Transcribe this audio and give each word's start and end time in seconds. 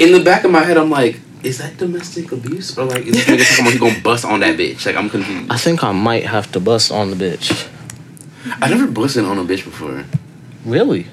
in 0.00 0.12
the 0.12 0.22
back 0.22 0.44
of 0.44 0.50
my 0.50 0.62
head, 0.62 0.76
I'm 0.76 0.90
like, 0.90 1.20
is 1.42 1.58
that 1.58 1.76
domestic 1.76 2.32
abuse 2.32 2.76
or 2.78 2.84
like 2.84 3.04
is 3.04 3.12
this 3.12 3.26
nigga 3.26 3.46
talking 3.48 3.64
about 3.64 3.72
he 3.72 3.78
gonna 3.78 4.02
bust 4.02 4.24
on 4.24 4.40
that 4.40 4.58
bitch? 4.58 4.86
Like 4.86 4.96
I'm 4.96 5.10
confused. 5.10 5.52
I 5.52 5.58
think 5.58 5.84
I 5.84 5.92
might 5.92 6.24
have 6.24 6.50
to 6.52 6.60
bust 6.60 6.90
on 6.90 7.10
the 7.10 7.16
bitch. 7.16 7.68
I 8.62 8.68
never 8.70 8.86
busted 8.86 9.24
on 9.24 9.38
a 9.38 9.44
bitch 9.44 9.64
before. 9.64 10.04
Really? 10.64 11.06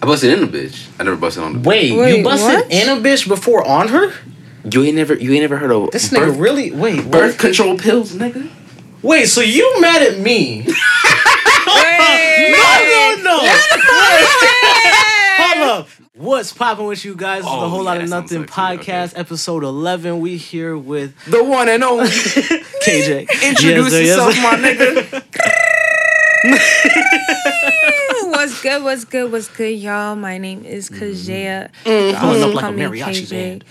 I 0.00 0.06
busted 0.06 0.32
in 0.32 0.42
a 0.42 0.46
bitch. 0.46 0.88
I 0.98 1.04
never 1.04 1.16
busted 1.16 1.42
on 1.42 1.52
the. 1.52 1.68
Wait, 1.68 1.92
Wait, 1.92 2.16
you 2.16 2.24
busted 2.24 2.60
what? 2.60 2.72
in 2.72 2.88
a 2.88 3.00
bitch 3.00 3.28
before 3.28 3.66
on 3.66 3.88
her? 3.88 4.12
You 4.70 4.84
ain't 4.84 4.96
never 4.96 5.14
you 5.14 5.32
ain't 5.32 5.42
never 5.42 5.58
heard 5.58 5.70
of 5.70 5.90
This 5.90 6.08
birth, 6.10 6.34
nigga 6.34 6.40
really? 6.40 6.70
Wait, 6.70 7.10
birth 7.10 7.32
what? 7.32 7.38
control 7.38 7.76
pills, 7.76 8.12
nigga. 8.14 8.48
Wait, 9.02 9.26
so 9.26 9.42
you 9.42 9.80
mad 9.82 10.00
at 10.00 10.18
me? 10.18 10.64
Wait. 10.66 10.66
no, 12.52 13.22
no, 13.22 13.22
no. 13.22 13.38
Hold 15.36 15.80
up. 15.80 16.01
What's 16.22 16.52
popping 16.52 16.86
with 16.86 17.04
you 17.04 17.16
guys? 17.16 17.42
This 17.42 17.50
is 17.50 17.56
Oh, 17.58 17.62
the 17.62 17.68
Whole 17.68 17.80
yeah, 17.80 17.84
Lot 17.90 18.00
of 18.00 18.08
Nothing 18.08 18.44
podcast, 18.44 19.10
Okay. 19.12 19.20
episode 19.20 19.64
11. 19.64 20.20
We 20.20 20.36
here 20.36 20.78
with 20.78 21.16
The 21.24 21.42
one 21.42 21.68
and 21.68 21.82
only. 21.82 22.06
KJ. 22.86 23.22
Introduce 23.42 23.92
Yes, 23.92 23.92
sir, 23.92 24.00
yes, 24.00 24.06
yourself, 24.06 24.34
sir. 24.34 24.42
my 24.42 24.56
nigga. 24.56 25.22
What's 28.30 28.62
good? 28.62 28.84
What's 28.84 29.04
good? 29.04 29.32
What's 29.32 29.48
good, 29.48 29.76
y'all? 29.76 30.14
My 30.14 30.38
name 30.38 30.64
is 30.64 30.88
Kajaea. 30.90 31.70
Mm-hmm. 31.84 32.20
Pulling 32.20 32.42
Also 32.42 32.48
up 32.50 32.54
like 32.54 32.64
a 32.66 32.68
mariachi 32.68 33.22
KJ. 33.26 33.30
band. 33.30 33.64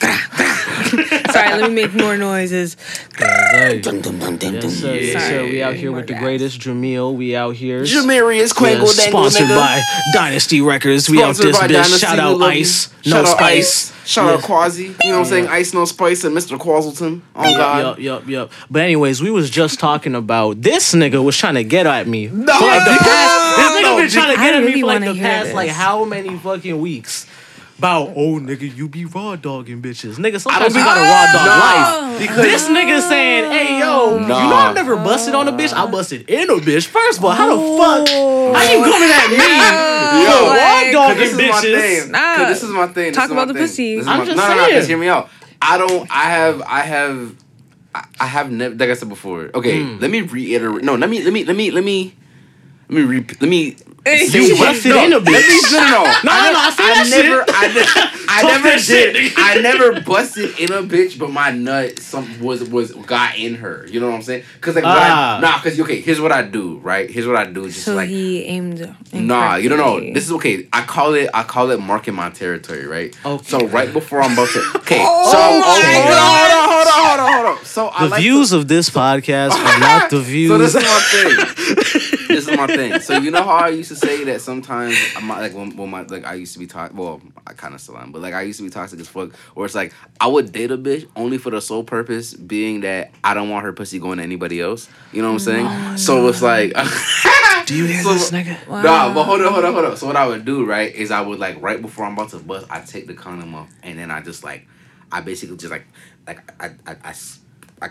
Sorry, 1.32 1.50
let 1.60 1.70
me 1.70 1.74
make 1.74 1.94
more 1.94 2.16
noises. 2.16 2.76
Yes, 3.18 3.20
sir. 3.20 3.74
Yes, 3.74 4.80
sir. 4.80 4.94
Yes, 4.94 5.26
sir. 5.28 5.44
We 5.44 5.62
out 5.62 5.68
Sorry. 5.68 5.78
here 5.78 5.92
with 5.92 6.06
the 6.06 6.14
greatest 6.14 6.60
Jamil. 6.60 7.14
We 7.14 7.34
out 7.34 7.56
here. 7.56 7.82
Jamarius 7.82 8.52
Quangle 8.52 8.82
Yes, 8.86 8.96
Dangle, 8.96 9.30
sponsored 9.30 9.46
nigga. 9.48 9.56
by 9.56 9.82
Dynasty 10.14 10.60
Records. 10.60 11.08
We 11.08 11.22
out 11.22 11.36
this 11.36 11.56
bitch. 11.56 11.68
Dynasty, 11.68 11.98
Shout 11.98 12.18
out 12.18 12.38
love 12.38 12.52
you. 12.54 12.60
Ice. 12.60 12.88
Shout 13.02 13.06
No 13.06 13.20
out 13.20 13.26
Spice. 13.38 13.90
Ice. 13.90 13.92
Shout 14.06 14.34
out 14.34 14.42
Quasi. 14.42 14.84
You 14.84 14.88
know 15.04 15.10
what 15.12 15.18
I'm 15.18 15.24
saying? 15.24 15.48
Ice, 15.48 15.74
no 15.74 15.84
spice, 15.84 16.22
and 16.24 16.36
Mr. 16.36 16.56
Quazzleton. 16.58 17.22
Oh 17.34 17.42
Yup, 17.48 17.56
God. 17.58 17.80
yup, 17.80 17.98
yup, 17.98 18.28
yup. 18.28 18.52
But 18.70 18.82
anyways, 18.82 19.20
we 19.20 19.30
was 19.32 19.50
just 19.50 19.80
talking 19.80 20.14
about 20.14 20.62
this 20.62 20.94
nigga 20.94 21.24
was 21.24 21.36
trying 21.36 21.54
to 21.54 21.64
get 21.64 21.86
at 21.86 22.06
me. 22.06 22.28
No, 22.28 22.56
For 22.56 22.64
like 22.66 22.84
the 22.84 22.92
no, 22.92 22.98
past, 22.98 23.56
this 23.56 23.70
nigga 23.70 23.82
no, 23.82 23.96
been 23.96 24.08
trying 24.10 24.34
to 24.36 24.40
I 24.40 24.44
get 24.44 24.54
at 24.54 24.60
me 24.60 24.66
really 24.68 24.80
for 24.82 24.86
like 24.86 25.00
the 25.00 25.18
past 25.18 25.46
this. 25.46 25.54
like 25.54 25.70
how 25.70 26.04
many 26.04 26.36
fucking 26.38 26.78
weeks. 26.80 27.26
About 27.78 28.12
oh 28.16 28.40
nigga, 28.40 28.74
you 28.74 28.88
be 28.88 29.04
raw 29.04 29.36
dogging 29.36 29.82
bitches, 29.82 30.14
nigga. 30.16 30.36
I 30.36 30.38
Sometimes 30.38 30.72
don't 30.72 30.74
you 30.74 30.80
be- 30.80 30.84
got 30.84 30.96
a 30.96 31.00
raw 31.00 31.26
dog 31.32 31.46
Nah. 31.46 32.08
life. 32.08 32.18
Because 32.20 32.36
This 32.42 32.68
nigga 32.68 33.00
saying, 33.06 33.50
hey 33.52 33.78
yo, 33.78 34.18
you 34.18 34.26
know 34.26 34.34
I 34.34 34.72
never 34.72 34.96
busted 34.96 35.34
on 35.34 35.46
a 35.46 35.52
bitch. 35.52 35.74
I 35.74 35.84
busted 35.90 36.30
in 36.30 36.48
a 36.48 36.54
bitch. 36.54 36.86
First 36.86 37.18
of 37.18 37.24
all, 37.26 37.32
how 37.32 37.54
the 37.54 37.60
fuck? 37.76 38.08
How 38.08 38.62
you 38.72 38.82
coming 38.82 39.10
at 39.12 39.28
me? 39.28 40.24
Yo, 40.24 40.30
Yo, 40.30 40.46
like, 40.48 40.94
raw 40.94 41.08
dogging 41.08 41.18
this 41.18 41.32
is 41.32 41.36
my 41.38 41.44
bitches. 41.44 41.80
thing. 42.02 42.10
Nah. 42.12 42.36
'Cause 42.36 42.48
this 42.48 42.62
is 42.62 42.70
my 42.70 42.86
thing. 42.86 43.04
This 43.08 43.16
Talk 43.16 43.30
about 43.30 43.48
the 43.48 43.54
thing. 43.54 43.62
pussy. 43.64 43.98
I'm 44.00 44.06
my, 44.06 44.24
just 44.24 44.36
no, 44.36 44.48
no, 44.48 44.54
no. 44.56 44.68
Just 44.70 44.88
hear 44.88 44.96
me 44.96 45.08
out. 45.08 45.28
I 45.60 45.76
don't. 45.76 46.08
I 46.10 46.30
have. 46.30 46.62
I 46.62 46.80
have. 46.80 47.34
I, 47.94 48.04
I 48.20 48.26
have 48.26 48.50
never. 48.50 48.74
Like 48.74 48.88
I 48.88 48.94
said 48.94 49.08
before. 49.10 49.50
Okay. 49.54 49.82
Hmm. 49.82 49.98
Let 50.00 50.10
me 50.10 50.22
reiterate. 50.22 50.82
No. 50.82 50.94
Let 50.94 51.10
me. 51.10 51.22
Let 51.22 51.32
me. 51.34 51.44
Let 51.44 51.56
me. 51.56 51.70
Let 51.70 51.84
me. 51.84 52.14
Let 52.88 52.96
me. 52.96 53.02
Re, 53.02 53.26
let 53.40 53.42
me. 53.42 53.76
You 54.06 54.56
busted 54.56 54.92
no, 54.92 55.04
in 55.04 55.12
a 55.14 55.18
Let 55.18 55.24
me, 55.24 55.32
bitch. 55.32 55.72
no, 55.72 55.78
no, 55.80 55.90
no. 55.90 56.04
No, 56.22 56.30
no, 56.30 56.52
no, 56.52 56.58
I 56.60 56.70
say 56.70 56.84
that 56.84 57.06
shit. 57.10 57.24
never, 57.24 57.44
I, 57.48 57.66
ne- 57.66 58.26
I 58.28 58.42
never 58.44 58.68
that 58.68 58.80
shit, 58.80 59.12
did. 59.14 59.32
I 59.36 59.60
never 59.60 60.00
busted 60.00 60.60
in 60.60 60.72
a 60.72 60.82
bitch, 60.82 61.18
but 61.18 61.30
my 61.32 61.50
nut 61.50 61.98
some 61.98 62.40
was 62.40 62.62
was 62.70 62.92
got 62.92 63.36
in 63.36 63.56
her. 63.56 63.84
You 63.90 63.98
know 63.98 64.06
what 64.06 64.14
I'm 64.14 64.22
saying? 64.22 64.44
Cause 64.60 64.76
like 64.76 64.84
what 64.84 64.96
Ah. 64.96 65.38
I, 65.38 65.40
nah. 65.40 65.58
Cause 65.58 65.80
okay. 65.80 66.00
Here's 66.00 66.20
what 66.20 66.30
I 66.30 66.42
do. 66.42 66.76
Right. 66.78 67.10
Here's 67.10 67.26
what 67.26 67.34
I 67.34 67.46
do. 67.46 67.66
Just 67.66 67.82
So 67.84 67.96
like 67.96 68.08
he 68.08 68.44
aimed. 68.44 68.94
Nah, 69.12 69.56
you 69.56 69.68
don't 69.68 69.78
know. 69.78 69.86
incorrectly. 69.96 70.12
This 70.12 70.24
is 70.26 70.32
okay. 70.34 70.68
I 70.72 70.82
call 70.82 71.14
it. 71.14 71.28
I 71.34 71.42
call 71.42 71.70
it 71.72 71.80
marking 71.80 72.14
my 72.14 72.30
territory, 72.30 72.86
right? 72.86 73.12
Okay. 73.26 73.44
So 73.44 73.66
right 73.66 73.92
before 73.92 74.22
I'm 74.22 74.34
about 74.34 74.50
to. 74.50 74.62
Okay. 74.86 75.02
Oh 75.04 75.32
so 75.32 75.36
my 75.36 75.78
okay, 75.80 76.00
hold 76.06 76.14
on, 76.14 76.28
hold 76.38 76.86
on, 76.86 76.86
hold 76.86 76.86
on, 76.86 77.18
hold 77.18 77.20
on, 77.20 77.44
hold 77.46 77.58
on. 77.58 77.64
So 77.64 77.88
I 77.88 78.04
The 78.04 78.10
like 78.10 78.20
views 78.20 78.52
of 78.52 78.68
this 78.68 78.88
podcast 78.88 79.50
are 79.50 79.80
not 79.80 80.10
the 80.10 80.20
views. 80.20 80.48
So 80.50 80.58
this 80.58 80.76
is 80.76 80.84
my 80.84 81.00
thing. 81.10 82.05
This 82.28 82.48
is 82.48 82.56
my 82.56 82.66
thing. 82.66 83.00
So 83.00 83.16
you 83.18 83.30
know 83.30 83.42
how 83.42 83.56
I 83.56 83.68
used 83.68 83.88
to 83.90 83.96
say 83.96 84.24
that 84.24 84.40
sometimes 84.40 84.96
I'm 85.16 85.26
not, 85.26 85.40
like 85.40 85.54
when, 85.54 85.76
when 85.76 85.90
my 85.90 86.02
like 86.02 86.24
I 86.24 86.34
used 86.34 86.52
to 86.54 86.58
be 86.58 86.66
toxic. 86.66 86.96
Well, 86.96 87.20
I 87.46 87.52
kind 87.52 87.74
of 87.74 87.80
still 87.80 87.96
am, 87.98 88.12
but 88.12 88.22
like 88.22 88.34
I 88.34 88.42
used 88.42 88.58
to 88.58 88.64
be 88.64 88.70
toxic 88.70 89.00
as 89.00 89.08
fuck. 89.08 89.34
Where 89.54 89.66
it's 89.66 89.74
like 89.74 89.92
I 90.20 90.26
would 90.26 90.52
date 90.52 90.70
a 90.70 90.78
bitch 90.78 91.08
only 91.16 91.38
for 91.38 91.50
the 91.50 91.60
sole 91.60 91.84
purpose 91.84 92.34
being 92.34 92.80
that 92.80 93.10
I 93.24 93.34
don't 93.34 93.50
want 93.50 93.64
her 93.64 93.72
pussy 93.72 93.98
going 93.98 94.18
to 94.18 94.24
anybody 94.24 94.60
else. 94.60 94.88
You 95.12 95.22
know 95.22 95.28
what 95.28 95.34
I'm 95.34 95.38
saying? 95.40 95.66
Oh, 95.68 95.96
so 95.96 96.28
it's 96.28 96.42
like. 96.42 96.72
Do 97.66 97.74
you 97.76 97.86
hear 97.86 98.02
So- 98.04 98.12
this 98.12 98.30
nigga? 98.30 98.64
Wow. 98.68 98.82
Nah, 98.82 99.14
but 99.14 99.24
hold 99.24 99.40
on, 99.40 99.52
hold 99.52 99.64
on, 99.64 99.72
hold 99.72 99.84
on. 99.86 99.96
So 99.96 100.06
what 100.06 100.14
I 100.16 100.24
would 100.26 100.44
do, 100.44 100.64
right, 100.64 100.94
is 100.94 101.10
I 101.10 101.20
would 101.20 101.40
like 101.40 101.60
right 101.60 101.82
before 101.82 102.04
I'm 102.04 102.12
about 102.12 102.28
to 102.30 102.38
bust, 102.38 102.64
I 102.70 102.80
take 102.80 103.08
the 103.08 103.14
condom 103.14 103.56
off, 103.56 103.68
and 103.82 103.98
then 103.98 104.12
I 104.12 104.20
just 104.20 104.44
like, 104.44 104.68
I 105.10 105.20
basically 105.20 105.56
just 105.56 105.72
like, 105.72 105.84
like 106.28 106.38
I, 106.62 106.66
I, 106.86 106.96
I, 107.02 107.08
s- 107.10 107.40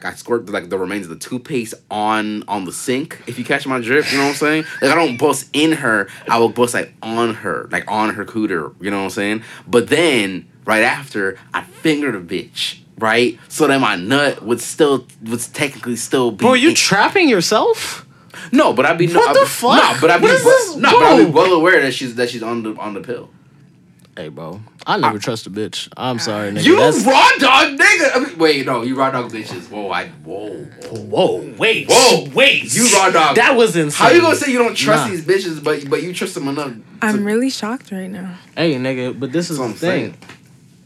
like 0.04 0.06
I 0.14 0.16
squirt 0.16 0.50
like 0.50 0.70
the 0.70 0.78
remains 0.78 1.06
of 1.06 1.10
the 1.10 1.16
toothpaste 1.30 1.74
on 1.90 2.44
on 2.48 2.66
the 2.66 2.72
sink. 2.74 3.22
If 3.28 3.40
you 3.40 3.46
catch 3.46 3.66
my 3.66 3.80
drift, 3.80 4.12
you 4.12 4.18
know 4.18 4.26
what 4.26 4.30
I'm 4.32 4.36
saying. 4.36 4.64
Like 4.82 4.92
I 4.92 4.96
don't 4.96 5.18
bust 5.18 5.50
in 5.54 5.72
her, 5.74 6.08
I 6.30 6.38
will 6.40 6.50
bust 6.50 6.74
like 6.74 6.94
on 7.02 7.34
her, 7.36 7.68
like 7.72 7.90
on 7.90 8.14
her 8.16 8.26
cooter. 8.26 8.74
You 8.82 8.92
know 8.92 8.98
what 8.98 9.04
I'm 9.06 9.10
saying. 9.12 9.44
But 9.68 9.88
then 9.90 10.50
right 10.66 10.84
after, 10.84 11.38
I 11.54 11.64
finger 11.64 12.12
the 12.12 12.20
bitch. 12.20 12.80
Right, 12.98 13.38
so 13.50 13.68
that 13.68 13.82
my 13.82 13.98
nut 13.98 14.42
would 14.42 14.62
still 14.62 15.06
would 15.24 15.42
technically 15.54 15.98
still 15.98 16.32
be. 16.32 16.38
Bro, 16.46 16.54
you 16.54 16.70
in- 16.70 16.76
trapping 16.76 17.28
yourself? 17.28 18.06
no, 18.54 18.72
but 18.72 18.86
I'd 18.86 18.98
be 18.98 19.08
What 19.08 19.16
no, 19.28 19.34
the 19.34 19.40
I'd, 19.42 19.48
fuck? 19.50 19.76
No, 19.96 19.98
but 20.00 20.12
I'd 20.12 20.22
be 20.22 20.28
What 20.28 20.34
is 20.36 20.46
well- 20.46 20.58
this? 20.68 20.76
no, 20.78 20.92
but 21.00 21.04
I'd 21.04 21.26
be 21.26 21.30
well 21.32 21.54
aware 21.54 21.82
that 21.82 21.94
she's 21.94 22.16
that 22.16 22.30
she's 22.30 22.42
on 22.44 22.64
the 22.64 22.74
on 22.78 22.94
the 22.94 23.02
pill. 23.02 23.30
Hey, 24.16 24.30
bro, 24.30 24.62
I 24.88 24.98
never 24.98 25.18
trust 25.18 25.48
a 25.48 25.50
bitch. 25.50 25.88
I'm 25.98 26.20
sorry, 26.20 26.52
nigga. 26.52 26.64
You 26.66 26.76
That's- 26.78 27.04
raw 27.06 27.30
dog 27.40 27.78
nigga. 27.80 28.16
I 28.16 28.20
mean, 28.20 28.38
wait, 28.38 28.66
no, 28.66 28.84
you 28.84 28.96
raw 28.96 29.10
dog 29.10 29.32
bitches. 29.32 29.70
Whoa, 29.70 29.90
I 29.90 30.08
whoa. 30.24 30.50
whoa. 30.92 31.00
Whoa, 31.00 31.54
wait, 31.58 31.88
Whoa. 31.90 32.30
wait. 32.36 32.74
You 32.76 32.88
raw 32.94 33.10
dog. 33.10 33.36
That 33.36 33.56
was 33.56 33.76
insane. 33.76 34.08
How 34.08 34.14
you 34.14 34.22
gonna 34.22 34.36
say 34.36 34.52
you 34.52 34.60
don't 34.60 34.76
trust 34.76 35.06
Nah. 35.06 35.12
these 35.12 35.26
bitches, 35.26 35.64
but 35.64 35.90
but 35.90 36.04
you 36.04 36.14
trust 36.14 36.36
them 36.36 36.48
enough? 36.48 36.72
to- 36.74 36.82
I'm 37.02 37.26
really 37.26 37.50
shocked 37.50 37.92
right 37.92 38.10
now. 38.10 38.36
Hey, 38.56 38.76
nigga, 38.76 39.20
but 39.20 39.32
this 39.32 39.50
is 39.50 39.58
That's 39.58 39.80
the 39.80 39.88
what 39.88 39.94
I'm 39.96 40.12
thing. 40.12 40.18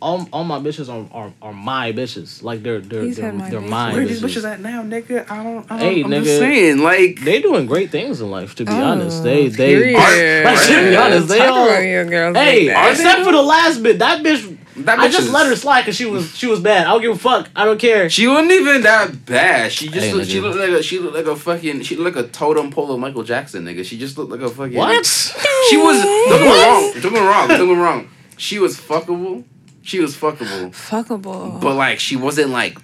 All, 0.02 0.30
all 0.32 0.46
my 0.46 0.60
bitches 0.60 0.88
are, 0.88 1.06
are, 1.14 1.34
are 1.42 1.52
my 1.54 1.92
bitches. 1.92 2.42
Like 2.42 2.64
they're 2.64 2.80
they're 2.80 3.02
He 3.04 3.12
they're, 3.12 3.32
said 3.32 3.36
my 3.36 3.50
they're 3.50 3.60
bitches. 3.60 3.70
my 3.70 3.92
Where 3.94 4.02
are 4.02 4.06
bitches. 4.06 4.22
these 4.22 4.38
bitches 4.38 4.50
at 4.50 4.62
now, 4.62 4.82
nigga? 4.82 5.30
I 5.30 5.44
don't. 5.44 5.70
I 5.70 5.78
don't 5.78 5.80
Hey, 5.80 6.04
I'm 6.04 6.10
nigga. 6.10 6.24
just 6.24 6.40
saying, 6.40 6.80
like. 6.80 7.20
They 7.20 7.42
doing 7.42 7.66
great 7.66 7.90
things 7.92 8.22
in 8.22 8.32
life. 8.32 8.56
To 8.56 8.66
be 8.66 8.72
Oh, 8.72 8.82
honest, 8.82 9.24
they 9.24 9.50
they. 9.50 9.76
period. 9.76 9.98
Like, 10.46 10.66
to 10.68 10.90
be 10.90 10.96
honest, 10.96 11.28
they 11.28 11.38
Talk 11.40 11.50
all. 11.52 11.68
about 11.70 11.80
your 11.82 12.06
girls 12.06 12.38
Hey, 12.38 12.68
like 12.68 12.76
that. 12.76 12.92
except 12.92 13.24
for 13.26 13.32
the 13.34 13.42
last 13.42 13.84
bit, 13.84 14.00
that 14.00 14.24
bitch. 14.24 14.58
That 14.86 14.98
I 15.00 15.10
just 15.10 15.28
is- 15.28 15.34
let 15.34 15.48
her 15.48 15.56
slide 15.58 15.82
because 15.82 15.98
she 15.98 16.06
was 16.06 16.34
she 16.38 16.48
was 16.48 16.62
bad. 16.62 16.88
I 16.88 16.92
don't 16.92 17.02
give 17.02 17.12
a 17.14 17.20
fuck. 17.20 17.50
I 17.54 17.66
don't 17.66 17.78
care. 17.80 18.10
She 18.10 18.26
wasn't 18.28 18.52
even 18.54 18.82
that 18.84 19.26
bad. 19.26 19.74
She 19.74 19.90
just 19.90 20.00
Hey, 20.08 20.14
looked, 20.14 20.30
she 20.30 20.40
looked 20.40 20.58
like 20.58 20.70
a 20.70 20.82
she 20.82 21.00
looked 21.00 21.16
like 21.18 21.26
a 21.26 21.36
fucking 21.36 21.82
she 21.82 21.98
looked 21.98 22.16
like 22.16 22.26
a 22.26 22.30
totem 22.30 22.72
pole 22.72 22.90
of 22.94 23.00
Michael 23.02 23.24
Jackson, 23.24 23.66
nigga. 23.66 23.84
She 23.84 23.98
just 23.98 24.18
looked 24.18 24.32
like 24.32 24.40
a 24.40 24.48
fucking 24.50 24.78
What? 24.78 25.06
She 25.70 25.76
was 25.76 26.02
don't 26.02 26.30
get 26.30 26.42
me 26.42 26.48
wrong. 26.48 26.92
Don't 26.94 27.02
get 27.02 27.12
me 27.12 27.20
wrong. 27.20 27.48
Don't 27.50 27.58
get 27.68 27.68
me 27.68 27.82
wrong. 27.84 28.10
She 28.38 28.58
was 28.60 28.78
fuckable. 28.80 29.44
She 29.90 30.00
was 30.00 30.16
fuckable. 30.16 30.70
Fuckable. 30.70 31.60
But 31.60 31.76
like 31.76 32.00
she 32.00 32.16
wasn't 32.16 32.52
like 32.52 32.78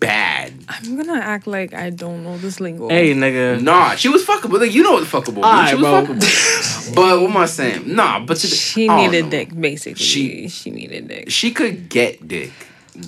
bad. 0.00 0.52
I'm 0.68 0.96
gonna 0.96 1.20
act 1.20 1.46
like 1.46 1.72
I 1.72 1.90
don't 1.90 2.24
know 2.24 2.36
this 2.38 2.58
lingo. 2.60 2.88
Hey, 2.88 3.14
nigga. 3.14 3.62
Nah, 3.62 3.94
she 3.94 4.08
was 4.08 4.24
fuckable. 4.24 4.58
Like 4.60 4.74
you 4.74 4.82
know 4.82 4.94
what 4.94 5.04
fuckable. 5.04 5.34
means. 5.34 5.46
Alright, 5.46 5.68
she 5.70 5.74
was 5.76 5.82
bro. 5.84 6.16
fuckable. 6.16 6.94
but 6.96 7.20
what 7.20 7.30
am 7.30 7.36
I 7.36 7.46
saying? 7.46 7.94
Nah, 7.94 8.18
but 8.20 8.36
to 8.38 8.46
she 8.48 8.88
I 8.88 9.06
needed 9.06 9.24
know. 9.26 9.30
dick, 9.30 9.60
basically. 9.60 10.02
She- 10.04 10.48
She 10.48 10.70
needed 10.70 11.06
dick. 11.06 11.30
She 11.30 11.52
could 11.52 11.88
get 11.88 12.26
dick. 12.26 12.52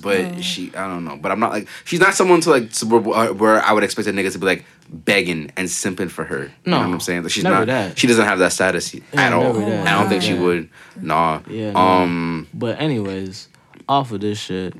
But 0.00 0.20
Oh. 0.20 0.40
she, 0.40 0.70
I 0.76 0.86
don't 0.86 1.04
know. 1.04 1.16
But 1.20 1.32
I'm 1.32 1.40
not 1.40 1.50
like 1.50 1.66
she's 1.84 1.98
not 1.98 2.14
someone 2.14 2.40
to 2.42 2.50
like 2.50 2.70
to 2.74 2.86
where, 2.86 3.02
uh, 3.16 3.32
where 3.32 3.60
I 3.64 3.72
would 3.72 3.82
expect 3.82 4.06
a 4.06 4.12
nigga 4.12 4.30
to 4.30 4.38
be 4.38 4.46
like 4.46 4.64
begging 4.92 5.52
and 5.56 5.68
simping 5.68 6.10
for 6.10 6.24
her. 6.24 6.42
You 6.64 6.70
know 6.72 6.80
No, 6.82 6.88
what 6.88 6.94
I'm 6.94 7.00
saying? 7.00 7.22
Like, 7.22 7.32
she's 7.32 7.44
not. 7.44 7.66
that. 7.66 7.96
She 7.98 8.06
doesn't 8.06 8.24
have 8.24 8.38
that 8.40 8.52
status 8.52 8.94
at 9.12 9.32
all. 9.32 9.52
that. 9.54 9.86
I 9.86 10.00
don't 10.00 10.08
think 10.08 10.22
she 10.22 10.34
Yeah. 10.34 10.40
would. 10.40 10.68
Nah. 11.00 11.40
Yeah, 11.48 11.72
no. 11.72 11.78
Um. 11.78 12.48
But 12.52 12.80
anyways, 12.80 13.48
off 13.88 14.10
of 14.12 14.20
this 14.20 14.38
shit, 14.38 14.74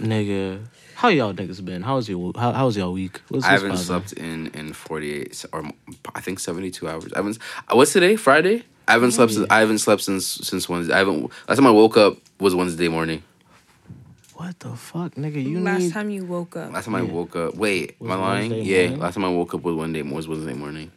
nigga, 0.00 0.60
how 0.94 1.08
y'all 1.08 1.32
niggas 1.32 1.64
been? 1.64 1.82
How's 1.82 2.08
your 2.08 2.32
how, 2.36 2.52
how's 2.52 2.76
y'all 2.76 2.92
week? 2.92 3.20
What's 3.28 3.44
I 3.46 3.50
haven't 3.52 3.70
positive? 3.70 4.08
slept 4.08 4.12
in 4.20 4.48
in 4.48 4.72
48 4.72 5.44
or 5.52 5.64
I 6.14 6.20
think 6.20 6.40
72 6.40 6.88
hours. 6.88 7.12
I 7.12 7.18
haven't. 7.18 7.38
uh, 7.68 7.76
What's 7.76 7.92
today? 7.92 8.16
Friday. 8.16 8.64
I 8.86 8.92
haven't 8.92 9.12
slept. 9.12 9.32
Since, 9.32 9.46
I 9.50 9.60
haven't 9.60 9.78
slept 9.78 10.02
since 10.02 10.26
since 10.26 10.68
Wednesday. 10.68 10.94
I 10.94 10.98
haven't. 10.98 11.30
Last 11.48 11.56
time 11.56 11.66
I 11.66 11.70
woke 11.70 11.96
up 11.96 12.18
was 12.40 12.54
Wednesday 12.54 12.88
morning. 12.88 13.22
What 14.34 14.58
the 14.60 14.74
fuck, 14.74 15.14
nigga? 15.14 15.42
You 15.44 15.60
Last 15.60 15.80
need. 15.82 15.92
time 15.92 16.10
you 16.10 16.24
woke 16.24 16.56
up. 16.56 16.72
Last 16.72 16.86
time 16.86 16.96
I 16.96 17.02
woke 17.02 17.36
up. 17.36 17.54
Wait, 17.54 17.96
Was 18.00 18.10
am 18.10 18.18
I 18.18 18.20
lying? 18.20 18.50
Wednesday 18.50 18.62
Yeah. 18.70 18.82
morning? 18.88 19.00
Last 19.00 19.14
time 19.14 19.24
I 19.24 19.28
woke 19.28 19.54
up 19.54 19.62
was 19.62 19.74
one 19.76 19.92
day 19.92 20.02
was 20.02 20.26
Wednesday 20.26 20.54
morning. 20.54 20.90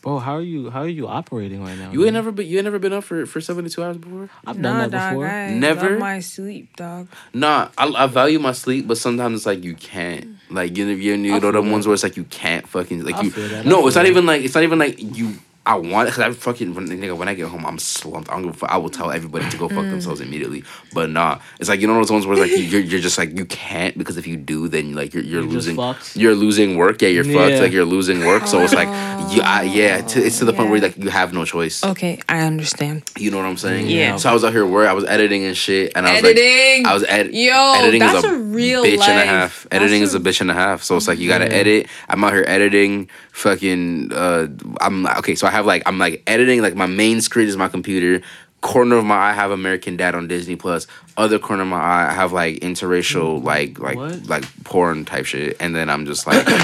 Bro, 0.00 0.18
how 0.20 0.34
are 0.34 0.40
you? 0.42 0.70
How 0.70 0.80
are 0.82 0.88
you 0.88 1.06
operating 1.06 1.62
right 1.64 1.78
now? 1.78 1.92
You 1.92 2.00
ain't 2.00 2.06
man? 2.06 2.14
never 2.14 2.32
been. 2.32 2.46
You 2.46 2.58
ain't 2.58 2.64
never 2.64 2.78
been 2.78 2.92
up 2.92 3.04
for 3.04 3.24
for 3.26 3.40
72 3.40 3.82
hours 3.82 3.96
before. 3.98 4.28
I've 4.46 4.60
done 4.60 4.78
that 4.78 4.90
dog. 4.90 5.10
before. 5.10 5.26
I 5.28 5.50
Never? 5.52 5.90
love 5.90 5.98
my 6.00 6.20
sleep, 6.20 6.76
dog. 6.76 7.08
Nah, 7.32 7.68
I, 7.78 7.86
I 7.86 8.06
value 8.06 8.38
my 8.40 8.52
sleep, 8.52 8.88
but 8.88 8.98
sometimes 8.98 9.38
it's 9.40 9.46
like 9.46 9.62
you 9.62 9.74
can't. 9.74 10.36
Like 10.50 10.76
you 10.76 10.86
know, 10.86 10.92
you, 10.92 11.12
you 11.14 11.16
know 11.40 11.40
feel 11.40 11.52
the 11.52 11.62
ones 11.62 11.86
where 11.86 11.94
it's 11.94 12.02
like 12.02 12.16
you 12.16 12.24
can't 12.24 12.66
fucking 12.68 13.04
like 13.04 13.14
I 13.16 13.22
you. 13.22 13.30
feel 13.30 13.48
that, 13.48 13.64
I 13.64 13.68
No, 13.68 13.78
feel 13.78 13.86
it's 13.88 13.96
not 13.96 14.02
that. 14.02 14.08
even 14.10 14.26
like 14.26 14.42
it's 14.42 14.54
not 14.54 14.64
even 14.64 14.78
like 14.78 14.96
you 15.00 15.34
I 15.64 15.76
want 15.76 16.08
it 16.08 16.12
because 16.12 16.18
I 16.24 16.32
fucking 16.32 16.74
when, 16.74 16.88
nigga 16.88 17.16
when 17.16 17.28
I 17.28 17.34
get 17.34 17.46
home 17.48 17.64
I'm 17.64 17.78
slumped. 17.78 18.28
I 18.30 18.32
don't 18.34 18.42
give 18.42 18.54
a 18.54 18.58
fuck. 18.58 18.70
I 18.70 18.78
will 18.78 18.90
tell 18.90 19.12
everybody 19.12 19.48
to 19.48 19.56
go 19.56 19.68
fuck 19.68 19.84
themselves 19.84 20.20
immediately. 20.20 20.64
But 20.92 21.10
nah, 21.10 21.38
it's 21.60 21.68
like 21.68 21.80
you 21.80 21.86
know 21.86 21.94
those 21.94 22.10
ones 22.10 22.26
where 22.26 22.36
like 22.36 22.50
you're 22.50 22.80
you're 22.80 23.00
just 23.00 23.16
like 23.16 23.38
you 23.38 23.44
can't 23.44 23.96
because 23.96 24.16
if 24.16 24.26
you 24.26 24.36
do 24.36 24.66
then 24.66 24.94
like 24.94 25.14
you're 25.14 25.22
you're, 25.22 25.42
You're 25.42 25.50
losing 25.50 25.94
you're 26.14 26.34
losing 26.34 26.76
work. 26.76 27.00
Yeah, 27.00 27.10
you're 27.10 27.22
fucked. 27.24 27.60
Like 27.62 27.70
you're 27.72 27.84
losing 27.84 28.20
work. 28.26 28.48
So 28.48 28.60
it's 28.60 28.74
like 28.74 28.88
you 29.32 29.40
I, 29.42 29.62
yeah, 29.62 30.00
to, 30.00 30.26
it's 30.26 30.38
to 30.40 30.44
the 30.44 30.52
point 30.52 30.70
where 30.70 30.80
like 30.80 30.96
you 30.98 31.10
have 31.10 31.32
no 31.32 31.44
choice. 31.44 31.84
Okay, 31.84 32.18
I 32.28 32.40
understand. 32.40 33.04
You 33.16 33.30
know 33.30 33.36
what 33.36 33.46
I'm 33.46 33.56
saying? 33.56 33.86
Yeah. 33.86 34.16
So 34.16 34.30
I 34.30 34.32
was 34.34 34.42
out 34.42 34.52
here 34.52 34.66
where 34.66 34.88
I 34.88 34.92
was 34.94 35.04
editing 35.04 35.44
and 35.44 35.56
shit, 35.56 35.92
and 35.94 36.06
I 36.08 36.14
was 36.14 36.24
Editing. 36.24 36.82
like, 36.82 36.90
I 36.90 36.94
was 36.94 37.04
ed- 37.04 37.32
Yo, 37.34 37.74
editing 37.76 38.00
that's 38.00 38.18
is 38.18 38.24
a, 38.24 38.34
a 38.34 38.38
real 38.38 38.82
bitch 38.84 39.00
and 39.08 39.12
a 39.12 39.14
life. 39.14 39.26
half. 39.26 39.62
That's 39.70 39.76
Editing 39.82 40.00
a- 40.00 40.04
is 40.04 40.14
a 40.16 40.20
bitch 40.20 40.40
and 40.40 40.50
a 40.50 40.54
half. 40.54 40.82
So 40.82 40.96
it's 40.96 41.06
like 41.06 41.20
you 41.20 41.28
gotta 41.28 41.44
Yeah. 41.46 41.52
edit. 41.52 41.86
I'm 42.08 42.24
out 42.24 42.32
here 42.32 42.44
editing. 42.48 43.08
Fucking. 43.30 44.12
Uh, 44.12 44.48
I'm 44.80 45.06
okay. 45.18 45.34
So 45.34 45.46
I 45.46 45.50
have 45.52 45.66
like 45.66 45.82
I'm 45.86 45.98
like 45.98 46.22
editing. 46.26 46.62
Like 46.62 46.74
my 46.74 46.86
main 46.86 47.20
screen 47.20 47.48
is 47.48 47.56
my 47.56 47.68
computer. 47.68 48.24
Corner 48.60 48.96
of 48.96 49.04
my 49.04 49.16
eye 49.16 49.30
I 49.30 49.32
have 49.32 49.50
American 49.50 49.96
Dad 49.96 50.14
on 50.14 50.28
Disney 50.28 50.56
Plus. 50.56 50.86
Other 51.16 51.38
corner 51.38 51.62
of 51.62 51.68
my 51.68 51.80
eye 51.80 52.10
I 52.10 52.12
have 52.12 52.32
like 52.32 52.56
interracial 52.60 53.40
mm, 53.40 53.44
like 53.44 53.78
like 53.78 53.96
What? 53.96 54.26
like 54.26 54.64
porn 54.64 55.04
type 55.04 55.26
shit. 55.26 55.56
And 55.60 55.74
then 55.74 55.88
I'm 55.88 56.06
just 56.06 56.26
like. 56.26 56.46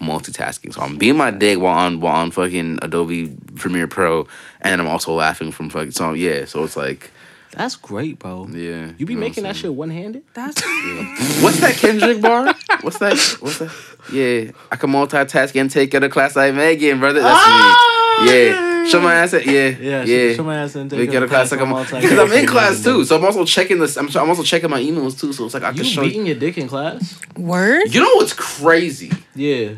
multitasking. 0.00 0.74
So 0.74 0.82
I'm 0.82 0.98
being 0.98 1.16
my 1.16 1.30
dick 1.30 1.58
while 1.58 1.78
on 1.78 2.00
while 2.00 2.16
on 2.16 2.30
fucking 2.30 2.80
Adobe 2.82 3.34
Premiere 3.54 3.86
Pro, 3.86 4.26
and 4.60 4.80
I'm 4.80 4.88
also 4.88 5.14
laughing 5.14 5.50
from 5.50 5.70
fucking. 5.70 5.92
So 5.92 6.12
yeah, 6.12 6.44
so 6.44 6.64
it's 6.64 6.76
like 6.76 7.10
That's 7.56 7.76
great, 7.76 8.18
bro. 8.18 8.46
yeah. 8.50 8.92
You 8.98 9.06
be 9.06 9.14
know 9.14 9.20
making 9.20 9.44
that 9.44 9.56
shit 9.56 9.74
one 9.74 9.90
handed? 9.90 10.22
That's 10.34 10.60
What's 11.42 11.60
that 11.60 11.76
Kendrick 11.76 12.20
bar? 12.20 12.54
What's 12.82 12.98
that? 12.98 13.16
What's 13.40 13.58
that? 13.58 13.70
Yeah, 14.12 14.50
I 14.70 14.76
can 14.76 14.90
multitask 14.90 15.58
and 15.58 15.70
take 15.70 15.94
other 15.94 16.08
class 16.08 16.36
like 16.36 16.54
Megan, 16.54 17.00
brother. 17.00 17.20
That's 17.20 17.34
Ah, 17.38 18.20
me. 18.22 18.30
Yeah, 18.30 18.84
show 18.86 19.00
my 19.00 19.14
ass. 19.14 19.34
At, 19.34 19.46
yeah, 19.46 19.68
Yeah, 19.68 20.04
yeah. 20.04 20.34
show 20.34 20.44
my 20.44 20.56
ass 20.58 20.74
and 20.74 20.90
take 20.90 21.00
Take 21.00 21.08
other 21.10 21.18
other 21.18 21.28
class 21.28 21.48
class 21.48 21.60
like 21.60 21.66
I'm 21.68 21.72
on 21.74 21.84
because 22.02 22.18
I'm 22.18 22.32
in 22.38 22.46
class 22.46 22.82
too. 22.84 23.04
So 23.04 23.16
I'm 23.16 23.24
also 23.24 23.44
checking 23.44 23.78
this. 23.78 23.96
I'm, 23.96 24.08
I'm 24.16 24.28
also 24.28 24.42
checking 24.42 24.70
my 24.70 24.80
emails 24.80 25.18
too. 25.18 25.32
So 25.32 25.46
it's 25.46 25.54
like 25.54 25.62
I 25.64 25.70
can 25.70 25.78
You 25.78 25.84
show. 25.84 26.02
beating 26.02 26.26
your 26.26 26.36
dick 26.36 26.58
in 26.58 26.68
class? 26.68 27.18
word. 27.36 27.92
You 27.94 28.00
know 28.00 28.14
what's 28.16 28.32
crazy? 28.34 29.10
Yeah. 29.34 29.74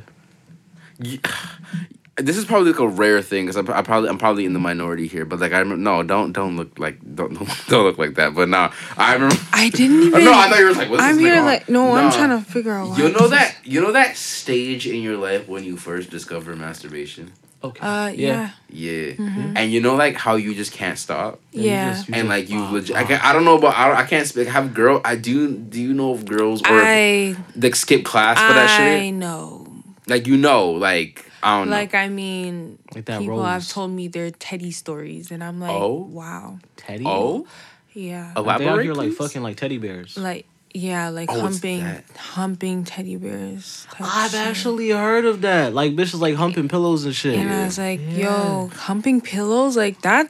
This 2.18 2.38
is 2.38 2.46
probably 2.46 2.72
like 2.72 2.80
a 2.80 2.88
rare 2.88 3.20
thing 3.20 3.44
because 3.44 3.56
I'm 3.56 3.68
I 3.70 3.82
probably 3.82 4.08
I'm 4.08 4.16
probably 4.16 4.46
in 4.46 4.54
the 4.54 4.58
minority 4.58 5.06
here. 5.06 5.26
But 5.26 5.38
like 5.38 5.52
I 5.52 5.58
remember, 5.58 5.82
no, 5.82 6.02
don't 6.02 6.32
don't 6.32 6.56
look 6.56 6.78
like 6.78 6.98
don't 7.14 7.34
don't 7.68 7.84
look 7.84 7.98
like 7.98 8.14
that. 8.14 8.34
But 8.34 8.48
nah, 8.48 8.72
I 8.96 9.12
remember. 9.14 9.36
I 9.52 9.68
didn't 9.68 10.02
even. 10.02 10.24
no, 10.24 10.32
I 10.32 10.48
thought 10.48 10.58
you 10.58 10.64
were 10.64 10.72
like, 10.72 10.88
what's 10.90 11.02
I'm 11.02 11.16
this 11.16 11.24
here 11.26 11.38
on? 11.40 11.44
like 11.44 11.68
no, 11.68 11.92
I'm 11.94 12.10
trying 12.10 12.30
to 12.30 12.40
figure 12.40 12.72
out. 12.72 12.88
Why 12.88 12.96
You 12.98 13.10
know 13.10 13.28
that 13.28 13.56
you 13.64 13.82
know 13.82 13.92
that 13.92 14.16
stage 14.16 14.86
in 14.86 15.02
your 15.02 15.18
life 15.18 15.46
when 15.46 15.64
you 15.64 15.76
first 15.76 16.08
discover 16.10 16.56
masturbation. 16.56 17.32
Okay. 17.64 17.80
Uh, 17.80 18.08
yeah, 18.08 18.50
Yeah, 18.70 19.12
Mm-hmm. 19.14 19.56
and 19.56 19.72
you 19.72 19.80
know 19.80 19.96
like 19.96 20.14
how 20.16 20.36
you 20.36 20.54
just 20.54 20.72
can't 20.72 20.98
stop, 20.98 21.40
And 21.52 21.64
you 21.64 21.70
yeah. 21.70 21.92
just- 21.94 22.08
you 22.08 22.14
and 22.14 22.28
like 22.28 22.48
you 22.48 22.62
legit. 22.64 22.96
I, 22.96 23.04
can't 23.04 23.22
I 23.24 23.32
don't 23.32 23.44
know 23.44 23.58
about 23.58 23.74
I, 23.76 23.92
I 23.92 24.04
can't 24.04 24.26
speak. 24.26 24.46
Have 24.48 24.72
girl. 24.72 25.00
I 25.04 25.16
do. 25.16 25.54
Do 25.54 25.80
you 25.80 25.92
know 25.92 26.12
of 26.12 26.24
girls 26.24 26.62
or 26.62 26.68
I 26.80 27.34
like 27.56 27.74
skip 27.74 28.04
class 28.06 28.38
for 28.38 28.54
that 28.54 28.68
shit? 28.68 29.02
I 29.02 29.10
know. 29.10 29.66
Like 30.06 30.26
you 30.26 30.36
know, 30.36 30.70
like 30.70 31.24
I 31.46 31.58
don't 31.60 31.70
Like 31.70 31.94
I 31.94 32.08
mean, 32.08 32.78
Like 32.94 33.04
that 33.06 33.20
people 33.20 33.42
have 33.44 33.66
told 33.68 33.90
me 33.92 34.08
their 34.08 34.30
teddy 34.30 34.70
stories, 34.72 35.30
and 35.30 35.44
I'm 35.44 35.60
like, 35.60 35.70
Oh. 35.70 36.08
wow, 36.10 36.58
Teddy? 36.76 37.04
Oh, 37.06 37.46
yeah, 37.94 38.32
Like, 38.34 38.34
they 38.34 38.40
out 38.50 38.60
elaborate. 38.60 38.84
here 38.84 38.94
like 38.94 39.12
fucking 39.12 39.42
like 39.42 39.56
teddy 39.56 39.78
bears. 39.78 40.16
like 40.18 40.46
yeah, 40.74 41.08
like 41.08 41.30
Oh, 41.32 41.40
humping, 41.40 41.80
humping 42.18 42.84
teddy 42.84 43.16
bears. 43.16 43.86
I've 43.98 44.32
shit. 44.32 44.40
actually 44.40 44.90
heard 44.90 45.24
of 45.24 45.40
that. 45.40 45.72
Like 45.72 45.92
bitches 45.96 46.20
like 46.20 46.34
humping 46.34 46.68
pillows 46.68 47.06
and 47.06 47.14
shit. 47.14 47.38
And 47.38 47.48
I 47.48 47.64
was 47.64 47.78
like, 47.78 48.00
Yeah. 48.10 48.26
yo, 48.28 48.66
humping 48.74 49.22
pillows 49.22 49.74
like 49.76 50.02
that. 50.02 50.28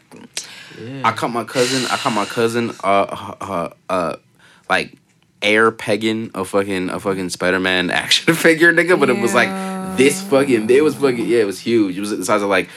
Yeah. 0.81 1.01
I 1.03 1.11
caught 1.13 1.33
my 1.33 1.43
cousin. 1.43 1.83
I 1.91 1.97
caught 1.97 2.13
my 2.13 2.27
cousin. 2.27 2.71
Uh, 2.85 3.35
uh, 3.41 3.71
uh, 3.89 4.17
like 4.71 4.95
air 5.47 5.71
pegging 5.71 6.31
a 6.35 6.45
fucking 6.45 6.91
a 6.91 7.01
fucking 7.01 7.31
Spider 7.31 7.61
Man 7.61 7.91
action 8.03 8.35
figure, 8.35 8.73
nigga. 8.73 8.99
But 8.99 9.11
it 9.11 9.19
was 9.19 9.35
like 9.35 9.49
this 9.97 10.21
fucking. 10.23 10.69
It 10.69 10.85
was 10.85 10.95
fucking. 10.95 11.27
Yeah, 11.27 11.41
it 11.41 11.47
was 11.47 11.61
huge. 11.61 11.97
It 11.97 12.01
was 12.01 12.11
the 12.11 12.25
size 12.25 12.43
of 12.43 12.49
like. 12.49 12.69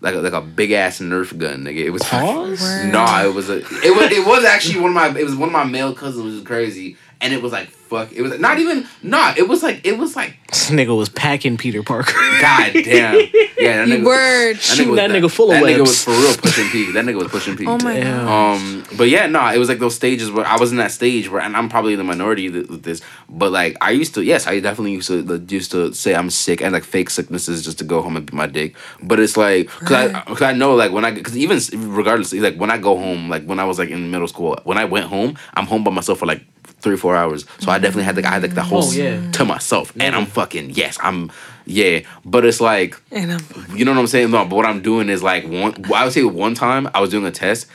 Like 0.00 0.14
a, 0.14 0.18
like 0.18 0.32
a 0.32 0.40
big 0.40 0.70
ass 0.70 1.00
Nerf 1.00 1.36
gun, 1.36 1.64
nigga. 1.64 1.78
It 1.78 1.90
was 1.90 2.04
Pause? 2.04 2.60
Word. 2.60 2.88
Nah, 2.92 3.24
it 3.24 3.34
was 3.34 3.50
a. 3.50 3.56
It 3.56 3.96
was. 3.96 4.12
It 4.12 4.24
was 4.24 4.44
actually 4.44 4.78
one 4.78 4.90
of 4.90 4.94
my. 4.94 5.08
It 5.08 5.24
was 5.24 5.34
one 5.34 5.48
of 5.48 5.52
my 5.52 5.64
male 5.64 5.92
cousins, 5.92 6.24
which 6.24 6.34
is 6.34 6.44
crazy. 6.44 6.96
And 7.20 7.32
it 7.32 7.42
was 7.42 7.52
like 7.52 7.68
fuck. 7.88 8.12
It 8.12 8.22
was 8.22 8.38
not 8.38 8.58
even. 8.58 8.86
Nah, 9.02 9.34
it 9.36 9.48
was 9.48 9.62
like. 9.62 9.80
It 9.84 9.98
was 9.98 10.14
like. 10.14 10.36
This 10.48 10.70
nigga 10.70 10.96
was 10.96 11.08
packing 11.08 11.56
Peter 11.56 11.82
Parker. 11.82 12.12
God 12.40 12.72
damn. 12.74 13.14
Yeah, 13.58 13.84
that 13.84 13.88
nigga. 13.88 14.04
Word. 14.04 14.58
Shooting 14.58 14.90
was- 14.90 14.96
that 14.98 15.10
nigga 15.10 15.30
full 15.30 15.50
of 15.50 15.60
That 15.60 15.64
nigga 15.64 15.80
was 15.80 16.04
for 16.04 16.10
real 16.12 16.36
pushing 16.36 16.68
P. 16.68 16.92
That 16.92 17.04
nigga 17.04 17.16
was 17.16 17.28
pushing 17.28 17.56
P. 17.56 17.64
Oh 17.68 17.78
my 17.82 17.94
Damn. 17.94 18.24
god. 18.26 18.54
Um, 18.56 18.84
but 18.96 19.08
yeah, 19.08 19.26
no, 19.26 19.44
it 19.48 19.58
was 19.58 19.68
like 19.68 19.78
those 19.78 19.94
stages 19.94 20.30
where 20.30 20.46
I 20.46 20.56
was 20.58 20.70
in 20.70 20.78
that 20.78 20.90
stage 20.90 21.28
where, 21.30 21.42
and 21.42 21.56
I'm 21.56 21.68
probably 21.68 21.96
the 21.96 22.04
minority 22.04 22.48
with 22.50 22.82
this, 22.82 23.00
but 23.28 23.50
like 23.52 23.76
I 23.80 23.90
used 23.90 24.14
to, 24.14 24.22
yes, 24.22 24.46
I 24.46 24.60
definitely 24.60 24.92
used 24.92 25.08
to 25.08 25.44
used 25.48 25.70
to 25.72 25.92
say 25.92 26.14
I'm 26.14 26.30
sick 26.30 26.62
and 26.62 26.72
like 26.72 26.84
fake 26.84 27.10
sicknesses 27.10 27.64
just 27.64 27.78
to 27.78 27.84
go 27.84 28.00
home 28.00 28.16
and 28.16 28.24
beat 28.26 28.34
my 28.34 28.46
dick. 28.46 28.76
But 29.02 29.18
it's 29.20 29.36
like, 29.36 29.68
cause 29.68 29.92
I, 29.92 30.20
cause 30.22 30.42
I 30.42 30.52
know 30.52 30.74
like 30.74 30.92
when 30.92 31.04
I, 31.04 31.20
cause 31.20 31.36
even 31.36 31.58
regardless, 31.94 32.32
like 32.32 32.56
when 32.56 32.70
I 32.70 32.78
go 32.78 32.96
home, 32.96 33.28
like 33.28 33.44
when 33.44 33.58
I 33.58 33.64
was 33.64 33.78
like 33.78 33.90
in 33.90 34.10
middle 34.10 34.28
school, 34.28 34.58
when 34.64 34.78
I 34.78 34.84
went 34.84 35.06
home, 35.06 35.36
I'm 35.54 35.66
home 35.66 35.84
by 35.84 35.90
myself 35.90 36.20
for 36.20 36.26
like 36.26 36.42
three 36.80 36.96
four 36.96 37.16
hours. 37.16 37.44
So 37.60 37.70
I 37.70 37.78
definitely 37.78 38.04
had 38.04 38.16
like 38.16 38.24
I 38.24 38.30
had 38.30 38.42
like 38.42 38.54
the 38.54 38.62
whole 38.62 38.84
Oh, 38.84 38.92
yeah. 38.92 39.30
to 39.32 39.44
myself, 39.44 39.92
and 40.00 40.14
I'm 40.16 40.26
fucking 40.26 40.70
yes, 40.70 40.98
I'm 41.02 41.30
yeah. 41.66 42.00
But 42.24 42.44
it's 42.44 42.60
like 42.60 43.00
And 43.10 43.32
I'm 43.32 43.40
you 43.76 43.84
know 43.84 43.92
what 43.92 44.00
I'm 44.00 44.06
saying? 44.06 44.30
No, 44.30 44.44
but 44.44 44.56
what 44.56 44.66
I'm 44.66 44.82
doing 44.82 45.08
is 45.08 45.22
like 45.22 45.44
one. 45.46 45.74
I 45.94 46.04
would 46.04 46.12
say 46.12 46.22
one 46.24 46.54
time 46.54 46.88
I 46.94 47.00
was 47.00 47.10
doing 47.10 47.24
a 47.26 47.30
test. 47.30 47.66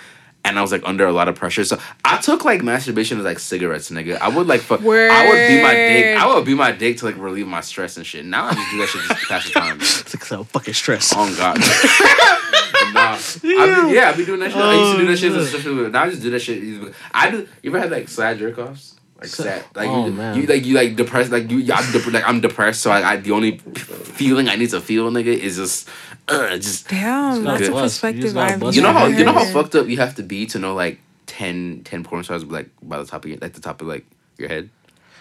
And 0.46 0.60
I 0.60 0.62
was 0.62 0.74
like 0.74 0.82
under 0.84 1.08
a 1.08 1.14
lot 1.14 1.30
of 1.30 1.36
pressure, 1.36 1.64
so 1.64 1.80
I 2.04 2.18
took 2.18 2.44
like 2.44 2.62
masturbation 2.64 3.18
as 3.18 3.24
like 3.24 3.40
cigarettes, 3.40 3.90
nigga. 3.90 4.18
I 4.20 4.28
would 4.28 4.46
like 4.46 4.60
fuck. 4.60 4.82
I 4.82 4.84
would 5.30 5.48
be 5.48 5.64
my 5.64 5.74
dick. 5.74 6.18
I 6.22 6.36
would 6.36 6.44
be 6.44 6.54
my 6.54 6.74
dick 6.74 6.98
to 6.98 7.06
like 7.06 7.16
relieve 7.18 7.48
my 7.48 7.62
stress 7.62 7.96
and 7.96 8.06
shit. 8.06 8.26
Now 8.26 8.48
I 8.48 8.54
just 8.54 8.72
do 8.72 8.78
that 8.80 8.90
shit 8.90 9.02
just 9.08 9.22
to 9.22 9.28
pass 9.28 9.46
the 9.46 9.52
time. 9.58 9.78
It's 9.80 10.14
like 10.14 10.26
so 10.26 10.44
fucking 10.44 10.74
stress. 10.74 11.14
On 11.14 11.34
God. 11.36 11.60
nah, 12.91 13.18
I 13.18 13.88
be, 13.88 13.95
yeah, 13.95 14.09
I 14.09 14.18
be 14.18 14.25
doing 14.25 14.39
that 14.41 14.51
shit. 14.51 14.62
I 14.62 14.74
used 14.80 14.95
to 14.97 15.01
do 15.01 15.07
that 15.07 15.18
shit. 15.18 15.31
Oh, 15.31 15.39
Especially 15.39 15.89
now 15.89 16.03
I 16.03 16.09
just 16.09 16.21
do 16.21 16.30
that 16.31 16.39
shit. 16.39 16.94
I 17.13 17.31
do. 17.31 17.47
You 17.62 17.69
ever 17.71 17.80
had 17.80 17.91
like 17.91 18.09
sad 18.09 18.38
jerk 18.39 18.57
offs? 18.57 18.95
Like 19.18 19.27
sad, 19.30 19.63
like 19.75 19.88
Oh, 19.89 20.07
you, 20.07 20.12
man. 20.12 20.35
you 20.35 20.45
like 20.47 20.65
you 20.65 20.75
like 20.75 20.95
depressed, 20.97 21.31
like 21.31 21.50
you. 21.50 21.59
I'm 21.74 21.91
dep- 21.94 22.12
like 22.12 22.27
I'm 22.27 22.41
depressed, 22.41 22.81
so 22.81 22.91
I, 22.91 23.12
I 23.13 23.18
the 23.18 23.31
only 23.31 23.57
feeling 23.59 24.50
I 24.50 24.56
need 24.56 24.71
to 24.71 24.81
feel, 24.81 25.09
nigga, 25.12 25.27
is 25.27 25.56
just, 25.56 25.88
uh, 26.27 26.57
just 26.57 26.89
damn. 26.89 27.44
gotta 27.44 27.57
That's 27.59 27.69
a 27.69 27.71
bust. 27.71 28.03
You 28.03 28.12
perspective 28.12 28.38
I've 28.38 28.75
you 28.75 28.81
know 28.81 28.91
how 28.91 29.06
you 29.06 29.24
know 29.24 29.31
how 29.33 29.45
fucked 29.45 29.75
up 29.75 29.88
you 29.88 29.97
have 29.97 30.15
to 30.15 30.24
be 30.24 30.45
to 30.47 30.59
know 30.59 30.74
like 30.74 31.00
10, 31.27 31.83
10 31.85 32.03
porn 32.03 32.24
stars 32.24 32.44
like 32.44 32.69
by 32.81 32.97
the 32.97 33.06
top 33.06 33.24
of 33.24 33.30
your 33.30 33.39
like 33.39 33.53
the 33.53 33.62
top 33.62 33.81
of 33.81 33.88
like 33.88 34.06
your 34.38 34.50
head. 34.50 34.69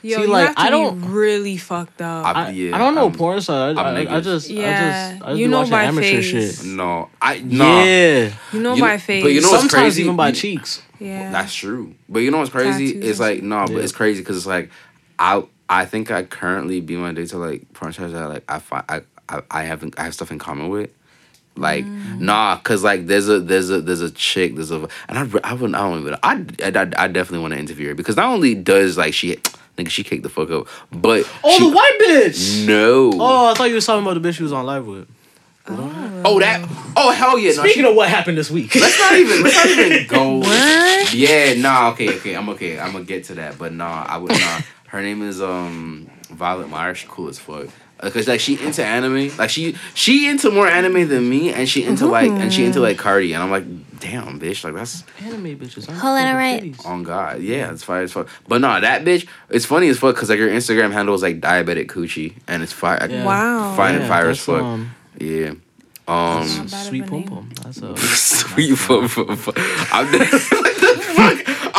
Yo, 0.03 0.17
See, 0.17 0.23
you 0.23 0.29
like, 0.29 0.47
have 0.49 0.57
to 0.57 0.61
I 0.63 0.71
don't- 0.71 1.01
really 1.13 1.57
fucked 1.57 2.03
up. 2.03 2.27
I- 2.27 2.47
I, 2.47 2.51
Yeah, 2.51 2.75
I 2.75 2.79
don't 2.79 2.95
know 2.97 3.05
I'm- 3.09 3.13
porn 3.13 3.41
stars. 3.41 3.77
I, 3.77 3.83
I'm 3.83 3.95
I, 3.95 4.01
I 4.01 4.05
niggas. 4.21 4.25
just, 4.25 4.51
I 4.51 4.55
Yeah, 4.55 5.11
just, 5.13 5.23
I 5.23 5.27
just 5.29 5.39
you 5.41 5.49
know 5.49 5.59
watching 5.59 5.71
my 5.71 5.85
amateur 5.85 6.23
face. 6.23 6.59
shit. 6.63 6.67
No, 6.67 7.09
I 7.21 7.39
no. 7.45 7.85
Yeah. 7.85 8.33
you 8.53 8.61
know 8.61 8.75
you 8.75 8.81
my 8.81 8.99
face. 8.99 9.23
but 9.23 9.33
you 9.33 9.41
know 9.41 9.51
what's 9.51 9.61
Sometimes 9.63 9.83
crazy? 9.95 10.03
even 10.03 10.17
by 10.17 10.29
You- 10.31 10.35
cheeks. 10.35 10.83
yeah. 10.99 11.31
That's 11.31 11.55
true. 11.55 11.95
But 12.09 12.19
you 12.21 12.31
know 12.33 12.39
what's 12.39 12.51
crazy? 12.51 12.95
Tattoos 12.95 13.11
It's 13.11 13.21
like 13.21 13.43
no, 13.45 13.65
but 13.67 13.77
Yeah. 13.77 13.83
it's 13.83 13.93
crazy 13.93 14.21
because 14.23 14.37
it's 14.37 14.47
like 14.47 14.71
I 15.19 15.45
I 15.69 15.85
think 15.85 16.11
I 16.11 16.25
currently 16.25 16.81
be 16.81 16.97
my 16.97 17.13
day 17.13 17.27
to 17.27 17.39
like 17.39 17.73
porn 17.73 17.93
stars 17.93 18.13
that 18.13 18.29
like 18.29 18.45
I 18.49 18.59
fi- 18.59 18.85
I 18.89 19.03
I, 19.29 19.41
I 19.51 19.63
haven't 19.63 19.95
I 19.99 20.03
have 20.03 20.15
stuff 20.15 20.33
in 20.33 20.39
common 20.41 20.69
with. 20.69 20.91
Like 21.55 21.85
Mm. 21.85 22.21
nah, 22.21 22.57
cause 22.57 22.83
like 22.83 23.07
there's 23.07 23.29
a 23.29 23.39
there's 23.39 23.69
a 23.71 23.81
there's 23.83 24.01
a 24.01 24.11
chick 24.11 24.57
there's 24.57 24.71
a 24.71 24.89
and 25.09 25.19
I 25.19 25.29
I 25.45 25.53
wouldn't 25.53 25.75
I 25.75 25.81
don't 25.81 26.01
even 26.01 26.15
I 26.23 26.45
I, 26.65 26.69
I, 26.69 27.05
I 27.05 27.09
definitely 27.09 27.39
want 27.41 27.53
to 27.53 27.61
interview 27.61 27.89
her 27.89 27.95
because 27.95 28.17
not 28.17 28.33
only 28.33 28.55
does 28.55 28.97
like 28.97 29.13
she 29.15 29.37
nigga 29.77 29.89
she 29.89 30.05
kicked 30.05 30.23
the 30.23 30.29
fuck 30.29 30.51
up 30.51 30.67
but 30.93 31.27
Oh, 31.43 31.57
she, 31.59 31.69
the 31.71 31.75
white 31.75 31.99
bitch. 32.03 32.67
no 32.67 33.11
Oh, 33.15 33.47
I 33.51 33.55
thought 33.55 33.65
you 33.69 33.75
was 33.75 33.87
talking 33.87 34.07
about 34.07 34.21
the 34.21 34.29
bitch 34.29 34.35
she 34.37 34.43
was 34.43 34.53
on 34.53 34.67
live 34.67 34.87
with. 34.87 35.09
oh 35.69 36.39
that 36.41 36.61
oh 36.97 37.11
hell 37.13 37.39
yeah 37.39 37.53
no, 37.53 37.63
Speaking 37.63 37.85
she- 37.85 37.89
of 37.89 37.95
what 37.95 38.09
happened 38.09 38.37
this 38.37 38.51
week. 38.51 38.75
let's 38.75 38.99
not 38.99 39.15
even 39.19 39.43
let's 39.43 39.57
not 39.57 39.67
even 39.69 40.07
go 40.09 40.39
What? 40.39 41.15
Yeah, 41.15 41.55
nah, 41.55 41.91
okay, 41.91 42.17
okay, 42.17 42.35
I'm 42.35 42.49
okay. 42.51 42.79
I'm 42.79 42.93
gonna 42.93 43.05
get 43.05 43.25
to 43.25 43.35
that, 43.35 43.59
but 43.59 43.73
nah, 43.73 44.05
I 44.09 44.17
would 44.17 44.31
nah. 44.33 44.61
Her 44.89 45.03
name 45.03 45.23
is 45.23 45.41
um 45.43 46.09
Violet 46.31 46.69
Meyer. 46.69 46.95
She 46.95 47.07
cool 47.09 47.29
as 47.29 47.39
fuck. 47.39 47.67
Uh, 48.03 48.11
Cause 48.11 48.27
like 48.27 48.41
she 48.41 48.59
into 48.61 48.85
anime, 48.85 49.31
like 49.37 49.49
she 49.49 49.77
she 49.95 50.29
into 50.29 50.51
more 50.51 50.67
anime 50.67 51.09
than 51.09 51.29
me, 51.31 51.53
and 51.53 51.69
she 51.69 51.85
into 51.85 52.07
like 52.07 52.31
and 52.31 52.53
she 52.53 52.65
into 52.65 52.81
like 52.81 52.99
Cardi, 52.99 53.33
and 53.33 53.41
I'm 53.41 53.51
like, 53.53 53.65
damn, 54.01 54.41
bitch, 54.41 54.65
like 54.65 54.75
that's 54.75 55.05
Anime 55.21 55.57
bitches. 55.57 55.87
Hold 55.87 55.97
on, 55.97 56.01
fucking 56.17 56.27
alright. 56.29 56.63
titties. 56.65 56.85
on 56.85 57.05
God, 57.05 57.41
yeah, 57.43 57.71
it's 57.71 57.85
fire 57.85 58.03
as 58.03 58.13
fuck. 58.13 58.29
But 58.49 58.61
nah, 58.61 58.81
that 58.81 59.05
bitch, 59.05 59.29
it's 59.51 59.65
funny 59.65 59.87
as 59.89 59.99
fuck, 60.01 60.17
cause 60.17 60.31
like 60.31 60.41
her 60.41 60.49
Instagram 60.49 60.91
handle 60.93 61.15
is 61.15 61.23
like 61.23 61.41
diabetic 61.41 61.87
coochie, 61.87 62.35
and 62.49 62.65
it's 62.65 62.73
fire, 62.73 63.07
Yeah. 63.09 63.25
Wow. 63.25 63.77
fine 63.77 63.95
and 63.95 64.03
Yeah, 64.03 64.09
fire 64.09 64.31
as 64.31 64.41
fuck. 64.41 64.61
um, 64.63 64.91
yeah, 65.21 65.51
um. 65.51 65.59
Not 66.09 66.47
bad 66.49 66.65
of 66.65 66.71
Sweet 66.71 67.07
pom 67.07 67.23
pom. 67.23 67.51
That's 67.63 67.79
a. 67.83 67.97
Sweet 67.99 68.75
fu- 68.75 69.07
fu- 69.07 69.37
fu- 69.37 69.53
I'm 69.93 70.07
what 70.11 70.19
the 70.19 70.39
fuck? 70.39 71.12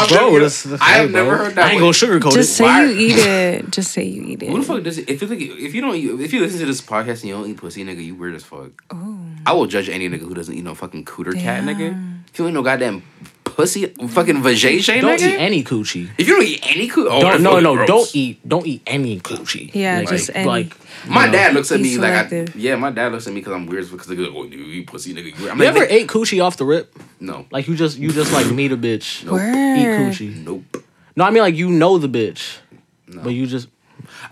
I've 0.03 0.09
Bro, 0.09 0.25
never, 0.29 0.39
that's, 0.41 0.63
that's 0.63 0.81
I 0.81 0.85
have 0.89 1.11
bro. 1.11 1.23
never 1.23 1.37
heard 1.37 1.55
that. 1.55 1.65
I 1.65 1.71
ain't 1.71 1.81
one. 1.81 1.91
gonna 1.91 2.19
sugarcoat 2.19 2.33
Just 2.33 2.51
it. 2.51 2.53
say 2.55 2.63
Why- 2.63 2.83
you 2.85 2.91
eat 2.99 3.17
it. 3.17 3.69
Just 3.71 3.91
say 3.91 4.03
you 4.03 4.23
eat 4.23 4.43
it. 4.43 4.49
Who 4.49 4.59
the 4.59 4.63
fuck 4.65 4.83
does 4.83 4.97
it? 4.97 5.09
If 5.09 5.21
you 5.21 5.27
think 5.27 5.41
if 5.41 5.73
you 5.73 5.81
don't 5.81 5.95
if 5.95 6.33
you 6.33 6.39
listen 6.41 6.59
to 6.59 6.65
this 6.65 6.81
podcast 6.81 7.21
and 7.21 7.23
you 7.25 7.33
don't 7.33 7.49
eat 7.49 7.57
pussy, 7.57 7.83
nigga, 7.83 8.03
you 8.03 8.15
weird 8.15 8.35
as 8.35 8.43
fuck. 8.43 8.83
Oh. 8.91 9.19
I 9.45 9.53
will 9.53 9.65
judge 9.67 9.89
any 9.89 10.09
nigga 10.09 10.19
who 10.21 10.33
doesn't 10.33 10.53
eat 10.55 10.63
no 10.63 10.75
fucking 10.75 11.05
cooter 11.05 11.33
cat, 11.33 11.63
nigga. 11.63 12.19
If 12.31 12.39
you 12.39 12.45
ain't 12.45 12.53
no 12.53 12.63
goddamn 12.63 13.03
pussy, 13.55 13.85
fucking 13.87 14.37
vajayjay, 14.41 15.01
Don't 15.01 15.19
nigga. 15.19 15.33
eat 15.33 15.37
any 15.39 15.63
coochie. 15.63 16.09
if 16.17 16.27
you 16.27 16.35
don't 16.35 16.45
eat 16.45 16.59
any 16.63 16.89
cooter, 16.89 17.07
oh, 17.09 17.21
Don't, 17.21 17.41
no, 17.43 17.51
oh, 17.57 17.59
no, 17.59 17.75
gross. 17.75 17.87
don't 17.87 18.15
eat. 18.15 18.47
Don't 18.47 18.65
eat 18.67 18.81
any 18.87 19.19
coochie. 19.19 19.71
Yeah, 19.73 19.99
Like- 19.99 20.09
just 20.09 20.29
any. 20.33 20.45
like. 20.47 20.75
My 21.07 21.25
you 21.25 21.31
know. 21.31 21.37
dad 21.37 21.53
looks 21.53 21.71
at 21.71 21.77
Be 21.77 21.83
me 21.83 21.97
like, 21.97 22.31
I, 22.31 22.45
yeah, 22.55 22.75
my 22.75 22.89
dad 22.89 23.11
looks 23.11 23.27
at 23.27 23.33
me 23.33 23.41
because 23.41 23.53
I'm 23.53 23.65
weird 23.65 23.89
because 23.91 24.07
they 24.07 24.15
go, 24.15 24.25
oh, 24.35 24.43
you 24.45 24.57
eat 24.65 24.87
pussy, 24.87 25.13
nigga. 25.13 25.37
You, 25.37 25.49
I'm 25.49 25.57
You 25.59 25.65
like, 25.65 25.75
ever 25.75 25.85
"Nigga, 25.85 25.91
ate 25.91 26.07
coochie 26.07 26.41
off 26.43 26.55
the 26.57 26.65
rip? 26.65 26.95
No, 27.19 27.45
Like 27.51 27.67
you 27.67 27.75
just 27.75 27.97
you 27.97 28.11
just 28.11 28.31
like 28.31 28.49
meet 28.51 28.71
a 28.71 28.77
bitch, 28.77 29.23
Word. 29.25 29.53
eat 29.53 29.85
coochie. 29.85 30.43
nope. 30.45 30.83
No, 31.15 31.25
I 31.25 31.29
mean 31.31 31.41
like 31.43 31.55
you 31.55 31.69
know 31.69 31.97
the 31.97 32.07
bitch, 32.07 32.57
No. 33.07 33.21
but 33.21 33.29
you 33.33 33.47
just 33.47 33.67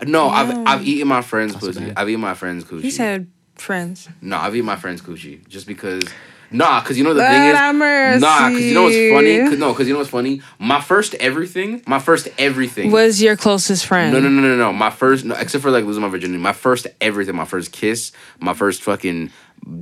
No, 0.06 0.28
I've 0.28 0.50
I've 0.66 0.86
eaten 0.86 1.08
my 1.08 1.20
friend's 1.20 1.52
That's 1.54 1.66
pussy. 1.66 1.80
bad. 1.80 1.94
I've 1.98 2.08
eaten 2.08 2.20
my 2.20 2.34
friend's 2.34 2.64
coochie. 2.64 2.82
He 2.82 2.90
said 2.90 3.30
friends. 3.56 4.08
no, 4.22 4.36
I've 4.38 4.54
eaten 4.54 4.64
my 4.66 4.76
friend's 4.76 5.02
coochie 5.02 5.46
just 5.48 5.66
because. 5.66 6.04
Nah, 6.52 6.80
cause 6.82 6.98
you 6.98 7.04
know 7.04 7.14
the 7.14 7.20
Lord 7.20 7.32
thing 7.32 7.42
is, 7.44 7.74
mercy. 7.74 8.20
nah, 8.20 8.38
cause 8.48 8.60
you 8.60 8.74
know 8.74 8.82
what's 8.84 8.94
funny. 8.94 9.38
Cause, 9.38 9.58
no, 9.58 9.74
cause 9.74 9.86
you 9.86 9.92
know 9.92 9.98
what's 9.98 10.10
funny. 10.10 10.42
My 10.58 10.80
first 10.80 11.14
everything, 11.14 11.82
my 11.86 11.98
first 11.98 12.28
everything 12.38 12.90
Was 12.90 13.22
your 13.22 13.36
closest 13.36 13.86
friend? 13.86 14.12
No, 14.12 14.20
no, 14.20 14.28
no, 14.28 14.40
no, 14.40 14.56
no. 14.56 14.72
My 14.72 14.90
first, 14.90 15.24
no, 15.24 15.34
except 15.34 15.62
for 15.62 15.70
like 15.70 15.84
losing 15.84 16.02
my 16.02 16.08
virginity, 16.08 16.42
my 16.42 16.52
first 16.52 16.86
everything, 17.00 17.34
my 17.34 17.44
first 17.44 17.72
kiss, 17.72 18.12
my 18.38 18.54
first 18.54 18.82
fucking 18.82 19.30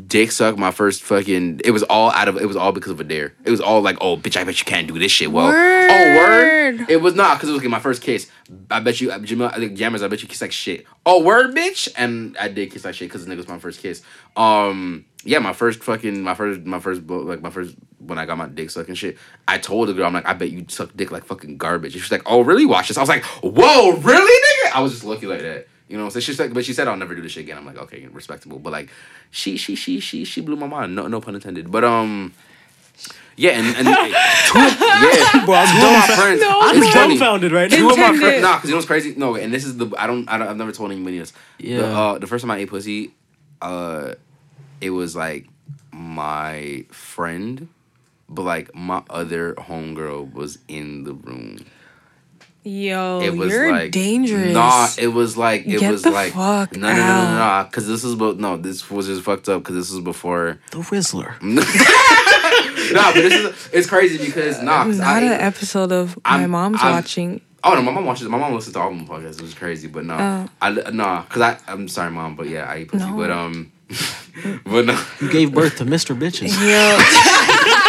dick 0.07 0.31
suck, 0.31 0.59
my 0.59 0.71
first 0.71 1.03
fucking. 1.03 1.61
It 1.65 1.71
was 1.71 1.83
all 1.85 2.11
out 2.13 2.29
of. 2.29 2.37
It 2.37 2.47
was 2.47 2.57
all 2.57 2.73
because 2.73 2.93
of 2.93 3.01
a 3.01 3.05
dare. 3.05 3.35
It 3.45 3.51
was 3.51 3.61
all 3.61 3.81
like, 3.81 3.97
oh, 4.01 4.17
bitch, 4.17 4.37
I 4.37 4.45
bet 4.45 4.59
you 4.59 4.65
can't 4.67 4.87
do 4.87 4.99
this 4.99 5.13
shit. 5.13 5.33
Well, 5.33 5.49
oh, 5.49 6.17
word. 6.17 6.79
Word. 6.79 6.91
It 6.91 6.99
was 6.99 7.15
not 7.15 7.37
because 7.37 7.49
it 7.49 7.53
was 7.53 7.63
like 7.63 7.71
my 7.71 7.79
first 7.79 8.03
kiss. 8.03 8.31
I 8.71 8.81
bet 8.81 9.01
you, 9.01 9.09
Jamil, 9.09 9.57
like 9.59 9.75
Jammers, 9.75 10.03
I 10.03 10.09
bet 10.09 10.23
you 10.23 10.29
kiss 10.29 10.41
like 10.41 10.53
shit. 10.53 10.87
Oh, 11.05 11.23
word, 11.23 11.55
bitch, 11.55 11.89
and 11.97 12.37
I 12.39 12.49
did 12.49 12.71
kiss 12.71 12.85
like 12.85 12.95
shit 12.95 13.09
because 13.09 13.25
the 13.25 13.33
nigga 13.33 13.39
was 13.39 13.49
my 13.49 13.59
first 13.59 13.81
kiss. 13.81 14.03
Um, 14.37 15.05
yeah, 15.25 15.39
my 15.39 15.53
first 15.53 15.83
fucking, 15.83 16.23
my 16.23 16.35
first, 16.35 16.63
my 16.63 16.81
first, 16.81 17.07
like 17.09 17.43
my 17.43 17.51
first 17.51 17.77
when 17.99 18.19
I 18.19 18.25
got 18.25 18.39
my 18.39 18.47
dick 18.47 18.71
sucked 18.71 18.89
and 18.89 18.97
shit. 18.97 19.19
I 19.47 19.59
told 19.59 19.89
the 19.89 19.93
girl, 19.93 20.07
I'm 20.07 20.15
like, 20.15 20.27
I 20.27 20.33
bet 20.33 20.51
you 20.51 20.65
suck 20.69 20.91
dick 20.97 21.11
like 21.11 21.25
fucking 21.25 21.59
garbage. 21.59 21.95
And 21.95 22.03
she's 22.03 22.13
like, 22.13 22.23
oh, 22.27 22.41
really? 22.41 22.65
Watch 22.65 22.89
this. 22.89 22.97
I 22.97 23.01
was 23.01 23.09
like, 23.09 23.25
whoa, 23.43 23.93
really, 23.97 24.69
nigga? 24.69 24.77
I 24.77 24.81
was 24.81 24.93
just 24.93 25.05
lucky 25.05 25.27
like 25.27 25.41
that. 25.41 25.69
You 25.89 25.99
know, 25.99 26.09
so 26.09 26.21
she's 26.21 26.39
like, 26.39 26.55
but 26.55 26.65
she 26.65 26.73
said 26.73 26.87
I'll 26.87 26.97
never 26.97 27.15
do 27.15 27.21
this 27.21 27.33
shit 27.33 27.43
again. 27.45 27.59
I'm 27.59 27.67
like, 27.67 27.77
okay, 27.77 28.07
respectable. 28.07 28.59
But 28.61 28.73
like, 28.73 28.91
she, 29.31 29.57
she, 29.57 29.75
she, 29.75 30.01
she, 30.01 30.25
she 30.25 30.41
blew 30.41 30.57
my 30.57 30.69
mind. 30.69 30.95
No, 30.95 31.09
no 31.09 31.21
pun 31.21 31.35
intended. 31.35 31.71
But 31.71 31.85
um, 31.85 32.33
yeah, 33.37 33.51
and 33.53 33.67
and 33.77 33.87
two, 33.87 34.59
yeah, 34.59 35.45
Bro, 35.45 35.55
I'm 35.55 35.81
two 35.81 35.87
of 35.87 35.93
my 35.93 36.17
friends. 36.17 36.41
No. 36.41 36.61
I'm 36.63 36.93
dumbfounded 36.93 37.53
right 37.53 37.71
now. 37.71 37.77
Two 37.77 37.91
of 37.91 37.99
my 37.99 38.17
friends, 38.17 38.43
nah, 38.43 38.57
because 38.57 38.69
you 38.69 38.75
know 38.75 38.77
what's 38.77 38.87
crazy? 38.87 39.15
No, 39.17 39.35
and 39.35 39.53
this 39.53 39.65
is 39.65 39.77
the 39.79 39.91
I 39.99 40.07
don't, 40.07 40.29
I 40.29 40.39
don't 40.39 40.49
I've 40.49 40.57
never 40.57 40.73
told 40.73 40.93
anybody 40.93 41.19
this. 41.19 41.33
Yeah. 41.59 41.79
The, 41.79 41.87
uh, 41.87 42.19
the 42.19 42.27
first 42.27 42.43
time 42.43 42.51
I 42.51 42.59
ate 42.59 42.69
pussy, 42.69 43.15
uh, 43.63 44.15
it 44.81 44.91
was 44.91 45.15
like 45.17 45.47
my 45.93 46.85
friend, 46.91 47.69
but 48.29 48.43
like 48.43 48.75
my 48.75 49.03
other 49.11 49.55
homegirl 49.55 50.33
was 50.33 50.59
in 50.69 51.05
the 51.05 51.15
room. 51.15 51.59
Yo, 52.63 53.21
It 53.23 53.35
was 53.37 53.51
you're 53.51 53.73
like 53.73 53.91
dangerous. 53.91 54.53
Nah, 54.53 54.89
it 54.99 55.09
was 55.09 55.35
like 55.37 55.63
it 55.67 55.81
Get 55.81 55.91
was 55.93 56.03
the 56.03 56.11
like 56.11 56.35
fuck 56.35 56.77
no 56.77 56.89
no 56.89 56.95
no 56.95 56.99
no 56.99 57.03
out. 57.03 57.63
no 57.63 57.69
because 57.71 57.87
this 57.89 58.05
is 58.05 58.15
but 58.15 58.39
no 58.39 58.59
this 58.59 58.91
was 58.91 59.07
just 59.07 59.23
fucked 59.23 59.49
up 59.49 59.63
because 59.63 59.77
this 59.77 59.91
was 59.91 60.05
before. 60.05 60.59
The 60.71 60.83
Whistler. 60.83 61.37
nah, 61.43 61.63
but 63.13 63.15
this 63.15 63.33
is 63.33 63.69
it's 63.73 63.87
crazy 63.89 64.19
because 64.25 64.61
nah, 64.63 64.85
'cause 64.85 64.99
Not 64.99 65.07
I, 65.07 65.21
had 65.21 65.23
an 65.23 65.41
episode 65.41 65.91
of 65.93 66.17
my 66.17 66.23
I'm- 66.41 66.51
mom's 66.51 66.83
I'm- 66.83 66.93
watching. 66.93 67.41
Oh 67.63 67.75
no, 67.75 67.83
my 67.83 67.93
mom 67.93 68.07
watches. 68.07 68.27
My 68.29 68.39
mom 68.39 68.55
listens 68.55 68.73
to 68.75 68.81
all 68.81 68.89
of 68.91 68.95
my 68.97 69.05
podcasts. 69.05 69.35
It 69.37 69.43
was 69.43 69.53
crazy, 69.55 69.87
but 69.87 70.05
no, 70.07 70.17
Oh. 70.19 70.49
I 70.63 70.71
no, 70.91 71.25
cause 71.29 71.43
I 71.43 71.59
I'm 71.69 71.89
sorry, 71.89 72.11
mom, 72.11 72.35
but 72.35 72.47
yeah, 72.49 72.65
I 72.71 72.79
eat 72.81 72.89
pussy, 72.89 73.05
No. 73.05 73.17
but 73.17 73.31
um, 73.31 73.71
but 74.65 74.87
no, 74.87 75.05
You 75.21 75.31
gave 75.31 75.53
birth 75.53 75.77
to 75.79 75.85
Mr. 75.85 76.17
Bitches. 76.17 76.51
Yo, 76.61 76.97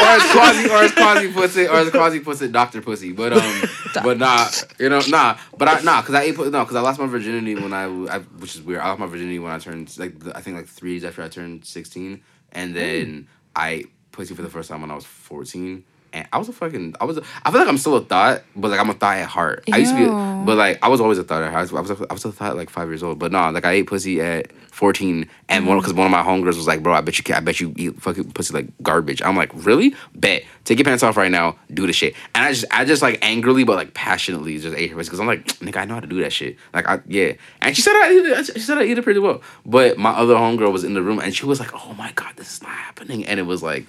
or 0.01 0.15
it's 0.17 0.31
quasi, 0.31 0.70
or 0.70 0.84
it's 0.84 0.93
quasi 0.93 1.31
pussy, 1.31 1.67
or 1.67 1.79
it's 1.81 1.91
quasi 1.91 2.20
pussy, 2.20 2.48
doctor 2.48 2.81
pussy, 2.81 3.12
but 3.12 3.34
um, 3.34 3.62
but 4.03 4.17
nah, 4.17 4.48
you 4.79 4.89
know, 4.89 5.01
nah, 5.08 5.38
but 5.58 5.67
I 5.67 5.81
nah, 5.81 6.01
cause 6.01 6.15
I 6.15 6.24
ate 6.24 6.38
no, 6.38 6.65
cause 6.65 6.75
I 6.75 6.81
lost 6.81 7.00
my 7.00 7.05
virginity 7.05 7.55
when 7.55 7.74
I, 7.74 7.84
I 7.86 8.20
which 8.20 8.55
is 8.55 8.62
weird. 8.62 8.81
I 8.81 8.89
lost 8.89 9.00
my 9.00 9.05
virginity 9.05 9.39
when 9.39 9.51
I 9.51 9.60
turned 9.60 9.98
like 9.98 10.13
I 10.36 10.41
think 10.41 10.58
like 10.58 10.67
three 10.67 10.91
years 10.91 11.03
after 11.03 11.22
I 11.22 11.29
turned 11.29 11.65
sixteen, 11.65 12.22
and 12.51 12.75
then 12.75 13.27
I 13.55 13.70
ate 13.70 13.91
pussy 14.12 14.34
for 14.34 14.41
the 14.41 14.50
first 14.50 14.70
time 14.70 14.81
when 14.81 14.91
I 14.91 14.96
was 14.96 15.05
fourteen. 15.05 15.84
I 16.13 16.38
was 16.38 16.50
a 16.50 16.53
fucking, 16.53 16.96
I 17.00 17.06
was, 17.06 17.18
a, 17.18 17.24
I 17.44 17.51
feel 17.51 17.60
like 17.60 17.70
I'm 17.70 17.77
still 17.77 17.96
a 17.96 18.01
thought, 18.01 18.44
but 18.56 18.72
like 18.72 18.80
I'm 18.80 18.89
a 18.89 18.94
thought 18.94 19.18
at 19.18 19.27
heart. 19.30 19.63
I 19.72 19.77
used 19.77 19.94
to 19.94 19.98
be, 19.98 20.06
but 20.46 20.58
like 20.58 20.80
I 20.84 20.89
was 20.89 21.00
always 21.00 21.18
a 21.18 21.24
thought 21.24 21.41
at 21.41 21.51
heart. 21.51 21.72
I 21.72 21.80
was, 21.80 21.89
I 21.89 21.94
was, 21.94 22.06
I 22.10 22.13
was 22.13 22.25
a 22.25 22.32
thought 22.32 22.51
at 22.51 22.58
like 22.58 22.70
five 22.70 22.89
years 22.89 23.01
old. 23.01 23.18
But 23.18 23.32
nah, 23.32 23.50
like 23.50 23.65
I 23.65 23.72
ate 23.74 23.88
pussy 23.88 24.20
at 24.20 24.51
14, 24.72 25.30
and 25.48 25.68
one 25.68 25.77
because 25.77 25.94
one 25.94 26.06
of 26.06 26.12
my 26.12 26.22
homegirls 26.22 26.58
was 26.58 26.68
like, 26.68 26.84
"Bro, 26.84 26.94
I 26.94 27.01
bet 27.01 27.18
you 27.18 27.24
can, 27.24 27.36
I 27.36 27.39
bet 27.39 27.62
you 27.62 27.74
eat 27.77 28.01
fucking 28.01 28.32
pussy 28.32 28.53
like 28.53 28.68
garbage." 28.82 29.22
I'm 29.22 29.38
like, 29.38 29.51
"Really? 29.53 29.96
Bet. 30.15 30.44
Take 30.65 30.80
your 30.80 30.86
pants 30.86 31.03
off 31.03 31.15
right 31.15 31.32
now. 31.32 31.58
Do 31.74 31.88
the 31.88 31.94
shit." 31.94 32.15
And 32.36 32.46
I 32.46 32.51
just, 32.51 32.65
I 32.72 32.84
just 32.84 33.01
like 33.01 33.20
angrily 33.22 33.63
but 33.63 33.75
like 33.75 33.94
passionately 33.94 34.58
just 34.60 34.75
ate 34.75 34.89
her 34.91 34.98
pussy 34.98 35.08
because 35.08 35.20
I'm 35.22 35.27
like, 35.27 35.46
"Nigga, 35.60 35.77
I 35.77 35.86
know 35.86 35.94
how 35.94 36.00
to 36.01 36.08
do 36.08 36.22
that 36.22 36.34
shit." 36.34 36.58
Like, 36.74 36.88
I 36.88 37.00
yeah. 37.08 37.34
And 37.62 37.75
she 37.75 37.82
said 37.82 37.96
I 37.96 38.12
eat 38.12 38.25
it. 38.25 38.46
She 38.48 38.60
said 38.60 38.77
I 38.77 38.84
eat 38.84 38.98
it 38.98 39.03
pretty 39.03 39.20
well. 39.20 39.41
But 39.65 39.98
my 39.98 40.12
other 40.12 40.36
homegirl 40.36 40.74
was 40.74 40.84
in 40.84 40.94
the 40.94 41.01
room 41.01 41.20
and 41.20 41.34
she 41.34 41.46
was 41.46 41.60
like, 41.60 41.72
"Oh 41.74 41.94
my 41.94 42.12
god, 42.13 42.34
this 42.36 42.51
is 42.51 42.62
not 42.62 42.72
happening." 42.72 43.25
And 43.25 43.39
it 43.39 43.44
was 43.44 43.63
like. 43.63 43.86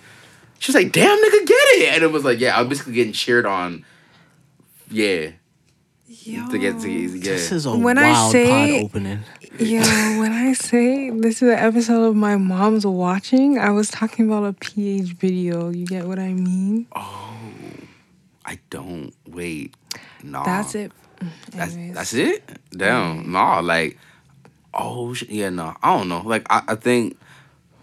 She 0.63 0.71
was 0.71 0.77
like, 0.77 0.93
"Damn, 0.93 1.19
nigga, 1.19 1.45
get 1.45 1.57
it!" 1.75 1.95
And 1.95 2.05
it 2.05 2.13
was 2.13 2.23
like, 2.25 2.39
"Yeah, 2.39 2.57
I'm 2.57 2.69
basically 2.69 2.93
getting 2.93 3.13
cheered 3.13 3.47
on." 3.47 3.85
Yeah, 4.89 5.33
yo. 6.07 6.49
to 6.51 6.57
get 6.57 6.79
to 6.83 6.89
yeah. 6.89 7.09
This 7.33 7.51
is 7.51 7.67
a 7.67 7.77
When 7.77 7.99
I 7.99 8.13
wild 8.13 8.31
say- 8.31 8.79
pod 8.79 8.85
opening. 8.85 9.19
Yo, 9.59 9.81
when 10.21 10.31
I 10.31 10.53
say 10.53 11.11
this 11.11 11.43
is 11.43 11.49
an 11.51 11.59
episode 11.59 12.05
of 12.05 12.15
my 12.15 12.37
mom's 12.37 12.87
watching, 12.87 13.59
I 13.59 13.71
was 13.71 13.91
talking 13.91 14.27
about 14.31 14.45
a 14.45 14.53
PH 14.53 15.15
video. 15.15 15.71
You 15.71 15.85
get 15.85 16.07
what 16.07 16.21
I 16.21 16.33
mean? 16.33 16.87
oh, 16.95 17.35
I 18.47 18.61
don't 18.71 19.13
wait. 19.27 19.75
Nah, 20.23 20.45
That's 20.45 20.77
it. 20.77 20.93
That's 21.51 21.75
that's 21.93 22.15
it. 22.15 22.49
Damn, 22.71 23.33
nah, 23.33 23.59
like, 23.59 23.99
oh 24.73 25.13
yeah, 25.29 25.51
no, 25.51 25.75
I 25.83 25.97
don't 25.99 26.09
know. 26.09 26.23
Like, 26.25 26.47
I, 26.51 26.63
I 26.69 26.75
think 26.77 27.19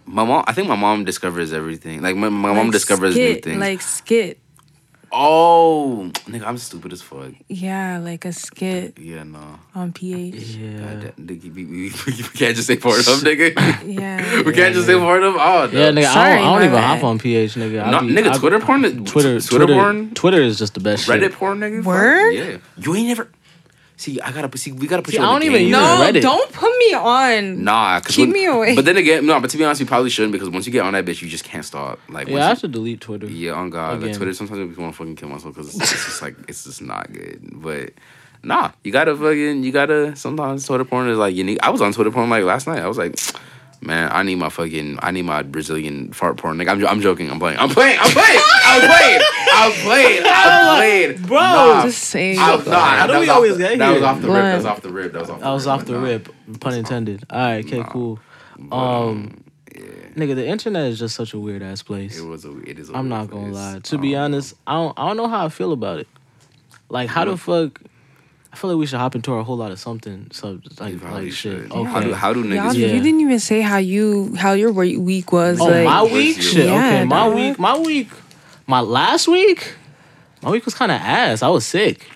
my 0.09 0.23
mom. 0.25 0.43
I 0.47 0.53
think 0.53 0.67
my 0.67 0.75
mom 0.75 1.05
discovers 1.05 1.53
everything. 1.53 2.01
Like, 2.01 2.15
my, 2.15 2.29
my 2.29 2.49
mom 2.53 2.67
Like 2.67 2.71
discovers 2.71 3.15
new 3.15 3.35
things. 3.35 3.59
Like 3.59 3.81
skit. 3.81 4.39
oh, 5.11 6.11
nigga, 6.27 6.45
I'm 6.45 6.57
stupid 6.57 6.93
as 6.93 7.01
fuck. 7.01 7.31
Yeah, 7.47 7.97
like 7.97 8.25
a 8.25 8.31
skit 8.33 8.99
Yeah, 8.99 9.23
no. 9.23 9.59
on 9.73 9.91
PH. 9.91 10.35
Yeah. 10.35 10.77
God, 10.79 11.13
nigga, 11.17 11.53
we, 11.53 11.65
we, 11.65 11.83
we 12.05 12.23
can't 12.37 12.55
just 12.55 12.67
say 12.67 12.77
Pornhub, 12.77 13.23
nigga. 13.23 13.49
Yeah. 13.99 14.41
we 14.45 14.53
can't 14.53 14.73
just 14.75 14.85
say 14.85 14.93
Pornhub. 14.93 15.35
Oh, 15.39 15.69
no. 15.71 15.79
Yeah, 15.79 15.89
nigga, 15.91 16.05
I 16.05 16.13
Sorry, 16.13 16.35
don't, 16.37 16.47
I 16.47 16.59
don't 16.59 16.63
even 16.69 16.83
hop 16.83 17.03
on 17.03 17.17
PH, 17.19 17.53
nigga. 17.55 17.83
I 17.85 17.91
No, 17.91 18.01
be- 18.01 18.13
nigga, 18.13 18.31
I- 18.33 18.37
Twitter 18.37 18.59
porn, 18.59 18.81
Twitter, 19.05 19.39
Twitter, 19.41 19.67
porn, 19.67 20.13
Twitter 20.13 20.41
is 20.41 20.59
just 20.59 20.75
the 20.75 20.79
best 20.79 21.07
Reddit 21.07 21.19
shit. 21.21 21.33
porn, 21.33 21.59
nigga. 21.59 21.77
Fuck, 21.77 21.87
Word? 21.87 22.31
Yeah, 22.31 22.57
you 22.77 22.95
ain't 22.95 23.07
never. 23.07 23.31
See, 23.99 24.17
I 24.21 24.31
gotta 24.31 24.57
see. 24.57 24.71
We 24.71 24.87
gotta 24.87 25.01
put 25.01 25.11
See, 25.13 25.17
you. 25.17 25.23
I 25.23 25.27
on 25.27 25.33
don't 25.33 25.39
the 25.41 25.45
even 25.47 25.59
game. 25.63 25.67
use 25.67 25.77
No, 25.77 26.05
Reddit. 26.07 26.21
don't 26.21 26.49
put 26.53 26.71
me 26.77 26.93
on. 26.93 27.63
Nah, 27.65 27.99
Keep 27.99 28.27
when- 28.27 28.31
me 28.31 28.45
away. 28.45 28.73
But 28.73 28.85
then 28.85 28.95
again, 28.95 29.25
no. 29.25 29.37
But 29.41 29.49
to 29.49 29.57
be 29.57 29.65
honest, 29.65 29.81
you 29.81 29.87
probably 29.87 30.09
shouldn't 30.09 30.31
because 30.31 30.49
once 30.49 30.65
you 30.65 30.71
get 30.71 30.85
on 30.85 30.93
that 30.93 31.03
bitch, 31.03 31.21
you 31.21 31.27
just 31.27 31.43
can't 31.43 31.65
stop. 31.65 31.99
Like, 32.07 32.27
Yeah, 32.29 32.33
once 32.35 32.41
I 32.43 32.45
you- 32.45 32.49
have 32.49 32.59
to 32.61 32.67
delete 32.69 33.01
Twitter. 33.01 33.27
Yeah, 33.27 33.51
on 33.51 33.69
God, 33.69 34.01
like 34.01 34.15
Twitter. 34.15 34.33
Sometimes 34.33 34.77
I 34.77 34.81
want 34.81 34.93
to 34.93 34.97
fucking 34.97 35.17
kill 35.17 35.27
myself 35.27 35.53
because 35.53 35.75
it's, 35.75 35.91
it's 35.91 36.05
just 36.05 36.21
like 36.21 36.35
it's 36.47 36.63
just 36.63 36.81
not 36.81 37.11
good. 37.11 37.41
But 37.55 37.91
nah, 38.41 38.71
you 38.85 38.93
gotta 38.93 39.17
fucking 39.17 39.63
you 39.63 39.73
gotta. 39.73 40.15
Sometimes 40.15 40.65
Twitter 40.65 40.85
porn 40.85 41.09
is 41.09 41.17
like 41.17 41.35
unique. 41.35 41.59
I 41.61 41.69
was 41.69 41.81
on 41.81 41.91
Twitter 41.91 42.09
porn 42.11 42.29
like 42.29 42.45
last 42.45 42.67
night. 42.67 42.79
I 42.79 42.87
was 42.87 42.97
like, 42.97 43.19
man, 43.81 44.09
I 44.11 44.23
need 44.23 44.35
my 44.35 44.49
fucking 44.49 44.99
I 45.01 45.11
need 45.11 45.23
my 45.23 45.43
Brazilian 45.43 46.11
fart 46.13 46.37
porn. 46.37 46.57
Like 46.57 46.67
I'm 46.67 46.85
I'm 46.85 47.01
joking. 47.01 47.29
I'm 47.31 47.39
playing. 47.39 47.59
I'm 47.59 47.69
playing. 47.69 47.97
I'm 47.99 48.11
playing. 48.11 48.39
I'm 48.65 48.81
playing. 48.89 49.21
I'm 49.53 49.71
playing. 49.71 50.23
I'm 50.25 50.75
playing. 50.77 51.21
Bro, 51.23 51.37
Nah, 51.39 51.83
Just 51.83 52.03
say. 52.03 52.37
I, 52.37 52.55
nah, 52.57 52.79
How 52.79 53.07
do 53.07 53.19
we 53.19 53.29
always 53.29 53.53
the- 53.57 53.63
get 53.63 53.79
That 53.79 53.93
was 53.93 54.03
off 54.03 54.21
the 54.21 54.27
rip. 54.27 54.35
That 54.43 54.55
was 54.57 54.65
off 54.65 54.81
the 54.81 54.89
rip. 54.89 55.13
That 55.13 55.21
was 55.21 55.29
off. 55.29 55.43
I 55.43 55.53
was 55.53 55.63
the 55.65 55.69
off 55.71 55.85
the 55.85 55.93
but 55.93 55.99
nah. 55.99 56.05
rip, 56.05 56.29
pun 56.59 56.73
intended. 56.75 57.23
All 57.29 57.39
right, 57.39 57.65
okay, 57.65 57.83
cool. 57.89 58.19
But, 58.57 58.75
Um, 58.75 59.43
nigga, 60.15 60.35
the 60.35 60.45
internet 60.47 60.85
is 60.87 60.99
just 60.99 61.15
such 61.15 61.33
a 61.33 61.39
weird 61.39 61.61
ass 61.63 61.81
place. 61.81 62.17
it 62.19 62.25
was 62.25 62.45
a. 62.45 62.57
It 62.69 62.79
is. 62.79 62.89
A 62.89 62.93
I'm 62.93 63.09
weird 63.09 63.21
not 63.21 63.29
gonna 63.29 63.43
place. 63.51 63.55
lie. 63.55 63.79
To 63.83 63.97
be 63.97 64.15
Um, 64.15 64.23
honest, 64.25 64.55
I 64.67 64.73
don't 64.73 64.99
I 64.99 65.07
don't 65.07 65.17
know 65.17 65.27
how 65.27 65.45
I 65.45 65.49
feel 65.49 65.71
about 65.71 65.99
it. 65.99 66.07
Like 66.89 67.09
how 67.09 67.25
the 67.25 67.37
fuck 67.37 67.79
I 68.51 68.55
feel 68.55 68.71
like 68.71 68.79
we 68.79 68.87
should 68.87 68.99
hop 68.99 69.15
into 69.15 69.33
a 69.33 69.43
whole 69.43 69.57
lot 69.57 69.71
of 69.71 69.79
something. 69.79 70.27
So 70.31 70.53
you 70.53 70.61
like 70.79 71.03
like 71.03 71.25
shit. 71.25 71.33
should. 71.33 71.71
Okay. 71.71 71.83
How 71.83 71.99
do 72.01 72.13
how 72.13 72.33
do 72.33 72.41
Y'all, 72.41 72.71
niggas? 72.71 72.77
Yeah. 72.77 72.87
You 72.87 73.01
didn't 73.01 73.21
even 73.21 73.39
say 73.39 73.61
how 73.61 73.77
you 73.77 74.35
how 74.35 74.53
your 74.53 74.71
week 74.71 75.31
was. 75.31 75.59
oh, 75.61 75.65
like, 75.65 75.85
my 75.85 76.03
week? 76.03 76.41
Shit. 76.41 76.65
Yeah, 76.65 76.77
okay, 76.77 77.05
my 77.05 77.27
week. 77.29 77.59
My 77.59 77.77
week. 77.77 78.09
My 78.65 78.81
last 78.81 79.27
week. 79.27 79.73
My 80.41 80.51
week 80.51 80.65
was 80.65 80.73
kind 80.73 80.91
of 80.91 80.99
ass. 81.01 81.43
I 81.43 81.49
was 81.49 81.65
sick. 81.65 82.07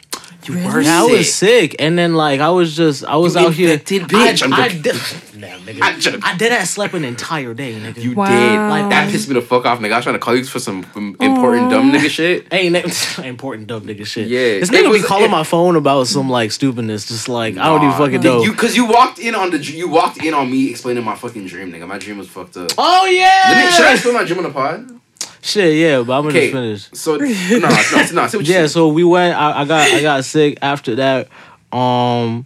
You 0.48 0.56
were 0.66 0.82
Yeah, 0.82 1.02
I 1.02 1.06
was 1.06 1.34
sick, 1.34 1.76
and 1.80 1.98
then 1.98 2.14
like 2.16 2.40
I 2.40 2.50
was 2.50 2.76
just 2.76 3.04
I 3.06 3.16
was 3.16 3.36
You 3.36 3.42
out 3.48 3.54
here. 3.54 3.72
infected 3.74 4.04
bitch. 4.04 4.42
I, 4.42 4.46
I'm 4.46 4.54
I 4.54 4.68
joking. 4.70 4.82
did. 4.82 4.96
Nah, 5.42 5.48
nigga. 5.60 5.80
I'm 5.82 6.00
joking. 6.00 6.20
I 6.24 6.38
did 6.38 6.52
that 6.52 6.68
slept 6.68 6.94
an 6.94 7.04
entire 7.04 7.54
day, 7.54 7.74
nigga. 7.74 7.98
You 8.02 8.14
Wow. 8.14 8.26
did. 8.28 8.60
Like 8.70 8.90
that 8.90 9.12
pissed 9.12 9.28
me 9.28 9.34
the 9.36 9.42
fuck 9.42 9.66
off, 9.66 9.80
nigga. 9.80 9.94
I 9.94 9.96
was 9.98 10.06
trying 10.06 10.16
to 10.16 10.20
call 10.20 10.36
you 10.36 10.44
for 10.46 10.60
some 10.60 10.86
um, 10.96 11.16
important 11.20 11.70
dumb 11.70 11.92
nigga 11.92 12.10
shit. 12.10 12.48
Ain't 12.52 12.74
that 12.74 13.20
important 13.26 13.68
dumb 13.68 13.82
nigga 13.84 14.06
shit. 14.06 14.28
Yeah. 14.28 14.60
This 14.60 14.70
It 14.70 14.76
nigga 14.76 14.90
was- 14.90 15.02
be 15.02 15.08
calling 15.08 15.26
it- 15.26 15.32
my 15.32 15.44
phone 15.44 15.76
about 15.76 16.08
some 16.08 16.30
like 16.30 16.52
stupidness, 16.52 17.08
just 17.08 17.28
like 17.30 17.58
I 17.58 17.66
don't 17.66 17.78
even 17.78 17.90
Nah, 17.90 17.98
fucking 17.98 18.22
did 18.22 18.28
know. 18.28 18.44
You 18.44 18.54
cause 18.54 18.76
you 18.76 18.86
walked 18.86 19.20
in 19.20 19.36
on 19.36 19.50
the 19.52 19.58
dr- 19.60 19.76
you 19.78 19.88
walked 19.90 20.18
in 20.24 20.34
on 20.34 20.50
me 20.52 20.70
explaining 20.70 21.04
my 21.04 21.16
fucking 21.16 21.46
dream, 21.48 21.72
nigga. 21.72 21.88
My 21.88 21.98
dream 21.98 22.18
was 22.18 22.28
fucked 22.28 22.58
up. 22.58 22.72
oh 22.78 23.02
Let 23.04 23.10
me- 23.12 23.18
yeah. 23.20 23.70
should 23.72 23.86
I 23.86 23.94
explain 23.94 24.14
my 24.16 24.24
dream 24.24 24.40
on 24.40 24.44
the 24.46 24.52
pod? 24.52 25.00
Shit, 25.46 25.76
yeah, 25.76 26.02
but 26.02 26.14
I'm 26.18 26.24
gonna 26.24 26.30
Okay. 26.40 26.52
finish. 26.52 26.88
So 26.94 27.18
no, 27.18 27.26
no, 27.26 27.60
no, 27.60 27.70
no. 27.70 27.78
See 27.78 28.16
what 28.16 28.34
you 28.34 28.40
Yeah, 28.54 28.62
said. 28.62 28.72
so 28.72 28.88
we 28.88 29.04
went. 29.04 29.38
I, 29.38 29.62
I 29.62 29.66
got 29.66 29.92
I 29.92 30.02
got 30.02 30.24
sick 30.24 30.58
after 30.62 30.96
that. 30.96 31.28
Um, 31.74 32.46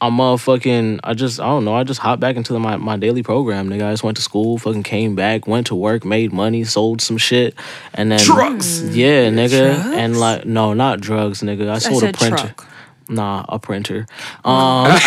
I 0.00 0.08
motherfucking. 0.10 1.00
I 1.04 1.12
just 1.12 1.40
I 1.40 1.44
don't 1.46 1.64
know. 1.66 1.74
I 1.74 1.84
just 1.84 2.00
hopped 2.00 2.20
back 2.20 2.36
into 2.36 2.58
my 2.58 2.76
my 2.76 2.96
daily 2.96 3.22
program, 3.22 3.68
nigga. 3.68 3.86
I 3.86 3.92
just 3.92 4.02
went 4.02 4.16
to 4.16 4.22
school, 4.22 4.56
fucking 4.56 4.82
came 4.84 5.14
back, 5.14 5.46
went 5.46 5.66
to 5.66 5.74
work, 5.74 6.04
made 6.06 6.32
money, 6.32 6.64
sold 6.64 7.02
some 7.02 7.18
shit, 7.18 7.54
and 7.92 8.10
then 8.10 8.18
Drugs. 8.20 8.96
Yeah, 8.96 9.28
nigga, 9.28 9.74
Drugs? 9.82 9.96
and 9.96 10.18
like 10.18 10.46
no, 10.46 10.72
not 10.72 11.00
drugs, 11.00 11.42
nigga. 11.42 11.68
I 11.68 11.74
I 11.74 11.78
sold 11.80 12.02
a 12.02 12.12
printer. 12.12 12.36
truck. 12.36 12.66
Nah, 13.08 13.44
a 13.48 13.58
printer. 13.58 14.06
Um, 14.44 14.98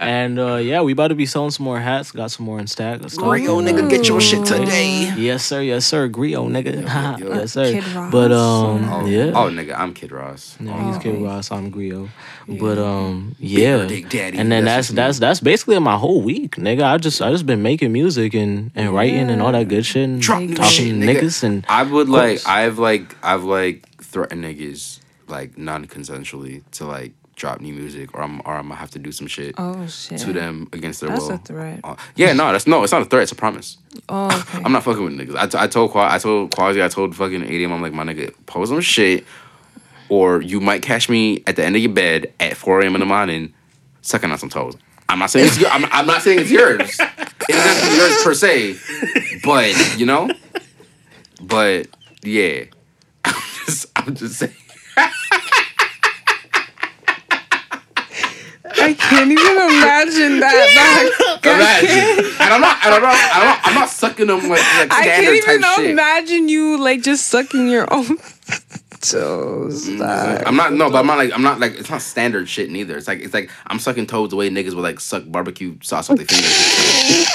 and 0.00 0.38
uh, 0.38 0.56
yeah, 0.56 0.82
we 0.82 0.92
about 0.92 1.08
to 1.08 1.14
be 1.14 1.24
selling 1.26 1.50
some 1.50 1.64
more 1.64 1.78
hats. 1.80 2.10
Got 2.10 2.30
some 2.30 2.44
more 2.44 2.58
in 2.58 2.66
stack. 2.66 3.00
Let's 3.00 3.16
talk. 3.16 3.24
Grio, 3.26 3.60
nigga, 3.60 3.88
get 3.88 4.08
your 4.08 4.20
shit 4.20 4.44
today. 4.46 5.12
Yes, 5.16 5.44
sir. 5.44 5.62
Yes, 5.62 5.86
sir. 5.86 6.08
Grio, 6.08 6.48
nigga. 6.48 6.82
yo. 7.20 7.34
yes, 7.34 7.52
sir. 7.52 7.72
Kid 7.72 7.86
Ross. 7.94 8.12
But 8.12 8.32
um, 8.32 8.88
Oh, 8.90 9.06
yeah. 9.06 9.26
Oh, 9.34 9.48
nigga, 9.50 9.78
I'm 9.78 9.94
Kid 9.94 10.12
Ross. 10.12 10.56
Yeah, 10.60 10.86
he's 10.88 10.96
Oh. 10.96 11.00
Kid 11.00 11.22
Ross. 11.22 11.50
I'm 11.50 11.70
Grio. 11.70 12.08
But 12.46 12.78
um, 12.78 13.34
yeah. 13.38 13.86
Dick 13.86 14.08
Daddy, 14.08 14.38
And 14.38 14.50
then 14.50 14.64
that's 14.64 14.88
that's 14.88 15.18
that's 15.18 15.18
that's 15.18 15.40
basically 15.40 15.78
my 15.78 15.96
whole 15.96 16.20
week, 16.22 16.56
nigga. 16.56 16.82
I 16.82 16.98
just 16.98 17.22
I 17.22 17.30
just 17.30 17.46
been 17.46 17.62
making 17.62 17.92
music 17.92 18.34
and 18.34 18.70
and 18.74 18.94
writing 18.94 19.30
and 19.30 19.40
all 19.40 19.52
that 19.52 19.68
good 19.68 19.86
shit. 19.86 20.04
And 20.04 20.20
Drop 20.20 20.40
talking 20.40 20.64
shit, 20.64 20.86
to 20.88 20.92
nigga. 20.94 21.20
niggas 21.20 21.42
and 21.44 21.64
I 21.68 21.82
would 21.84 22.08
like. 22.08 22.46
I've 22.46 22.78
like, 22.78 23.16
I've 23.22 23.44
like 23.44 23.88
threatened 24.02 24.44
niggas 24.44 25.00
like 25.28 25.58
non-consensually 25.58 26.62
to 26.72 26.86
like 26.86 27.12
drop 27.38 27.60
new 27.60 27.72
music, 27.72 28.14
or 28.14 28.20
I'm 28.22 28.40
or 28.44 28.54
I'm 28.54 28.64
gonna 28.68 28.74
have 28.74 28.90
to 28.90 28.98
do 28.98 29.12
some 29.12 29.26
shit 29.26 29.54
Oh 29.56 29.86
shit. 29.86 30.18
to 30.20 30.32
them 30.32 30.68
against 30.72 31.00
their 31.00 31.10
That's 31.10 31.22
will. 31.22 31.34
a 31.34 31.38
threat. 31.38 31.80
Uh, 31.84 31.96
yeah, 32.16 32.32
no, 32.34 32.52
that's 32.52 32.66
no, 32.66 32.82
it's 32.82 32.92
not 32.92 33.02
a 33.02 33.04
threat. 33.06 33.22
It's 33.22 33.32
a 33.32 33.36
promise. 33.36 33.78
Oh, 34.08 34.26
okay. 34.54 34.62
I'm 34.64 34.72
not 34.72 34.82
fucking 34.84 35.02
with 35.04 35.14
niggas. 35.14 35.36
I, 35.36 35.46
t- 35.46 35.58
I 35.58 35.66
told 35.68 35.92
Qua- 35.92 36.12
I 36.12 36.18
told 36.18 36.54
Quasi, 36.54 36.82
I 36.82 36.88
told 36.88 37.16
fucking 37.16 37.42
ADM, 37.42 37.72
I'm 37.72 37.80
like, 37.80 37.92
my 37.94 38.04
nigga, 38.04 38.34
post 38.46 38.70
some 38.70 38.80
shit, 38.80 39.24
or 40.08 40.42
you 40.42 40.60
might 40.60 40.82
catch 40.82 41.08
me 41.08 41.42
at 41.46 41.56
the 41.56 41.64
end 41.64 41.76
of 41.76 41.82
your 41.82 41.92
bed 41.92 42.32
at 42.40 42.56
4 42.56 42.82
a.m. 42.82 42.94
in 42.96 43.00
the 43.00 43.06
morning, 43.06 43.54
sucking 44.02 44.30
on 44.30 44.38
some 44.38 44.50
toes. 44.50 44.76
I'm 45.08 45.18
not 45.20 45.30
saying 45.30 45.46
it's 45.46 45.58
your, 45.58 45.70
I'm, 45.70 45.86
I'm 45.86 46.06
not 46.06 46.20
saying 46.22 46.40
it's 46.40 46.50
yours. 46.50 46.80
It 47.00 47.54
isn't 47.56 47.96
yours 47.96 48.22
per 48.24 48.34
se, 48.34 49.40
but 49.42 49.98
you 49.98 50.04
know, 50.04 50.30
but 51.40 51.86
yeah, 52.22 52.64
I'm 53.24 53.34
just, 53.64 53.86
I'm 53.96 54.14
just 54.14 54.34
saying. 54.38 54.52
I 58.88 58.94
can't 58.94 59.30
even 59.30 59.56
imagine 59.56 60.40
that. 60.40 60.56
Like, 60.78 61.12
I 61.28 61.38
can't, 61.42 61.84
Imagine. 61.84 62.24
And 62.40 62.54
I'm 62.54 62.60
not, 62.60 62.86
and 62.86 62.94
I'm 62.94 63.02
not, 63.02 63.14
I'm 63.34 63.44
not, 63.44 63.60
I'm 63.64 63.74
not 63.74 63.88
sucking 63.90 64.26
them 64.28 64.40
like, 64.48 64.60
like 64.78 64.92
I 64.92 65.04
can't 65.04 65.34
even 65.34 65.60
type 65.60 65.76
shit. 65.76 65.90
imagine 65.90 66.48
you 66.48 66.78
like 66.78 67.02
just 67.02 67.26
sucking 67.28 67.68
your 67.68 67.92
own 67.92 68.16
toes. 69.00 69.88
Like, 69.88 70.46
I'm 70.46 70.56
not 70.56 70.72
no, 70.72 70.90
but 70.90 71.00
I'm 71.00 71.06
not 71.06 71.18
like 71.18 71.32
I'm 71.34 71.42
not 71.42 71.60
like 71.60 71.72
it's 71.74 71.90
not 71.90 72.00
standard 72.00 72.48
shit 72.48 72.70
neither. 72.70 72.96
It's 72.96 73.08
like 73.08 73.20
it's 73.20 73.34
like 73.34 73.50
I'm 73.66 73.78
sucking 73.78 74.06
toes 74.06 74.30
the 74.30 74.36
way 74.36 74.48
niggas 74.48 74.74
would 74.74 74.82
like 74.82 75.00
suck 75.00 75.24
barbecue 75.26 75.76
sauce 75.82 76.08
with 76.08 76.18
their 76.18 76.26
fingers. 76.26 77.28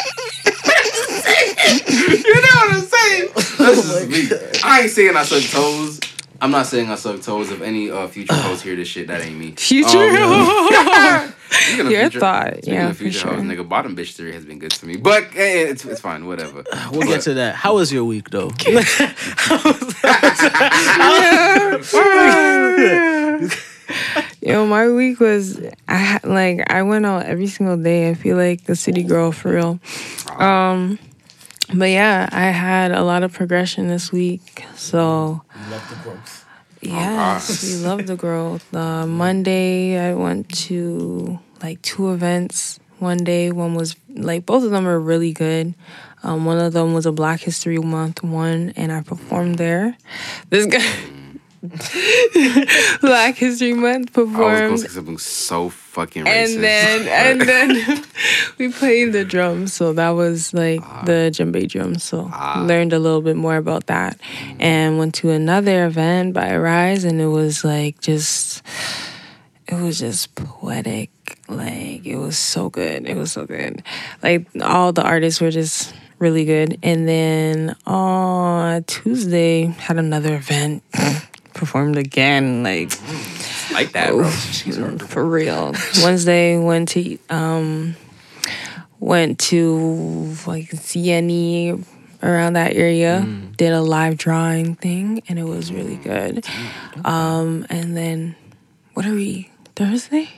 you 2.26 2.34
know 2.34 2.42
what 2.42 2.74
I'm 2.74 2.82
saying? 2.82 3.30
This 3.58 3.86
is 3.86 4.32
me. 4.32 4.38
I 4.64 4.82
ain't 4.82 4.92
saying 4.92 5.16
I 5.16 5.24
suck 5.24 5.44
toes. 5.52 6.00
I'm 6.42 6.52
not 6.52 6.66
saying 6.66 6.90
I 6.90 6.96
suck 6.96 7.22
toes. 7.22 7.52
If 7.52 7.62
any 7.62 7.90
uh, 7.90 8.08
future 8.08 8.34
hoes 8.36 8.62
hear 8.62 8.76
this 8.76 8.90
shit, 8.90 9.08
that 9.08 9.22
ain't 9.22 9.38
me. 9.38 9.52
Future. 9.52 9.98
Um, 10.00 11.34
speaking 11.54 11.86
of 11.88 11.92
Your 11.92 12.02
future- 12.04 12.20
thought, 12.20 12.68
yeah, 12.68 12.90
of 12.90 12.98
for 12.98 13.04
future 13.04 13.20
sure. 13.20 13.34
hoes, 13.34 13.44
nigga, 13.44 13.68
bottom 13.68 13.96
bitch 13.96 14.14
theory 14.14 14.34
has 14.34 14.46
been 14.46 14.60
good 14.60 14.72
to 14.72 14.86
me. 14.86 14.98
But 14.98 15.24
eh, 15.36 15.70
it's 15.72 15.86
it's 15.86 16.02
fine, 16.02 16.26
whatever. 16.28 16.64
we'll 16.92 17.08
get 17.08 17.22
to 17.22 17.34
that. 17.36 17.56
How 17.56 17.76
was 17.76 17.92
your 17.94 18.06
week 18.06 18.30
though? 18.30 18.52
Yo, 24.42 24.66
my 24.66 24.90
week 24.90 25.20
was 25.20 25.60
I 25.88 25.96
had 25.96 26.24
like 26.24 26.64
I 26.72 26.82
went 26.84 27.06
out 27.06 27.26
every 27.26 27.48
single 27.48 27.78
day. 27.78 28.10
I 28.10 28.14
feel 28.14 28.36
like 28.38 28.66
the 28.66 28.76
city 28.76 29.04
girl 29.04 29.32
for 29.32 29.54
real. 29.54 29.80
Um, 30.38 31.00
but 31.74 31.90
yeah, 31.90 32.28
I 32.32 32.46
had 32.48 32.92
a 32.92 33.04
lot 33.04 33.24
of 33.24 33.32
progression 33.34 33.88
this 33.88 34.12
week. 34.12 34.66
So 34.76 35.42
love 35.70 35.90
the 35.90 35.96
growth. 36.04 36.46
yes, 36.82 37.64
we 37.64 37.86
love 37.86 38.06
the 38.08 38.16
growth. 38.18 38.74
Uh, 38.74 39.06
Monday, 39.08 39.98
I 39.98 40.14
went 40.14 40.50
to 40.68 41.40
like 41.64 41.82
two 41.82 42.12
events. 42.12 42.80
One 43.00 43.24
day, 43.24 43.52
one 43.52 43.74
was 43.74 43.96
like 44.10 44.46
both 44.46 44.64
of 44.64 44.72
them 44.72 44.86
were 44.86 45.00
really 45.00 45.34
good. 45.34 45.74
Um, 46.22 46.46
one 46.46 46.60
of 46.60 46.74
them 46.74 46.94
was 46.94 47.06
a 47.06 47.12
Black 47.12 47.42
History 47.42 47.78
Month 47.80 48.24
one, 48.24 48.74
and 48.76 48.92
I 48.92 49.02
performed 49.02 49.58
there. 49.58 49.98
This 50.50 50.66
guy. 50.68 50.80
Black 53.02 53.36
History 53.36 53.74
Month 53.74 54.14
performed. 54.14 54.38
I 54.38 54.68
was 54.68 54.70
going 54.70 54.70
performed 54.70 54.78
to 54.80 54.88
say 54.90 54.94
something 54.96 55.18
so 55.18 55.70
fucking 55.70 56.26
racist. 56.26 56.56
and 56.56 56.64
then 56.64 57.08
and 57.08 57.42
then 57.48 58.04
we 58.58 58.72
played 58.72 59.14
the 59.14 59.24
drums 59.24 59.74
so 59.74 59.94
that 59.94 60.10
was 60.10 60.54
like 60.54 60.82
ah. 60.84 61.04
the 61.06 61.32
djembe 61.32 61.70
drums 61.70 62.04
so 62.04 62.30
ah. 62.34 62.64
learned 62.68 62.92
a 62.94 63.00
little 63.00 63.22
bit 63.22 63.36
more 63.36 63.56
about 63.58 63.86
that 63.86 64.18
mm. 64.18 64.58
and 64.60 64.98
went 64.98 65.14
to 65.14 65.30
another 65.30 65.86
event 65.86 66.34
by 66.34 66.58
rise 66.58 67.04
and 67.04 67.22
it 67.22 67.28
was 67.28 67.64
like 67.64 68.02
just 68.02 68.64
it 69.68 69.76
was 69.76 70.00
just 70.00 70.34
poetic 70.36 71.12
like 71.48 72.06
it 72.06 72.18
was 72.18 72.38
so 72.38 72.70
good 72.70 73.08
it 73.08 73.16
was 73.16 73.32
so 73.32 73.46
good 73.46 73.84
like 74.22 74.48
all 74.62 74.92
the 74.94 75.04
artists 75.04 75.40
were 75.42 75.52
just 75.52 75.94
really 76.20 76.46
good 76.46 76.78
and 76.84 77.08
then 77.08 77.76
on 77.86 78.84
tuesday 78.86 79.66
had 79.66 79.98
another 79.98 80.36
event 80.36 80.84
performed 81.54 81.98
again 81.98 82.64
like 82.64 82.92
like 83.74 83.92
that, 83.94 84.12
bro. 84.12 84.30
for 85.08 85.26
real. 85.26 85.74
Wednesday 86.04 86.58
went 86.58 86.90
to 86.90 87.18
um 87.30 87.96
went 89.00 89.40
to 89.40 90.36
like 90.46 90.70
CNE 90.70 91.84
around 92.22 92.54
that 92.54 92.74
area. 92.74 93.28
Did 93.58 93.74
a 93.74 93.82
live 93.82 94.18
drawing 94.18 94.76
thing 94.76 95.24
and 95.28 95.40
it 95.40 95.44
was 95.44 95.72
really 95.72 95.98
good. 95.98 96.46
Um 97.04 97.66
and 97.70 97.98
then 97.98 98.36
what 98.94 99.06
are 99.06 99.14
we? 99.14 99.50
Thursday? 99.76 100.30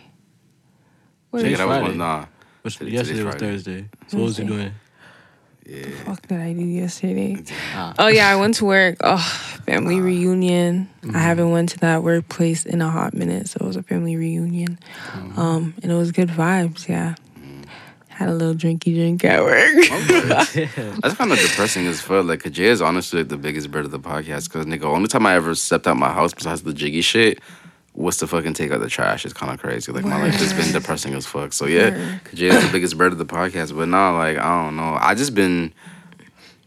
What 1.35 1.43
Nigga, 1.43 1.57
that 1.57 1.67
was 1.67 1.75
Friday. 1.77 1.87
one, 1.89 1.97
nah. 1.97 2.25
Which, 2.61 2.77
Today- 2.77 2.91
yesterday 2.91 3.23
was 3.23 3.35
Friday. 3.35 3.45
Thursday. 3.51 3.89
So 4.07 4.17
what 4.17 4.23
was 4.23 4.39
you 4.39 4.45
doing? 4.45 4.71
Yeah. 5.67 5.85
fuck 6.05 6.25
did 6.27 6.39
I 6.39 6.53
do 6.53 6.61
yesterday? 6.63 7.43
Ah. 7.73 7.93
Oh 7.99 8.07
yeah, 8.07 8.29
I 8.29 8.35
went 8.37 8.53
to 8.55 8.65
work. 8.65 8.97
Oh, 9.01 9.17
family 9.65 9.99
reunion. 9.99 10.87
I 11.13 11.17
haven't 11.19 11.49
went 11.51 11.69
to 11.69 11.79
that 11.79 12.03
workplace 12.03 12.65
in 12.65 12.81
a 12.81 12.89
hot 12.89 13.13
minute, 13.15 13.49
so 13.49 13.57
it 13.61 13.65
was 13.67 13.75
a 13.75 13.83
family 13.83 14.15
reunion. 14.15 14.77
Um, 15.35 15.73
and 15.81 15.91
it 15.91 15.95
was 15.95 16.11
good 16.11 16.29
vibes. 16.29 16.87
Yeah, 16.87 17.15
had 18.09 18.29
a 18.29 18.33
little 18.33 18.53
drinky 18.53 18.93
drink 18.95 19.25
at 19.25 19.41
work. 19.43 19.75
That's 21.01 21.15
kind 21.15 21.31
of 21.33 21.39
depressing 21.39 21.87
as 21.87 21.99
fuck. 21.99 22.25
Like, 22.25 22.43
Jay 22.51 22.65
is 22.67 22.81
honestly 22.81 23.19
like, 23.19 23.29
the 23.29 23.37
biggest 23.37 23.71
bird 23.71 23.85
of 23.85 23.91
the 23.91 23.99
podcast. 23.99 24.49
Cause 24.51 24.65
nigga, 24.65 24.83
only 24.83 25.07
time 25.07 25.25
I 25.25 25.33
ever 25.35 25.55
stepped 25.55 25.87
out 25.87 25.97
my 25.97 26.13
house 26.13 26.33
besides 26.33 26.61
the 26.61 26.73
jiggy 26.73 27.01
shit 27.01 27.39
was 27.95 28.17
the 28.17 28.27
fucking 28.27 28.53
take 28.53 28.71
out 28.71 28.81
the 28.81 28.89
trash. 28.89 29.25
It's 29.25 29.33
kind 29.33 29.51
of 29.51 29.59
crazy. 29.59 29.91
Like 29.91 30.05
my 30.05 30.21
life 30.21 30.35
has 30.35 30.53
been 30.53 30.71
depressing 30.71 31.13
as 31.13 31.25
fuck. 31.25 31.53
So 31.53 31.65
yeah, 31.65 31.91
Word. 31.91 32.21
Jay 32.33 32.47
is 32.47 32.65
the 32.65 32.71
biggest 32.71 32.97
bird 32.97 33.11
of 33.11 33.17
the 33.17 33.25
podcast. 33.25 33.75
But 33.75 33.87
nah, 33.87 34.17
like 34.17 34.37
I 34.37 34.63
don't 34.63 34.75
know. 34.75 34.97
I 34.99 35.15
just 35.15 35.33
been. 35.33 35.73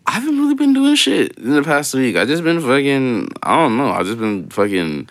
I 0.06 0.12
haven't 0.12 0.38
really 0.38 0.54
been 0.54 0.72
doing 0.72 0.94
shit 0.94 1.36
in 1.36 1.50
the 1.50 1.62
past 1.62 1.92
week. 1.94 2.16
I 2.16 2.24
just 2.24 2.42
been 2.42 2.60
fucking. 2.60 3.28
I 3.42 3.56
don't 3.56 3.76
know. 3.76 3.90
I 3.90 4.02
just 4.02 4.18
been 4.18 4.48
fucking 4.48 5.08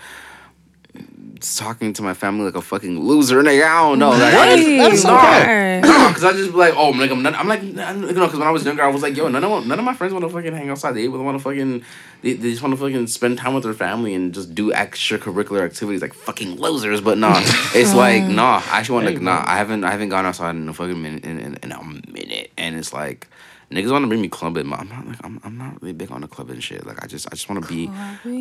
talking 1.40 1.94
to 1.94 2.02
my 2.02 2.14
family 2.14 2.46
like 2.46 2.56
a 2.56 2.62
fucking 2.62 3.00
loser. 3.00 3.42
Nigga, 3.42 3.64
I 3.64 3.82
don't 3.82 4.00
know. 4.00 4.10
Like, 4.10 4.34
I 4.34 4.90
just, 4.90 5.06
no. 5.06 5.14
right. 5.14 5.82
Because 5.82 6.24
I 6.24 6.32
just 6.34 6.52
be 6.52 6.58
like, 6.58 6.76
oh, 6.76 6.92
like 6.92 7.12
I'm, 7.12 7.22
not, 7.22 7.36
I'm 7.36 7.48
like, 7.48 7.64
you 7.64 7.74
know, 7.74 8.02
because 8.02 8.40
when 8.40 8.48
I 8.48 8.52
was 8.52 8.66
younger, 8.66 8.84
I 8.84 8.88
was 8.88 9.02
like, 9.02 9.16
yo, 9.16 9.28
none 9.28 9.44
of 9.44 9.66
none 9.66 9.80
of 9.80 9.86
my 9.86 9.94
friends 9.94 10.14
want 10.14 10.24
to 10.24 10.30
fucking 10.30 10.54
hang 10.54 10.70
outside. 10.70 10.94
They 10.94 11.08
want 11.08 11.38
to 11.38 11.44
fucking, 11.44 11.84
they, 12.22 12.34
they 12.34 12.52
just 12.52 12.62
want 12.62 12.74
to 12.74 12.78
fucking 12.78 13.08
spend 13.08 13.38
time 13.38 13.54
with 13.54 13.64
their 13.64 13.74
family 13.74 14.14
and 14.14 14.34
just 14.34 14.54
do 14.54 14.72
extracurricular 14.72 15.62
activities 15.62 16.02
like 16.02 16.14
fucking 16.14 16.60
losers. 16.60 17.02
But 17.02 17.18
nah, 17.18 17.40
it's 17.74 17.94
like 17.96 18.24
nah. 18.24 18.62
I 18.66 18.80
actually 18.80 18.96
want 18.96 19.08
to 19.08 19.14
Hey, 19.14 19.20
nah. 19.20 19.44
I 19.46 19.58
haven't 19.58 19.84
I 19.84 19.92
haven't 19.92 20.10
gone 20.10 20.26
outside 20.26 20.56
in 20.56 20.68
a 20.68 20.74
fucking 20.74 21.02
minute 21.02 21.26
in, 21.26 21.40
in, 21.40 21.56
in 21.56 21.72
a 21.72 21.84
minute, 21.84 22.52
and 22.58 22.76
it's 22.76 22.94
like. 22.94 23.28
Niggas 23.72 23.92
want 23.92 24.04
to 24.04 24.08
bring 24.08 24.22
me 24.22 24.30
clubbing. 24.30 24.70
but 24.70 24.80
I'm 24.80 24.90
not 24.90 25.08
like 25.08 25.18
I'm, 25.24 25.40
I'm 25.44 25.58
not 25.58 25.82
really 25.82 25.94
big 25.94 26.12
on 26.12 26.22
the 26.22 26.28
clubbing 26.28 26.60
shit. 26.60 26.86
Like 26.86 27.04
I 27.04 27.08
just 27.08 27.28
I 27.28 27.32
just 27.32 27.50
want 27.50 27.62
to 27.64 27.68
be. 27.68 27.90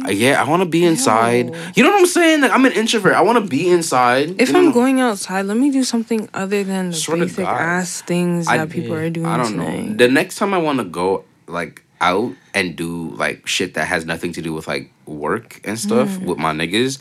Uh, 0.06 0.10
yeah, 0.10 0.40
I 0.42 0.48
want 0.48 0.62
to 0.62 0.68
be 0.68 0.84
inside. 0.84 1.46
Ew. 1.54 1.60
You 1.74 1.82
know 1.82 1.90
what 1.90 2.00
I'm 2.00 2.06
saying? 2.06 2.40
Like 2.42 2.52
I'm 2.52 2.64
an 2.64 2.72
introvert. 2.72 3.14
I 3.14 3.22
want 3.22 3.42
to 3.42 3.48
be 3.48 3.68
inside. 3.70 4.40
If 4.40 4.50
you 4.50 4.56
I'm 4.56 4.66
know? 4.66 4.72
going 4.72 5.00
outside, 5.00 5.46
let 5.46 5.56
me 5.56 5.70
do 5.70 5.82
something 5.84 6.28
other 6.34 6.62
than 6.64 6.90
the 6.90 6.96
Swear 6.96 7.18
basic 7.18 7.46
ass 7.46 8.02
things 8.02 8.46
I- 8.48 8.58
that 8.58 8.70
people 8.70 8.96
yeah, 8.96 9.02
are 9.04 9.10
doing 9.10 9.26
I 9.26 9.36
don't 9.36 9.52
tonight. 9.52 9.88
know. 9.90 9.96
The 9.96 10.08
next 10.08 10.36
time 10.36 10.54
I 10.54 10.58
want 10.58 10.78
to 10.78 10.84
go 10.84 11.24
like 11.46 11.82
out 12.00 12.32
and 12.54 12.76
do 12.76 13.10
like 13.16 13.46
shit 13.46 13.74
that 13.74 13.86
has 13.88 14.04
nothing 14.04 14.32
to 14.34 14.42
do 14.42 14.52
with 14.52 14.68
like 14.68 14.90
work 15.06 15.60
and 15.64 15.78
stuff 15.78 16.08
Mm. 16.18 16.26
with 16.26 16.38
my 16.38 16.52
niggas. 16.52 16.98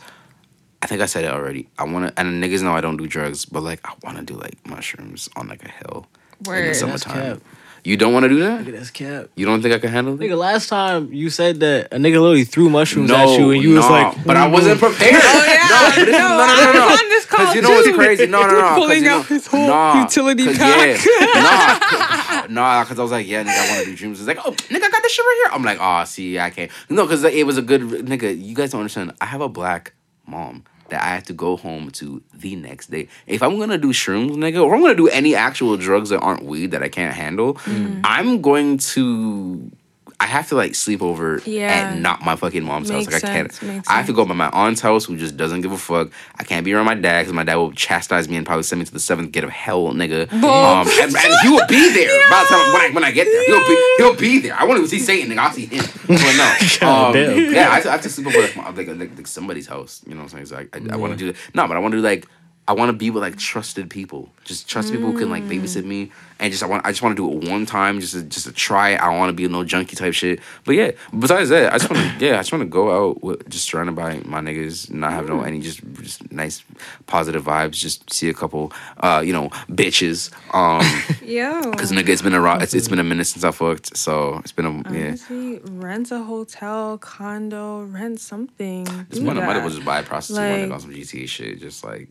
I 0.82 0.86
think 0.88 1.00
I 1.00 1.06
said 1.06 1.24
it 1.24 1.30
already. 1.32 1.68
I 1.78 1.84
want 1.84 2.06
to, 2.14 2.20
and 2.20 2.42
niggas 2.42 2.62
know 2.62 2.72
I 2.76 2.80
don't 2.80 2.96
do 2.96 3.06
drugs, 3.06 3.44
but 3.44 3.62
like 3.62 3.80
I 3.84 3.92
want 4.04 4.18
to 4.18 4.22
do 4.24 4.34
like 4.34 4.54
mushrooms 4.66 5.28
on 5.36 5.48
like 5.48 5.64
a 5.64 5.68
hill 5.70 6.06
in 6.40 6.44
the 6.44 6.50
Word. 6.50 6.76
summertime. 6.76 7.40
Cap. 7.86 7.90
You 7.90 7.96
don't 7.96 8.12
want 8.12 8.24
to 8.24 8.28
do 8.28 8.40
that? 8.40 8.64
Nigga, 8.64 8.72
that's 8.78 8.90
cap. 8.90 9.26
You 9.36 9.46
don't 9.46 9.62
think 9.62 9.74
I 9.74 9.78
can 9.78 9.90
handle 9.90 10.14
it? 10.14 10.20
Nigga, 10.20 10.36
last 10.36 10.68
time 10.68 11.12
you 11.12 11.30
said 11.30 11.60
that 11.60 11.92
a 11.92 11.96
nigga 11.96 12.20
literally 12.20 12.44
threw 12.44 12.68
mushrooms 12.68 13.10
at 13.10 13.28
you 13.38 13.50
and 13.52 13.62
you 13.62 13.74
was 13.74 13.84
no, 13.86 13.90
like, 13.90 14.24
but 14.24 14.36
I 14.36 14.46
wasn't 14.48 14.80
prepared. 14.80 15.14
Oh, 15.24 15.44
yeah. 15.46 15.68
no, 15.68 15.90
but 15.90 16.04
this 16.04 16.08
is, 16.08 16.12
no, 16.12 16.28
no, 16.28 16.36
no, 16.36 16.46
no, 16.46 16.46
I 16.46 16.72
no. 16.74 16.86
was 16.86 17.00
on 17.02 17.08
this 17.08 17.26
call, 17.26 17.46
'Cause 17.46 17.54
you 17.54 17.62
know 17.62 17.70
what's 17.70 17.86
too. 17.88 17.94
crazy? 17.94 18.26
No, 18.26 18.42
no, 18.42 18.48
no. 18.48 18.60
'cause 18.60 18.78
Pulling 18.78 18.98
you 18.98 19.04
know, 19.10 19.18
out 19.18 19.26
his 19.26 19.46
whole 19.46 19.66
nah, 19.68 20.02
utility 20.02 20.44
'cause, 20.46 20.58
pack. 20.58 21.04
Yeah, 21.06 22.46
nah, 22.50 22.78
nah, 22.78 22.84
because 22.84 22.98
I 22.98 23.02
was 23.02 23.12
like, 23.12 23.26
yeah, 23.26 23.42
nigga, 23.44 23.56
I 23.58 23.68
want 23.70 23.84
to 23.84 23.90
do 23.90 23.96
dreams. 23.96 24.18
It's 24.18 24.28
like, 24.28 24.38
oh, 24.44 24.50
nigga, 24.52 24.82
I 24.82 24.90
got 24.90 25.02
this 25.02 25.12
shit 25.12 25.24
right 25.24 25.42
here. 25.44 25.54
I'm 25.54 25.62
like, 25.62 25.78
oh, 25.80 26.04
see, 26.04 26.38
I 26.38 26.50
can't. 26.50 26.70
No, 26.88 27.02
because 27.04 27.24
it 27.24 27.46
was 27.46 27.58
a 27.58 27.62
good 27.62 27.82
nigga. 27.82 28.36
You 28.40 28.54
guys 28.54 28.72
don't 28.72 28.80
understand. 28.80 29.12
I 29.20 29.26
have 29.26 29.40
a 29.40 29.48
black 29.48 29.92
mom 30.26 30.64
that 30.88 31.02
I 31.02 31.08
have 31.08 31.24
to 31.24 31.32
go 31.32 31.56
home 31.56 31.90
to 31.92 32.22
the 32.34 32.56
next 32.56 32.90
day. 32.90 33.08
If 33.26 33.42
I'm 33.42 33.58
gonna 33.58 33.78
do 33.78 33.88
shrooms, 33.92 34.32
nigga, 34.32 34.64
or 34.64 34.74
I'm 34.74 34.80
gonna 34.80 34.94
do 34.94 35.08
any 35.08 35.34
actual 35.34 35.76
drugs 35.76 36.10
that 36.10 36.20
aren't 36.20 36.44
weed 36.44 36.70
that 36.72 36.82
I 36.82 36.88
can't 36.88 37.14
handle, 37.14 37.54
Mm. 37.54 38.00
I'm 38.04 38.40
going 38.40 38.78
to. 38.78 39.70
I 40.18 40.24
have 40.26 40.48
to 40.48 40.54
like 40.54 40.74
sleep 40.74 41.02
over 41.02 41.42
Yeah. 41.44 41.66
at 41.92 41.98
not 41.98 42.24
my 42.24 42.36
fucking 42.36 42.64
mom's 42.64 42.88
house. 42.88 43.06
Makes 43.06 43.22
Like 43.22 43.24
I 43.24 43.34
can't. 43.34 43.52
sense, 43.52 43.86
I 43.88 43.98
have 43.98 44.06
to 44.06 44.14
go 44.14 44.24
by 44.24 44.32
my 44.34 44.48
aunt's 44.48 44.80
house, 44.80 45.04
who 45.04 45.16
just 45.16 45.36
doesn't 45.36 45.60
give 45.60 45.72
a 45.72 45.76
fuck. 45.76 46.10
I 46.36 46.42
can't 46.44 46.64
be 46.64 46.72
around 46.72 46.86
my 46.86 46.94
dad 46.94 47.20
because 47.22 47.34
my 47.34 47.44
dad 47.44 47.56
will 47.56 47.72
chastise 47.72 48.26
me 48.28 48.36
and 48.36 48.46
probably 48.46 48.62
send 48.62 48.78
me 48.78 48.86
to 48.86 48.92
the 48.92 48.98
seventh 48.98 49.32
gate 49.32 49.44
of 49.44 49.50
hell, 49.50 49.92
nigga. 49.92 50.32
Um, 50.32 50.88
and, 50.88 51.14
and 51.14 51.34
he 51.42 51.48
will 51.50 51.66
be 51.68 51.92
there 51.92 52.18
by 52.30 52.42
the 52.42 52.48
time 52.48 52.72
when 52.72 52.82
I 52.82 52.90
when 52.94 53.04
I 53.04 53.10
get 53.10 53.24
there. 53.26 53.44
He'll 53.46 53.66
be 53.68 53.94
he'll 53.98 54.16
be 54.16 54.38
there. 54.40 54.54
I 54.58 54.64
won't 54.64 54.78
even 54.78 54.88
see 54.88 55.00
Satan, 55.00 55.30
nigga. 55.30 55.38
I'll 55.38 55.52
see 55.52 55.66
him. 55.66 55.84
But 56.06 56.80
no, 56.80 56.88
um, 56.88 57.12
damn. 57.12 57.52
yeah, 57.52 57.70
I 57.70 57.74
have, 57.74 57.82
to, 57.82 57.88
I 57.90 57.92
have 57.92 58.02
to 58.02 58.08
sleep 58.08 58.26
over 58.28 58.40
like, 58.40 58.56
my- 58.56 58.70
like, 58.70 58.88
like, 58.88 59.16
like 59.18 59.26
somebody's 59.26 59.66
house. 59.66 60.00
You 60.06 60.14
know 60.14 60.22
what 60.22 60.32
I'm 60.32 60.44
saying? 60.44 60.46
So 60.46 60.56
I, 60.56 60.60
I, 60.76 60.94
I 60.94 60.96
want 60.96 61.12
to 61.12 61.18
do 61.18 61.30
that. 61.32 61.36
No, 61.54 61.68
but 61.68 61.76
I 61.76 61.80
want 61.80 61.92
to 61.92 61.98
do 61.98 62.02
like. 62.02 62.26
I 62.68 62.72
want 62.72 62.88
to 62.88 62.92
be 62.92 63.10
with 63.10 63.22
like 63.22 63.36
trusted 63.38 63.88
people, 63.90 64.28
just 64.44 64.68
trusted 64.68 64.96
people 64.96 65.12
who 65.12 65.18
can 65.18 65.30
like 65.30 65.44
babysit 65.44 65.84
me, 65.84 66.10
and 66.40 66.50
just 66.50 66.62
I 66.62 66.66
want 66.66 66.84
I 66.84 66.90
just 66.90 67.00
want 67.00 67.16
to 67.16 67.30
do 67.30 67.32
it 67.38 67.48
one 67.50 67.64
time, 67.64 68.00
just 68.00 68.14
to, 68.14 68.22
just 68.22 68.46
to 68.46 68.52
try 68.52 68.90
it. 68.90 69.00
I 69.00 69.06
don't 69.06 69.18
want 69.18 69.28
to 69.30 69.34
be 69.34 69.46
no 69.46 69.62
junkie 69.62 69.94
type 69.94 70.14
shit. 70.14 70.40
But 70.64 70.72
yeah, 70.74 70.90
besides 71.16 71.48
that, 71.50 71.72
I 71.72 71.78
just 71.78 71.90
want 71.90 72.18
to 72.18 72.24
yeah, 72.26 72.34
I 72.34 72.38
just 72.38 72.52
want 72.52 72.62
to 72.62 72.68
go 72.68 73.10
out 73.10 73.22
with 73.22 73.48
just 73.48 73.66
surrounded 73.66 73.94
by 73.94 74.20
my 74.24 74.40
niggas, 74.40 74.90
not 74.92 75.12
have 75.12 75.28
no 75.28 75.42
any 75.42 75.60
just 75.60 75.80
just 76.02 76.32
nice 76.32 76.64
positive 77.06 77.44
vibes. 77.44 77.72
Just 77.72 78.12
see 78.12 78.28
a 78.28 78.34
couple, 78.34 78.72
uh, 78.98 79.22
you 79.24 79.32
know, 79.32 79.48
bitches. 79.70 80.32
Um, 80.52 80.82
Yo. 81.24 81.70
cause 81.72 81.92
nigga, 81.92 82.08
it's 82.08 82.22
been 82.22 82.34
a 82.34 82.40
ro- 82.40 82.58
it's, 82.60 82.74
it's 82.74 82.88
been 82.88 82.98
a 82.98 83.04
minute 83.04 83.26
since 83.26 83.44
I 83.44 83.52
fucked, 83.52 83.96
so 83.96 84.38
it's 84.38 84.52
been 84.52 84.66
a 84.66 84.72
yeah. 84.92 85.06
Honestly, 85.08 85.60
rent 85.70 86.10
a 86.10 86.18
hotel, 86.22 86.98
condo, 86.98 87.84
rent 87.84 88.18
something. 88.20 88.84
This 89.08 89.20
one 89.20 89.36
might 89.36 89.56
as 89.56 89.60
well 89.62 89.70
just 89.70 89.84
buy 89.84 90.00
a 90.00 90.02
prostitute 90.02 90.62
Like- 90.62 90.70
on 90.72 90.80
some 90.80 90.90
GTA 90.92 91.28
shit. 91.28 91.60
Just 91.60 91.84
like, 91.84 92.08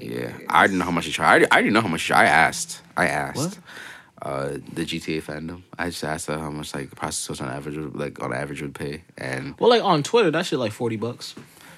yeah. 0.00 0.32
I 0.48 0.66
didn't 0.66 0.78
know 0.78 0.84
how 0.84 0.90
much 0.90 1.06
you 1.06 1.12
charge. 1.12 1.26
I 1.26 1.30
already, 1.30 1.46
I 1.50 1.54
already 1.56 1.70
know 1.70 1.80
how 1.80 1.88
much. 1.88 2.10
I 2.10 2.24
asked. 2.26 2.82
I 2.96 3.06
asked. 3.06 3.36
What? 3.38 3.58
Uh, 4.22 4.48
the 4.72 4.84
GTA 4.86 5.22
fandom. 5.22 5.62
I 5.78 5.90
just 5.90 6.02
asked 6.04 6.26
her 6.28 6.38
how 6.38 6.50
much 6.50 6.74
like 6.74 6.94
prostitutes 6.94 7.40
on 7.40 7.48
average, 7.50 7.76
would- 7.76 7.94
like 7.96 8.22
on 8.22 8.32
average, 8.32 8.62
would 8.62 8.74
pay, 8.74 9.02
and 9.18 9.54
well, 9.58 9.70
like 9.70 9.82
on 9.84 10.02
Twitter, 10.02 10.30
that 10.30 10.46
shit 10.46 10.58
like 10.58 10.72
40 10.72 10.96
bucks. 10.96 11.34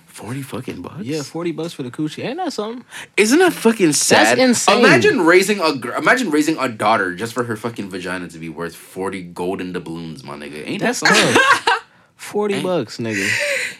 forty 0.07 0.43
fucking 0.43 0.81
bucks. 0.81 1.03
Yeah, 1.03 1.23
40 1.23 1.53
bucks 1.53 1.73
for 1.75 1.83
the 1.83 1.91
coochie. 1.91 2.25
Ain't 2.25 2.37
that 2.39 2.53
something? 2.53 2.85
Isn't 3.17 3.39
that 3.41 3.53
fucking 3.53 3.93
sad? 3.93 4.39
insane. 4.39 4.79
Imagine 4.79 5.23
raising 5.23 5.61
a 5.61 5.75
gr- 5.77 5.93
imagine 5.93 6.31
raising 6.31 6.57
a 6.59 6.69
daughter 6.69 7.15
just 7.17 7.33
for 7.35 7.45
her 7.45 7.57
fucking 7.57 7.91
vagina 7.91 8.29
to 8.29 8.39
be 8.39 8.49
worth 8.49 8.75
forty 8.77 9.23
golden 9.23 9.73
doubloons, 9.73 10.23
my 10.23 10.37
nigga. 10.37 10.67
Ain't 10.67 10.81
that 10.83 10.97
something? 10.97 11.17
tough. 11.35 11.83
40 12.17 12.63
bucks, 12.63 12.97
nigga. 12.99 13.29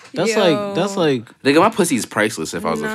That's 0.13 0.35
Yo. 0.35 0.41
like, 0.41 0.75
that's 0.77 0.97
like, 0.97 1.43
Nigga, 1.43 1.59
my 1.59 1.69
pussy 1.69 1.97
is 1.97 2.07
priceless 2.07 2.55
if 2.55 2.65
I 2.65 2.71
was 2.71 2.81
a 2.81 2.85
Nah, 2.85 2.93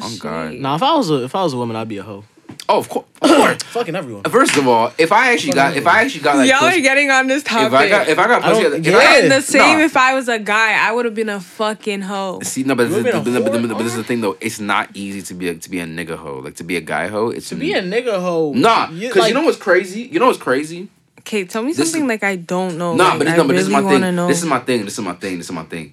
female. 0.00 0.16
Oh 0.16 0.18
god. 0.20 0.52
shit. 0.52 0.60
nah, 0.60 0.74
if 0.76 0.82
I 0.82 0.96
was 0.96 1.10
a, 1.10 1.24
if 1.24 1.34
I 1.34 1.42
was 1.42 1.52
a 1.52 1.56
woman, 1.56 1.76
I'd 1.76 1.88
be 1.88 1.98
a 1.98 2.02
hoe. 2.02 2.24
Oh, 2.68 2.78
of 2.78 2.88
course. 2.88 3.04
Of 3.20 3.28
course. 3.30 3.62
Fucking 3.74 3.94
everyone. 3.94 4.22
Uh, 4.24 4.28
first 4.30 4.56
of 4.56 4.66
all, 4.66 4.90
if 4.96 5.12
I 5.12 5.32
actually 5.32 5.52
got, 5.52 5.76
if 5.76 5.86
I 5.86 6.02
actually 6.02 6.22
got 6.22 6.36
like, 6.36 6.48
Y'all 6.48 6.60
pussy- 6.60 6.78
are 6.78 6.82
getting 6.82 7.10
on 7.10 7.26
this 7.26 7.42
topic. 7.42 7.66
if 7.66 7.72
I 7.74 7.88
got, 7.88 8.08
if 8.08 8.18
I 8.18 8.26
got 8.26 8.42
I 8.44 8.48
pussy, 8.50 8.62
don't- 8.62 8.86
if 8.86 8.94
I, 8.94 9.02
yeah. 9.02 9.22
and 9.22 9.32
the 9.32 9.40
same 9.42 9.78
Nah. 9.78 9.84
if 9.84 9.96
I 9.96 10.14
was 10.14 10.28
a 10.28 10.38
guy, 10.38 10.72
I 10.88 10.92
would 10.92 11.04
have 11.04 11.14
been 11.14 11.28
a 11.28 11.40
fucking 11.40 12.02
hoe. 12.02 12.40
See, 12.42 12.62
no, 12.62 12.74
but, 12.74 12.84
You 12.84 12.88
this, 12.88 12.96
would've 13.04 13.12
but, 13.12 13.24
been 13.24 13.36
a 13.36 13.40
but, 13.40 13.52
but, 13.68 13.68
but 13.76 13.78
this 13.82 13.92
is 13.92 13.96
the 13.98 14.04
thing 14.04 14.20
though. 14.22 14.36
It's 14.40 14.60
not 14.60 14.88
easy 14.94 15.20
to 15.22 15.34
be 15.34 15.48
a, 15.48 15.54
to 15.56 15.70
be 15.70 15.80
a 15.80 15.86
nigga 15.86 16.16
hoe. 16.16 16.38
Like 16.38 16.54
to 16.56 16.64
be 16.64 16.76
a 16.76 16.80
guy 16.80 17.08
hoe. 17.08 17.30
It's 17.30 17.48
To 17.50 17.54
be 17.54 17.72
a 17.74 17.82
nigga 17.82 18.18
hoe. 18.20 18.52
nah. 18.54 18.88
you- 18.90 19.08
Because 19.08 19.20
like, 19.22 19.28
you 19.28 19.34
know 19.34 19.42
what's 19.44 19.58
crazy? 19.58 20.02
You 20.02 20.18
know 20.20 20.26
what's 20.28 20.38
crazy? 20.38 20.88
Okay, 21.20 21.44
tell 21.44 21.62
me 21.62 21.72
This 21.72 21.90
something 21.90 22.02
is- 22.04 22.08
like 22.08 22.22
I 22.22 22.36
don't 22.36 22.78
know. 22.78 22.94
Nah, 22.94 23.10
like, 23.10 23.18
but, 23.18 23.24
this, 23.24 23.34
I 23.34 23.36
no, 23.36 23.44
but 23.46 23.52
this 23.56 23.62
is 23.62 23.68
my 23.70 23.78
thing. 23.80 23.86
wanna 23.88 24.12
Know. 24.12 24.28
This 24.28 24.38
is 24.42 24.46
my 24.46 24.58
thing. 24.60 24.84
This 24.84 24.94
is 24.94 25.04
my 25.04 25.14
thing. 25.14 25.36
This 25.38 25.46
is 25.46 25.52
my 25.52 25.64
thing. 25.64 25.92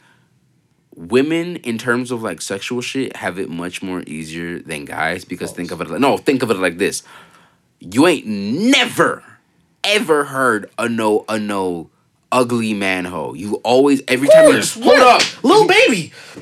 Women, 1.10 1.56
in 1.58 1.78
terms 1.78 2.12
of 2.12 2.22
like 2.22 2.42
sexual 2.42 2.82
shit, 2.82 3.16
have 3.16 3.40
it 3.40 3.50
much 3.50 3.82
more 3.82 4.04
easier 4.06 4.60
than 4.60 4.86
guys 4.86 5.26
because 5.26 5.52
think 5.52 5.72
of 5.72 5.82
it 5.82 5.90
like 5.90 6.00
no, 6.00 6.18
think 6.18 6.44
of 6.44 6.52
it 6.52 6.58
like 6.58 6.78
this. 6.78 7.04
You 7.80 8.08
ain't 8.08 8.28
never, 8.28 9.24
ever 9.84 10.26
heard 10.26 10.70
a 10.78 10.88
no 10.88 11.26
a 11.28 11.40
no 11.40 11.90
ugly 12.32 12.74
man 12.74 13.06
hoe. 13.06 13.34
You 13.34 13.56
always 13.64 14.02
every 14.08 14.28
time 14.28 14.46
you 14.48 14.54
course, 14.54 14.74
hold 14.76 15.00
up. 15.00 15.44
Little 15.44 15.68
baby. 15.68 16.12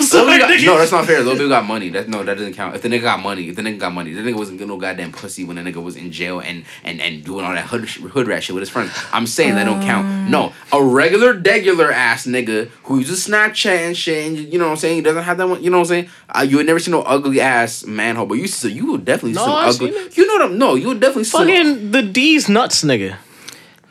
Sorry, 0.00 0.38
got- 0.38 0.60
no, 0.62 0.78
that's 0.78 0.92
not 0.92 1.04
fair. 1.06 1.20
Lil 1.22 1.34
Baby 1.36 1.48
got 1.48 1.64
money. 1.64 1.88
That 1.90 2.08
no, 2.08 2.22
that 2.22 2.36
doesn't 2.36 2.54
count. 2.54 2.74
If 2.76 2.82
the 2.82 2.88
nigga 2.88 3.02
got 3.02 3.20
money, 3.20 3.48
if 3.48 3.56
the 3.56 3.62
nigga 3.62 3.78
got 3.78 3.92
money, 3.92 4.12
the 4.12 4.22
nigga 4.22 4.36
wasn't 4.36 4.58
getting 4.58 4.68
no 4.74 4.78
goddamn 4.80 5.12
pussy 5.12 5.44
when 5.44 5.56
the 5.56 5.62
nigga 5.62 5.82
was 5.82 5.96
in 5.96 6.12
jail 6.12 6.40
and 6.40 6.64
and 6.84 7.00
and 7.00 7.24
doing 7.24 7.44
all 7.44 7.52
that 7.52 7.66
hood 7.66 7.88
hood 7.88 8.26
rat 8.28 8.42
shit 8.44 8.54
with 8.54 8.62
his 8.62 8.70
friends. 8.70 8.92
I'm 9.12 9.26
saying 9.26 9.54
that 9.56 9.64
don't 9.64 9.82
count. 9.82 10.30
No, 10.30 10.52
a 10.72 10.82
regular, 10.82 11.34
degular 11.38 11.92
ass 11.92 12.26
nigga 12.26 12.68
who 12.84 12.98
uses 12.98 13.26
Snapchat 13.26 13.76
and 13.88 13.96
shit, 13.96 14.26
and 14.26 14.38
you 14.38 14.58
know 14.58 14.66
what 14.66 14.70
I'm 14.72 14.76
saying, 14.78 14.96
he 14.96 15.02
doesn't 15.02 15.22
have 15.24 15.36
that 15.38 15.48
one. 15.48 15.62
You 15.62 15.70
know 15.70 15.78
what 15.78 15.90
I'm 15.90 16.06
saying? 16.06 16.08
Uh, 16.28 16.42
you 16.48 16.56
would 16.56 16.66
never 16.66 16.78
see 16.78 16.90
no 16.90 17.02
ugly 17.02 17.40
ass 17.40 17.84
manhole, 17.84 18.26
but 18.26 18.34
you 18.38 18.46
see, 18.46 18.72
you 18.72 18.92
would 18.92 19.04
definitely 19.04 19.34
see 19.34 19.40
No, 19.40 19.46
some 19.46 19.54
I 19.54 19.66
ugly. 19.68 19.90
You 20.12 20.26
know 20.26 20.32
what 20.34 20.42
I'm? 20.52 20.58
No, 20.58 20.74
you 20.74 20.88
would 20.88 21.00
definitely 21.00 21.24
see. 21.24 21.30
some- 21.30 21.46
Fucking 21.46 21.90
the 21.90 22.02
D's 22.02 22.48
nuts, 22.48 22.82
nigga. 22.84 23.16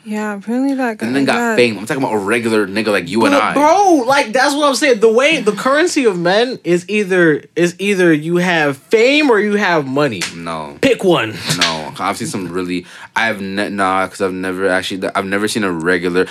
Yeah, 0.04 0.34
apparently 0.34 0.74
that 0.74 0.98
guy 0.98 1.06
and 1.06 1.16
then 1.16 1.24
got 1.24 1.34
got 1.34 1.56
fame. 1.56 1.78
I'm 1.78 1.86
talking 1.86 2.02
about 2.02 2.14
a 2.14 2.18
regular 2.18 2.66
nigga 2.66 2.88
like 2.88 3.08
you 3.08 3.24
and 3.24 3.34
I. 3.34 3.54
bro, 3.54 4.04
like 4.06 4.32
that's 4.32 4.54
what 4.54 4.68
I'm 4.68 4.74
saying. 4.74 5.00
The 5.00 5.10
way 5.10 5.40
the 5.40 5.52
currency 5.52 6.04
of 6.04 6.18
men 6.18 6.58
is 6.62 6.88
either 6.88 7.44
is 7.56 7.74
either 7.78 8.12
you 8.12 8.36
have 8.36 8.76
fame 8.76 9.30
or 9.30 9.38
you 9.40 9.56
have 9.56 9.86
money. 9.86 10.22
No. 10.36 10.78
Pick 10.82 11.02
one. 11.04 11.30
No, 11.58 11.94
I've 11.98 12.18
seen 12.18 12.28
some 12.28 12.48
really. 12.48 12.86
I've 13.16 13.40
ne- 13.40 13.70
nah, 13.70 14.06
because 14.06 14.20
I've 14.20 14.32
never 14.32 14.68
actually. 14.68 15.08
I've 15.14 15.26
never 15.26 15.48
seen 15.48 15.64
a 15.64 15.72
regular. 15.72 16.26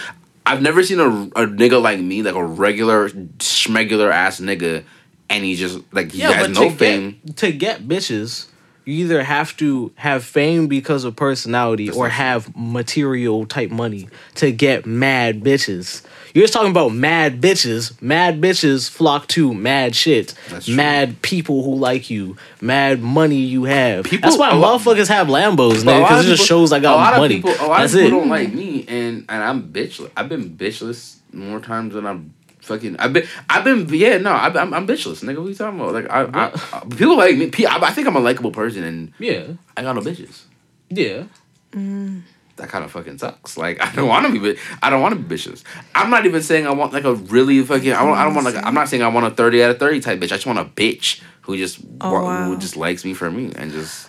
I've 0.46 0.62
never 0.62 0.84
seen 0.84 1.00
a, 1.00 1.08
a 1.08 1.48
nigga 1.48 1.82
like 1.82 2.00
me, 2.00 2.22
like 2.22 2.36
a 2.36 2.44
regular 2.44 3.10
schmegular 3.10 4.12
ass 4.12 4.40
nigga, 4.40 4.84
and 5.30 5.44
he 5.44 5.56
just 5.56 5.80
like 5.92 6.12
he 6.12 6.20
has 6.20 6.50
no 6.50 6.70
to 6.70 6.76
fame. 6.76 7.22
Get, 7.26 7.38
to 7.38 7.52
get 7.52 7.88
bitches, 7.88 8.48
you 8.86 9.06
either 9.06 9.24
have 9.24 9.56
to 9.58 9.92
have 9.96 10.24
fame 10.24 10.68
because 10.68 11.04
of 11.04 11.16
personality 11.16 11.90
or 11.90 12.10
have 12.10 12.56
material 12.56 13.46
type 13.46 13.72
money 13.72 14.10
to 14.36 14.52
get 14.52 14.86
mad 14.86 15.42
bitches. 15.42 16.02
You're 16.34 16.44
just 16.44 16.54
talking 16.54 16.72
about 16.72 16.90
mad 16.94 17.40
bitches. 17.42 18.00
Mad 18.02 18.42
bitches 18.42 18.90
flock 18.90 19.28
to 19.30 19.54
mad 19.54 19.96
shit. 19.96 20.34
That's 20.50 20.66
true. 20.66 20.76
Mad 20.76 21.22
people 21.22 21.64
who 21.64 21.76
like 21.76 22.10
you. 22.10 22.36
Mad 22.60 23.02
money 23.02 23.38
you 23.38 23.66
have. 23.66 24.06
People- 24.06 24.28
That's 24.30 24.40
why 24.40 24.50
a 24.50 24.56
lot- 24.56 24.82
motherfuckers 24.82 25.08
have 25.10 25.28
Lambos, 25.28 25.86
But 25.86 25.96
a 25.96 26.00
lot 26.00 26.08
because 26.10 26.20
of 26.22 26.26
it 26.26 26.30
just 26.36 26.44
people- 26.44 26.46
shows 26.62 26.74
I 26.74 26.80
got 26.80 26.96
lot 26.96 27.18
money. 27.18 27.36
Of 27.38 27.44
people, 27.44 27.66
a 27.66 27.68
lot 27.68 27.80
That's 27.82 27.94
of 27.94 28.00
people 28.02 28.18
it. 28.18 28.22
don't 28.22 28.30
like 28.30 28.54
me, 28.54 28.86
and 28.88 29.26
and 29.30 29.44
I'm 29.44 29.64
bitchless. 29.70 30.10
I've 30.18 30.28
been 30.30 30.50
bitchless 30.50 31.18
more 31.32 31.60
times 31.60 31.94
than 31.94 32.06
I'm 32.08 32.34
fucking. 32.64 32.98
I've 32.98 33.14
been. 33.14 33.28
I've 33.50 33.64
been. 33.64 33.88
Yeah, 33.94 34.18
no, 34.18 34.32
I've, 34.34 34.56
I'm 34.56 34.74
I'm 34.74 34.88
bitchless, 34.88 35.24
nigga. 35.24 35.40
What 35.40 35.50
you 35.50 35.56
talking 35.56 35.80
about? 35.80 35.94
Like 35.94 36.10
I, 36.10 36.24
I, 36.24 36.52
I 36.74 36.86
people 36.96 37.18
like 37.18 37.38
me. 37.38 37.50
pe- 37.50 37.66
I, 37.66 37.78
I 37.78 37.92
think 37.92 38.08
I'm 38.08 38.16
a 38.16 38.20
likable 38.20 38.52
person, 38.52 38.84
and 38.84 39.14
yeah. 39.20 39.44
I 39.78 39.82
got 39.84 39.96
no 39.96 40.02
bitches. 40.02 40.44
Yeah. 40.90 41.24
Mm. 41.72 42.22
that 42.58 42.70
kind 42.70 42.86
of 42.86 42.92
fucking 42.92 43.18
sucks. 43.18 43.58
Like 43.58 43.82
I 43.82 43.92
don't 43.96 44.08
want 44.08 44.28
to 44.28 44.32
be, 44.40 44.54
bi- 44.54 44.60
I 44.84 44.90
don't 44.90 45.02
want 45.02 45.14
to 45.16 45.20
be 45.20 45.36
bitches. 45.36 45.64
I'm 45.96 46.10
not 46.12 46.26
even 46.26 46.42
saying 46.44 46.68
I 46.68 46.72
want 46.72 46.94
like 46.94 47.04
a 47.04 47.16
really 47.16 47.62
fucking. 47.64 47.92
I 47.94 48.04
don't. 48.04 48.18
I 48.18 48.24
don't 48.24 48.36
want 48.36 48.46
like. 48.46 48.64
I'm 48.66 48.74
not 48.76 48.90
saying 48.90 49.02
I 49.04 49.08
want 49.08 49.26
a 49.26 49.32
thirty 49.32 49.64
out 49.64 49.72
of 49.72 49.80
thirty 49.80 50.00
type 50.00 50.20
bitch. 50.20 50.26
I 50.26 50.36
just 50.38 50.46
want 50.46 50.60
a 50.60 50.66
bitch 50.66 51.22
who 51.42 51.58
just 51.58 51.80
Oh, 52.02 52.12
wa- 52.14 52.24
wow. 52.24 52.46
who 52.46 52.58
just 52.58 52.78
likes 52.78 53.04
me 53.04 53.14
for 53.14 53.30
me 53.32 53.52
and 53.56 53.72
just. 53.72 54.08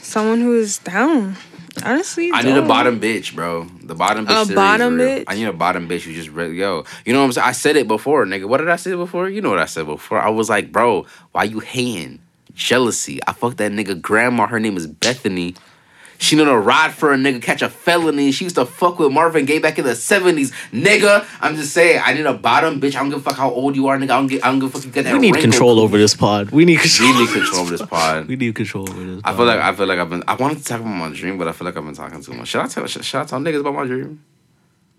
someone 0.00 0.40
who 0.40 0.54
is 0.58 0.78
down. 0.78 1.36
Honestly, 1.84 2.30
I 2.32 2.42
need 2.42 2.56
a 2.56 2.62
bottom 2.62 3.00
bitch, 3.00 3.34
bro. 3.34 3.64
The 3.82 3.94
bottom 3.94 4.26
bitch. 4.26 4.50
A 4.50 4.54
bottom 4.54 4.98
bitch? 4.98 5.24
I 5.26 5.34
need 5.34 5.46
a 5.46 5.52
bottom 5.52 5.88
bitch 5.88 6.02
who 6.02 6.12
just 6.12 6.28
really 6.28 6.56
yo. 6.56 6.84
You 7.04 7.12
know 7.12 7.20
what 7.20 7.26
I'm 7.26 7.32
saying? 7.32 7.48
I 7.48 7.52
said 7.52 7.76
it 7.76 7.88
before, 7.88 8.24
nigga. 8.26 8.46
What 8.46 8.58
did 8.58 8.68
I 8.68 8.76
say 8.76 8.94
before? 8.94 9.28
You 9.28 9.40
know 9.40 9.50
what 9.50 9.58
I 9.58 9.64
said 9.64 9.86
before. 9.86 10.20
I 10.20 10.28
was 10.28 10.50
like, 10.50 10.70
bro, 10.70 11.06
why 11.32 11.44
you 11.44 11.60
hating? 11.60 12.20
Jealousy. 12.54 13.20
I 13.26 13.32
fucked 13.32 13.56
that 13.56 13.72
nigga 13.72 14.00
grandma. 14.00 14.46
Her 14.46 14.60
name 14.60 14.76
is 14.76 14.86
Bethany. 14.86 15.54
She 16.22 16.36
knew 16.36 16.44
to 16.44 16.56
ride 16.56 16.94
for 16.94 17.12
a 17.12 17.16
nigga, 17.16 17.42
catch 17.42 17.62
a 17.62 17.68
felony. 17.68 18.30
She 18.30 18.44
used 18.44 18.54
to 18.54 18.64
fuck 18.64 19.00
with 19.00 19.10
Marvin 19.10 19.44
Gaye 19.44 19.58
back 19.58 19.76
in 19.80 19.84
the 19.84 19.96
seventies, 19.96 20.52
nigga. 20.72 21.26
I'm 21.40 21.56
just 21.56 21.72
saying, 21.72 22.00
I 22.04 22.12
need 22.14 22.26
a 22.26 22.32
bottom 22.32 22.80
bitch. 22.80 22.94
I 22.94 23.00
don't 23.00 23.10
give 23.10 23.18
a 23.18 23.22
fuck 23.22 23.36
how 23.36 23.50
old 23.50 23.74
you 23.74 23.88
are, 23.88 23.98
nigga. 23.98 24.04
I 24.04 24.18
don't 24.18 24.28
give, 24.28 24.44
I 24.44 24.46
don't 24.50 24.60
give 24.60 24.68
a 24.68 24.72
fuck. 24.72 24.84
You 24.84 24.92
get 24.92 25.02
that 25.06 25.14
We 25.14 25.18
need 25.18 25.34
wrinkle. 25.34 25.50
control 25.50 25.80
over 25.80 25.98
this 25.98 26.14
pod. 26.14 26.50
We 26.52 26.64
need 26.64 26.78
control. 26.78 27.12
We 27.12 27.18
need 27.24 27.32
control 27.32 27.60
over 27.62 27.70
this 27.76 27.86
pod. 27.86 28.28
We 28.28 28.36
need 28.36 28.54
control 28.54 28.88
over 28.88 29.02
this. 29.04 29.20
I 29.24 29.30
pod. 29.30 29.36
feel 29.36 29.46
like 29.46 29.58
I 29.60 29.74
feel 29.74 29.86
like 29.86 29.98
I've 29.98 30.10
been. 30.10 30.22
I 30.28 30.34
wanted 30.36 30.58
to 30.58 30.64
talk 30.64 30.80
about 30.80 30.90
my 30.90 31.10
dream, 31.12 31.38
but 31.38 31.48
I 31.48 31.52
feel 31.52 31.64
like 31.64 31.76
I've 31.76 31.84
been 31.84 31.94
talking 31.94 32.22
too 32.22 32.34
much. 32.34 32.48
Should 32.48 32.60
I 32.60 32.68
tell? 32.68 32.86
Should, 32.86 33.04
should 33.04 33.20
I 33.20 33.24
tell 33.24 33.40
niggas 33.40 33.60
about 33.60 33.74
my 33.74 33.84
dream 33.86 34.22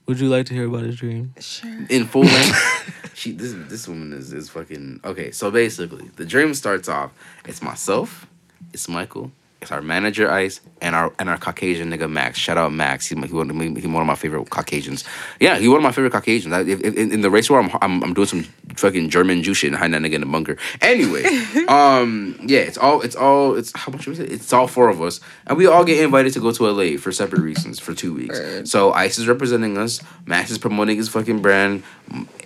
Would 0.08 0.20
you 0.20 0.28
like 0.28 0.46
to 0.48 0.54
hear 0.54 0.68
about 0.68 0.84
his 0.84 0.98
dream? 0.98 1.34
Sure. 1.40 1.70
in 1.90 2.04
full 2.06 2.24
length? 2.24 3.12
she 3.14 3.32
this 3.32 3.54
this 3.70 3.88
woman 3.88 4.12
is 4.12 4.34
is 4.34 4.50
fucking 4.50 5.00
okay. 5.06 5.32
So 5.32 5.50
basically, 5.52 6.10
the 6.18 6.26
dream 6.26 6.54
starts 6.54 6.90
off. 6.90 7.12
It's 7.46 7.62
myself. 7.62 8.28
It's 8.74 8.90
Michael. 8.90 9.32
It's 9.64 9.72
our 9.72 9.82
manager 9.82 10.30
Ice 10.30 10.60
and 10.82 10.94
our 10.94 11.14
and 11.18 11.30
our 11.30 11.38
Caucasian 11.38 11.90
nigga 11.90 12.12
Max. 12.12 12.38
Shout 12.38 12.58
out 12.58 12.74
Max. 12.74 13.08
He, 13.08 13.16
he, 13.16 13.34
one, 13.34 13.50
of 13.50 13.56
he 13.58 13.88
one 13.88 14.02
of 14.02 14.08
my 14.08 14.16
favorite 14.16 14.50
Caucasians. 14.50 15.06
Yeah, 15.40 15.58
he 15.58 15.70
one 15.70 15.78
of 15.78 15.84
my 15.84 15.94
favorite 15.94 16.12
Caucasians. 16.12 16.54
I, 16.54 16.62
in, 16.62 17.14
in 17.14 17.22
the 17.22 17.30
race 17.30 17.50
war, 17.50 17.62
I'm, 17.62 17.72
I'm 17.82 18.04
I'm 18.04 18.14
doing 18.14 18.28
some 18.28 18.44
fucking 18.76 19.10
German 19.10 19.42
Jew 19.42 19.54
shit 19.54 19.70
and 19.70 19.78
hiding 19.78 19.94
that 19.94 20.02
nigga 20.02 20.16
in 20.16 20.22
the 20.22 20.28
bunker. 20.28 20.58
Anyway, 20.82 21.24
um, 21.70 22.38
yeah, 22.44 22.60
it's 22.60 22.78
all 22.78 23.00
it's 23.02 23.16
all 23.16 23.56
it's 23.56 23.72
how 23.74 23.90
much 23.94 24.06
was 24.06 24.20
it? 24.20 24.30
It's 24.30 24.52
all 24.52 24.68
four 24.68 24.90
of 24.90 25.02
us, 25.02 25.22
and 25.48 25.58
we 25.58 25.66
all 25.66 25.86
get 25.86 26.04
invited 26.04 26.34
to 26.34 26.42
go 26.42 26.52
to 26.52 26.70
LA 26.70 26.98
for 26.98 27.14
separate 27.14 27.42
reasons 27.42 27.80
for 27.80 27.94
two 27.94 28.14
weeks. 28.14 28.38
So 28.70 28.92
Ice 28.92 29.18
is 29.18 29.30
representing 29.30 29.78
us. 29.78 30.02
Max 30.26 30.52
is 30.52 30.58
promoting 30.58 30.98
his 30.98 31.08
fucking 31.08 31.42
brand. 31.42 31.84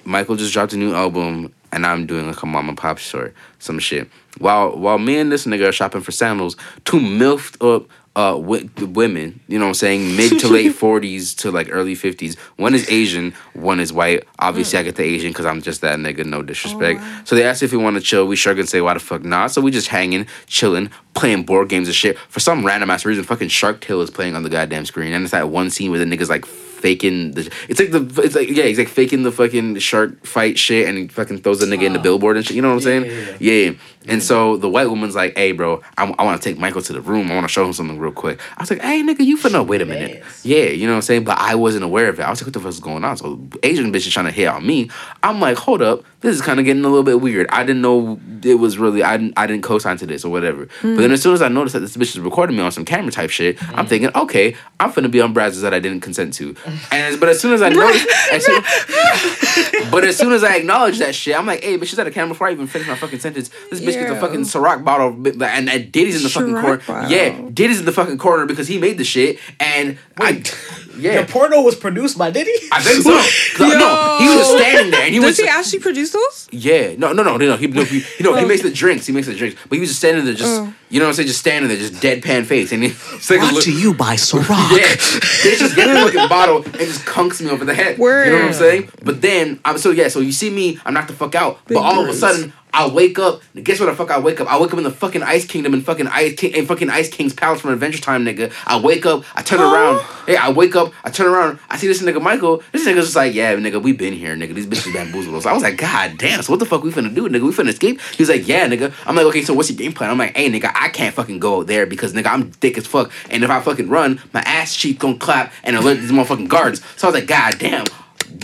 Michael 0.06 0.36
just 0.36 0.54
dropped 0.54 0.74
a 0.74 0.78
new 0.78 0.94
album, 0.94 1.52
and 1.72 1.86
I'm 1.86 2.06
doing 2.06 2.28
like 2.28 2.42
a 2.42 2.46
mom 2.46 2.70
and 2.70 2.78
pop 2.78 3.00
store, 3.00 3.34
some 3.60 3.80
shit. 3.80 4.10
While 4.40 4.78
while 4.78 5.00
me 5.00 5.18
and 5.18 5.32
this 5.32 5.46
nigga 5.46 5.70
are 5.70 5.72
shopping 5.72 6.02
for 6.02 6.12
sandals, 6.12 6.56
two 6.86 7.00
milfed 7.00 7.56
up 7.76 7.88
uh 8.16 8.32
wi- 8.34 8.68
women, 8.82 9.40
you 9.48 9.60
know 9.60 9.66
what 9.66 9.70
I'm 9.70 9.74
saying, 9.76 10.16
mid 10.16 10.40
to 10.40 10.48
late 10.48 10.76
40s 10.80 11.36
to 11.38 11.52
like 11.52 11.68
early 11.72 11.96
50s. 11.96 12.36
One 12.56 12.74
is 12.74 12.90
Asian, 12.90 13.34
one 13.54 13.80
is 13.80 13.94
white. 13.94 14.24
Obviously, 14.40 14.80
I 14.80 14.84
get 14.84 14.96
the 14.96 15.04
Asian 15.04 15.30
because 15.32 15.46
I'm 15.46 15.62
just 15.62 15.82
that 15.82 16.00
nigga. 16.00 16.26
No 16.26 16.42
disrespect. 16.42 17.00
So 17.28 17.36
they 17.36 17.44
asked 17.44 17.62
if 17.62 17.72
we 17.72 17.78
want 17.78 17.96
to 17.96 18.02
chill. 18.02 18.26
We 18.26 18.36
sure 18.36 18.54
gonna 18.56 18.66
say 18.68 18.82
why 18.82 18.94
the 18.96 19.00
fuck 19.00 19.24
not. 19.24 19.52
So 19.52 19.62
we 19.62 19.70
just 19.70 19.90
hanging, 19.90 20.26
chilling, 20.48 20.90
playing 21.14 21.44
board 21.44 21.70
games 21.70 21.88
and 21.88 21.96
shit. 21.96 22.18
For 22.18 22.40
some 22.40 22.66
random 22.66 22.90
ass 22.90 23.06
reason, 23.06 23.24
fucking 23.24 23.50
Shark 23.50 23.82
Tale 23.82 24.02
is 24.02 24.10
playing 24.10 24.36
on 24.36 24.42
the 24.44 24.50
goddamn 24.50 24.86
screen, 24.86 25.14
and 25.14 25.24
it's 25.24 25.32
that 25.32 25.50
one 25.50 25.70
scene 25.70 25.92
where 25.92 26.00
the 26.00 26.06
niggas 26.06 26.30
like 26.30 26.46
faking 26.78 27.32
the. 27.32 27.52
It's 27.68 27.80
like 27.80 27.92
the. 27.92 28.22
It's 28.24 28.36
like 28.36 28.50
yeah, 28.50 28.66
he's 28.66 28.78
like 28.78 28.88
faking 28.88 29.24
the 29.24 29.32
fucking 29.32 29.78
shark 29.80 30.26
fight 30.26 30.58
shit, 30.58 30.88
and 30.88 30.98
he 30.98 31.08
fucking 31.08 31.40
throws 31.40 31.60
the 31.60 31.66
nigga 31.66 31.84
in 31.84 31.94
the 31.94 32.00
billboard 32.00 32.38
and 32.38 32.46
shit. 32.46 32.56
You 32.56 32.62
know 32.62 32.70
what 32.70 32.76
I'm 32.76 32.82
saying? 32.82 33.06
Yeah. 33.40 33.54
yeah. 33.54 33.72
And 34.08 34.24
so 34.24 34.56
the 34.56 34.70
white 34.70 34.90
woman's 34.90 35.16
like, 35.16 35.36
"Hey, 35.36 35.52
bro, 35.52 35.82
I, 35.98 36.06
I 36.06 36.24
want 36.24 36.42
to 36.42 36.50
take 36.50 36.58
Michael 36.58 36.82
to 36.82 36.94
the 36.94 37.02
room. 37.02 37.30
I 37.30 37.36
want 37.36 37.44
to 37.44 37.52
show 37.52 37.66
him 37.66 37.74
something 37.74 38.00
real 38.00 38.12
quick." 38.12 38.40
I 38.58 38.64
was 38.64 38.70
like, 38.70 38.82
"Hey, 38.82 39.02
nigga, 39.04 39.26
you 39.26 39.38
finna 39.38 39.66
wait 39.66 39.82
a 39.82 39.86
minute." 39.86 40.24
Yeah, 40.44 40.66
you 40.66 40.88
know 40.88 40.94
what 40.94 40.98
I'm 40.98 41.02
saying? 41.02 41.24
But 41.26 41.38
I 41.40 41.56
wasn't 41.56 41.84
aware 41.84 42.08
of 42.08 42.20
it. 42.20 42.24
I 42.24 42.30
was 42.30 42.42
like, 42.42 42.48
"What 42.48 42.54
the 42.54 42.60
fuck 42.60 42.70
is 42.70 42.80
going 42.80 43.04
on?" 43.04 43.18
So 43.18 43.40
Asian 43.64 43.92
bitch 43.92 44.08
is 44.08 44.14
trying 44.14 44.28
to 44.28 44.32
hit 44.32 44.48
on 44.48 44.66
me. 44.66 44.90
I'm 45.24 45.42
like, 45.42 45.58
"Hold 45.58 45.82
up, 45.82 46.04
this 46.22 46.36
is 46.36 46.42
kind 46.42 46.60
of 46.60 46.66
getting 46.66 46.84
a 46.84 46.88
little 46.90 47.04
bit 47.04 47.22
weird." 47.22 47.48
I 47.50 47.64
didn't 47.64 47.82
know 47.82 48.20
it 48.44 48.56
was 48.56 48.78
really. 48.78 49.04
I 49.04 49.18
didn't. 49.18 49.34
I 49.38 49.48
didn't 49.48 49.64
co-sign 49.64 49.98
to 49.98 50.06
this 50.06 50.24
or 50.26 50.30
whatever. 50.32 50.68
But 50.82 50.98
then 50.98 51.12
as 51.12 51.22
soon 51.22 51.34
as 51.34 51.42
I 51.42 51.48
noticed 51.48 51.74
that 51.74 51.80
this 51.82 51.96
bitch 51.98 52.16
is 52.16 52.20
recording 52.20 52.56
me 52.58 52.64
on 52.64 52.72
some 52.72 52.86
camera 52.86 53.12
type 53.12 53.30
shit, 53.30 53.62
I'm 53.76 53.86
mm. 53.86 53.90
thinking, 53.90 54.10
"Okay, 54.16 54.56
I'm 54.80 54.92
finna 54.92 55.10
be 55.12 55.22
on 55.22 55.34
browsers 55.34 55.62
that 55.62 55.74
I 55.74 55.80
didn't 55.80 56.02
consent 56.02 56.34
to." 56.36 56.56
And 56.92 57.20
but 57.20 57.30
as 57.30 57.40
soon 57.40 57.54
as 57.54 57.62
I 57.62 57.70
noticed, 57.70 58.08
as 58.32 58.46
soon- 58.46 58.62
but 59.92 60.04
as 60.04 60.18
soon 60.18 60.32
as 60.34 60.44
I 60.44 60.56
acknowledge 60.56 61.00
that 61.00 61.16
shit, 61.16 61.38
I'm 61.38 61.46
like, 61.46 61.64
hey, 61.64 61.78
bitch, 61.78 61.88
she's 61.88 61.96
that 61.98 62.08
a 62.08 62.12
camera 62.12 62.30
before 62.30 62.48
I 62.48 62.52
even 62.52 62.68
finish 62.68 62.88
my 62.88 62.96
fucking 62.96 63.20
sentence? 63.20 63.50
This 63.70 63.80
bitch 63.82 63.94
gets 63.94 64.12
a 64.12 64.20
fucking 64.20 64.42
Ciroc 64.42 64.84
bottle, 64.84 65.10
and, 65.44 65.70
and 65.70 65.92
Diddy's 65.92 66.18
in 66.18 66.24
the 66.24 66.30
fucking 66.30 66.54
corner. 66.54 66.78
bottle. 66.86 67.10
Yeah, 67.12 67.40
Diddy's 67.54 67.80
in 67.80 67.86
the 67.86 67.92
fucking 67.92 68.18
corner 68.18 68.46
because 68.46 68.68
he 68.68 68.78
made 68.80 68.98
the 68.98 69.04
shit, 69.04 69.40
and 69.60 69.98
Wait. 70.18 70.56
I, 70.56 70.98
yeah, 70.98 71.22
The 71.22 71.32
porno 71.32 71.62
was 71.62 71.76
produced 71.76 72.18
by 72.18 72.32
Diddy. 72.32 72.52
I 72.72 72.82
think 72.82 73.04
so. 73.04 73.12
'Cause, 73.58 73.74
No, 73.78 74.18
he 74.20 74.28
was 74.36 74.48
standing 74.48 74.92
there, 74.92 75.02
and 75.04 75.14
he 75.14 75.20
was. 75.20 75.38
He 75.38 75.48
actually 75.48 75.80
produce 75.80 76.07
those? 76.12 76.48
Yeah, 76.52 76.96
no, 76.98 77.14
no, 77.14 77.24
no, 77.24 77.38
no. 77.38 77.56
He, 77.58 77.68
no, 77.68 77.84
he, 77.84 77.98
you 78.18 78.24
know, 78.24 78.36
he 78.36 78.44
Oh. 78.46 78.48
makes 78.48 78.62
the 78.62 78.72
drinks. 78.72 79.06
He 79.06 79.14
makes 79.14 79.28
the 79.28 79.36
drinks, 79.36 79.60
but 79.68 79.76
he 79.76 79.80
was 79.80 79.90
just 79.90 80.00
standing 80.00 80.26
there, 80.26 80.34
just 80.34 80.62
Oh. 80.62 80.74
you 80.90 81.00
know, 81.00 81.06
what 81.06 81.10
I'm 81.10 81.16
saying, 81.16 81.28
just 81.28 81.40
standing 81.40 81.68
there, 81.70 81.78
just 81.78 81.94
deadpan 81.96 82.46
face, 82.46 82.72
and 82.72 82.84
he, 82.84 82.90
it's 83.16 83.30
like 83.30 83.40
a 83.40 83.42
Brought 83.42 83.54
look- 83.56 83.64
to 83.64 83.72
you 83.74 83.94
by 83.94 84.16
Ciroc. 84.28 84.48
yeah, 84.72 84.96
they 85.44 85.56
just 85.58 85.76
get 85.76 85.88
the 85.88 86.00
fucking 86.12 86.30
bottle 86.30 86.58
and 86.64 86.76
just 86.76 87.06
kunks 87.06 87.42
me 87.42 87.50
over 87.50 87.66
the 87.66 87.74
head. 87.74 87.98
You 87.98 88.04
know 88.06 88.10
what 88.12 88.34
I'm 88.42 88.46
Word. 88.48 88.56
saying? 88.56 88.90
But 89.04 89.22
then 89.22 89.60
I'm 89.66 89.78
so 89.78 89.92
yeah. 89.92 90.08
So 90.08 90.20
you 90.20 90.32
see 90.32 90.50
me, 90.50 90.80
I'm 90.86 90.94
knocked 90.94 91.08
the 91.10 91.14
fuck 91.14 91.36
out. 91.36 91.66
Big 91.68 91.76
but 91.76 91.82
all 91.84 92.00
of 92.00 92.06
a 92.06 92.10
words. 92.10 92.20
sudden, 92.20 92.54
I 92.78 92.88
wake 92.88 93.18
up. 93.18 93.42
Guess 93.56 93.80
what? 93.80 93.88
The 93.88 93.96
fuck 93.96 94.12
I 94.12 94.20
wake 94.20 94.40
up. 94.40 94.48
I 94.48 94.62
wake 94.62 94.72
up 94.72 94.78
in 94.78 94.84
the 94.84 94.92
fucking 94.92 95.24
Ice 95.24 95.46
Kingdom 95.46 95.74
in 95.74 95.82
fucking 95.82 96.06
Ice 96.06 96.36
King 96.36 96.54
in 96.54 96.68
fucking 96.68 96.92
Ice 96.92 97.10
King's 97.10 97.34
palace 97.34 97.60
from 97.60 97.72
Adventure 97.72 98.00
Time, 98.00 98.24
nigga. 98.24 98.54
I 98.68 98.80
wake 98.80 99.04
up. 99.04 99.24
I 99.34 99.42
turn 99.42 99.60
around. 99.60 100.00
Hey, 100.28 100.36
I 100.36 100.52
wake 100.52 100.76
up. 100.76 100.94
I 101.04 101.10
turn 101.10 101.26
around. 101.26 101.58
I 101.72 101.78
see 101.78 101.88
this 101.88 102.04
nigga 102.04 102.22
Michael. 102.22 102.62
This 102.72 102.86
nigga's 102.86 103.06
just 103.06 103.16
like, 103.16 103.34
yeah, 103.34 103.56
nigga, 103.56 103.82
we 103.82 103.94
been 103.94 104.14
here, 104.14 104.36
nigga. 104.36 104.54
These 104.54 104.68
bitches 104.68 104.94
bamboozled 104.94 105.34
us. 105.34 105.48
I 105.48 105.54
was 105.54 105.64
like, 105.64 105.78
god 105.78 106.20
damn. 106.20 106.44
So 106.44 106.54
what 106.54 106.60
the 106.60 106.68
fuck 106.68 106.84
we 106.84 106.92
finna 106.92 107.16
do, 107.16 107.28
nigga? 107.28 107.42
We 107.42 107.52
finna 107.52 107.70
escape? 107.70 108.00
He 108.16 108.22
was 108.22 108.30
like, 108.30 108.48
yeah, 108.48 108.68
nigga. 108.68 108.94
I'm 109.08 109.16
like, 109.16 109.26
okay, 109.26 109.42
so 109.42 109.56
what's 109.56 109.72
your 109.72 109.78
game 109.78 109.94
plan? 109.94 110.12
I'm 110.12 110.20
like, 110.20 110.38
hey, 110.38 110.48
nigga, 110.48 110.72
I 110.76 110.90
can't 110.90 111.16
fucking 111.16 111.40
go 111.40 111.64
there 111.64 111.88
because 111.88 112.14
nigga, 112.14 112.28
I'm 112.28 112.52
thick 112.52 112.78
as 112.78 112.86
fuck. 112.86 113.12
And 113.32 113.44
if 113.44 113.50
I 113.50 113.60
fucking 113.60 113.90
run, 113.90 114.22
my 114.34 114.42
ass 114.42 114.76
cheek 114.76 115.00
gonna 115.00 115.18
clap 115.18 115.52
and 115.64 115.76
alert 115.76 115.96
these 115.96 116.12
motherfucking 116.12 116.48
guards. 116.48 116.84
So 116.96 117.08
I 117.08 117.12
was 117.12 117.20
like, 117.20 117.28
god 117.28 117.58
damn 117.58 117.86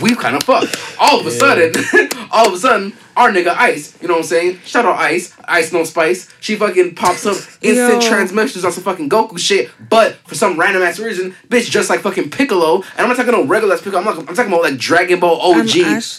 we 0.00 0.14
kind 0.14 0.36
of 0.36 0.42
fucked. 0.42 0.76
All 0.98 1.20
of 1.20 1.26
a 1.26 1.30
sudden, 1.30 1.72
all 2.32 2.48
of 2.48 2.54
a 2.54 2.58
sudden, 2.58 2.92
our 3.16 3.30
nigga 3.30 3.54
Ice, 3.56 3.96
you 4.00 4.08
know 4.08 4.14
what 4.14 4.20
I'm 4.20 4.26
saying? 4.26 4.60
Shout 4.64 4.84
out 4.84 4.98
Ice, 4.98 5.34
Ice 5.44 5.72
No 5.72 5.84
Spice. 5.84 6.32
She 6.40 6.56
fucking 6.56 6.94
pops 6.94 7.26
up 7.26 7.36
instant 7.62 8.02
transmissions 8.02 8.64
on 8.64 8.72
some 8.72 8.84
fucking 8.84 9.08
Goku 9.08 9.38
shit, 9.38 9.70
but 9.88 10.14
for 10.26 10.34
some 10.34 10.58
random 10.58 10.82
ass 10.82 10.98
reason, 10.98 11.34
bitch 11.48 11.70
just 11.70 11.90
like 11.90 12.00
fucking 12.00 12.30
Piccolo. 12.30 12.76
And 12.76 13.00
I'm 13.00 13.08
not 13.08 13.16
talking 13.16 13.32
no 13.32 13.44
regular 13.44 13.74
ass 13.74 13.82
Piccolo. 13.82 14.02
I'm, 14.02 14.08
I'm 14.08 14.34
talking 14.34 14.52
about 14.52 14.62
like 14.62 14.78
Dragon 14.78 15.20
Ball 15.20 15.40
OG, 15.40 15.68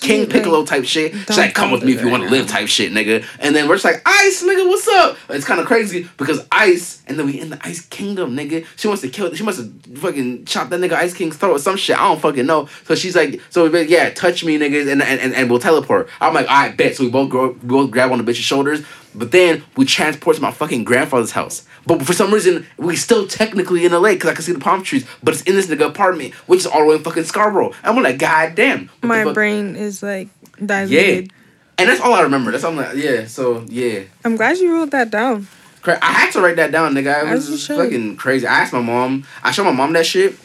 King 0.01 0.21
like, 0.21 0.29
Piccolo 0.29 0.65
type 0.65 0.85
shit. 0.85 1.13
She's 1.13 1.37
like, 1.37 1.53
come 1.53 1.71
with 1.71 1.83
me 1.83 1.93
if 1.93 2.01
you 2.01 2.09
want 2.09 2.23
to 2.23 2.29
live 2.29 2.47
type 2.47 2.67
shit, 2.67 2.91
nigga. 2.91 3.25
And 3.39 3.55
then 3.55 3.67
we're 3.67 3.75
just 3.75 3.85
like, 3.85 4.01
Ice, 4.05 4.43
nigga, 4.43 4.67
what's 4.67 4.87
up? 4.87 5.17
It's 5.29 5.45
kind 5.45 5.59
of 5.59 5.67
crazy 5.67 6.09
because 6.17 6.45
Ice, 6.51 7.03
and 7.07 7.17
then 7.17 7.25
we 7.25 7.39
in 7.39 7.49
the 7.49 7.59
Ice 7.65 7.85
Kingdom, 7.85 8.35
nigga. 8.35 8.65
She 8.75 8.87
wants 8.87 9.01
to 9.01 9.09
kill. 9.09 9.33
She 9.33 9.43
must 9.43 9.59
have 9.59 9.71
fucking 9.97 10.45
chopped 10.45 10.69
that 10.71 10.79
nigga 10.79 10.93
Ice 10.93 11.13
King's 11.13 11.37
throat 11.37 11.51
or 11.51 11.59
some 11.59 11.77
shit. 11.77 11.97
I 11.97 12.07
don't 12.07 12.19
fucking 12.19 12.45
know. 12.45 12.67
So 12.83 12.95
she's 12.95 13.15
like, 13.15 13.41
so 13.49 13.65
yeah, 13.65 14.09
touch 14.11 14.43
me, 14.43 14.57
niggas, 14.57 14.91
and 14.91 15.01
and, 15.01 15.19
and, 15.19 15.33
and 15.33 15.49
we'll 15.49 15.59
teleport. 15.59 16.09
I'm 16.19 16.33
like, 16.33 16.49
all 16.49 16.55
right, 16.55 16.75
bet. 16.87 16.95
So 16.97 17.03
we 17.03 17.09
both 17.09 17.29
go, 17.29 17.49
we 17.49 17.67
both 17.67 17.91
grab 17.91 18.11
on 18.11 18.17
the 18.23 18.23
bitch's 18.23 18.37
shoulders, 18.39 18.83
but 19.13 19.31
then 19.31 19.63
we 19.77 19.85
transport 19.85 20.35
to 20.37 20.41
my 20.41 20.51
fucking 20.51 20.83
grandfather's 20.83 21.31
house. 21.31 21.65
But 21.87 22.03
for 22.03 22.13
some 22.13 22.33
reason, 22.33 22.65
we 22.77 22.95
still 22.95 23.27
technically 23.27 23.85
in 23.85 23.91
LA 23.91 24.13
because 24.13 24.29
I 24.29 24.33
can 24.33 24.43
see 24.43 24.51
the 24.53 24.59
palm 24.59 24.83
trees, 24.83 25.05
but 25.23 25.33
it's 25.33 25.43
in 25.43 25.55
this 25.55 25.67
nigga 25.67 25.87
apartment, 25.87 26.33
which 26.47 26.61
is 26.61 26.65
all 26.67 26.79
the 26.81 26.85
way 26.87 26.95
in 26.95 27.03
fucking 27.03 27.23
Scarborough. 27.25 27.69
And 27.83 27.97
I'm 27.97 28.01
like, 28.03 28.17
god 28.17 28.55
damn. 28.55 28.89
My 29.03 29.31
brain 29.33 29.75
is 29.75 30.01
like 30.01 30.29
Yeah. 30.59 30.65
dilated. 30.65 31.31
And 31.77 31.89
that's 31.89 31.99
all 32.01 32.13
I 32.13 32.21
remember. 32.21 32.51
That's 32.51 32.63
all 32.63 32.71
I'm 32.71 32.77
like, 32.77 32.95
yeah. 32.95 33.27
So 33.27 33.65
yeah. 33.67 34.03
I'm 34.23 34.35
glad 34.37 34.57
you 34.57 34.73
wrote 34.73 34.91
that 34.91 35.11
down. 35.11 35.47
I 35.87 36.11
had 36.13 36.31
to 36.31 36.41
write 36.41 36.55
that 36.55 36.71
down, 36.71 36.95
nigga. 36.95 37.21
It 37.23 37.27
As 37.27 37.47
was 37.47 37.49
just 37.59 37.67
should. 37.67 37.77
fucking 37.77 38.15
crazy. 38.15 38.47
I 38.47 38.61
asked 38.61 38.73
my 38.73 38.81
mom. 38.81 39.25
I 39.43 39.51
showed 39.51 39.65
my 39.65 39.71
mom 39.71 39.93
that 39.93 40.05
shit, 40.07 40.35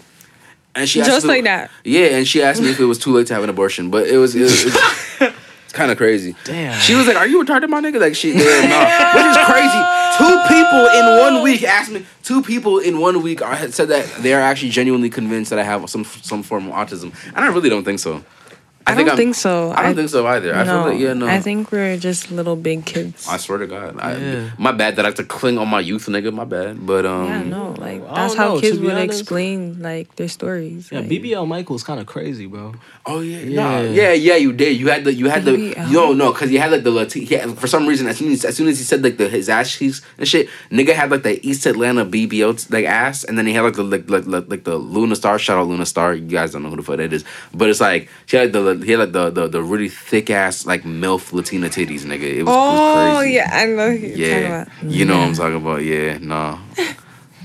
and 0.75 0.87
she 0.87 1.01
asked 1.01 1.09
Just 1.09 1.25
it- 1.25 1.29
like 1.29 1.45
that. 1.45 1.71
Yeah, 1.83 2.07
and 2.19 2.29
she 2.29 2.43
asked 2.43 2.61
me 2.61 2.69
if 2.71 2.79
it 2.79 2.85
was 2.85 2.99
too 2.99 3.13
late 3.15 3.27
to 3.29 3.35
have 3.35 3.43
an 3.43 3.49
abortion, 3.49 3.91
but 3.91 4.07
it 4.07 4.19
was. 4.19 4.35
It 4.37 4.43
was 4.43 4.65
it's, 4.67 4.77
it's 5.71 5.77
kind 5.77 5.93
of 5.93 5.97
crazy. 5.99 6.35
Damn. 6.43 6.81
She 6.81 6.97
was 6.97 7.07
like, 7.07 7.17
"Are 7.17 7.29
you 7.29 7.45
retarded, 7.45 7.69
my 7.69 7.81
nigga?" 7.81 8.01
Like 8.01 8.17
she, 8.17 8.31
yeah, 8.33 8.39
no, 8.67 9.15
which 9.15 9.27
is 9.31 9.37
crazy. 9.47 9.81
Two 10.19 10.41
people 10.49 10.89
in 10.89 11.21
one 11.21 11.45
week 11.45 11.63
asked 11.63 11.93
me. 11.93 12.05
Two 12.25 12.43
people 12.43 12.81
in 12.81 12.99
one 12.99 13.23
week 13.23 13.41
had 13.41 13.73
said 13.73 13.87
that 13.87 14.05
they 14.21 14.35
are 14.35 14.41
actually 14.41 14.71
genuinely 14.71 15.09
convinced 15.11 15.51
that 15.51 15.61
I 15.61 15.63
have 15.63 15.89
some 15.89 16.03
some 16.05 16.43
form 16.43 16.67
of 16.67 16.75
autism, 16.75 17.15
and 17.37 17.45
I 17.45 17.47
really 17.47 17.69
don't 17.71 17.85
think 17.85 18.01
so. 18.01 18.25
I, 18.87 18.95
don't 18.95 19.09
I'm- 19.09 19.17
think 19.17 19.35
so. 19.37 19.71
I 19.73 19.83
don't 19.85 19.95
think 19.95 20.09
so 20.09 20.27
either. 20.27 20.55
I 20.55 20.65
feel 20.65 20.75
no, 20.75 20.89
like 20.91 20.99
yeah, 20.99 21.13
no. 21.13 21.29
I 21.29 21.41
think 21.41 21.71
we're 21.71 21.97
just 21.97 22.31
little 22.33 22.57
big 22.57 22.85
kids. 22.87 23.29
I 23.29 23.37
swear 23.37 23.59
to 23.59 23.67
God, 23.67 23.97
I, 24.01 24.17
Yeah. 24.17 24.51
my 24.59 24.73
bad 24.73 24.97
that 24.97 25.05
I 25.05 25.09
have 25.09 25.15
to 25.17 25.25
cling 25.25 25.59
on 25.59 25.69
my 25.69 25.81
youth, 25.81 26.07
nigga. 26.07 26.33
My 26.33 26.45
bad, 26.45 26.85
but 26.87 27.07
um, 27.07 27.27
yeah, 27.27 27.43
no, 27.45 27.71
like 27.79 28.03
that's 28.13 28.35
how 28.35 28.55
know, 28.55 28.61
kids 28.61 28.79
be 28.79 28.87
would 28.87 28.95
honest. 28.97 29.21
explain 29.21 29.81
like 29.83 30.17
their 30.17 30.29
stories. 30.29 30.91
Yeah, 30.91 31.01
like, 31.01 31.09
BBL 31.11 31.47
Michael's 31.47 31.85
kind 31.85 32.01
of 32.01 32.07
crazy, 32.07 32.47
bro. 32.47 32.75
Oh 33.07 33.21
yeah, 33.21 33.39
Yeah. 33.39 33.81
yeah, 33.83 33.91
yeah, 33.91 34.13
yeah. 34.13 34.37
You 34.37 34.53
did. 34.53 34.77
You 34.77 34.89
had 34.89 35.05
the, 35.05 35.13
you 35.15 35.29
had 35.29 35.45
the, 35.45 35.53
BBL. 35.53 35.93
no, 35.93 36.13
no, 36.13 36.33
because 36.33 36.51
you 36.51 36.59
had 36.59 36.73
like 36.73 36.83
the 36.83 36.91
Latino. 36.91 37.27
He 37.27 37.35
had, 37.35 37.59
for 37.59 37.67
some 37.67 37.87
reason, 37.87 38.07
as 38.09 38.17
soon 38.19 38.33
as, 38.33 38.45
as 38.45 38.57
soon 38.57 38.67
as 38.69 38.79
he 38.79 38.85
said 38.85 39.03
like 39.05 39.19
the 39.19 39.29
his 39.29 39.49
ass 39.49 39.71
cheeks 39.71 40.01
and 40.19 40.27
shit, 40.27 40.49
nigga 40.71 40.95
had 40.95 41.11
like 41.11 41.23
the 41.23 41.39
East 41.47 41.67
Atlanta 41.67 42.05
BBL 42.05 42.71
like 42.73 42.87
ass, 42.87 43.25
and 43.25 43.37
then 43.39 43.47
he 43.47 43.53
had 43.53 43.63
like 43.63 43.75
the 43.75 43.85
like 43.85 44.09
like, 44.11 44.27
like, 44.27 44.49
like 44.49 44.65
the 44.65 44.77
Luna 44.77 45.15
Star. 45.15 45.39
Shout 45.39 45.59
out 45.59 45.69
Luna 45.69 45.87
Star. 45.87 46.15
You 46.15 46.27
guys 46.27 46.53
don't 46.53 46.63
know 46.63 46.71
who 46.71 46.77
the 46.77 46.83
fuck 46.83 46.97
that 46.97 47.13
is, 47.13 47.25
but 47.55 47.69
it's 47.69 47.81
like 47.81 48.09
she 48.27 48.37
had 48.37 48.53
the 48.53 48.70
he 48.75 48.93
had 48.93 49.01
like 49.01 49.13
the 49.13 49.31
the, 49.31 49.49
the 49.49 49.63
really 49.63 49.89
thick 49.89 50.31
ass 50.31 50.67
like 50.67 50.83
milf 50.83 51.33
Latina 51.33 51.69
titties, 51.69 52.03
nigga. 52.03 52.23
It 52.23 52.43
was, 52.45 52.55
it 52.55 52.71
was 52.73 53.17
Oh 53.17 53.21
yeah, 53.23 53.49
I 53.53 53.67
know. 53.67 53.89
Yeah. 53.89 54.67
You 54.83 55.05
know 55.05 55.19
what 55.19 55.29
I'm 55.29 55.35
talking 55.35 55.57
about? 55.57 55.83
Yeah, 55.83 56.19
no. 56.19 56.59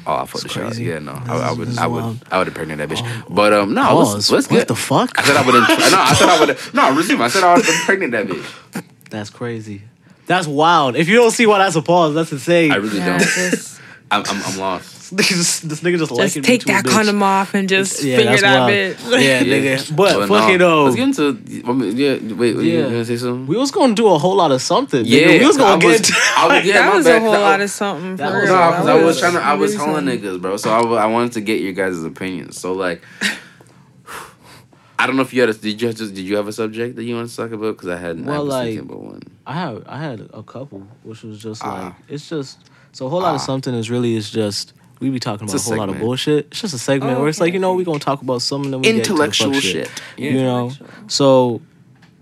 Oh, 0.07 0.17
I 0.17 0.25
fucked 0.27 0.43
the 0.43 0.49
crazy. 0.49 0.83
Yeah, 0.83 0.99
no, 0.99 1.13
I, 1.13 1.49
I 1.49 1.51
would, 1.51 1.67
this 1.67 1.73
is 1.73 1.77
I 1.79 1.87
would. 1.87 2.03
I 2.31 2.37
would 2.37 2.45
have 2.45 2.53
pregnant 2.53 2.77
that 2.77 2.89
bitch. 2.89 3.23
But 3.27 3.53
um, 3.53 3.73
no, 3.73 3.81
Pause. 3.81 4.13
let's, 4.13 4.31
let's 4.31 4.49
what 4.51 4.57
get 4.59 4.67
the 4.67 4.75
fuck? 4.75 5.17
I 5.17 5.23
said 5.23 5.35
I 5.35 5.43
would 5.43 5.53
no, 5.55 5.65
I 5.67 6.13
said 6.13 6.29
I 6.29 6.39
would. 6.39 6.73
No, 6.75 6.95
resume. 6.95 7.21
I 7.21 7.27
said 7.27 7.43
I 7.43 7.55
would 7.55 7.63
pregnant 7.63 8.11
that 8.11 8.27
bitch. 8.27 8.83
That's 9.09 9.31
crazy. 9.31 9.81
That's 10.27 10.45
wild. 10.45 10.95
If 10.95 11.07
you 11.07 11.15
don't 11.15 11.31
see 11.31 11.47
why 11.47 11.57
that's 11.57 11.75
a 11.75 11.81
pause, 11.81 12.13
that's 12.13 12.31
insane. 12.31 12.71
I 12.71 12.75
really 12.75 12.99
Yeah, 12.99 13.17
don't. 13.17 13.79
I'm, 14.11 14.23
I'm, 14.27 14.43
I'm 14.43 14.59
lost. 14.59 14.94
this, 15.17 15.27
just, 15.29 15.69
this 15.69 15.81
nigga 15.81 15.97
just, 15.97 16.09
Just 16.09 16.11
likened 16.11 16.35
me 16.35 16.47
take 16.47 16.61
to 16.65 16.69
a 16.69 16.73
that 16.73 16.85
bitch. 16.85 16.91
condom 16.91 17.21
off 17.23 17.53
and 17.53 17.67
just 17.69 18.03
Yeah, 18.03 18.17
finger 18.17 18.41
that 18.41 18.59
wild. 18.59 18.71
bitch. 18.71 19.21
Yeah, 19.23 19.43
nigga. 19.43 19.95
But 19.95 20.17
Well, 20.17 20.27
fucking 20.27 20.57
no. 20.59 20.79
um, 20.79 20.85
Let's 20.85 20.95
get 20.95 21.07
into. 21.07 21.63
I 21.69 21.73
mean, 21.73 21.97
yeah, 21.97 22.13
wait, 22.35 22.55
wait, 22.55 22.65
you 22.65 22.77
Yeah. 22.79 22.83
gonna 22.83 23.05
say 23.05 23.17
something? 23.17 23.47
we 23.47 23.57
was 23.57 23.71
gonna 23.71 23.93
do 23.95 24.07
a 24.07 24.17
whole 24.17 24.35
lot 24.35 24.51
of 24.51 24.61
something. 24.61 25.03
Yeah, 25.05 25.19
nigga. 25.27 25.39
we 25.41 25.45
was 25.47 25.57
gonna 25.57 25.85
was- 25.85 26.01
get. 26.01 26.11
I 26.37 26.47
was- 26.57 26.65
yeah, 26.65 26.73
that 26.73 26.95
was 26.95 27.05
bad, 27.05 27.15
a 27.15 27.19
whole 27.19 27.29
'cause 27.31 27.39
I- 27.39 27.49
lot 27.51 27.61
of 27.61 27.69
something. 27.69 28.15
That 28.17 28.31
for 28.31 28.39
was- 28.41 28.49
real. 28.49 28.57
No, 28.59 28.71
because 28.71 28.87
I 28.87 29.03
was 29.03 29.19
trying 29.19 29.33
to. 29.33 29.39
I 29.41 29.53
was 29.53 29.75
telling 29.75 29.95
something. 29.95 30.19
niggas, 30.21 30.41
bro. 30.41 30.57
So 30.57 30.69
I, 30.71 31.03
I 31.03 31.05
wanted 31.07 31.33
to 31.33 31.41
get 31.41 31.61
your 31.61 31.73
guys' 31.73 32.03
opinions. 32.03 32.59
So 32.59 32.73
like, 32.73 33.01
I 34.97 35.07
don't 35.07 35.17
know 35.17 35.23
if 35.23 35.33
you 35.33 35.41
had 35.41 35.49
a. 35.49 35.53
Did 35.53 35.81
you 35.81 35.87
have 35.89 35.97
to, 35.97 36.07
Did 36.07 36.25
you 36.25 36.37
have 36.37 36.47
a 36.47 36.53
subject 36.53 36.95
that 36.95 37.03
you 37.03 37.15
want 37.15 37.29
to 37.29 37.35
talk 37.35 37.51
about? 37.51 37.75
Because 37.75 37.89
I 37.89 37.97
hadn't. 37.97 38.27
I 38.27 38.31
Well, 38.31 38.45
was 38.45 38.53
like- 38.53 38.67
thinking 38.67 38.85
about 38.89 39.01
one. 39.03 39.21
I 39.45 39.53
had 39.53 39.83
I 39.87 39.97
had 39.99 40.29
a 40.33 40.41
couple, 40.41 40.87
which 41.03 41.21
was 41.23 41.37
just 41.39 41.63
Ah. 41.63 41.83
like 41.83 41.93
it's 42.07 42.27
just 42.29 42.57
so 42.93 43.05
a 43.05 43.09
whole 43.09 43.19
lot 43.21 43.35
of 43.35 43.41
Ah. 43.41 43.45
something 43.45 43.73
is 43.75 43.89
really 43.91 44.15
is 44.15 44.29
just 44.31 44.73
we 44.99 45.09
be 45.09 45.19
talking 45.19 45.47
about 45.47 45.55
a 45.55 45.57
a 45.57 45.61
whole 45.61 45.77
lot 45.77 45.89
of 45.89 45.99
bullshit. 45.99 46.47
It's 46.47 46.61
just 46.61 46.73
a 46.73 46.77
segment 46.79 47.17
Oh, 47.17 47.19
where 47.21 47.29
it's 47.29 47.39
like 47.41 47.53
you 47.53 47.59
know 47.59 47.73
we're 47.75 47.85
gonna 47.85 47.99
talk 47.99 48.21
about 48.21 48.41
something 48.41 48.71
that 48.71 48.77
we 48.79 48.83
get 48.83 48.95
into 48.95 49.13
the 49.13 49.17
fuck 49.17 49.25
Intellectual 49.27 49.53
shit. 49.59 49.91
You 50.17 50.33
know, 50.33 50.65
Intellectual. 50.67 51.09
so 51.09 51.61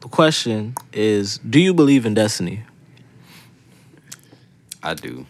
the 0.02 0.08
question 0.10 0.76
is, 0.92 1.38
do 1.40 1.60
you 1.60 1.74
believe 1.74 2.06
in 2.06 2.14
destiny? 2.14 2.64
I 4.82 4.94
do. 4.96 5.26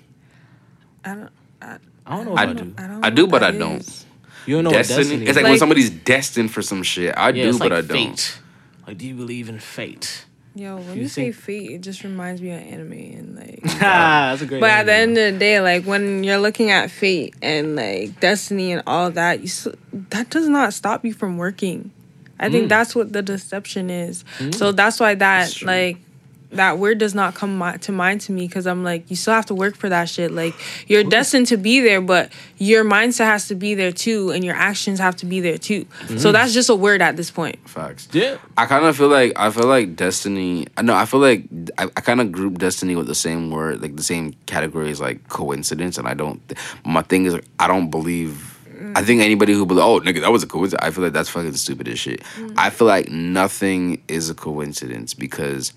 I 1.06 1.16
don't. 1.16 1.30
I, 1.62 1.78
I 2.06 2.16
don't 2.18 2.26
know 2.26 2.34
if 2.34 2.40
I 2.40 2.44
I, 2.44 2.46
do. 2.54 2.64
do. 2.64 2.74
I. 2.78 3.00
I 3.04 3.10
do, 3.10 3.28
but 3.28 3.44
I 3.44 3.52
don't. 3.52 3.82
is. 3.82 4.06
You 4.46 4.56
don't 4.56 4.64
know 4.66 4.72
destiny. 4.72 4.98
what 4.98 5.04
destiny 5.04 5.26
It's 5.28 5.36
like, 5.38 5.46
is. 5.46 5.50
when 5.52 5.60
somebody's 5.60 5.90
destined 5.90 6.52
for 6.52 6.62
some 6.62 6.84
shit. 6.84 7.14
I 7.18 7.30
yeah, 7.30 7.44
do, 7.44 7.50
it's 7.50 7.60
but 7.60 7.72
like 7.72 7.84
I 7.84 7.88
don't. 7.88 7.98
fate. 8.20 8.40
Like, 8.88 8.98
do 8.98 9.08
you 9.08 9.16
believe 9.16 9.48
in 9.48 9.60
fate? 9.60 10.26
Yo, 10.56 10.78
when 10.78 10.96
You 10.96 11.04
you, 11.04 11.08
say 11.08 11.32
fate, 11.32 11.72
it 11.72 11.82
just 11.82 12.04
reminds 12.04 12.40
me 12.42 12.52
of 12.52 12.62
anime 12.62 12.92
and 12.92 13.36
like. 13.36 13.62
That's 13.80 14.42
a 14.42 14.46
great. 14.46 14.60
But 14.60 14.70
at 14.70 14.86
the 14.86 14.94
end 14.94 15.18
of 15.18 15.34
the 15.34 15.40
day, 15.40 15.60
like 15.62 15.86
when 15.86 16.24
you're 16.24 16.38
looking 16.38 16.70
at 16.70 16.92
fate 16.92 17.34
and 17.42 17.76
like 17.76 18.20
destiny 18.20 18.72
and 18.72 18.84
all 18.86 19.10
that, 19.12 19.40
you 19.40 19.46
s- 19.46 19.68
that 19.92 20.30
does 20.30 20.48
not 20.48 20.74
stop 20.74 21.04
you 21.04 21.14
from 21.14 21.38
working. 21.38 21.92
I 22.40 22.50
think 22.50 22.66
mm. 22.66 22.70
that's 22.70 22.94
what 22.96 23.14
the 23.14 23.22
deception 23.22 23.90
is. 23.90 24.26
Mm. 24.38 24.54
So 24.54 24.72
that's 24.72 25.00
why 25.00 25.16
that 25.16 25.46
That's 25.46 25.64
like 25.64 25.98
that 26.56 26.78
word 26.78 26.98
does 26.98 27.16
not 27.16 27.36
come 27.36 27.58
mi- 27.58 27.78
to 27.80 27.92
mind 27.92 28.22
to 28.22 28.32
me 28.32 28.48
because 28.48 28.68
I'm 28.68 28.84
like 28.84 29.10
you 29.10 29.16
still 29.16 29.34
have 29.34 29.46
to 29.48 29.56
work 29.56 29.76
for 29.76 29.90
that 29.90 30.10
shit. 30.10 30.32
Like 30.32 30.54
you're 30.88 31.04
destined 31.04 31.48
to 31.48 31.58
be 31.58 31.80
there, 31.80 32.02
but 32.02 32.32
your 32.58 32.84
mindset 32.84 33.26
has 33.26 33.48
to 33.48 33.56
be 33.56 33.76
there 33.76 33.92
too, 33.92 34.32
and 34.32 34.44
your 34.44 34.56
actions 34.56 35.00
have 35.00 35.16
to 35.18 35.26
be 35.26 35.40
there 35.40 35.58
too. 35.58 35.86
So 36.08 36.14
mm-hmm. 36.14 36.32
that's 36.32 36.54
just 36.54 36.70
a 36.70 36.76
word 36.76 37.02
at 37.02 37.18
this 37.18 37.32
point. 37.32 37.58
Facts. 37.68 38.08
yeah, 38.12 38.38
I 38.58 38.66
kind 38.66 38.86
of 38.86 38.96
feel 38.96 39.10
like 39.10 39.34
I 39.36 39.50
feel 39.50 39.68
like 39.68 39.96
destiny. 39.96 40.68
I 40.78 40.82
know 40.82 40.96
I 40.96 41.06
feel 41.06 41.20
like 41.20 41.44
I, 41.78 41.86
I 41.86 42.02
kind 42.02 42.22
of 42.22 42.32
group 42.32 42.58
destiny 42.58 42.96
with 42.96 43.08
the 43.08 43.16
same 43.16 43.52
word, 43.52 43.82
like 43.82 43.96
the 43.96 44.04
same 44.04 44.34
category 44.46 44.92
as 44.92 45.02
like 45.02 45.28
coincidence. 45.30 45.98
And 45.98 46.08
I 46.08 46.14
don't. 46.14 46.42
My 46.86 47.02
thing 47.02 47.26
is, 47.26 47.40
I 47.60 47.68
don't 47.68 47.90
believe. 47.90 48.52
I 48.96 49.04
think 49.04 49.22
anybody 49.22 49.54
who 49.54 49.66
believe, 49.66 49.84
oh 49.84 50.00
nigga, 50.02 50.22
that 50.22 50.32
was 50.32 50.44
a 50.44 50.48
coincidence. 50.48 50.86
I 50.86 50.92
feel 50.92 51.06
like 51.06 51.14
that's 51.14 51.30
fucking 51.30 51.54
stupid 51.54 51.88
as 51.88 52.00
shit. 52.00 52.22
Mm. 52.36 52.54
I 52.58 52.70
feel 52.70 52.88
like 52.88 53.10
nothing 53.10 54.04
is 54.08 54.30
a 54.30 54.36
coincidence 54.36 55.14
because 55.14 55.74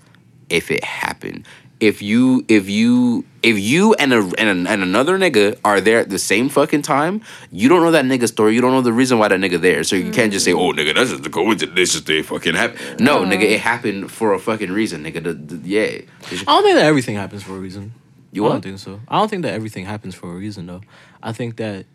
if 0.49 0.71
it 0.71 0.83
happened, 0.83 1.45
if 1.79 2.01
you 2.01 2.43
if 2.47 2.69
you 2.69 3.25
if 3.43 3.59
you 3.59 3.93
and 3.95 4.13
a 4.13 4.17
and, 4.37 4.67
a, 4.67 4.71
and 4.71 4.81
another 4.83 5.17
nigga 5.17 5.59
are 5.63 5.79
there 5.79 5.99
at 5.99 6.09
the 6.09 6.17
same 6.17 6.49
fucking 6.49 6.81
time, 6.81 7.21
you 7.51 7.69
don't 7.69 7.83
know 7.83 7.91
that 7.91 8.05
nigga's 8.05 8.31
story. 8.31 8.55
You 8.55 8.61
don't 8.61 8.71
know 8.71 8.81
the 8.81 8.93
reason 8.93 9.19
why 9.19 9.27
that 9.27 9.39
nigga 9.39 9.61
there. 9.61 9.83
So 9.83 9.95
you 9.95 10.11
can't 10.11 10.31
just 10.31 10.45
say, 10.45 10.53
"Oh, 10.53 10.71
nigga, 10.71 10.95
that's 10.95 11.11
just 11.11 11.25
a 11.25 11.29
coincidence. 11.29 11.75
This 11.75 11.93
just 11.93 12.07
they 12.07 12.23
fucking 12.23 12.55
happened." 12.55 12.99
No, 12.99 13.23
nigga, 13.23 13.43
it 13.43 13.59
happened 13.59 14.11
for 14.11 14.33
a 14.33 14.39
fucking 14.39 14.71
reason, 14.71 15.03
nigga. 15.03 15.23
The, 15.23 15.33
the, 15.33 15.69
yeah, 15.69 16.01
I 16.31 16.43
don't 16.45 16.63
think 16.63 16.75
that 16.75 16.85
everything 16.85 17.15
happens 17.15 17.43
for 17.43 17.55
a 17.55 17.59
reason. 17.59 17.93
You 18.31 18.45
I 18.45 18.49
don't 18.49 18.61
think 18.61 18.79
so. 18.79 18.99
I 19.07 19.19
don't 19.19 19.29
think 19.29 19.43
that 19.43 19.53
everything 19.53 19.85
happens 19.85 20.15
for 20.15 20.31
a 20.31 20.35
reason 20.35 20.65
though. 20.65 20.81
I 21.23 21.31
think 21.31 21.57
that, 21.57 21.85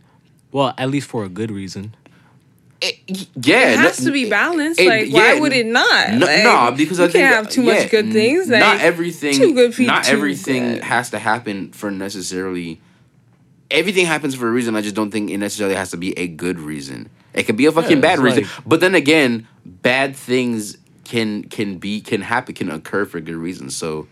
well, 0.50 0.74
at 0.78 0.90
least 0.90 1.08
for 1.08 1.24
a 1.24 1.28
good 1.28 1.50
reason. 1.50 1.94
It- 2.84 3.28
yeah, 3.46 3.70
It 3.74 3.78
has 3.78 4.00
no- 4.00 4.06
to 4.06 4.12
be 4.12 4.28
balanced. 4.28 4.80
it- 4.80 4.88
like, 4.88 5.12
why 5.12 5.38
would 5.38 5.52
it 5.52 5.66
not? 5.66 6.14
No, 6.14 6.26
like, 6.26 6.42
no, 6.42 6.74
because 6.76 6.98
you 6.98 7.04
I 7.04 7.08
think 7.08 7.22
can't 7.24 7.34
have 7.36 7.48
too 7.48 7.62
yeah, 7.62 7.74
much 7.74 7.90
good 7.90 8.12
things. 8.12 8.50
n- 8.50 8.58
not 8.58 8.80
everything. 8.80 9.34
too 9.34 9.54
good 9.54 9.72
for 9.74 9.82
not 9.82 10.04
too 10.04 10.12
everything 10.12 10.74
good. 10.74 10.82
has 10.84 11.10
to 11.10 11.18
happen 11.20 11.70
for 11.72 11.90
necessarily. 11.92 12.80
Everything 13.70 14.04
happens 14.06 14.34
for 14.34 14.48
a 14.48 14.50
reason. 14.50 14.74
I 14.76 14.82
just 14.82 14.94
don't 14.94 15.10
think 15.10 15.30
it 15.30 15.38
necessarily 15.38 15.76
has 15.76 15.90
to 15.92 15.96
be 15.96 16.16
a 16.18 16.26
good 16.26 16.58
reason. 16.58 17.08
It 17.34 17.44
could 17.44 17.56
be 17.56 17.66
a 17.66 17.72
fucking 17.72 17.98
Yeah, 17.98 18.00
bad 18.02 18.18
reason. 18.18 18.42
like- 18.42 18.52
but 18.66 18.80
then 18.80 18.94
again, 18.94 19.46
bad 19.64 20.14
things 20.16 20.76
can 21.04 21.44
can 21.44 21.78
be 21.78 22.00
can 22.00 22.20
happen 22.22 22.54
can 22.54 22.70
occur 22.70 23.04
for 23.06 23.20
good 23.20 23.36
reasons. 23.36 23.76
So 23.76 24.08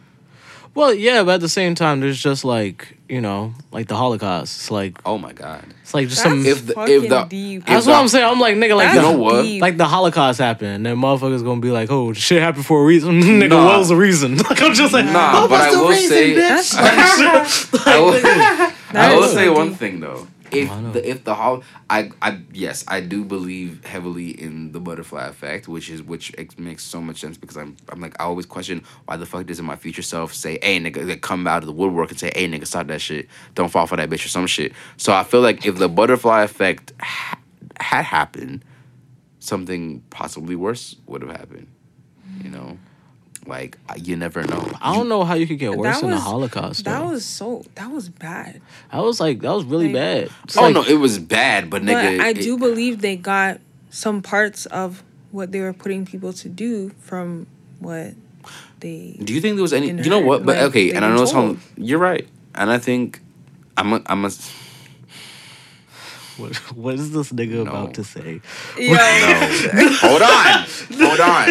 Well, 0.74 0.94
yeah, 0.94 1.22
but 1.24 1.34
at 1.34 1.40
the 1.40 1.48
same 1.48 1.74
time, 1.74 2.00
there's 2.00 2.20
just 2.22 2.44
like 2.44 2.96
you 3.08 3.20
know, 3.20 3.52
like 3.72 3.88
the 3.88 3.96
Holocaust. 3.96 4.56
It's 4.60 4.70
like 4.70 4.98
oh 5.04 5.18
my 5.18 5.32
god, 5.32 5.64
it's 5.82 5.92
like 5.92 6.08
just 6.08 6.22
That's 6.22 6.30
some. 6.32 6.46
If 6.46 6.64
the- 6.66 6.80
if 6.86 7.08
the- 7.08 7.24
deep. 7.28 7.66
That's 7.66 7.84
if 7.84 7.88
what 7.88 7.94
the- 7.96 8.00
I'm 8.00 8.08
saying. 8.08 8.24
I'm 8.24 8.38
like 8.38 8.54
nigga, 8.56 8.76
like 8.76 8.86
That's 8.86 8.94
You 8.96 9.02
the, 9.02 9.12
know 9.12 9.18
what? 9.18 9.42
deep. 9.42 9.60
like 9.62 9.76
the 9.76 9.86
Holocaust 9.86 10.38
happened, 10.38 10.70
and 10.76 10.86
then 10.86 10.96
motherfuckers 10.96 11.42
gonna 11.44 11.60
be 11.60 11.70
like, 11.72 11.90
"Oh, 11.90 12.12
shit 12.12 12.40
happened 12.40 12.66
for 12.66 12.80
a 12.82 12.84
reason." 12.84 13.20
nigga, 13.20 13.48
Nah. 13.50 13.64
what 13.66 13.78
was 13.80 13.88
the 13.88 13.96
reason? 13.96 14.36
Like 14.48 14.62
I'm 14.62 14.72
just 14.74 14.92
like, 14.92 15.06
Nah, 15.06 15.40
what 15.42 15.50
but 15.50 15.60
I 15.60 15.70
will 15.72 15.88
reason, 15.88 16.08
say- 16.08 16.34
bitch? 16.36 16.74
I 17.86 18.00
will, 18.00 18.96
I 18.98 19.14
will 19.16 19.28
say 19.28 19.48
one 19.48 19.74
thing 19.74 19.98
though. 20.00 20.26
If 20.52 20.92
the 20.92 21.08
if 21.08 21.24
the 21.24 21.34
hol 21.34 21.62
I 21.88 22.10
I 22.20 22.40
yes 22.52 22.84
I 22.88 23.00
do 23.00 23.24
believe 23.24 23.84
heavily 23.84 24.30
in 24.30 24.72
the 24.72 24.80
butterfly 24.80 25.26
effect, 25.26 25.68
which 25.68 25.90
is 25.90 26.02
which 26.02 26.34
makes 26.58 26.82
so 26.82 27.00
much 27.00 27.20
sense 27.20 27.36
because 27.36 27.56
I'm 27.56 27.76
I'm 27.88 28.00
like 28.00 28.20
I 28.20 28.24
always 28.24 28.46
question 28.46 28.82
why 29.04 29.16
the 29.16 29.26
fuck 29.26 29.46
doesn't 29.46 29.64
my 29.64 29.76
future 29.76 30.02
self 30.02 30.34
say, 30.34 30.58
hey 30.62 30.80
nigga, 30.80 31.08
like, 31.08 31.20
come 31.20 31.46
out 31.46 31.62
of 31.62 31.66
the 31.66 31.72
woodwork 31.72 32.10
and 32.10 32.18
say, 32.18 32.32
hey 32.34 32.48
nigga, 32.48 32.66
stop 32.66 32.86
that 32.88 33.00
shit, 33.00 33.28
don't 33.54 33.70
fall 33.70 33.86
for 33.86 33.96
that 33.96 34.10
bitch 34.10 34.24
or 34.24 34.28
some 34.28 34.46
shit. 34.46 34.72
So 34.96 35.12
I 35.12 35.24
feel 35.24 35.40
like 35.40 35.66
if 35.66 35.76
the 35.76 35.88
butterfly 35.88 36.42
effect 36.42 36.92
ha- 37.00 37.38
had 37.78 38.04
happened, 38.04 38.64
something 39.38 40.02
possibly 40.10 40.56
worse 40.56 40.96
would 41.06 41.22
have 41.22 41.30
happened. 41.30 41.68
You 42.42 42.50
know, 42.50 42.78
like 43.50 43.76
you 43.96 44.16
never 44.16 44.42
know. 44.42 44.70
I 44.80 44.94
don't 44.94 45.08
know 45.08 45.24
how 45.24 45.34
you 45.34 45.46
could 45.46 45.58
get 45.58 45.76
worse 45.76 45.96
That 45.96 46.00
than 46.00 46.10
the 46.10 46.18
Holocaust. 46.20 46.84
That 46.86 47.00
though. 47.00 47.10
was 47.10 47.24
so. 47.26 47.64
That 47.74 47.90
was 47.90 48.08
bad. 48.08 48.62
that 48.92 49.00
was 49.02 49.20
like 49.20 49.40
that 49.40 49.52
was 49.52 49.64
really 49.64 49.86
Like- 49.92 49.94
bad. 49.94 50.30
It's 50.44 50.56
Oh 50.56 50.62
like, 50.62 50.74
no, 50.74 50.82
it 50.84 50.94
was 50.98 51.18
bad, 51.18 51.68
but 51.68 51.84
But 51.84 51.92
nigga, 51.92 52.20
I 52.20 52.28
it- 52.30 52.40
do 52.40 52.56
believe 52.56 53.00
they 53.02 53.16
got 53.16 53.60
some 53.90 54.22
parts 54.22 54.64
of 54.66 55.02
what 55.32 55.52
they 55.52 55.60
were 55.60 55.72
putting 55.74 56.06
people 56.06 56.32
to 56.32 56.48
do 56.48 56.92
from 57.00 57.46
what 57.80 58.14
they. 58.80 59.16
Do 59.22 59.34
you 59.34 59.40
think 59.40 59.56
there 59.56 59.62
was 59.62 59.72
any? 59.72 59.88
You 59.88 60.08
know 60.10 60.20
what? 60.20 60.46
But 60.46 60.56
like, 60.56 60.64
okay, 60.70 60.92
and 60.92 61.04
I 61.04 61.08
been 61.08 61.16
know 61.16 61.22
it's 61.22 61.32
how 61.32 61.40
told. 61.42 61.58
you're 61.76 61.98
right, 61.98 62.26
and 62.54 62.70
I 62.70 62.78
think 62.78 63.20
I'm 63.76 63.92
a, 63.94 64.02
I'm 64.06 64.24
a 64.24 64.30
what, 66.40 66.56
what 66.76 66.94
is 66.94 67.12
this 67.12 67.32
nigga 67.32 67.64
No. 67.64 67.70
about 67.70 67.94
to 67.94 68.04
say? 68.04 68.40
Yo, 68.78 68.96
hold 70.00 70.22
on, 70.22 70.64
hold 70.98 71.20
on, 71.20 71.48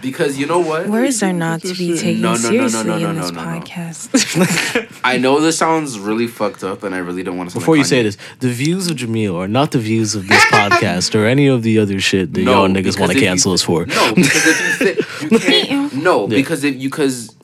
because 0.00 0.38
you 0.38 0.46
know 0.46 0.60
what? 0.60 0.86
words 0.88 1.22
are 1.22 1.32
not 1.32 1.60
to 1.62 1.74
be 1.74 1.96
taken 1.98 2.22
No, 2.22 2.34
no, 2.34 2.36
no, 2.36 2.42
no, 2.42 2.48
seriously 2.50 2.84
no, 2.84 2.98
no, 2.98 3.10
in 3.10 3.16
this 3.16 3.32
no, 3.32 3.44
no. 3.44 3.60
podcast. 3.60 5.00
I 5.04 5.18
know 5.18 5.40
this 5.40 5.58
sounds 5.58 5.98
really 5.98 6.26
fucked 6.26 6.62
up, 6.64 6.82
and 6.82 6.94
I 6.94 6.98
really 6.98 7.22
don't 7.22 7.36
want 7.36 7.50
to. 7.50 7.58
Before 7.58 7.76
you 7.76 7.84
say 7.84 8.02
this, 8.02 8.16
the 8.40 8.48
views 8.50 8.88
of 8.90 8.96
Jameel 8.96 9.34
are 9.36 9.48
not 9.48 9.72
the 9.72 9.78
views 9.78 10.14
of 10.14 10.28
this 10.28 10.44
podcast 10.46 11.14
or 11.14 11.26
any 11.26 11.46
of 11.46 11.62
the 11.62 11.78
other 11.78 12.00
shit 12.00 12.32
that 12.34 12.42
y'all 12.42 12.68
niggas 12.68 12.98
want 12.98 13.12
to 13.12 13.16
if 13.18 13.22
you- 13.22 13.28
cancel 13.28 13.52
us 13.52 13.62
for. 13.62 13.86
No, 13.86 14.14
because 14.14 14.46
if 14.46 15.22
you 15.22 15.38
say 15.38 15.60
you 15.60 15.68
can't. 15.68 15.94
No, 15.94 16.26
because 16.28 16.64
if 16.64 16.74
you 16.76 16.88
because 16.90 17.34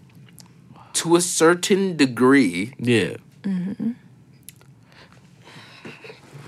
to 0.95 1.17
a 1.17 1.21
certain 1.21 1.97
degree, 1.97 2.73
Yeah. 2.79 3.17
Mm-hmm. 3.43 3.93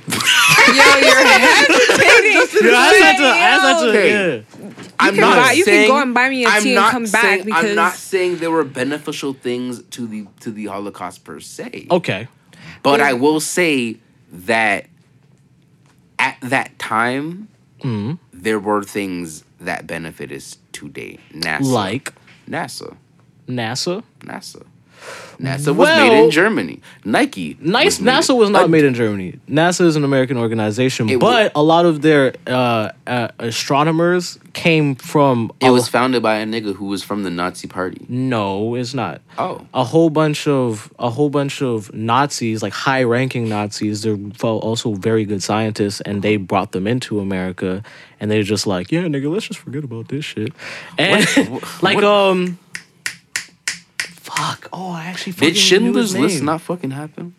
Yo, 0.09 0.75
you're 0.75 1.27
hesitating. 1.27 2.67
Yeah, 2.67 2.77
I 2.77 2.95
had 3.03 3.17
to, 3.19 3.25
I 3.25 3.37
had 3.37 3.81
to, 3.81 3.89
Okay. 3.89 4.11
yeah. 4.37 4.71
I'm 4.99 5.15
can 5.15 5.21
not 5.21 5.37
buy- 5.37 5.53
you 5.53 5.65
can 5.65 5.73
saying, 5.73 5.89
go 5.89 6.01
and 6.01 6.15
buy 6.15 6.29
me 6.31 6.45
a 6.45 6.49
I'm 6.49 6.63
tea 6.63 6.69
and 6.71 6.75
not 6.77 6.91
come 6.93 7.05
back 7.05 7.23
saying, 7.43 7.53
I'm 7.53 7.75
not 7.75 7.93
saying 7.95 8.37
there 8.39 8.51
were 8.51 8.65
beneficial 8.65 9.33
things 9.35 9.83
to 9.83 10.07
the 10.07 10.27
to 10.41 10.51
the 10.51 10.67
Holocaust 10.67 11.25
per 11.25 11.41
se. 11.41 11.87
Okay. 11.91 12.29
But 12.83 13.01
I 13.01 13.13
will 13.15 13.41
say 13.41 13.99
that 14.33 14.87
at 16.19 16.37
that 16.43 16.79
time, 16.79 17.49
Mm-hmm. 17.81 18.15
there 18.33 18.59
were 18.59 18.83
things 18.83 19.45
that 19.61 19.87
benefit 19.87 20.33
us 20.33 20.57
today. 20.73 21.19
NASA. 21.33 21.61
Like 21.71 22.13
NASA. 22.49 22.97
NASA. 23.47 24.03
NASA. 24.21 24.65
NASA 25.39 25.75
was 25.77 25.89
made 25.89 26.25
in 26.25 26.31
Germany. 26.31 26.81
Nike. 27.05 27.59
Nice. 27.61 28.01
made 28.01 28.11
NASA 28.15 28.35
was 28.37 28.49
not 28.49 28.71
made 28.71 28.85
in 28.85 28.95
Germany. 28.95 29.39
NASA 29.49 29.83
is 29.83 29.95
an 29.97 30.03
American 30.05 30.39
organization, 30.39 31.19
but 31.19 31.53
a 31.55 31.63
lot 31.63 31.85
of 31.85 32.01
their 32.01 32.35
uh, 32.47 32.91
uh, 33.07 33.29
astronomers 33.39 34.39
came 34.55 34.95
from. 34.95 35.53
It 35.61 35.69
a- 35.69 35.73
was 35.73 35.89
founded 35.89 36.23
by 36.23 36.37
a 36.37 36.47
nigga 36.47 36.75
who 36.75 36.87
was 36.87 37.03
from 37.03 37.23
the 37.23 37.31
Nazi 37.31 37.69
party. 37.69 38.07
no, 38.09 38.75
it's 38.77 38.95
not. 38.95 39.21
Oh. 39.39 39.67
a 39.75 39.85
whole 39.85 40.09
bunch 40.09 40.49
of 40.49 40.91
a 40.99 41.11
whole 41.11 41.29
bunch 41.29 41.61
of 41.61 41.93
Nazis, 41.93 42.63
like 42.63 42.73
high 42.73 43.03
ranking 43.03 43.49
Nazis. 43.49 44.03
They're 44.03 44.17
also 44.43 44.95
very 44.95 45.27
good 45.27 45.43
scientists, 45.43 46.01
and 46.01 46.23
they 46.23 46.39
brought 46.39 46.73
them 46.73 46.87
into 46.87 47.21
America. 47.21 47.83
And 48.19 48.31
they're 48.31 48.43
just 48.43 48.67
like, 48.67 48.91
yeah, 48.91 49.03
nigga, 49.03 49.31
let's 49.31 49.47
just 49.47 49.61
forget 49.61 49.85
about 49.85 50.09
this 50.09 50.25
shit. 50.25 50.55
And 50.97 51.23
What- 51.51 51.63
like, 51.83 51.97
what- 51.97 52.05
um, 52.05 52.59
fuck. 54.37 54.69
Oh, 54.73 54.93
I 54.93 55.05
actually 55.07 55.33
fucking 55.33 55.49
Did 55.49 55.55
knew 55.55 55.59
his 55.61 55.63
Schindler's 55.69 56.17
List 56.17 56.37
name. 56.37 56.45
not 56.47 56.61
fucking 56.61 56.91
happen? 56.93 57.35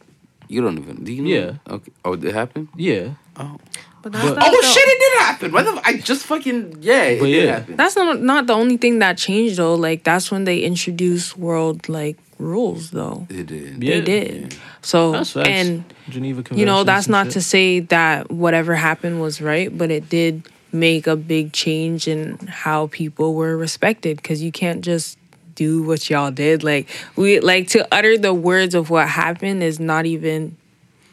You 0.48 0.62
don't 0.62 0.78
even. 0.78 1.04
Do 1.04 1.12
you 1.14 1.22
know? 1.24 1.30
Yeah. 1.30 1.74
Okay. 1.76 1.92
Oh, 2.06 2.16
did 2.16 2.30
it 2.30 2.34
happened. 2.36 2.70
Yeah. 2.76 3.10
Oh. 3.36 3.58
But 4.02 4.14
that's 4.14 4.26
But- 4.30 4.36
not 4.36 4.48
Oh 4.48 4.52
the- 4.62 4.68
shit! 4.68 4.84
It 4.88 5.00
did 5.00 5.20
happen. 5.20 5.52
What 5.52 5.64
the? 5.66 5.82
I 5.86 5.98
just 5.98 6.26
fucking 6.26 6.78
yeah. 6.82 7.04
It 7.04 7.20
But 7.20 7.26
did 7.26 7.44
yeah. 7.46 7.52
happen. 7.60 7.76
That's 7.76 7.96
not 7.96 8.22
not 8.22 8.48
the 8.48 8.54
only 8.54 8.78
thing 8.78 9.00
that 9.00 9.18
changed 9.18 9.58
though. 9.58 9.76
Like 9.76 10.04
that's 10.04 10.32
when 10.32 10.46
they 10.46 10.60
introduced 10.60 11.38
world 11.38 11.90
like 11.90 12.18
rules 12.40 12.92
though. 12.92 13.28
It 13.30 13.48
did. 13.48 13.84
Yeah. 13.84 13.96
They 13.96 14.02
did. 14.02 14.56
So 14.82 15.12
That's 15.12 15.32
facts. 15.32 15.50
and 15.50 15.84
Geneva 16.10 16.44
Convention. 16.44 16.60
you 16.60 16.66
know 16.66 16.84
that's 16.86 17.10
not 17.10 17.32
to 17.32 17.42
say 17.42 17.82
that 17.82 18.32
whatever 18.32 18.76
happened 18.76 19.20
was 19.20 19.42
right, 19.42 19.76
but 19.76 19.92
it 19.92 20.08
did 20.08 20.48
make 20.72 21.08
a 21.08 21.16
big 21.18 21.52
change 21.52 22.08
in 22.08 22.38
how 22.48 22.88
people 22.88 23.34
were 23.34 23.58
respected 23.58 24.18
because 24.18 24.42
you 24.42 24.52
can't 24.52 24.82
just 24.86 25.18
do 25.58 25.84
what 25.84 26.10
y'all 26.10 26.32
did. 26.32 26.64
Like 26.64 26.88
we 27.18 27.42
like 27.42 27.68
to 27.70 27.86
utter 27.92 28.18
the 28.18 28.34
words 28.34 28.74
of 28.76 28.90
what 28.90 29.10
happened 29.10 29.62
is 29.62 29.80
not 29.80 30.06
even. 30.06 30.56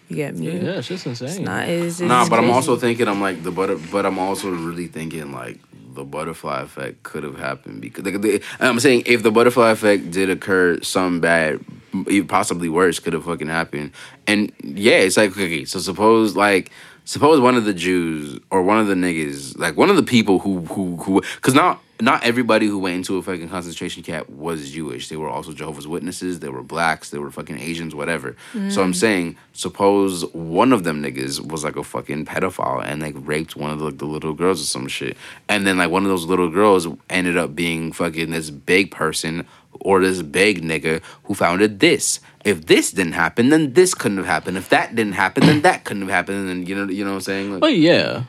You 0.09 0.17
get 0.17 0.37
me? 0.37 0.59
Yeah, 0.59 0.79
it's 0.79 0.89
just 0.89 1.07
insane. 1.07 1.29
It's 1.29 1.39
not. 1.39 1.69
It's, 1.69 2.01
Nah, 2.01 2.21
it's 2.21 2.31
but 2.31 2.39
I'm 2.39 2.51
also 2.51 2.77
thinking 2.77 3.09
I'm 3.09 3.23
like 3.23 3.43
the 3.43 3.51
butter, 3.51 3.79
but 3.91 4.05
I'm 4.07 4.19
also 4.19 4.51
really 4.51 4.87
thinking 4.87 5.33
like 5.33 5.59
the 5.95 6.05
butterfly 6.05 6.61
effect 6.61 7.03
could 7.05 7.25
have 7.25 7.39
happened 7.39 7.81
because 7.81 8.05
like, 8.05 8.21
the, 8.21 8.43
I'm 8.61 8.79
saying 8.81 9.05
if 9.07 9.23
the 9.23 9.31
butterfly 9.31 9.71
effect 9.71 10.11
did 10.11 10.29
occur, 10.29 10.81
some 10.83 11.21
bad, 11.21 11.65
even 12.09 12.29
possibly 12.29 12.69
worse, 12.69 12.99
could 12.99 13.15
have 13.15 13.25
fucking 13.25 13.49
happened. 13.49 13.93
And 14.27 14.53
yeah, 14.63 14.99
it's 14.99 15.17
like 15.17 15.31
okay, 15.33 15.65
so 15.65 15.79
suppose 15.79 16.37
like 16.37 16.71
suppose 17.07 17.41
one 17.41 17.55
of 17.57 17.65
the 17.65 17.75
Jews 17.75 18.39
or 18.51 18.63
one 18.63 18.79
of 18.79 18.89
the 18.89 18.95
niggas, 18.95 19.57
like 19.59 19.77
one 19.77 19.89
of 19.89 19.97
the 19.97 20.03
people 20.03 20.39
who 20.41 20.61
who 20.61 20.97
who, 20.97 21.23
because 21.37 21.55
not 21.55 21.81
not 22.01 22.25
everybody 22.25 22.67
who 22.67 22.79
went 22.79 22.97
into 22.97 23.17
a 23.17 23.23
fucking 23.23 23.49
concentration 23.49 24.03
camp 24.03 24.29
was 24.29 24.71
Jewish. 24.71 25.09
They 25.09 25.17
were 25.17 25.29
also 25.29 25.53
Jehovah's 25.53 25.87
Witnesses. 25.87 26.41
They 26.41 26.49
were 26.49 26.63
blacks. 26.63 27.11
They 27.11 27.19
were 27.19 27.31
fucking 27.31 27.59
Asians. 27.59 27.95
Whatever. 27.95 28.37
So 28.71 28.83
I'm 28.83 28.93
mm. 28.93 28.97
saying, 28.97 29.37
suppose 29.53 30.25
one 30.33 30.73
of 30.73 30.85
them 30.85 31.03
niggas 31.03 31.47
was 31.47 31.65
like 31.65 31.77
a 31.77 31.85
fucking 31.85 32.27
pedophile 32.27 32.85
and 32.85 33.01
like 33.03 33.15
raped 33.19 33.57
one 33.57 33.71
of 33.71 33.79
the, 33.79 33.91
the 33.91 34.07
little 34.07 34.33
girls 34.33 34.61
or 34.61 34.65
some 34.65 34.89
shit, 34.89 35.17
and 35.49 35.67
then 35.67 35.79
like 35.79 35.91
one 35.91 36.03
of 36.03 36.09
those 36.09 36.25
little 36.25 36.51
girls 36.51 36.87
ended 37.11 37.37
up 37.37 37.55
being 37.55 37.93
fucking 37.93 38.31
this 38.31 38.51
big 38.51 38.91
person 38.91 39.47
or 39.81 40.01
this 40.01 40.23
big 40.23 40.63
nigga 40.63 41.03
who 41.25 41.35
founded 41.35 41.81
this. 41.81 42.21
If 42.45 42.67
this 42.67 42.91
didn't 42.91 43.13
happen, 43.13 43.49
then 43.49 43.73
this 43.73 43.95
couldn't 43.95 44.19
have 44.19 44.27
happened. 44.27 44.57
If 44.57 44.69
that 44.69 44.95
didn't 44.95 45.15
happen, 45.15 45.47
then 45.47 45.63
that 45.63 45.85
couldn't 45.85 46.03
have 46.03 46.11
happened. 46.11 46.49
And 46.49 46.69
you 46.69 46.75
know, 46.75 46.91
you 46.93 47.05
know 47.05 47.13
what 47.13 47.17
I'm 47.17 47.23
saying? 47.23 47.53
Like, 47.53 47.61
But 47.61 47.77
yeah, 47.77 48.25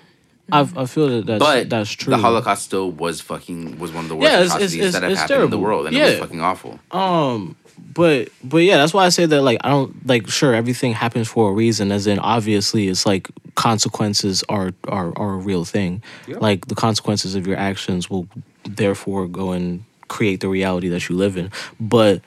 I 0.51 0.59
I 0.61 0.85
feel 0.85 1.07
that 1.09 1.25
that's 1.25 1.39
but 1.43 1.69
that's 1.69 1.91
true. 1.91 2.11
The 2.11 2.17
Holocaust 2.17 2.63
still 2.65 2.91
was 2.91 3.21
fucking 3.21 3.79
was 3.79 3.91
one 3.91 4.05
of 4.05 4.09
the 4.09 4.15
worst 4.15 4.31
Yeah, 4.31 4.39
it's- 4.39 4.51
atrocities 4.55 4.79
it's- 4.79 4.93
that 4.93 5.03
have 5.03 5.11
it's 5.11 5.21
happened 5.21 5.43
in 5.45 5.49
the 5.49 5.57
world, 5.57 5.87
and 5.87 5.95
it 5.95 6.01
was 6.01 6.19
fucking 6.19 6.41
awful. 6.41 6.79
Um, 6.91 7.55
but 7.93 8.29
but 8.43 8.57
yeah, 8.59 8.77
that's 8.77 8.93
why 8.93 9.05
I 9.05 9.09
say 9.09 9.25
that 9.25 9.41
like 9.41 9.59
I 9.63 9.69
don't 9.69 10.05
like 10.07 10.27
sure 10.29 10.53
everything 10.53 10.93
happens 10.93 11.27
for 11.27 11.49
a 11.49 11.53
reason. 11.53 11.91
As 11.91 12.05
in, 12.07 12.19
obviously, 12.19 12.87
it's 12.89 13.05
like 13.05 13.27
consequences 13.55 14.43
are 14.49 14.71
are 14.87 15.11
are 15.17 15.33
a 15.33 15.37
real 15.37 15.65
thing. 15.65 16.03
Like 16.27 16.67
the 16.67 16.75
consequences 16.75 17.35
of 17.35 17.47
your 17.47 17.57
actions 17.57 18.09
will 18.09 18.27
therefore 18.63 19.27
go 19.27 19.51
and 19.51 19.83
create 20.07 20.39
the 20.41 20.47
reality 20.47 20.89
that 20.89 21.09
you 21.09 21.15
live 21.15 21.37
in. 21.37 21.49
But 21.79 22.21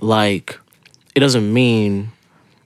like, 0.00 0.58
it 1.14 1.20
doesn't 1.20 1.52
mean 1.52 2.12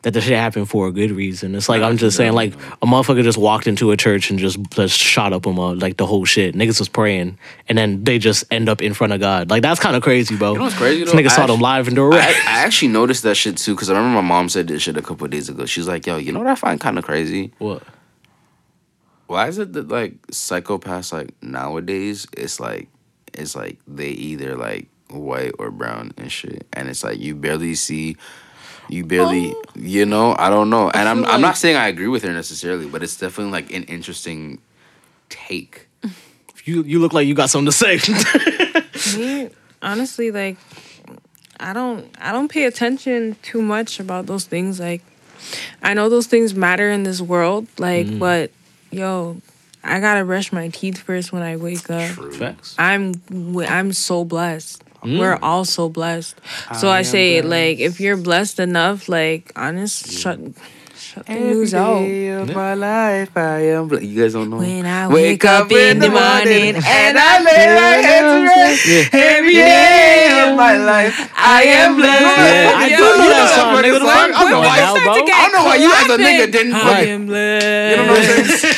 that 0.03 0.13
the 0.15 0.21
shit 0.23 0.33
happened 0.33 0.69
for 0.71 0.87
a 0.87 0.93
good 0.93 1.11
reason. 1.11 1.55
It's 1.55 1.69
like 1.69 1.83
I'm 1.83 1.99
just 1.99 2.17
saying, 2.17 2.33
like 2.33 2.55
a 2.55 2.87
motherfucker 2.87 3.23
just 3.23 3.37
walked 3.37 3.67
into 3.67 3.91
a 3.91 3.97
church 3.97 4.31
and 4.31 4.39
just 4.39 4.59
just 4.71 4.99
shot 4.99 5.33
up 5.35 5.43
them 5.43 5.59
all, 5.59 5.75
like 5.75 5.99
the 5.99 6.07
whole 6.07 6.25
shit. 6.25 6.55
Niggas 6.55 6.79
was 6.79 6.89
praying, 6.89 7.39
and 7.69 7.77
then 7.77 8.03
they 8.05 8.19
just 8.19 8.45
end 8.51 8.69
up 8.71 8.81
in 8.81 8.95
front 8.95 9.13
of 9.13 9.21
God. 9.21 9.51
Like 9.51 9.61
that's 9.63 9.79
kind 9.79 9.97
of 9.97 10.03
crazy, 10.03 10.37
bro. 10.37 10.53
You 10.53 10.59
know 10.59 10.65
what's 10.65 10.77
crazy, 10.77 11.05
This 11.05 11.13
though? 11.13 11.19
nigga 11.19 11.27
I 11.27 11.37
saw 11.37 11.47
them 11.47 11.61
live 11.61 11.87
in 11.89 11.95
I, 11.95 11.97
direct. 11.97 12.39
I 12.47 12.63
actually 12.65 12.89
noticed 12.89 13.23
that 13.25 13.35
shit 13.35 13.59
too 13.59 13.75
because 13.75 13.91
I 13.91 13.95
remember 13.95 14.23
my 14.23 14.29
mom 14.29 14.49
said 14.49 14.69
this 14.69 14.83
shit 14.83 14.97
a 14.97 15.03
couple 15.03 15.27
of 15.27 15.31
days 15.31 15.49
ago. 15.51 15.67
She's 15.67 15.87
like, 15.87 16.07
"Yo, 16.07 16.17
you 16.17 16.33
know 16.33 16.39
what 16.39 16.49
I 16.49 16.55
find 16.55 16.81
kind 16.81 16.99
of 16.99 17.05
crazy? 17.05 17.53
what? 17.59 17.83
Why 19.27 19.47
is 19.49 19.59
it 19.59 19.73
that 19.75 19.89
like 19.89 20.21
psychopaths 20.29 21.13
like 21.13 21.31
nowadays? 21.43 22.27
It's 22.37 22.59
like 22.59 22.89
it's 23.35 23.55
like 23.55 23.79
they 23.87 24.09
either 24.09 24.57
like 24.57 24.89
white 25.11 25.53
or 25.59 25.71
brown 25.71 26.13
and 26.17 26.33
shit, 26.33 26.67
and 26.73 26.89
it's 26.89 27.05
like 27.05 27.19
you 27.21 27.35
barely 27.35 27.75
see." 27.75 28.17
You 28.91 29.05
barely, 29.05 29.55
you 29.77 30.05
know, 30.05 30.35
I 30.39 30.51
don't 30.51 30.69
know, 30.69 30.91
and 30.91 31.09
I'm 31.09 31.23
feel 31.23 31.33
I'm 31.33 31.41
not 31.41 31.57
saying 31.57 31.77
I 31.77 31.87
agree 31.89 32.09
with 32.09 32.25
her 32.25 32.33
necessarily, 32.33 32.87
but 32.87 33.03
it's 33.03 33.17
definitely 33.17 33.53
like 33.53 33.73
an 33.73 33.85
interesting 33.85 34.59
take. 35.29 35.87
You 36.67 36.83
you 36.85 36.99
look 36.99 37.15
like 37.15 37.27
you 37.27 37.35
got 37.35 37.49
something 37.49 37.73
to 37.73 37.73
say. 37.73 37.99
Me, 39.19 39.49
honestly, 39.81 40.31
like 40.31 40.59
I 41.59 41.73
don't 41.73 42.05
I 42.21 42.33
don't 42.33 42.49
pay 42.49 42.65
attention 42.67 43.37
too 43.43 43.63
much 43.63 43.99
about 43.99 44.27
those 44.27 44.45
things. 44.45 44.79
Like 44.79 45.01
I 45.83 45.95
know 45.95 46.11
those 46.11 46.27
things 46.27 46.55
matter 46.55 46.91
in 46.91 47.03
this 47.03 47.21
world, 47.21 47.67
like, 47.79 48.07
Mm. 48.07 48.19
but 48.19 48.51
yo, 48.91 49.41
I 49.83 50.01
gotta 50.01 50.23
brush 50.25 50.53
my 50.53 50.69
teeth 50.69 50.99
first 50.99 51.33
when 51.33 51.43
I 51.43 51.57
wake 51.57 51.89
up. 51.91 52.11
True. 52.11 52.31
Facts. 52.31 52.75
I'm 52.79 53.15
I'm 53.67 53.95
so 53.95 54.25
blessed. 54.25 54.85
Mm. 55.03 55.19
We're 55.19 55.39
all 55.43 55.65
so 55.65 55.89
blessed. 55.89 56.41
So 56.79 56.89
I, 56.89 56.99
am 56.99 57.05
say, 57.05 57.41
like, 57.43 57.79
if 57.79 58.01
you're 58.01 58.17
blessed 58.19 58.61
enough, 58.61 59.09
like, 59.09 59.51
honest, 59.57 60.13
shut 60.13 60.39
shut 60.95 61.25
the 61.27 61.35
news 61.35 61.73
out. 61.75 62.05
of 62.05 62.55
my 62.55 62.75
life, 62.75 63.35
I 63.37 63.73
am. 63.75 63.89
Bl- 63.89 63.99
you 64.05 64.23
guys 64.23 64.35
don't 64.35 64.51
know. 64.51 64.59
When 64.59 64.85
I 64.85 65.09
wake 65.09 65.45
up 65.45 65.73
in 65.73 65.99
the 65.99 66.11
morning 66.11 66.77
and 66.77 67.19
I 67.19 67.43
lay 67.43 67.67
my 67.75 67.97
head 68.05 68.23
to 68.29 68.45
rest, 68.45 69.15
every 69.15 69.55
day 69.55 70.45
of 70.47 70.57
my 70.57 70.77
life, 70.77 71.17
I 71.35 71.63
am 71.65 71.97
blessed. 71.97 72.21
Yeah, 72.21 72.73
I 72.77 72.89
do 72.89 73.01
know 73.01 73.29
that 73.29 73.49
song, 73.57 73.83
nigga. 73.83 73.99
The 73.99 74.05
fuck? 74.05 74.31
I 74.31 74.43
don't 74.45 74.51
know 74.51 74.61
why. 74.61 74.79
I 74.79 75.49
don't 75.49 75.53
know 75.53 75.65
why 75.65 75.77
you 75.77 75.91
as 75.91 76.09
a 76.13 76.19
nigga 76.23 76.53
didn't. 76.53 76.75
I 76.75 77.01
am 77.09 77.27
blessed. 77.27 77.91
You 77.91 77.97
know 77.97 78.13
what 78.13 78.21
I'm 78.21 78.45
saying? 78.45 78.70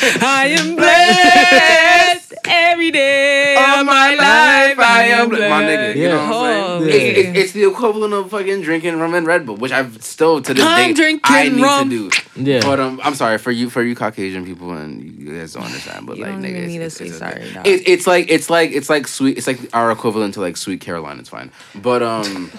I 4.93 5.03
am 5.05 5.29
blessed. 5.29 5.49
My 5.49 5.63
nigga, 5.63 5.95
you 5.95 6.07
know 6.09 6.15
what 6.17 6.23
I'm 6.25 6.31
Oh, 6.33 6.79
saying? 6.85 6.89
yeah. 6.89 6.93
It's, 6.95 7.19
it's, 7.29 7.37
it's 7.39 7.51
the 7.53 7.67
equivalent 7.69 8.13
of 8.13 8.29
fucking 8.31 8.61
drinking 8.61 8.97
rum 8.99 9.13
and 9.13 9.25
Red 9.27 9.45
Bull, 9.45 9.55
which 9.57 9.71
I've 9.71 10.01
still 10.03 10.41
to 10.41 10.53
this 10.53 10.63
I'm 10.63 10.89
day 10.89 10.93
drinking 10.93 11.21
I 11.23 11.49
need 11.49 11.61
rum. 11.61 11.89
to 11.89 12.09
do. 12.09 12.41
Yeah. 12.51 12.61
But 12.61 12.79
um, 12.79 12.99
I'm 13.03 13.15
sorry 13.15 13.37
for 13.37 13.51
you 13.51 13.69
for 13.69 13.81
you 13.83 13.95
Caucasian 13.95 14.45
people 14.45 14.71
and 14.73 15.03
you 15.19 15.37
guys 15.39 15.53
don't 15.53 15.63
understand. 15.63 16.05
But 16.07 16.17
You 16.17 16.23
like, 16.23 16.33
don't 16.33 16.41
nigga, 16.43 16.49
even 16.49 16.63
it's, 16.63 16.71
need 16.71 16.77
to 16.79 16.83
it's, 16.85 16.95
say 16.97 17.05
it's 17.07 17.17
sorry, 17.17 17.33
Okay. 17.41 17.53
dog. 17.53 17.67
It, 17.67 17.87
it's 17.87 18.07
like 18.07 18.25
it's 18.29 18.49
like 18.49 18.71
it's 18.71 18.89
like 18.89 19.07
sweet. 19.07 19.37
It's 19.37 19.47
like 19.47 19.59
our 19.73 19.91
equivalent 19.91 20.33
to 20.35 20.41
like 20.41 20.57
Sweet 20.57 20.81
Caroline. 20.81 21.19
It's 21.19 21.29
fine. 21.29 21.51
But 21.75 22.01
um, 22.03 22.51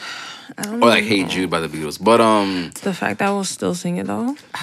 I 0.58 0.62
don't 0.62 0.82
or 0.82 0.88
like 0.88 1.04
know. 1.04 1.10
Hey 1.10 1.24
Jude 1.24 1.50
by 1.50 1.60
the 1.60 1.68
Beatles. 1.68 2.02
But 2.02 2.20
um. 2.20 2.70
The 2.82 2.92
fact 2.94 3.18
that 3.20 3.30
we'll 3.30 3.44
still 3.44 3.74
sing 3.74 3.96
it 3.96 4.06
though. 4.06 4.34
but 4.52 4.60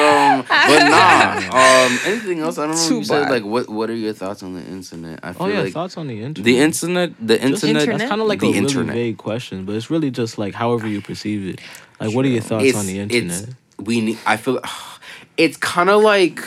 um, 0.00 0.44
but 0.48 0.88
nah. 0.88 1.36
Um, 1.36 1.98
anything 2.06 2.40
else? 2.40 2.58
I 2.58 2.66
don't 2.66 2.76
know. 2.76 2.88
Too 2.88 2.98
You 2.98 3.04
said 3.04 3.22
bad. 3.24 3.30
like, 3.30 3.44
what 3.44 3.68
what 3.68 3.90
are 3.90 3.94
your 3.94 4.12
thoughts 4.12 4.42
on 4.42 4.54
the 4.54 4.62
internet? 4.62 5.20
I 5.22 5.32
feel 5.32 5.46
Oh 5.46 5.48
yeah, 5.48 5.60
like 5.62 5.72
thoughts 5.72 5.96
on 5.96 6.06
the 6.08 6.22
internet. 6.22 6.44
the 6.44 6.58
internet, 6.58 7.12
the 7.20 7.42
internet, 7.42 7.82
internet? 7.82 7.98
That's 7.98 8.08
kind 8.10 8.20
of 8.20 8.26
like 8.26 8.40
the 8.40 8.46
a 8.46 8.50
really 8.50 8.58
internet. 8.58 8.94
vague 8.94 9.18
question, 9.18 9.64
but 9.64 9.74
it's 9.74 9.90
really 9.90 10.10
just 10.10 10.38
like 10.38 10.54
however 10.54 10.86
you 10.86 11.00
perceive 11.00 11.54
it. 11.54 11.60
Like, 12.00 12.14
what 12.14 12.24
are 12.24 12.28
your 12.28 12.42
thoughts 12.42 12.64
It's, 12.64 12.78
on 12.78 12.86
the 12.86 13.00
internet? 13.00 13.48
we 13.78 14.00
need. 14.00 14.18
I 14.26 14.36
feel 14.36 14.60
it's 15.36 15.56
kind 15.56 15.90
of 15.90 16.02
like 16.02 16.40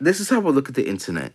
this 0.00 0.20
is 0.20 0.28
how 0.28 0.40
I 0.40 0.50
look 0.50 0.68
at 0.68 0.74
the 0.74 0.88
internet. 0.88 1.32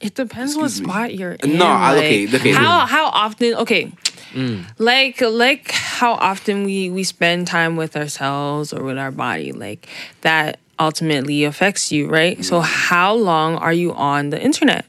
It 0.00 0.14
depends 0.14 0.54
what 0.56 0.66
Excuse 0.66 0.86
me. 0.86 0.92
spot 0.92 1.14
you're 1.14 1.32
in. 1.32 1.58
No, 1.58 1.66
I- 1.66 1.92
like, 1.94 2.04
okay, 2.04 2.36
okay. 2.36 2.52
How 2.52 2.86
how 2.86 3.06
often? 3.06 3.54
Okay, 3.54 3.92
mm. 4.32 4.64
like 4.78 5.20
like 5.20 5.70
how 5.72 6.12
often 6.14 6.64
we 6.64 6.88
we 6.88 7.02
spend 7.02 7.46
time 7.48 7.74
with 7.76 7.96
ourselves 7.96 8.72
or 8.72 8.84
with 8.84 8.96
our 8.98 9.10
body, 9.10 9.50
like 9.52 9.88
that 10.20 10.60
ultimately 10.78 11.42
affects 11.44 11.90
you, 11.90 12.08
right? 12.08 12.44
So 12.44 12.60
mm. 12.60 12.64
how 12.64 13.14
long 13.14 13.56
are 13.56 13.72
you 13.72 13.92
on 13.94 14.30
the 14.30 14.40
internet? 14.40 14.84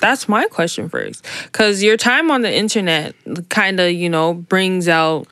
That's 0.00 0.28
my 0.28 0.46
question 0.46 0.88
first, 0.88 1.24
because 1.44 1.82
your 1.82 1.96
time 1.98 2.30
on 2.30 2.42
the 2.42 2.52
internet 2.54 3.14
kind 3.50 3.78
of 3.78 3.92
you 3.92 4.08
know 4.08 4.32
brings 4.34 4.88
out 4.88 5.28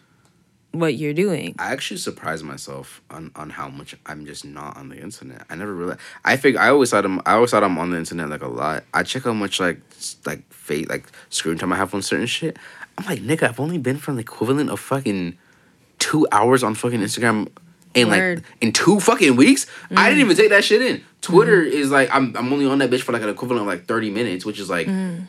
what 0.74 0.94
you're 0.94 1.14
doing. 1.14 1.54
I 1.58 1.72
actually 1.72 1.98
surprised 1.98 2.44
myself 2.44 3.00
on, 3.10 3.30
on 3.34 3.50
how 3.50 3.68
much 3.68 3.96
I'm 4.06 4.26
just 4.26 4.44
not 4.44 4.76
on 4.76 4.88
the 4.88 4.96
internet. 4.96 5.44
I 5.48 5.54
never 5.54 5.74
realized. 5.74 6.00
I 6.24 6.36
think 6.36 6.56
I 6.56 6.68
always 6.68 6.90
thought 6.90 7.04
I'm 7.04 7.20
I 7.26 7.34
always 7.34 7.50
thought 7.50 7.64
I'm 7.64 7.78
on 7.78 7.90
the 7.90 7.98
internet 7.98 8.28
like 8.28 8.42
a 8.42 8.48
lot. 8.48 8.84
I 8.92 9.02
check 9.02 9.24
how 9.24 9.32
much 9.32 9.60
like 9.60 9.80
like 10.26 10.52
fate 10.52 10.88
like 10.88 11.06
screen 11.30 11.58
time 11.58 11.72
I 11.72 11.76
have 11.76 11.94
on 11.94 12.02
certain 12.02 12.26
shit. 12.26 12.58
I'm 12.98 13.06
like 13.06 13.20
nigga, 13.20 13.48
I've 13.48 13.60
only 13.60 13.78
been 13.78 13.98
from 13.98 14.16
the 14.16 14.22
equivalent 14.22 14.70
of 14.70 14.80
fucking 14.80 15.38
two 15.98 16.26
hours 16.32 16.62
on 16.62 16.74
fucking 16.74 17.00
Instagram 17.00 17.48
in 17.94 18.08
Word. 18.08 18.38
like 18.38 18.46
in 18.60 18.72
two 18.72 19.00
fucking 19.00 19.36
weeks. 19.36 19.66
I 19.90 20.10
didn't 20.10 20.18
mm. 20.18 20.24
even 20.24 20.36
take 20.36 20.50
that 20.50 20.64
shit 20.64 20.82
in. 20.82 21.04
Twitter 21.20 21.62
mm. 21.62 21.70
is 21.70 21.90
like 21.90 22.08
I'm 22.12 22.36
I'm 22.36 22.52
only 22.52 22.66
on 22.66 22.78
that 22.78 22.90
bitch 22.90 23.02
for 23.02 23.12
like 23.12 23.22
an 23.22 23.28
equivalent 23.28 23.62
of 23.62 23.66
like 23.66 23.86
thirty 23.86 24.10
minutes, 24.10 24.44
which 24.44 24.58
is 24.58 24.68
like 24.68 24.86
mm. 24.86 25.26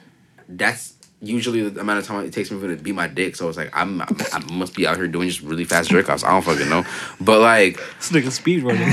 that's 0.50 0.95
usually 1.28 1.68
the 1.70 1.82
amount 1.82 2.00
of 2.00 2.06
time 2.06 2.26
it 2.26 2.34
takes 2.34 2.52
me 2.52 2.60
for 2.60 2.68
to 2.68 2.82
beat 2.82 2.94
my 2.94 3.08
dick. 3.08 3.36
So 3.36 3.48
it's 3.50 3.58
like 3.58 3.70
I'm, 3.74 4.02
I 4.02 4.44
must 4.52 4.76
be 4.76 4.88
out 4.88 4.98
here 4.98 5.08
doing 5.08 5.28
just 5.28 5.42
really 5.42 5.66
fast 5.66 5.90
jerk 5.90 6.10
offs. 6.10 6.24
I 6.24 6.32
don't 6.32 6.42
fucking 6.42 6.70
know, 6.70 6.86
but 7.20 7.40
like, 7.42 7.78
This 7.98 8.12
nigga 8.12 8.32
speed 8.32 8.64
running. 8.64 8.82
but 8.82 8.90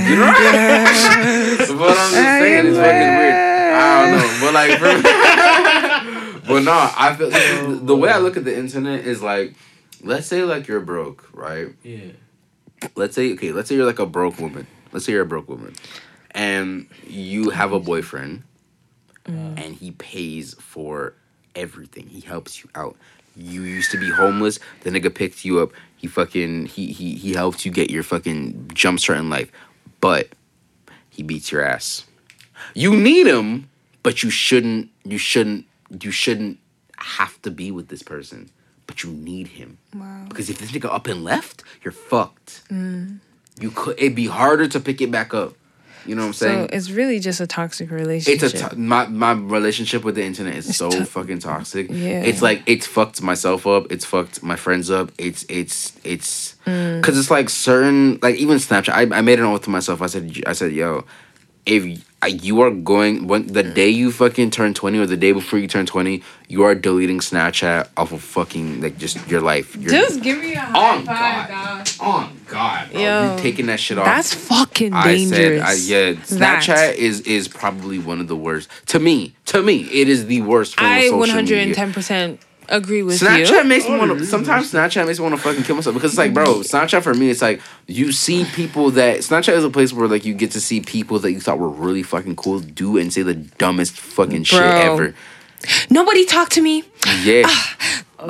I'm 0.79 2.11
just 2.11 2.13
saying 2.13 2.67
it's 2.67 2.77
fucking 2.77 3.17
weird. 3.19 3.53
I 3.75 4.03
don't 4.03 4.19
know, 4.19 4.39
but 4.41 4.55
like, 4.55 4.79
for, 4.79 6.47
but 6.49 6.61
no, 6.61 6.91
I 6.97 7.15
feel 7.17 7.77
the 7.79 7.97
way 7.97 8.11
I 8.11 8.19
look 8.19 8.37
at 8.37 8.45
the 8.45 8.57
internet 8.57 9.05
is 9.05 9.23
like 9.23 9.55
let's 10.03 10.27
say 10.27 10.43
like 10.43 10.69
you're 10.69 10.81
broke, 10.81 11.29
right? 11.33 11.69
Yeah. 11.83 12.13
Let's 12.97 13.15
say 13.15 13.33
okay, 13.35 13.53
let's 13.53 13.69
say 13.69 13.77
you're 13.77 13.87
like 13.87 13.99
a 13.99 14.07
broke 14.07 14.39
woman. 14.39 14.67
Let's 14.93 15.07
say 15.07 15.13
you're 15.13 15.23
a 15.23 15.27
broke 15.27 15.49
woman, 15.49 15.75
and 16.33 16.89
you 17.07 17.51
have 17.51 17.73
a 17.73 17.81
boyfriend, 17.81 18.43
uh. 19.27 19.33
and 19.33 19.75
he 19.77 19.93
pays 19.93 20.55
for 20.55 21.15
everything. 21.55 22.07
He 22.09 22.21
helps 22.21 22.63
you 22.63 22.71
out. 22.75 22.97
You 23.37 23.63
used 23.63 23.91
to 23.93 23.99
be 23.99 24.11
homeless. 24.11 24.59
The 24.83 24.91
nigga 24.91 25.15
picked 25.15 25.45
you 25.45 25.61
up. 25.61 25.71
He 25.97 26.07
fucking 26.07 26.67
he 26.67 26.93
he 26.93 27.15
he 27.15 27.33
helped 27.33 27.65
you 27.65 27.71
get 27.71 27.91
your 27.91 28.03
fucking 28.03 28.71
jump 28.75 29.01
start 29.01 29.19
in 29.19 29.31
life, 29.31 29.51
but 30.01 30.29
he 31.09 31.23
beats 31.23 31.51
your 31.51 31.63
ass. 31.65 32.05
You 32.75 32.95
need 32.95 33.27
him, 33.27 33.69
but 34.03 34.23
you 34.23 34.31
shouldn't. 34.31 34.91
You 35.05 35.19
shouldn't. 35.19 35.67
You 36.01 36.11
shouldn't 36.11 36.59
have 36.99 37.41
to 37.43 37.51
be 37.51 37.71
with 37.71 37.89
this 37.89 38.03
person, 38.03 38.51
but 38.87 39.03
you 39.03 39.11
need 39.11 39.49
him. 39.49 39.79
Wow. 39.95 40.27
Because 40.29 40.51
if 40.51 40.59
this 40.59 40.73
nigga 40.73 40.93
up 40.93 41.07
and 41.07 41.25
left, 41.25 41.63
you're 41.83 41.93
fucked. 41.93 42.63
Mm. 42.69 43.21
You 43.61 43.71
could. 43.71 43.99
It'd 43.99 44.15
be 44.15 44.27
harder 44.27 44.69
to 44.69 44.81
pick 44.81 45.01
it 45.01 45.11
back 45.11 45.33
up. 45.35 45.55
You 46.07 46.15
know 46.15 46.23
what 46.23 46.27
I'm 46.29 46.33
So 46.35 46.47
saying? 46.47 46.69
So 46.71 46.77
it's 46.77 46.91
really 46.91 47.19
just 47.21 47.41
a 47.41 47.47
toxic 47.47 47.91
relationship. 47.91 48.43
It's 48.43 48.55
a 48.63 48.69
to- 48.71 48.77
my 48.77 49.07
my 49.07 49.33
relationship 49.33 50.05
with 50.05 50.15
the 50.17 50.25
internet 50.25 50.55
is 50.57 50.77
so 50.77 50.91
to- 50.91 51.05
fucking 51.05 51.39
toxic. 51.41 51.89
Yeah. 51.91 52.23
It's 52.23 52.43
like 52.43 52.63
it's 52.67 52.87
fucked 52.87 53.23
myself 53.23 53.67
up. 53.67 53.91
It's 53.93 54.05
fucked 54.05 54.43
my 54.43 54.57
friends 54.57 54.91
up. 54.91 55.11
It's 55.19 55.45
it's 55.49 55.93
it's 56.05 56.57
Mm. 56.67 57.01
because 57.01 57.19
it's 57.19 57.31
like 57.31 57.49
certain 57.51 58.19
like 58.23 58.37
even 58.37 58.57
Snapchat. 58.59 58.91
I, 58.93 59.19
I 59.19 59.21
made 59.21 59.41
an 59.41 59.47
oath 59.47 59.63
to 59.63 59.71
myself. 59.71 60.01
I 60.01 60.07
said 60.07 60.43
I 60.47 60.53
said 60.53 60.73
yo, 60.73 61.05
if 61.67 62.05
you 62.29 62.61
are 62.61 62.71
going 62.71 63.27
when 63.27 63.49
the 63.49 63.65
mm. 63.65 63.75
day 63.75 63.89
you 63.89 64.13
fucking 64.13 64.51
turn 64.51 64.75
twenty 64.75 64.99
or 64.99 65.07
the 65.07 65.17
day 65.17 65.33
before 65.33 65.59
you 65.59 65.67
turn 65.67 65.87
twenty, 65.87 66.23
you 66.49 66.63
are 66.63 66.75
deleting 66.75 67.19
Snapchat 67.19 67.89
off 67.97 68.13
of 68.13 68.23
fucking 68.23 68.81
like 68.81 68.99
just 68.99 69.29
your 69.29 69.41
life. 69.41 69.75
Your, 69.77 69.91
just 69.91 70.23
give 70.23 70.39
me 70.39 70.55
a 70.55 70.61
high 70.61 70.97
on 70.97 71.05
five, 71.05 71.49
God, 71.49 71.85
dog. 71.85 71.89
on 72.01 72.41
God, 72.47 72.93
bro. 72.93 73.01
Yo, 73.01 73.35
you 73.37 73.43
taking 73.43 73.67
that 73.67 73.81
shit 73.81 73.99
off. 73.99 74.05
That's 74.05 74.33
fucking 74.33 74.93
I 74.93 75.05
dangerous. 75.05 75.31
said, 75.31 75.61
I, 75.61 75.73
yeah, 75.75 76.13
That. 76.13 76.63
Snapchat 76.63 76.95
is 76.95 77.23
is 77.23 77.49
probably 77.49 77.99
one 77.99 78.21
of 78.21 78.29
the 78.29 78.37
worst. 78.37 78.69
To 78.89 78.99
me, 78.99 79.35
to 79.47 79.63
me, 79.63 79.83
it 79.85 80.09
is 80.09 80.27
the 80.27 80.43
worst. 80.43 80.79
Form 80.79 80.91
I 80.91 80.99
of 80.99 81.11
social 81.11 81.37
110 81.37 81.93
percent 81.93 82.41
agree 82.77 83.03
with 83.03 83.21
Snapchat 83.21 83.49
you. 83.63 83.65
makes 83.65 83.85
me 83.87 83.95
oh, 83.95 83.99
want 83.99 84.19
to. 84.19 84.27
Sometimes 84.27 84.73
Snapchat 84.73 85.07
makes 85.07 85.19
me 85.19 85.23
want 85.25 85.37
to 85.37 85.41
fucking 85.41 85.63
kill 85.63 85.77
myself 85.77 85.95
because 85.95 86.13
it's 86.13 86.19
like, 86.19 86.35
bro, 86.35 86.45
mm-hmm. 86.47 86.61
Snapchat 86.77 87.03
for 87.03 87.15
me, 87.15 87.31
it's 87.31 87.43
like 87.43 87.61
you 87.87 88.11
see 88.13 88.45
people 88.45 88.91
that 88.93 89.19
Snapchat 89.19 89.53
is 89.55 89.65
a 89.65 89.71
place 89.71 89.93
where 89.93 90.09
like 90.09 90.25
you 90.25 90.35
get 90.35 90.51
to 90.53 90.61
see 90.61 90.81
people 90.81 91.19
that 91.21 91.31
you 91.33 91.41
thought 91.41 91.59
were 91.59 91.69
really 91.69 92.03
fucking 92.03 92.37
cool 92.37 92.59
do 92.61 92.97
and 92.99 93.13
say 93.13 93.23
the 93.23 93.35
dumbest 93.35 93.93
fucking 93.99 94.45
shit 94.45 94.61
ever. 94.61 95.15
Nobody 95.91 96.25
talk 96.27 96.49
to 96.51 96.61
me. 96.63 96.83
Yeah, 97.23 97.49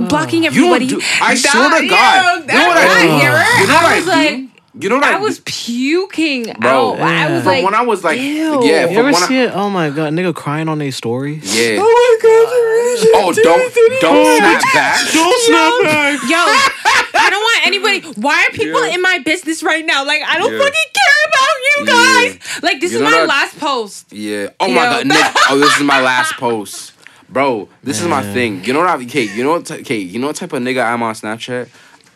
Blocking 0.08 0.42
you 0.42 0.48
everybody. 0.48 0.86
don't 0.86 0.98
do. 1.00 1.06
I 1.20 1.34
Dog, 1.34 1.38
swear 1.38 1.80
to 1.80 1.88
God, 1.88 2.40
you 2.40 2.46
know 2.46 2.68
what 2.68 2.76
I 2.76 2.86
that- 2.86 3.56
do? 3.56 3.62
You 3.62 3.66
know 3.68 3.74
I 3.76 3.92
I 3.92 3.96
was 3.96 4.04
do? 4.04 4.10
like- 4.10 4.51
You 4.78 4.88
know 4.88 4.96
what 4.96 5.04
I 5.04 5.16
I 5.16 5.18
was 5.18 5.40
puking 5.40 6.44
Bro, 6.58 6.94
out. 6.94 7.00
I 7.00 7.30
was 7.30 7.42
From 7.42 7.46
like, 7.52 7.64
when 7.64 7.74
I 7.74 7.82
was 7.82 8.02
like, 8.02 8.18
ew. 8.18 8.64
yeah, 8.64 8.88
You 8.88 8.98
ever 9.00 9.12
when 9.12 9.14
I, 9.14 9.28
it? 9.34 9.50
Oh 9.54 9.68
my 9.68 9.90
god, 9.90 10.14
nigga 10.14 10.34
crying 10.34 10.66
on 10.68 10.78
their 10.78 10.92
story. 10.92 11.40
yeah. 11.42 11.76
oh 11.78 11.84
my 11.84 12.18
god, 12.22 12.48
Oh, 13.14 13.32
don't 13.34 14.00
don't 14.00 14.36
snap 14.38 14.62
back. 14.72 14.98
Don't 15.12 15.40
snap 15.42 15.72
back. 15.82 16.22
Yo, 16.22 16.36
I 17.20 17.28
don't 17.30 17.40
want 17.42 17.66
anybody. 17.66 18.00
Why 18.20 18.46
are 18.48 18.52
people 18.52 18.86
Yeah. 18.86 18.94
in 18.94 19.02
my 19.02 19.18
business 19.18 19.62
right 19.62 19.84
now? 19.84 20.04
Like, 20.06 20.22
I 20.26 20.38
don't 20.38 20.52
Yeah. 20.52 20.58
fucking 20.58 20.90
care 21.00 21.22
about 21.28 21.56
you 21.68 21.86
guys. 21.86 22.62
Like, 22.62 22.80
this 22.80 22.92
You 22.92 22.98
is 22.98 23.04
my 23.04 23.10
that- 23.10 23.28
last 23.28 23.58
post. 23.60 24.12
Yeah. 24.12 24.48
Oh 24.60 24.68
my 24.68 24.84
god, 24.84 25.06
Nick. 25.06 25.18
Oh, 25.50 25.58
this 25.58 25.76
is 25.76 25.82
my 25.82 26.00
last 26.00 26.34
post, 26.34 26.92
bro. 27.28 27.68
This 27.82 28.00
is 28.00 28.06
my 28.06 28.22
thing. 28.32 28.64
You 28.64 28.72
know 28.72 28.80
what? 28.80 28.88
I, 28.88 29.02
okay, 29.04 29.24
you 29.24 29.44
know 29.44 29.52
what? 29.52 29.70
Okay, 29.70 29.98
you 29.98 30.18
know 30.18 30.28
what 30.28 30.36
type 30.36 30.52
of 30.54 30.62
nigga 30.62 30.82
I'm 30.84 31.02
on 31.02 31.14
Snapchat. 31.14 31.68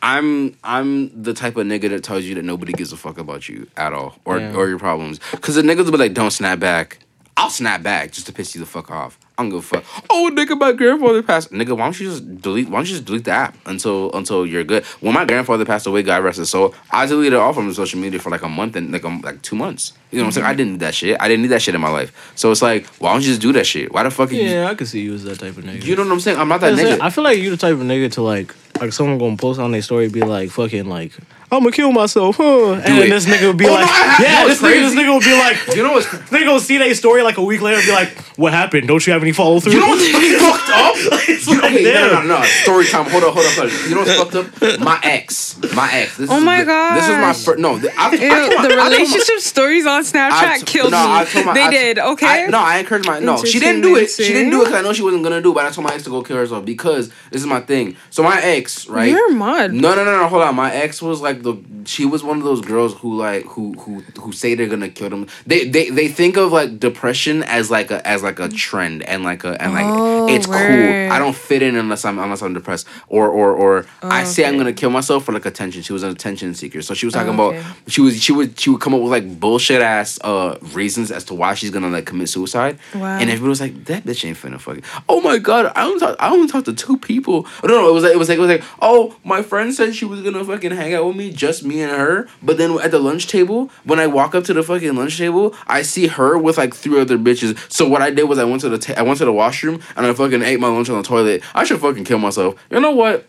I'm 0.06 0.56
I'm 0.62 1.22
the 1.22 1.34
type 1.34 1.56
of 1.56 1.66
nigga 1.66 1.88
that 1.90 2.04
tells 2.04 2.24
you 2.24 2.36
that 2.36 2.44
nobody 2.44 2.72
gives 2.72 2.92
a 2.92 2.96
fuck 2.96 3.18
about 3.18 3.48
you 3.48 3.66
at 3.76 3.92
all 3.92 4.14
or 4.24 4.38
Yeah. 4.38 4.54
or 4.54 4.68
your 4.68 4.78
problems. 4.78 5.18
Cause 5.40 5.56
the 5.56 5.62
niggas 5.62 5.84
will 5.84 5.92
be 5.92 5.98
like, 5.98 6.14
don't 6.14 6.30
snap 6.30 6.60
back. 6.60 6.98
I'll 7.38 7.50
snap 7.50 7.82
back 7.82 8.12
just 8.12 8.26
to 8.28 8.32
piss 8.32 8.54
you 8.54 8.60
the 8.60 8.66
fuck 8.66 8.90
off. 8.90 9.18
I 9.36 9.42
am 9.42 9.50
gonna 9.50 9.60
fuck. 9.60 9.84
Oh, 10.08 10.30
nigga, 10.32 10.58
my 10.58 10.72
grandfather 10.72 11.22
passed. 11.22 11.52
Nigga, 11.52 11.76
why 11.76 11.84
don't 11.84 12.00
you 12.00 12.08
just 12.08 12.40
delete? 12.40 12.70
Why 12.70 12.78
don't 12.78 12.86
you 12.88 12.94
just 12.94 13.04
delete 13.04 13.24
the 13.24 13.32
app 13.32 13.54
until 13.66 14.10
until 14.12 14.46
you're 14.46 14.64
good? 14.64 14.84
When 15.00 15.12
my 15.12 15.26
grandfather 15.26 15.64
passed 15.66 15.86
away, 15.86 16.02
God 16.02 16.24
rest 16.24 16.38
his 16.38 16.48
soul, 16.48 16.74
I 16.90 17.04
deleted 17.04 17.34
it 17.34 17.38
all 17.38 17.52
from 17.52 17.70
social 17.74 18.00
media 18.00 18.18
for 18.20 18.30
like 18.30 18.40
a 18.42 18.48
month 18.48 18.76
and 18.76 18.90
like 18.92 19.04
um, 19.04 19.20
like 19.20 19.42
two 19.42 19.56
months. 19.56 19.92
You 20.10 20.18
know 20.18 20.22
what 20.22 20.28
I'm 20.28 20.32
saying? 20.32 20.46
I 20.46 20.54
didn't 20.54 20.72
need 20.74 20.80
that 20.80 20.94
shit. 20.94 21.18
I 21.20 21.28
didn't 21.28 21.42
need 21.42 21.48
that 21.48 21.60
shit 21.60 21.74
in 21.74 21.80
my 21.82 21.90
life. 21.90 22.32
So 22.36 22.50
it's 22.52 22.62
like, 22.62 22.86
why 23.00 23.12
don't 23.12 23.20
you 23.22 23.28
just 23.28 23.42
do 23.42 23.52
that 23.52 23.66
shit? 23.66 23.92
Why 23.92 24.04
the 24.04 24.10
fuck 24.10 24.30
are 24.30 24.34
you? 24.34 24.42
Yeah, 24.48 24.70
I 24.70 24.74
can 24.74 24.86
see 24.86 25.00
you 25.02 25.12
as 25.12 25.24
that 25.24 25.40
type 25.40 25.58
of 25.58 25.64
nigga. 25.64 25.84
You 25.84 25.96
know 25.96 26.04
what 26.04 26.12
I'm 26.12 26.20
saying? 26.20 26.38
I'm 26.38 26.48
not 26.48 26.60
that 26.62 26.72
nigga. 26.78 27.00
I 27.02 27.10
feel 27.10 27.24
like 27.24 27.38
you're 27.38 27.50
the 27.50 27.56
type 27.58 27.74
of 27.74 27.80
nigga 27.80 28.10
to 28.12 28.22
like 28.22 28.54
like 28.80 28.92
someone 28.92 29.18
gonna 29.18 29.36
post 29.36 29.58
on 29.60 29.70
their 29.72 29.82
story 29.82 30.08
be 30.08 30.20
like 30.22 30.50
fucking 30.50 30.86
like 30.86 31.12
I'm 31.50 31.60
gonna 31.60 31.70
kill 31.70 31.92
myself, 31.92 32.38
huh? 32.38 32.72
And 32.72 32.82
then 32.82 33.02
it. 33.06 33.10
this 33.10 33.24
nigga 33.26 33.46
would 33.46 33.56
be 33.56 33.66
Oh, 33.66 33.68
no, 33.68 33.74
like, 33.74 33.86
I 33.88 34.16
yeah, 34.20 34.42
no, 34.42 34.48
this 34.48 34.60
nigga, 34.60 34.80
this 34.82 34.94
nigga 34.96 35.14
would 35.14 35.22
be 35.22 35.38
like, 35.38 35.76
You 35.76 35.82
know 35.84 35.92
what's 35.92 36.30
they 36.30 36.44
gonna 36.44 36.58
see 36.58 36.76
their 36.78 36.92
story 36.96 37.22
like 37.22 37.36
a 37.38 37.42
week 37.44 37.60
later 37.62 37.76
and 37.78 37.86
be 37.86 37.92
like, 37.92 38.08
what 38.36 38.52
happened? 38.52 38.88
Don't 38.88 39.06
you 39.06 39.12
have 39.12 39.22
any 39.22 39.30
follow 39.30 39.60
through? 39.60 39.74
you 39.74 39.80
know 39.80 39.86
what's 39.86 40.08
fucking 40.10 40.38
fucked 40.40 40.70
up? 40.70 40.94
It's 41.28 41.46
You, 41.46 41.60
like, 41.60 41.72
okay, 41.72 41.84
no, 41.84 42.08
no, 42.14 42.22
no, 42.22 42.38
no. 42.40 42.42
Story 42.44 42.86
time. 42.86 43.04
Hold 43.10 43.22
on, 43.24 43.32
hold 43.32 43.46
on, 43.46 43.52
hold 43.52 43.70
on. 43.70 43.88
You 43.88 43.94
know 43.94 44.00
what's 44.02 44.16
fucked 44.16 44.34
up? 44.34 44.80
My 44.80 44.98
ex, 45.04 45.56
my 45.74 45.88
ex. 45.92 46.16
This 46.16 46.30
Oh 46.30 46.38
is, 46.38 46.44
my 46.44 46.64
This 46.64 47.04
is 47.04 47.10
my 47.10 47.20
gosh. 47.20 47.44
first. 47.44 47.58
No, 47.60 47.78
th- 47.78 47.92
I, 47.96 48.08
I, 48.08 48.12
Ew, 48.12 48.18
told 48.18 48.30
my- 48.30 48.36
I 48.36 48.46
the 48.62 48.68
told 48.68 48.76
my- 48.78 48.84
relationship 48.96 49.38
stories 49.38 49.86
on 49.86 50.02
Snapchat 50.02 50.32
I 50.32 50.58
t- 50.58 50.64
killed 50.64 50.90
no, 50.92 50.98
I 50.98 51.24
me. 51.24 51.30
told 51.30 51.46
my- 51.46 51.54
they 51.54 51.62
I- 51.62 51.70
did, 51.70 51.98
okay? 51.98 52.44
I, 52.44 52.46
no, 52.46 52.58
I 52.58 52.78
encouraged 52.78 53.06
my 53.06 53.20
no. 53.20 53.36
She 53.44 53.60
didn't 53.60 53.82
do 53.82 53.94
it. 53.96 54.08
She 54.10 54.32
didn't 54.32 54.50
do 54.50 54.62
it 54.62 54.64
because 54.66 54.80
I 54.80 54.82
know 54.82 54.92
she 54.92 55.02
wasn't 55.02 55.22
gonna 55.22 55.40
do. 55.42 55.52
it, 55.52 55.54
But 55.54 55.66
I 55.66 55.70
told 55.70 55.86
my 55.86 55.94
ex 55.94 56.02
to 56.04 56.10
go 56.10 56.22
kill 56.22 56.36
herself 56.38 56.64
because 56.64 57.08
this 57.30 57.40
is 57.42 57.46
my 57.46 57.60
thing. 57.60 57.96
So 58.10 58.22
my 58.22 58.40
ex, 58.42 58.65
right? 58.88 59.10
You're 59.10 59.32
mud. 59.32 59.72
No, 59.72 59.94
no, 59.94 60.04
no, 60.04 60.20
no. 60.20 60.28
Hold 60.28 60.42
on. 60.42 60.54
My 60.54 60.72
ex 60.72 61.00
was 61.02 61.20
like 61.20 61.42
the. 61.42 61.56
She 61.84 62.04
was 62.04 62.22
one 62.24 62.38
of 62.38 62.44
those 62.44 62.60
girls 62.60 62.94
who 62.94 63.16
like 63.16 63.44
who 63.44 63.72
who 63.74 64.00
who 64.20 64.32
say 64.32 64.54
they're 64.54 64.66
gonna 64.68 64.88
kill 64.88 65.08
them. 65.10 65.26
They 65.46 65.66
they 65.68 65.90
they 65.90 66.08
think 66.08 66.36
of 66.36 66.52
like 66.52 66.80
depression 66.80 67.42
as 67.44 67.70
like 67.70 67.90
a 67.90 68.06
as 68.06 68.22
like 68.22 68.40
a 68.40 68.48
trend 68.48 69.02
and 69.04 69.22
like 69.22 69.44
a 69.44 69.60
and 69.62 69.72
like 69.72 69.86
Oh, 69.88 70.26
it's 70.28 70.48
word. 70.48 70.66
cool. 70.66 71.12
I 71.12 71.18
don't 71.18 71.36
fit 71.36 71.62
in 71.62 71.76
unless 71.76 72.04
I'm 72.04 72.18
unless 72.18 72.42
I'm 72.42 72.54
depressed 72.54 72.86
or 73.08 73.28
or 73.28 73.52
or 73.52 73.86
I 74.02 74.24
say 74.24 74.44
I'm 74.46 74.56
gonna 74.58 74.72
kill 74.72 74.90
myself 74.90 75.24
for 75.24 75.32
like 75.32 75.46
attention. 75.46 75.82
She 75.82 75.92
was 75.92 76.02
an 76.02 76.10
attention 76.10 76.54
seeker, 76.54 76.82
so 76.82 76.92
she 76.94 77.06
was 77.06 77.14
talking 77.14 77.38
Okay. 77.38 77.58
about 77.58 77.76
she 77.86 78.00
was 78.00 78.20
she 78.20 78.32
would 78.32 78.58
she 78.58 78.70
would 78.70 78.80
come 78.80 78.94
up 78.94 79.00
with 79.00 79.12
like 79.12 79.38
bullshit 79.38 79.80
ass 79.80 80.18
uh 80.24 80.58
reasons 80.72 81.12
as 81.12 81.24
to 81.24 81.34
why 81.34 81.54
she's 81.54 81.70
gonna 81.70 81.88
like 81.90 82.06
commit 82.06 82.28
suicide. 82.28 82.78
Wow. 82.94 83.18
And 83.18 83.30
everybody 83.30 83.48
was 83.48 83.60
like, 83.60 83.84
that 83.84 84.02
bitch 84.04 84.24
ain't 84.24 84.36
finna 84.36 84.58
fucking. 84.60 84.82
Oh 85.08 85.20
my 85.20 85.38
god, 85.38 85.72
I 85.76 85.84
don't 85.84 86.00
talk 86.00 86.16
I 86.18 86.30
only 86.30 86.48
talked 86.48 86.64
to 86.66 86.72
two 86.74 86.96
people. 86.98 87.46
No, 87.62 87.68
no, 87.68 87.88
it 87.88 87.92
was 87.94 88.02
like 88.02 88.12
it 88.12 88.18
was 88.18 88.28
like 88.28 88.38
it 88.38 88.40
was 88.40 88.50
like 88.50 88.55
oh 88.80 89.16
my 89.24 89.42
friend 89.42 89.72
said 89.74 89.94
she 89.94 90.04
was 90.04 90.22
gonna 90.22 90.44
fucking 90.44 90.72
hang 90.72 90.94
out 90.94 91.06
with 91.06 91.16
me, 91.16 91.32
just 91.32 91.64
me 91.64 91.82
and 91.82 91.92
her. 91.92 92.28
But 92.42 92.58
then 92.58 92.78
at 92.80 92.90
the 92.90 92.98
lunch 92.98 93.26
table, 93.26 93.70
when 93.84 93.98
I 93.98 94.06
walk 94.06 94.34
up 94.34 94.44
to 94.44 94.54
the 94.54 94.62
fucking 94.62 94.94
lunch 94.94 95.18
table, 95.18 95.54
I 95.66 95.82
see 95.82 96.06
her 96.06 96.38
with 96.38 96.58
like 96.58 96.74
three 96.74 97.00
other 97.00 97.18
bitches. 97.18 97.58
So 97.72 97.88
what 97.88 98.02
I 98.02 98.10
did 98.10 98.24
was 98.24 98.38
I 98.38 98.44
went 98.44 98.60
to 98.62 98.68
the 98.68 98.78
ta- 98.78 98.94
I 98.96 99.02
went 99.02 99.18
to 99.18 99.24
the 99.24 99.32
washroom 99.32 99.80
and 99.96 100.06
I 100.06 100.12
fucking 100.12 100.42
ate 100.42 100.60
my 100.60 100.68
lunch 100.68 100.90
on 100.90 100.98
the 100.98 101.02
toilet. 101.02 101.42
I 101.54 101.64
should 101.64 101.80
fucking 101.80 102.04
kill 102.04 102.18
myself. 102.18 102.54
You 102.70 102.80
know 102.80 102.92
what? 102.92 103.26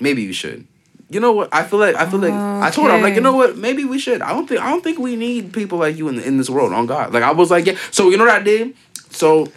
Maybe 0.00 0.22
you 0.22 0.32
should. 0.32 0.66
You 1.10 1.20
know 1.20 1.32
what? 1.32 1.48
I 1.52 1.64
feel 1.64 1.78
like 1.78 1.94
I 1.96 2.08
feel 2.08 2.20
like 2.20 2.32
oh, 2.32 2.60
I 2.62 2.70
told 2.70 2.88
her 2.88 2.96
I'm 2.96 3.02
like 3.02 3.14
you 3.14 3.22
know 3.22 3.34
what? 3.34 3.56
Maybe 3.56 3.84
we 3.84 3.98
should. 3.98 4.20
I 4.20 4.30
don't 4.30 4.46
think 4.46 4.60
I 4.60 4.70
don't 4.70 4.84
think 4.84 4.98
we 4.98 5.16
need 5.16 5.52
people 5.52 5.78
like 5.78 5.96
you 5.96 6.08
in 6.08 6.18
in 6.20 6.36
this 6.36 6.50
world. 6.50 6.72
On 6.72 6.86
God, 6.86 7.14
like 7.14 7.22
I 7.22 7.32
was 7.32 7.50
like 7.50 7.66
yeah. 7.66 7.78
So 7.90 8.10
you 8.10 8.18
know 8.18 8.26
what 8.26 8.34
I 8.34 8.42
did? 8.42 8.74
So 9.10 9.48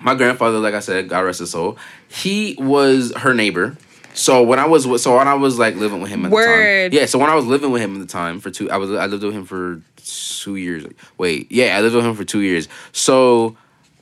my 0.00 0.14
grandfather, 0.14 0.58
like 0.58 0.74
I 0.74 0.80
said, 0.80 1.08
God 1.08 1.20
rest 1.20 1.40
his 1.40 1.50
soul, 1.50 1.78
he 2.08 2.56
was 2.58 3.12
her 3.16 3.34
neighbor. 3.34 3.76
So 4.14 4.42
when 4.42 4.58
I 4.58 4.66
was 4.66 4.86
with- 4.86 5.00
so 5.00 5.16
when 5.16 5.28
I 5.28 5.34
was 5.34 5.58
like 5.58 5.76
living 5.76 6.00
with 6.00 6.10
him 6.10 6.26
at 6.26 6.30
Word. 6.30 6.90
the 6.90 6.96
time, 6.96 7.00
yeah. 7.00 7.06
So 7.06 7.18
when 7.18 7.30
I 7.30 7.34
was 7.34 7.46
living 7.46 7.70
with 7.70 7.82
him 7.82 7.94
at 7.94 8.00
the 8.00 8.12
time 8.12 8.40
for 8.40 8.50
two, 8.50 8.70
I 8.70 8.76
was 8.76 8.90
I 8.90 9.06
lived 9.06 9.22
with 9.22 9.34
him 9.34 9.44
for 9.44 9.80
two 10.04 10.56
years. 10.56 10.84
Wait, 11.18 11.50
yeah, 11.50 11.76
I 11.76 11.80
lived 11.80 11.94
with 11.94 12.04
him 12.04 12.14
for 12.14 12.24
two 12.24 12.40
years. 12.40 12.68
So 12.92 13.56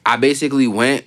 I 0.07 0.17
basically 0.17 0.67
went 0.67 1.05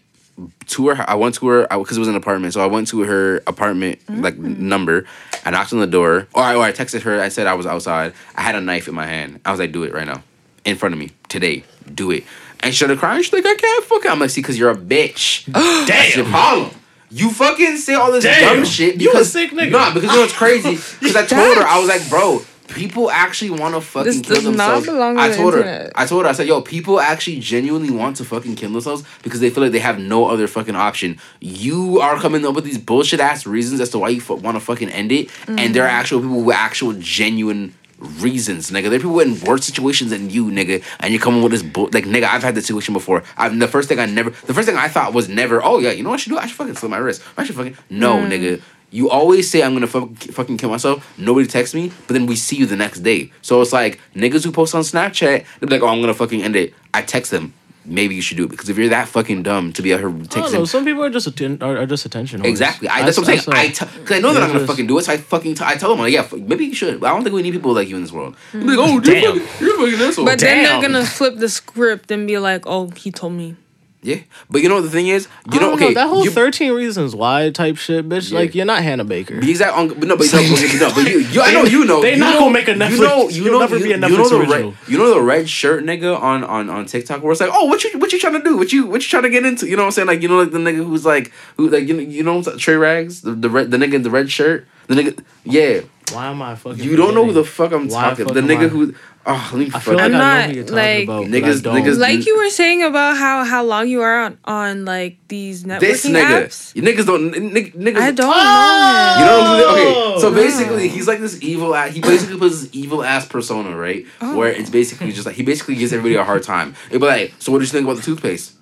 to 0.68 0.90
her. 0.90 1.10
I 1.10 1.16
went 1.16 1.36
to 1.36 1.48
her 1.48 1.68
because 1.68 1.98
it 1.98 2.00
was 2.00 2.08
an 2.08 2.16
apartment. 2.16 2.54
So 2.54 2.62
I 2.62 2.68
went 2.68 2.88
to 2.90 3.02
her 3.02 3.38
apartment 3.48 4.00
like 4.10 4.36
mm. 4.36 4.58
number. 4.58 5.06
I 5.46 5.52
knocked 5.52 5.74
on 5.74 5.80
the 5.80 5.88
door, 5.88 6.28
or 6.34 6.44
I, 6.44 6.56
or 6.56 6.64
I 6.64 6.72
texted 6.72 7.02
her. 7.02 7.20
I 7.20 7.30
said 7.30 7.48
I 7.48 7.54
was 7.54 7.66
outside. 7.66 8.14
I 8.36 8.42
had 8.42 8.56
a 8.56 8.62
knife 8.62 8.88
in 8.88 8.96
my 8.96 9.06
hand. 9.06 9.40
I 9.46 9.52
was 9.52 9.60
like, 9.60 9.72
"Do 9.72 9.84
it 9.84 9.94
right 9.94 10.08
now, 10.08 10.24
in 10.66 10.78
front 10.78 10.94
of 10.94 11.00
me 11.00 11.12
today. 11.30 11.64
Do 11.94 12.12
it." 12.12 12.24
And 12.60 12.74
she 12.74 12.78
started 12.78 13.00
crying. 13.00 13.24
She's 13.24 13.34
like, 13.34 13.46
"I 13.46 13.56
can't 13.56 13.86
fuck 13.86 14.06
it." 14.06 14.12
I'm 14.12 14.20
like, 14.20 14.30
"See, 14.30 14.42
because 14.42 14.58
you're 14.58 14.72
a 14.72 14.78
bitch. 14.78 15.46
That's 15.88 16.16
your 16.16 16.26
problem." 16.26 16.72
You 17.12 17.30
fucking 17.32 17.78
say 17.78 17.94
all 17.94 18.12
this 18.12 18.24
Damn. 18.24 18.56
dumb 18.58 18.66
shit 18.66 19.02
You 19.02 19.10
a 19.10 19.14
because 19.14 19.32
sick 19.32 19.52
nigga. 19.52 19.72
Nah, 19.72 19.94
because 19.94 20.10
you 20.10 20.16
know 20.16 20.22
what's 20.22 20.34
crazy? 20.34 20.78
Because 21.00 21.16
I 21.16 21.26
told 21.26 21.58
her 21.58 21.64
I 21.64 21.78
was 21.80 21.90
like, 21.90 22.08
bro, 22.10 22.42
people 22.70 23.12
actually 23.12 23.50
want 23.52 23.76
to 23.76 23.82
fucking 23.82 24.06
This 24.14 24.22
kill 24.22 24.36
does 24.38 24.44
not 24.46 24.52
themselves. 24.76 24.86
belong 24.86 25.18
on 25.18 25.20
I 25.20 25.28
the 25.30 25.36
told 25.36 25.54
her, 25.56 25.60
internet. 25.60 25.92
I 25.94 26.06
told 26.06 26.24
her, 26.24 26.30
I 26.30 26.32
said, 26.32 26.48
yo, 26.48 26.62
people 26.62 27.02
actually 27.02 27.40
genuinely 27.42 27.92
want 27.92 28.16
to 28.18 28.24
fucking 28.24 28.56
kill 28.56 28.72
themselves 28.72 29.04
because 29.24 29.42
they 29.42 29.50
feel 29.50 29.64
like 29.64 29.74
they 29.74 29.80
have 29.80 30.00
no 30.00 30.28
other 30.28 30.48
fucking 30.48 30.76
option. 30.78 31.18
You 31.42 32.00
are 32.00 32.18
coming 32.18 32.46
up 32.46 32.56
with 32.56 32.64
these 32.64 32.78
bullshit 32.78 33.20
ass 33.20 33.46
reasons 33.46 33.82
as 33.82 33.90
to 33.90 34.00
why 34.00 34.08
you 34.10 34.22
f- 34.22 34.30
want 34.30 34.56
to 34.56 34.62
fucking 34.62 34.90
end 34.90 35.12
it, 35.12 35.30
and 35.50 35.76
there 35.76 35.84
are 35.84 35.90
Mm. 35.90 36.00
actual 36.00 36.22
people 36.22 36.42
with 36.44 36.56
actual 36.56 36.94
genuine 36.94 37.74
reasons, 38.02 38.72
nigga. 38.72 38.84
There 38.90 38.96
are 38.96 39.00
people 39.00 39.20
in 39.20 39.40
worse 39.42 39.64
situations 39.66 40.10
than 40.12 40.30
you, 40.30 40.46
nigga, 40.48 40.84
and 41.00 41.14
you're 41.14 41.22
coming 41.22 41.42
with 41.42 41.52
this 41.52 41.64
bull. 41.64 41.90
Like, 41.94 42.06
nigga, 42.06 42.26
I've 42.26 42.44
had 42.44 42.56
this 42.56 42.66
situation 42.66 42.94
before. 42.94 43.24
I've 43.38 43.58
the 43.58 43.68
first 43.68 43.88
thing 43.90 44.00
I 44.00 44.06
never, 44.06 44.32
the 44.32 44.54
first 44.54 44.68
thing 44.68 44.78
I 44.78 44.88
thought 44.88 45.14
was 45.14 45.30
never, 45.30 45.64
oh 45.64 45.80
yeah, 45.80 45.92
you 45.92 46.04
know 46.04 46.10
what 46.10 46.16
I 46.16 46.18
should 46.24 46.32
do? 46.32 46.38
I 46.38 46.48
should 46.48 46.58
fucking 46.58 46.76
slit 46.76 46.90
my 46.90 46.98
wrist. 46.98 47.22
I 47.38 47.44
should 47.44 47.56
fucking 47.56 47.78
no, 47.90 48.16
Mm. 48.18 48.30
nigga. 48.32 48.62
You 48.94 49.10
always 49.10 49.50
say 49.50 49.64
I'm 49.64 49.74
gonna 49.74 49.88
fuck, 49.88 50.10
fucking 50.18 50.58
kill 50.58 50.70
myself. 50.70 51.18
Nobody 51.18 51.48
texts 51.48 51.74
me, 51.74 51.94
but 52.08 52.14
then 52.14 52.26
we 52.26 52.36
see 52.36 52.58
you 52.58 52.66
the 52.66 52.76
next 52.76 53.00
day. 53.00 53.32
So 53.42 53.62
it's 53.62 53.72
like 53.72 54.02
niggas 54.16 54.44
who 54.44 54.52
post 54.52 54.76
on 54.76 54.82
Snapchat, 54.82 55.46
they're 55.62 55.70
like, 55.70 55.82
"Oh, 55.82 55.88
I'm 55.88 56.02
gonna 56.02 56.14
fucking 56.14 56.44
end 56.44 56.58
it." 56.58 56.74
I 56.94 57.02
text 57.02 57.32
them. 57.32 57.54
Maybe 57.84 58.14
you 58.14 58.22
should 58.22 58.38
do 58.38 58.44
it 58.44 58.50
because 58.50 58.70
if 58.70 58.78
you're 58.78 58.90
that 58.90 59.08
fucking 59.08 59.42
dumb 59.42 59.74
to 59.74 59.82
be 59.82 59.92
out 59.94 60.00
here 60.02 60.10
I 60.10 60.12
don't 60.12 60.54
know. 60.54 60.66
Some 60.66 60.86
people 60.86 61.04
are 61.04 61.10
just 61.10 61.26
atten- 61.26 61.58
are, 61.62 61.78
are 61.80 61.86
just 61.88 62.06
attention. 62.06 62.42
whores. 62.42 62.46
exactly. 62.50 62.88
I, 62.88 63.04
that's 63.04 63.18
what 63.18 63.28
I'm 63.28 63.40
saying. 63.40 63.56
I 63.58 63.62
I, 63.64 63.68
t- 63.70 63.86
cause 64.06 64.12
I 64.18 64.20
know 64.20 64.34
that 64.34 64.44
I'm 64.44 64.50
gonna 64.50 64.60
Yes. 64.60 64.68
fucking 64.70 64.86
do 64.88 64.98
it. 65.00 65.04
So 65.06 65.14
I 65.14 65.18
fucking 65.18 65.56
t- 65.56 65.64
I 65.66 65.76
tell 65.76 65.90
them 65.90 66.00
like, 66.00 66.14
yeah, 66.14 66.20
f- 66.22 66.34
maybe 66.34 66.66
you 66.66 66.76
should. 66.76 67.00
But 67.00 67.08
I 67.08 67.10
don't 67.14 67.24
think 67.24 67.34
we 67.36 67.42
need 67.42 67.54
people 67.54 67.74
like 67.74 67.88
you 67.90 67.96
in 67.96 68.04
this 68.04 68.12
world. 68.12 68.36
They're 68.54 68.62
like, 68.62 68.78
mm. 68.78 68.84
oh, 68.86 68.92
you're 68.94 69.02
Damn. 69.02 69.40
fucking, 69.40 69.66
you're 69.68 69.78
fucking 69.78 70.08
asshole. 70.08 70.26
But 70.26 70.40
then 70.40 70.64
they're 70.64 70.82
gonna 70.82 71.06
flip 71.06 71.38
the 71.38 71.50
script 71.50 72.12
and 72.12 72.28
be 72.28 72.38
like, 72.38 72.64
"Oh, 72.68 72.90
he 72.92 73.12
told 73.12 73.34
me." 73.34 73.56
Yeah, 74.04 74.18
but 74.50 74.62
you 74.62 74.70
know 74.70 74.76
what 74.76 74.82
the 74.82 74.90
thing 74.90 75.08
is, 75.08 75.28
you 75.52 75.60
I 75.60 75.62
know, 75.62 75.70
don't 75.72 75.74
okay, 75.84 75.94
that 75.94 76.08
whole 76.08 76.24
you, 76.24 76.32
thirteen 76.32 76.74
reasons 76.74 77.16
why 77.16 77.50
type 77.52 77.78
shit, 77.78 78.10
bitch. 78.10 78.32
Yeah. 78.32 78.40
Like 78.40 78.56
you're 78.56 78.66
not 78.66 78.82
Hannah 78.82 79.04
Baker. 79.04 79.40
The 79.40 79.50
exact 79.50 79.78
on, 79.78 79.90
but 79.90 80.08
no, 80.08 80.18
but, 80.18 80.26
no, 80.34 80.40
but, 80.42 80.80
no, 80.80 80.92
but 80.96 81.08
you, 81.12 81.20
you, 81.20 81.42
I 81.42 81.52
know 81.54 81.64
you 81.64 81.86
know. 81.86 82.02
They 82.02 82.14
you 82.14 82.20
not 82.20 82.34
know, 82.34 82.40
gonna 82.40 82.54
make 82.54 82.68
a 82.68 82.74
Netflix- 82.74 82.90
You 82.92 83.02
know, 83.02 83.30
you 83.30 83.44
you'll 83.44 83.54
know, 83.54 83.60
never 83.60 83.78
you, 83.78 83.84
be 83.84 83.92
a 83.92 83.96
you 83.96 84.02
know 84.02 84.08
Netflix 84.08 84.30
the 84.30 84.40
original. 84.40 84.72
red, 84.72 84.78
you 84.88 84.98
know 84.98 85.14
the 85.14 85.22
red 85.22 85.48
shirt 85.50 85.84
nigga 85.86 86.20
on 86.20 86.44
on 86.44 86.70
on 86.70 86.86
TikTok 86.86 87.22
where 87.22 87.32
it's 87.32 87.42
like, 87.42 87.52
oh, 87.54 87.66
what 87.66 87.84
you 87.84 88.00
what 88.00 88.12
you 88.12 88.20
trying 88.20 88.34
to 88.34 88.44
do? 88.44 88.58
What 88.58 88.74
you 88.74 88.88
what 88.88 89.02
you 89.04 89.08
trying 89.08 89.24
to 89.24 89.30
get 89.30 89.46
into? 89.46 89.68
You 89.68 89.76
know 89.76 89.84
what 89.84 89.88
I'm 89.88 89.92
saying? 89.92 90.08
Like 90.08 90.22
you 90.22 90.28
know, 90.28 90.40
like 90.40 90.52
the 90.52 90.58
nigga 90.58 90.84
who's 90.84 91.06
like 91.06 91.32
who 91.58 91.70
like 91.70 91.88
you 91.88 91.94
know 91.94 92.02
you 92.02 92.24
know 92.24 92.42
Trey 92.42 92.76
Rags, 92.76 93.22
the 93.22 93.34
the 93.34 93.50
red 93.50 93.70
the 93.72 93.78
nigga 93.78 93.94
in 93.94 94.02
the 94.04 94.10
red 94.10 94.32
shirt, 94.32 94.68
the 94.92 95.02
nigga, 95.02 95.24
yeah. 95.44 95.82
Why 96.14 96.28
am 96.28 96.42
I 96.42 96.56
fucking? 96.56 96.84
You 96.84 96.96
don't 96.98 97.14
know 97.16 97.24
who 97.26 97.32
the 97.32 97.46
fuck 97.46 97.72
I'm 97.72 97.88
Why 97.88 98.10
talking. 98.10 98.26
fuck 98.26 98.34
The 98.34 98.42
nigga 98.42 98.66
I- 98.66 98.68
who. 98.68 98.94
Oh, 99.24 99.50
let 99.54 99.60
me 99.60 99.70
I 99.72 99.80
feel 99.80 99.94
like 99.94 100.04
I'm 100.06 100.16
I 100.16 100.18
know 100.18 100.18
not, 100.18 100.50
who 100.50 100.56
you're 100.56 100.64
talking 100.64 100.76
like- 100.76 101.04
about. 101.04 101.26
Niggas- 101.28 101.64
but 101.64 101.70
I 101.70 101.74
don't. 101.80 101.86
niggas- 101.86 101.98
Like 102.00 102.26
you 102.26 102.38
were 102.38 102.50
saying 102.50 102.82
about 102.84 103.18
how 103.18 103.44
how 103.46 103.64
long 103.64 103.88
you 103.88 104.02
are 104.02 104.20
on 104.26 104.38
on 104.46 104.84
like 104.84 105.18
these 105.28 105.64
networking 105.64 105.80
this 105.80 106.06
nigga, 106.08 106.46
apps. 106.46 106.76
you 106.76 106.82
niggas 106.82 107.06
don't 107.06 107.34
n- 107.36 107.56
n- 107.56 107.72
niggas. 107.78 107.98
I 108.02 108.12
don't 108.12 108.34
Oh! 108.34 109.16
You 109.20 109.26
know 109.26 109.46
who? 109.46 109.58
They, 109.58 109.82
okay, 109.84 109.94
Oh. 109.96 110.20
so 110.20 110.34
basically, 110.34 110.88
he's 110.90 111.08
like 111.08 111.20
this 111.20 111.38
evil. 111.42 111.76
ass 111.76 111.94
He 111.94 112.02
basically 112.02 112.38
puts 112.40 112.62
this 112.62 112.70
evil 112.74 113.04
ass 113.04 113.26
persona, 113.28 113.78
right? 113.78 114.06
Oh. 114.22 114.36
Where 114.36 114.52
it's 114.52 114.72
basically 114.72 115.12
just 115.12 115.28
like 115.28 115.36
he 115.36 115.44
basically 115.44 115.76
gives 115.76 115.94
everybody 115.94 116.16
a 116.16 116.24
hard 116.26 116.42
time. 116.44 116.74
It'd 116.90 117.00
be 117.00 117.08
like, 117.08 117.34
so 117.40 117.52
what 117.52 117.60
did 117.60 117.66
you 117.68 117.72
think 117.74 117.86
about 117.86 117.98
the 117.98 118.04
toothpaste? 118.04 118.54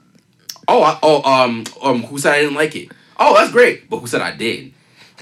Oh, 0.67 0.83
I, 0.83 0.99
oh, 1.01 1.23
um, 1.23 1.63
um, 1.81 2.03
who 2.03 2.19
said 2.19 2.33
I 2.35 2.41
didn't 2.41 2.55
like 2.55 2.75
it? 2.75 2.89
Oh, 3.17 3.33
that's 3.33 3.51
great, 3.51 3.89
but 3.89 3.99
who 3.99 4.07
said 4.07 4.21
I 4.21 4.35
did? 4.35 4.73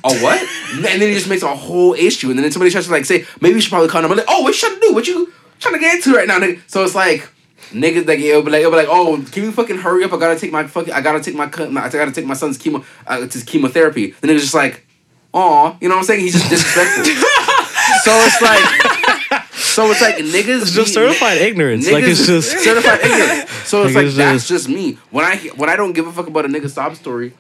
Oh, 0.03 0.23
what? 0.23 0.41
and 0.75 0.83
then 0.83 0.99
he 1.01 1.13
just 1.13 1.27
makes 1.29 1.43
a 1.43 1.55
whole 1.55 1.93
issue, 1.93 2.29
and 2.29 2.37
then 2.39 2.51
somebody 2.51 2.71
tries 2.71 2.85
to 2.85 2.91
like 2.91 3.05
say, 3.05 3.25
maybe 3.41 3.55
you 3.55 3.61
should 3.61 3.71
probably 3.71 3.89
call 3.89 4.03
him. 4.03 4.11
I'm 4.11 4.17
like, 4.17 4.25
oh, 4.29 4.43
what 4.43 4.53
you 4.53 4.59
trying 4.59 4.75
to 4.79 4.87
do? 4.87 4.93
What 4.93 5.07
you 5.07 5.33
trying 5.59 5.73
to 5.75 5.79
get 5.79 5.95
into 5.95 6.13
right 6.13 6.27
now, 6.27 6.39
nigga? 6.39 6.61
So 6.67 6.83
it's 6.83 6.95
like. 6.95 7.27
Niggas 7.71 8.07
like 8.07 8.19
it'll 8.19 8.43
be 8.43 8.51
like 8.51 8.59
it'll 8.61 8.71
be 8.71 8.77
like 8.77 8.87
oh 8.89 9.21
can 9.29 9.43
you 9.43 9.51
fucking 9.51 9.79
hurry 9.79 10.01
up 10.05 10.13
I 10.13 10.17
gotta 10.17 10.39
take 10.39 10.53
my 10.53 10.65
fucking 10.67 10.93
I 10.93 11.01
gotta 11.01 11.19
take 11.21 11.35
my, 11.35 11.47
my 11.67 11.83
I 11.83 11.89
gotta 11.89 12.13
take 12.13 12.25
my 12.25 12.33
son's 12.35 12.57
chemo 12.57 12.85
uh, 13.05 13.17
to 13.17 13.25
his 13.25 13.43
chemotherapy 13.43 14.11
the 14.21 14.27
nigga's 14.27 14.43
just 14.43 14.53
like 14.53 14.85
Aw, 15.33 15.75
you 15.81 15.89
know 15.89 15.95
what 15.95 15.99
I'm 16.01 16.05
saying? 16.05 16.21
He's 16.21 16.33
just 16.33 16.49
disrespectful. 16.49 17.03
so 18.03 18.11
it's 18.25 18.41
like, 18.41 19.51
so 19.53 19.91
it's 19.91 19.99
like 20.01 20.15
niggas. 20.15 20.61
It's 20.61 20.71
just 20.71 20.89
be- 20.89 20.93
certified 20.93 21.37
ignorance. 21.39 21.91
Like 21.91 22.05
it's 22.05 22.25
just 22.25 22.51
certified 22.63 23.01
ignorance. 23.01 23.51
So 23.67 23.83
it's 23.83 23.95
Like, 23.95 23.95
like 23.95 24.05
it's 24.07 24.15
that's 24.15 24.47
just- 24.47 24.65
just 24.65 24.69
me. 24.69 24.97
When 25.11 25.25
I 25.25 25.35
when 25.57 25.69
I 25.69 25.75
don't 25.75 25.91
give 25.91 26.07
a 26.07 26.11
fuck 26.13 26.27
about 26.27 26.45
a 26.45 26.47
nigga 26.47 26.69
sob 26.69 26.95
story, 26.95 27.33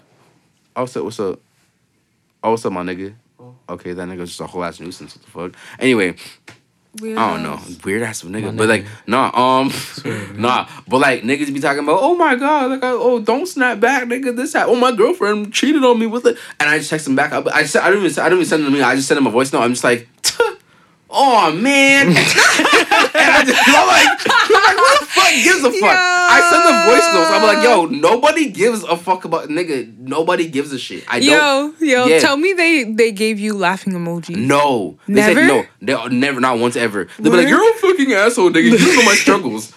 I'll 0.75 0.87
say 0.87 0.99
what's 0.99 1.21
up. 1.21 1.39
Oh, 2.47 2.51
what's 2.51 2.65
up, 2.65 2.71
my 2.71 2.81
nigga? 2.81 3.13
Okay, 3.67 3.91
that 3.91 4.07
nigga's 4.07 4.29
just 4.29 4.39
a 4.39 4.47
whole 4.47 4.63
ass 4.63 4.79
nuisance. 4.79 5.17
What 5.17 5.25
the 5.25 5.31
fuck? 5.31 5.61
Anyway, 5.79 6.15
I 7.03 7.33
don't 7.33 7.43
know. 7.43 7.59
Weird 7.83 8.03
ass 8.03 8.21
nigga. 8.21 8.45
My 8.45 8.51
But 8.51 8.69
like, 8.69 8.85
nah, 9.05 9.31
um, 9.35 9.69
nah. 10.41 10.65
But 10.87 10.99
like, 10.99 11.23
niggas 11.23 11.53
be 11.53 11.59
talking 11.59 11.83
about, 11.83 11.99
oh 12.01 12.15
my 12.15 12.35
god, 12.35 12.71
like, 12.71 12.83
I, 12.85 12.91
oh, 12.91 13.19
don't 13.19 13.47
snap 13.47 13.81
back, 13.81 14.05
nigga. 14.05 14.33
This, 14.33 14.53
that. 14.53 14.69
Oh, 14.69 14.77
my 14.77 14.93
girlfriend 14.93 15.53
cheated 15.53 15.83
on 15.83 15.99
me 15.99 16.05
with 16.05 16.25
it, 16.25 16.37
and 16.57 16.69
I 16.69 16.77
just 16.77 16.89
text 16.89 17.05
him 17.05 17.17
back. 17.17 17.33
I, 17.33 17.43
I, 17.53 17.63
said, 17.65 17.81
I 17.81 17.89
don't 17.89 18.05
even, 18.05 18.23
I 18.23 18.29
don't 18.29 18.37
even 18.37 18.47
send 18.47 18.63
him 18.63 18.71
to 18.71 18.77
me. 18.77 18.81
I 18.81 18.95
just 18.95 19.09
send 19.09 19.17
him 19.17 19.27
a 19.27 19.29
voice 19.29 19.51
note. 19.51 19.63
I'm 19.63 19.73
just 19.73 19.83
like, 19.83 20.07
oh 21.09 21.51
man, 21.53 22.07
and 22.07 22.15
I 22.17 23.43
just, 23.45 23.61
I'm 23.67 23.87
like, 23.87 24.07
I'm 24.29 24.53
like, 24.53 24.77
what 24.77 24.99
the 24.99 25.05
fuck 25.07 25.29
gives 25.43 25.63
a 25.63 25.71
fuck? 25.71 25.97
I 25.97 26.39
send 26.49 26.63
the 26.67 26.91
voice 26.91 27.13
notes. 27.13 27.31
I'm 27.31 27.43
like, 27.43 27.63
yo, 27.63 27.85
nobody 27.85 28.49
gives 28.49 28.83
a 28.83 28.97
fuck 28.97 29.25
about 29.25 29.49
nigga. 29.49 29.97
Nobody 29.97 30.47
gives 30.47 30.71
a 30.73 30.79
shit. 30.79 31.03
I 31.07 31.19
don't. 31.19 31.79
Yo, 31.79 31.85
yo, 31.87 32.05
Yeah. 32.07 32.19
tell 32.19 32.37
me 32.37 32.53
they 32.53 32.83
they 32.83 33.11
gave 33.11 33.39
you 33.39 33.53
laughing 33.53 33.93
emoji. 33.93 34.35
No. 34.35 34.97
They 35.07 35.13
Never? 35.15 35.39
said 35.41 35.47
no. 35.47 35.65
They 36.09 36.15
never, 36.15 36.39
not 36.39 36.59
once 36.59 36.75
ever. 36.75 37.07
They'll 37.19 37.31
be 37.31 37.37
like, 37.39 37.47
you're 37.47 37.69
a 37.69 37.73
fucking 37.75 38.11
asshole, 38.13 38.49
nigga. 38.51 38.63
You 38.71 38.77
don't 38.77 38.95
know 38.95 39.03
my 39.05 39.15
struggles. 39.15 39.73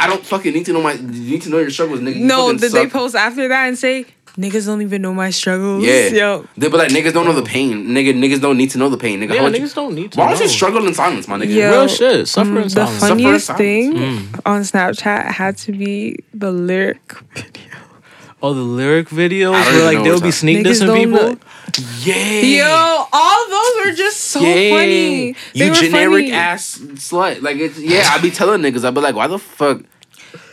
I 0.00 0.06
don't 0.06 0.24
fucking 0.24 0.52
need 0.54 0.64
to 0.66 0.72
know 0.72 0.80
my. 0.82 0.92
You 0.92 1.02
need 1.32 1.42
to 1.42 1.50
know 1.50 1.58
your 1.58 1.70
struggles, 1.70 1.98
nigga. 2.00 2.16
You 2.16 2.24
No, 2.24 2.56
did 2.56 2.70
they 2.72 2.86
post 2.86 3.16
after 3.16 3.48
that 3.48 3.66
and 3.66 3.76
say 3.76 4.06
niggas 4.38 4.66
don't 4.66 4.80
even 4.82 5.02
know 5.02 5.12
my 5.12 5.30
struggles? 5.30 5.84
Yeah. 5.84 6.08
Yo. 6.08 6.46
They 6.56 6.68
be 6.68 6.76
like, 6.76 6.90
niggas 6.90 7.12
don't 7.12 7.26
know 7.26 7.32
the 7.32 7.42
pain. 7.42 7.86
Nigga, 7.88 8.14
niggas 8.14 8.40
don't 8.40 8.56
need 8.56 8.70
to 8.70 8.78
know 8.78 8.88
the 8.88 8.96
pain, 8.96 9.20
nigga. 9.20 9.30
yeah, 9.34 9.38
How 9.38 9.44
would 9.44 9.56
you- 9.56 9.64
niggas 9.64 9.74
don't 9.74 9.94
need 9.94 10.12
to. 10.12 10.18
Why 10.18 10.28
don't 10.28 10.38
you 10.38 10.46
know. 10.46 10.50
struggle 10.52 10.86
in 10.86 10.94
silence, 10.94 11.26
my 11.28 11.36
nigga? 11.38 11.54
Yo. 11.54 11.70
Real 11.70 11.88
shit. 11.88 12.28
Suffer 12.28 12.50
Mm, 12.50 12.56
in 12.56 12.62
the 12.62 12.70
silence. 12.70 12.92
Suffer 13.00 13.12
in 13.12 13.18
funniest 13.18 13.46
silence. 13.46 13.58
thing 13.58 13.92
Mm. 13.94 14.40
on 14.46 14.60
Snapchat 14.62 15.26
had 15.32 15.56
to 15.58 15.72
be 15.72 16.16
the 16.32 16.50
lyric 16.52 17.12
video. 17.34 17.64
Oh, 18.40 18.54
the 18.54 18.60
lyric 18.62 19.08
videos 19.08 19.52
I 19.52 19.64
don't 19.64 19.74
where 19.74 19.84
like 19.84 19.98
know 19.98 20.04
they'll 20.04 20.20
be 20.20 20.28
up. 20.28 20.34
sneak 20.34 20.58
Niggas 20.64 20.80
dissing 20.80 20.94
people. 20.94 21.18
know- 21.30 21.38
Yeah. 22.04 22.40
Yo, 22.68 23.04
all 23.12 23.48
those 23.50 23.72
were 23.86 23.92
just 23.96 24.20
so 24.30 24.38
Yeah. 24.40 24.70
funny. 24.78 25.34
They 25.54 25.64
You 25.64 25.70
were 25.70 25.74
generic 25.74 26.26
funny. 26.26 26.32
ass 26.32 26.78
slut. 26.94 27.42
Like, 27.42 27.56
it's, 27.56 27.80
yeah, 27.80 28.08
I 28.12 28.18
be 28.22 28.30
telling 28.30 28.62
niggas, 28.62 28.84
I 28.84 28.92
be 28.92 29.00
like, 29.00 29.16
why 29.16 29.26
the 29.26 29.40
fuck? 29.40 29.80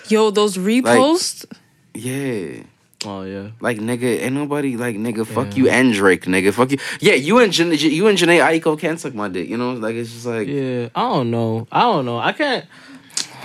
Yo, 0.09 0.31
those 0.31 0.57
reposts. 0.57 1.45
Yeah. 1.93 2.63
Oh 3.05 3.21
yeah. 3.23 3.49
Like 3.59 3.77
nigga, 3.77 4.21
ain't 4.21 4.33
nobody 4.33 4.77
like 4.77 4.95
nigga. 4.95 5.25
Fuck 5.27 5.55
you 5.57 5.69
and 5.69 5.93
Drake, 5.93 6.23
nigga. 6.25 6.53
Fuck 6.53 6.71
you. 6.71 6.77
Yeah, 6.99 7.13
you 7.13 7.39
and 7.39 7.51
Jan- 7.53 7.71
you 7.71 8.07
and 8.07 8.17
Jhené 8.17 8.39
Aiko 8.41 8.77
can 8.79 8.97
suck 8.97 9.13
my 9.13 9.27
dick. 9.29 9.47
You 9.47 9.57
know, 9.57 9.73
like 9.73 9.95
it's 9.95 10.11
just 10.11 10.25
like 10.25 10.47
Yeah. 10.47 10.89
I 10.95 11.01
don't 11.09 11.29
know. 11.31 11.67
I 11.71 11.81
don't 11.81 12.05
know. 12.05 12.17
I 12.17 12.31
can't. 12.33 12.65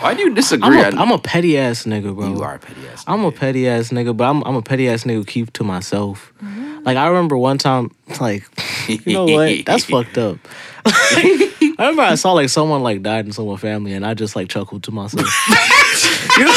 why 0.01 0.15
do 0.15 0.23
you 0.23 0.29
I'm 0.29 0.35
disagree? 0.35 0.81
a, 0.81 0.89
I- 0.89 1.01
I'm 1.03 1.11
a 1.13 1.19
petty 1.19 1.59
ass 1.59 1.85
nigga, 1.85 2.15
bro. 2.15 2.29
you 2.29 2.43
are 2.43 2.55
a 2.55 2.59
petty 2.59 2.89
ass. 2.89 3.05
I'm 3.07 3.25
a 3.25 3.33
petty 3.33 3.69
ass 3.69 3.91
nigga, 3.91 4.17
but 4.17 4.25
I'm 4.25 4.43
I'm 4.45 4.57
a 4.57 4.63
petty 4.63 4.89
ass 4.89 5.05
nigga 5.05 5.15
who 5.17 5.25
keep 5.25 5.53
to 5.55 5.65
myself. 5.65 6.33
Mm-hmm. 6.43 6.85
Like 6.85 6.97
I 6.97 7.07
remember 7.09 7.37
one 7.37 7.59
time, 7.59 7.91
like 8.21 8.45
you 8.89 9.13
know 9.13 9.27
what? 9.27 9.67
That's 9.67 9.85
fucked 9.85 10.17
up. 10.17 10.39
I 10.87 11.53
remember 11.79 12.03
I 12.03 12.15
saw 12.15 12.33
like 12.33 12.49
someone 12.49 12.83
like 12.83 13.03
died 13.03 13.27
in 13.27 13.33
someone's 13.33 13.61
family, 13.61 13.93
and 13.93 14.05
I 14.07 14.15
just 14.15 14.35
like 14.37 14.49
chuckled 14.49 14.83
to 14.85 14.91
myself. 14.91 15.27
You 16.39 16.45
know? 16.45 16.53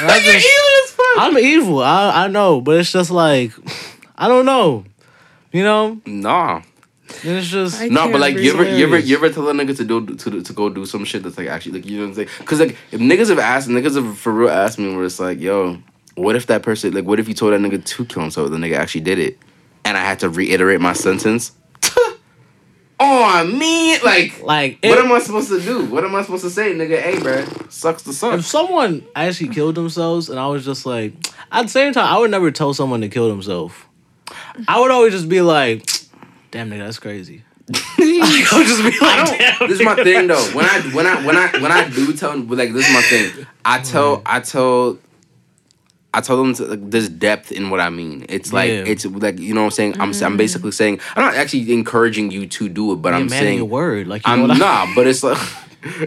And 0.00 0.10
I 0.10 0.20
just- 0.22 0.46
I'm 1.16 1.38
evil. 1.38 1.80
I 1.80 2.24
I 2.24 2.28
know, 2.28 2.60
but 2.60 2.78
it's 2.78 2.92
just 2.92 3.10
like 3.10 3.52
I 4.16 4.28
don't 4.28 4.46
know. 4.46 4.84
You 5.52 5.62
know, 5.62 6.00
Nah, 6.04 6.56
And 6.56 6.64
it's 7.38 7.46
just 7.46 7.80
I 7.80 7.86
no, 7.86 8.10
but 8.10 8.20
like 8.20 8.36
you 8.36 8.52
ever, 8.52 8.64
you 8.64 8.86
ever, 8.86 8.98
you 8.98 9.16
ever 9.16 9.30
tell 9.30 9.48
a 9.48 9.52
nigga 9.52 9.76
to 9.76 9.84
do 9.84 10.04
to 10.04 10.42
to 10.42 10.52
go 10.52 10.68
do 10.68 10.84
some 10.84 11.04
shit 11.04 11.22
that's 11.22 11.38
like 11.38 11.46
actually 11.46 11.78
like 11.80 11.86
you 11.86 11.98
know 11.98 12.04
what 12.04 12.08
I'm 12.08 12.14
saying? 12.14 12.28
Because 12.38 12.58
like 12.58 12.76
if 12.90 13.00
niggas 13.00 13.28
have 13.28 13.38
asked, 13.38 13.68
niggas 13.68 13.94
have 13.94 14.18
for 14.18 14.32
real 14.32 14.48
asked 14.50 14.80
me 14.80 14.92
where 14.94 15.04
it's 15.04 15.20
like, 15.20 15.38
yo, 15.40 15.78
what 16.16 16.34
if 16.34 16.46
that 16.46 16.62
person 16.64 16.92
like 16.92 17.04
what 17.04 17.20
if 17.20 17.28
you 17.28 17.34
told 17.34 17.52
that 17.52 17.60
nigga 17.60 17.84
to 17.84 18.04
kill 18.04 18.22
himself, 18.22 18.50
the 18.50 18.56
nigga 18.56 18.76
actually 18.76 19.02
did 19.02 19.20
it, 19.20 19.38
and 19.84 19.96
I 19.96 20.00
had 20.00 20.18
to 20.20 20.28
reiterate 20.28 20.80
my 20.80 20.92
sentence. 20.92 21.52
Oh 23.00 23.44
me, 23.44 23.98
like 24.00 24.40
like 24.42 24.78
What 24.82 24.98
if, 24.98 25.04
am 25.04 25.12
I 25.12 25.18
supposed 25.18 25.48
to 25.48 25.60
do? 25.60 25.84
What 25.86 26.04
am 26.04 26.14
I 26.14 26.22
supposed 26.22 26.44
to 26.44 26.50
say, 26.50 26.72
nigga? 26.74 27.00
Hey, 27.00 27.14
bruh, 27.14 27.70
sucks 27.70 28.02
to 28.02 28.12
suck. 28.12 28.38
if 28.38 28.46
someone 28.46 29.04
actually 29.16 29.48
killed 29.48 29.74
themselves, 29.74 30.28
and 30.28 30.38
I 30.38 30.46
was 30.46 30.64
just 30.64 30.86
like, 30.86 31.12
at 31.50 31.62
the 31.62 31.68
same 31.68 31.92
time, 31.92 32.06
I 32.06 32.18
would 32.18 32.30
never 32.30 32.50
tell 32.50 32.72
someone 32.72 33.00
to 33.00 33.08
kill 33.08 33.28
themselves. 33.28 33.74
I 34.68 34.80
would 34.80 34.90
always 34.90 35.12
just 35.12 35.28
be 35.28 35.40
like, 35.40 35.90
damn 36.52 36.70
nigga, 36.70 36.84
that's 36.84 37.00
crazy. 37.00 37.42
I 37.98 38.48
would 38.52 38.66
just 38.66 38.82
be 38.82 38.98
like. 39.04 39.68
This 39.68 39.80
is 39.80 39.84
my 39.84 39.96
thing 39.96 40.28
though. 40.28 40.44
When 40.52 40.64
I 40.64 40.80
when 40.92 41.06
I 41.06 41.26
when 41.26 41.36
I 41.36 41.50
when 41.60 41.72
I 41.72 41.88
do 41.88 42.12
tell 42.12 42.38
like 42.38 42.72
this 42.72 42.86
is 42.86 42.94
my 42.94 43.02
thing. 43.02 43.46
I 43.64 43.80
tell 43.80 44.18
mm. 44.18 44.22
I 44.26 44.40
tell 44.40 44.98
I 46.16 46.20
tell 46.20 46.36
them 46.36 46.54
to, 46.54 46.64
like, 46.64 46.90
there's 46.90 47.08
depth 47.08 47.50
in 47.52 47.70
what 47.70 47.80
I 47.80 47.90
mean. 47.90 48.24
It's 48.28 48.52
like 48.52 48.70
Yeah. 48.70 48.84
it's 48.86 49.04
like 49.04 49.38
you 49.38 49.52
know 49.54 49.62
what 49.62 49.66
I'm 49.66 49.70
saying. 49.72 49.94
I'm 49.94 50.00
I'm 50.02 50.12
mm-hmm. 50.12 50.36
basically 50.36 50.70
saying 50.72 51.00
I'm 51.16 51.22
not 51.24 51.34
actually 51.34 51.72
encouraging 51.72 52.30
you 52.30 52.46
to 52.46 52.68
do 52.68 52.92
it, 52.92 52.96
but 52.96 53.10
Yeah, 53.10 53.16
I'm 53.18 53.26
man, 53.26 53.40
saying 53.42 53.58
your 53.58 53.66
word. 53.66 54.06
Like 54.06 54.26
you 54.26 54.32
I'm 54.32 54.40
know 54.40 54.48
what 54.48 54.56
I- 54.62 54.86
not. 54.86 54.94
But 54.94 55.06
it's 55.06 55.22
like. 55.22 55.38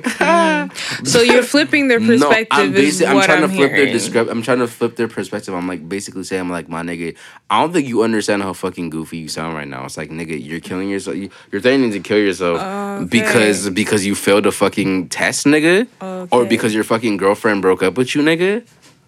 So 1.03 1.21
you're 1.21 1.43
flipping 1.43 1.87
their 1.87 1.99
perspective. 1.99 2.47
No, 2.57 2.63
I'm, 2.63 2.75
is 2.75 2.99
basi- 2.99 3.07
I'm 3.07 3.15
what 3.15 3.25
trying 3.25 3.43
I'm 3.43 3.49
to 3.49 3.55
flip 3.55 3.71
hearing. 3.71 3.85
their 3.85 3.95
descrip- 3.95 4.29
I'm 4.29 4.41
trying 4.41 4.59
to 4.59 4.67
flip 4.67 4.95
their 4.95 5.07
perspective. 5.07 5.53
I'm 5.53 5.67
like 5.67 5.87
basically 5.87 6.23
saying, 6.23 6.41
I'm 6.41 6.49
like, 6.49 6.67
my 6.67 6.81
nigga, 6.81 7.15
I 7.49 7.61
don't 7.61 7.73
think 7.73 7.87
you 7.87 8.01
understand 8.01 8.41
how 8.41 8.53
fucking 8.53 8.89
goofy 8.89 9.17
you 9.17 9.27
sound 9.27 9.53
right 9.55 9.67
now. 9.67 9.85
It's 9.85 9.95
like, 9.97 10.09
nigga, 10.09 10.43
you're 10.43 10.59
killing 10.59 10.89
yourself. 10.89 11.15
You- 11.17 11.29
You're 11.51 11.61
threatening 11.61 11.91
to 11.91 11.99
kill 11.99 12.17
yourself 12.17 12.59
Okay. 12.59 13.05
because 13.21 13.69
because 13.69 14.03
you 14.05 14.15
failed 14.15 14.45
a 14.47 14.51
fucking 14.51 15.09
test, 15.09 15.45
nigga, 15.45 15.87
or 16.31 16.45
because 16.45 16.73
your 16.73 16.83
fucking 16.83 17.17
girlfriend 17.17 17.61
broke 17.61 17.83
up 17.83 17.97
with 17.97 18.15
you, 18.15 18.21
nigga. 18.23 18.63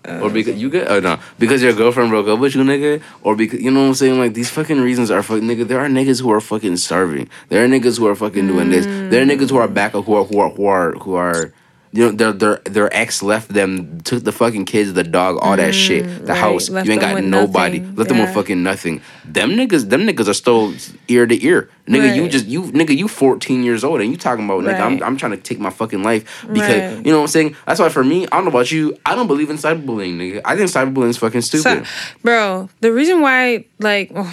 Or 0.10 0.30
because 0.30 0.60
you 0.62 0.70
get, 0.70 0.89
oh 0.89 0.99
no, 0.99 1.20
because 1.38 1.62
your 1.62 1.74
girlfriend 1.74 2.10
broke 2.10 2.28
up 2.28 2.39
with 2.39 2.55
you, 2.55 2.64
nigga. 2.64 3.01
Or 3.22 3.36
because 3.36 3.62
you 3.62 3.72
know 3.72 3.82
what 3.82 3.88
I'm 3.88 3.93
saying, 3.93 4.20
like 4.20 4.34
these 4.34 4.49
fucking 4.49 4.82
reasons 4.82 5.12
are 5.12 5.22
fucking 5.24 5.47
nigga. 5.47 5.68
There 5.68 5.80
are 5.80 5.88
niggas 5.88 6.22
who 6.22 6.32
are 6.32 6.41
fucking 6.41 6.78
starving. 6.78 7.30
There 7.49 7.64
are 7.64 7.68
niggas 7.68 7.97
who 7.99 8.07
are 8.07 8.16
fucking 8.16 8.47
doing 8.47 8.70
this. 8.70 8.86
There 8.86 9.22
are 9.22 9.26
niggas 9.26 9.49
who 9.49 9.57
are 9.57 9.68
back 9.68 9.95
up 9.95 10.05
who 10.05 10.16
are 10.16 10.24
who 10.26 10.39
are 10.39 10.49
who 10.49 10.66
are 10.66 10.91
who 10.93 11.14
are 11.16 11.53
you 11.92 12.06
know 12.06 12.12
their 12.12 12.32
their 12.34 12.56
their 12.66 12.94
ex 12.96 13.24
left 13.24 13.50
them, 13.54 14.00
took 14.02 14.24
the 14.24 14.32
fucking 14.32 14.66
kids, 14.66 14.94
the 14.94 15.04
dog, 15.04 15.38
all 15.42 15.56
that 15.58 15.74
shit, 15.74 16.04
the 16.04 16.10
Mm, 16.10 16.28
right. 16.30 16.38
house. 16.38 16.70
Left 16.70 16.86
you 16.86 16.92
ain't 16.94 17.02
got 17.02 17.24
nobody. 17.24 17.80
nothing. 17.80 17.96
Left 17.96 18.10
them 18.10 18.20
with 18.20 18.30
fucking 18.34 18.62
nothing. 18.62 19.02
Them 19.26 19.52
niggas, 19.52 19.90
them 19.90 20.02
niggas 20.02 20.28
are 20.28 20.34
still 20.34 20.74
ear 21.08 21.26
to 21.26 21.44
ear. 21.44 21.70
Nigga, 21.88 22.14
you 22.16 22.30
just 22.30 22.46
you 22.46 22.64
nigga, 22.64 22.96
you 22.96 23.08
14 23.08 23.64
years 23.64 23.84
old 23.84 24.02
and 24.02 24.12
you 24.12 24.18
talking 24.18 24.46
about 24.46 24.64
nigga, 24.64 24.80
I'm 24.82 25.02
I'm 25.04 25.18
trying 25.18 25.32
to 25.32 25.38
take 25.38 25.60
my 25.60 25.72
fucking 25.72 26.04
life 26.04 26.46
because 26.54 26.84
Right. 26.84 27.06
you 27.06 27.12
know 27.12 27.18
what 27.18 27.24
I'm 27.24 27.28
saying? 27.30 27.56
That's 27.66 27.80
why 27.80 27.90
for 27.90 28.04
me, 28.04 28.28
I 28.32 28.36
don't 28.36 28.44
know 28.46 28.52
about 28.52 28.72
you, 28.72 28.96
I 29.06 29.16
don't 29.16 29.26
believe 29.28 29.50
in 29.50 29.58
cyberbullying, 29.58 30.16
nigga. 30.18 30.42
I 30.46 30.56
think 30.56 30.70
cyberbullying 30.70 31.10
is 31.10 31.18
fucking 31.18 31.42
stupid. 31.42 31.88
So, 31.88 31.92
bro, 32.22 32.70
the 32.82 32.94
reason 32.94 33.22
why, 33.22 33.66
like, 33.80 34.12
oh, 34.16 34.32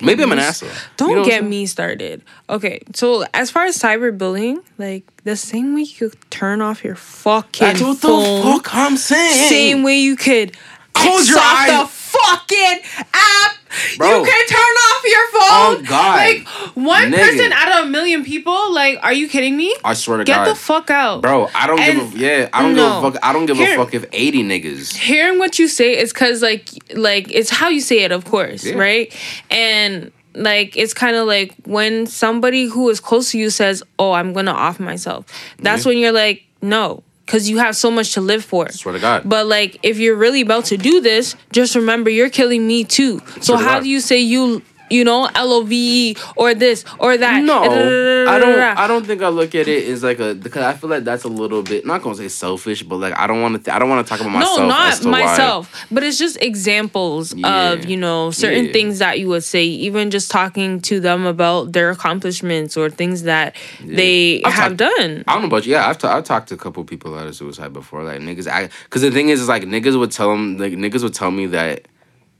Maybe 0.00 0.22
I'm 0.22 0.32
an 0.32 0.38
asshole. 0.38 0.68
don't 0.96 1.10
You 1.10 1.16
know 1.16 1.24
get 1.24 1.44
me 1.44 1.66
started. 1.66 2.22
Okay, 2.48 2.80
so 2.94 3.24
as 3.34 3.50
far 3.50 3.64
as 3.64 3.78
cyberbullying, 3.78 4.62
like 4.78 5.04
the 5.24 5.36
same 5.36 5.74
way 5.74 5.82
you 5.82 6.10
could 6.10 6.30
turn 6.30 6.60
off 6.60 6.84
your 6.84 6.94
fucking 6.96 7.66
That's 7.66 7.80
what 7.82 7.98
phone, 7.98 8.36
the 8.38 8.42
fuck 8.62 8.74
I'm 8.74 8.96
saying. 8.96 9.48
same 9.48 9.82
way 9.82 9.98
you 10.00 10.16
could 10.16 10.56
Close 10.94 11.28
your 11.28 11.38
eyes. 11.40 11.70
the 11.80 11.86
fucking 11.88 12.78
app. 13.14 13.56
Bro. 13.96 14.18
You 14.20 14.24
can 14.24 14.46
turn 14.48 14.58
off 14.58 15.04
your 15.04 15.28
phone. 15.28 15.40
Oh, 15.42 15.82
God. 15.86 16.16
Like 16.16 16.48
one 16.76 17.10
Nigga. 17.12 17.16
person 17.18 17.52
out 17.52 17.80
of 17.80 17.86
a 17.86 17.90
million 17.90 18.24
people. 18.24 18.72
Like, 18.72 18.98
are 19.02 19.12
you 19.12 19.28
kidding 19.28 19.56
me? 19.56 19.74
I 19.84 19.94
swear 19.94 20.18
to 20.18 20.24
Get 20.24 20.34
God. 20.34 20.44
Get 20.46 20.50
the 20.50 20.56
fuck 20.60 20.90
out, 20.90 21.22
Bro, 21.22 21.48
I 21.54 21.66
don't 21.66 21.80
And- 21.80 22.00
give 22.12 22.14
a 22.14 22.18
yeah, 22.18 22.48
I 22.52 22.62
don't 22.62 22.74
no. 22.74 23.00
give 23.00 23.04
a 23.08 23.12
fuck. 23.12 23.24
I 23.24 23.32
don't 23.32 23.46
give 23.46 23.56
Here- 23.56 23.74
a 23.74 23.76
fuck 23.76 23.94
if 23.94 24.04
80 24.12 24.42
niggas. 24.42 24.96
hearing 24.96 25.38
what 25.38 25.58
you 25.58 25.68
say 25.68 25.98
is 25.98 26.12
because 26.12 26.42
like 26.42 26.68
like 26.94 27.30
it's 27.30 27.50
how 27.50 27.68
you 27.68 27.80
say 27.80 28.00
it 28.00 28.12
of 28.12 28.24
course 28.24 28.64
Yeah. 28.64 28.74
right 28.74 29.12
and 29.50 30.12
like 30.34 30.76
it's 30.76 30.94
kind 30.94 31.16
of 31.16 31.26
like 31.26 31.54
when 31.64 32.06
somebody 32.06 32.64
who 32.66 32.88
is 32.88 33.00
close 33.00 33.30
to 33.32 33.38
you 33.38 33.50
says 33.50 33.82
oh 33.98 34.12
i'm 34.12 34.32
gonna 34.32 34.52
off 34.52 34.80
myself 34.80 35.24
that's 35.58 35.84
when 35.84 35.98
you're 35.98 36.12
like 36.12 36.42
no 36.62 37.02
because 37.32 37.48
you 37.48 37.56
have 37.56 37.74
so 37.74 37.90
much 37.90 38.12
to 38.12 38.20
live 38.20 38.44
for 38.44 38.68
Swear 38.68 38.92
to 38.92 39.00
God. 39.00 39.22
but 39.24 39.46
like 39.46 39.78
if 39.82 39.98
you're 39.98 40.14
really 40.16 40.42
about 40.42 40.66
to 40.66 40.76
do 40.76 41.00
this 41.00 41.34
just 41.50 41.74
remember 41.74 42.10
you're 42.10 42.28
killing 42.28 42.66
me 42.66 42.84
too 42.84 43.22
so 43.40 43.56
how 43.56 43.76
God. 43.76 43.84
do 43.84 43.88
you 43.88 44.00
say 44.00 44.18
you 44.20 44.60
you 44.92 45.04
know 45.04 45.28
l-o-v-e 45.34 46.16
or 46.36 46.54
this 46.54 46.84
or 46.98 47.16
that 47.16 47.42
No, 47.42 47.62
I 47.62 48.38
don't. 48.38 48.58
I 48.60 48.86
don't 48.86 49.06
think 49.06 49.22
I 49.22 49.28
look 49.28 49.54
at 49.54 49.66
it 49.68 49.88
as 49.88 50.02
like 50.02 50.18
a 50.20 50.34
because 50.34 50.62
I 50.62 50.74
feel 50.74 50.90
like 50.90 51.04
that's 51.04 51.24
a 51.24 51.28
little 51.28 51.62
bit 51.62 51.84
not 51.86 52.02
gonna 52.02 52.14
say 52.16 52.28
selfish, 52.28 52.82
but 52.82 52.96
like 52.96 53.18
I 53.18 53.26
don't 53.26 53.40
want 53.42 53.54
to. 53.56 53.62
Th- 53.62 53.74
I 53.74 53.78
don't 53.78 53.88
want 53.88 54.06
to 54.06 54.10
talk 54.10 54.20
about 54.20 54.32
myself. 54.32 54.58
no, 54.58 54.68
not 54.68 54.94
to 55.02 55.08
why- 55.08 55.24
myself, 55.24 55.86
but 55.90 56.02
it's 56.02 56.18
just 56.18 56.36
examples 56.42 57.34
Yeah. 57.34 57.72
of 57.72 57.86
you 57.86 57.96
know 57.96 58.30
certain 58.30 58.66
Yeah. 58.66 58.72
things 58.72 58.98
that 58.98 59.18
you 59.20 59.28
would 59.28 59.44
say, 59.44 59.64
even 59.64 60.10
just 60.10 60.30
talking 60.30 60.80
to 60.82 61.00
them 61.00 61.26
about 61.26 61.72
their 61.72 61.90
accomplishments 61.90 62.76
or 62.76 62.90
things 62.90 63.22
that 63.24 63.56
they 63.84 64.42
I've 64.44 64.52
have 64.52 64.76
talked- 64.76 64.96
done. 64.98 65.24
I 65.26 65.32
don't 65.32 65.42
know 65.42 65.48
about 65.48 65.66
you. 65.66 65.72
Yeah, 65.72 65.88
I've, 65.88 65.98
ta- 65.98 66.16
I've 66.16 66.24
talked 66.24 66.48
to 66.48 66.54
a 66.54 66.58
couple 66.58 66.82
people 66.84 67.14
out 67.18 67.26
of 67.26 67.34
suicide 67.34 67.72
before. 67.72 68.02
Like 68.04 68.20
niggas, 68.20 68.46
I 68.50 68.68
because 68.84 69.02
the 69.02 69.10
thing 69.10 69.28
is, 69.30 69.40
is 69.40 69.48
like 69.48 69.62
niggas 69.64 69.98
would 69.98 70.12
tell 70.12 70.30
them, 70.30 70.58
like 70.58 70.72
niggas 70.74 71.02
would 71.02 71.14
tell 71.14 71.30
me 71.30 71.46
that, 71.46 71.86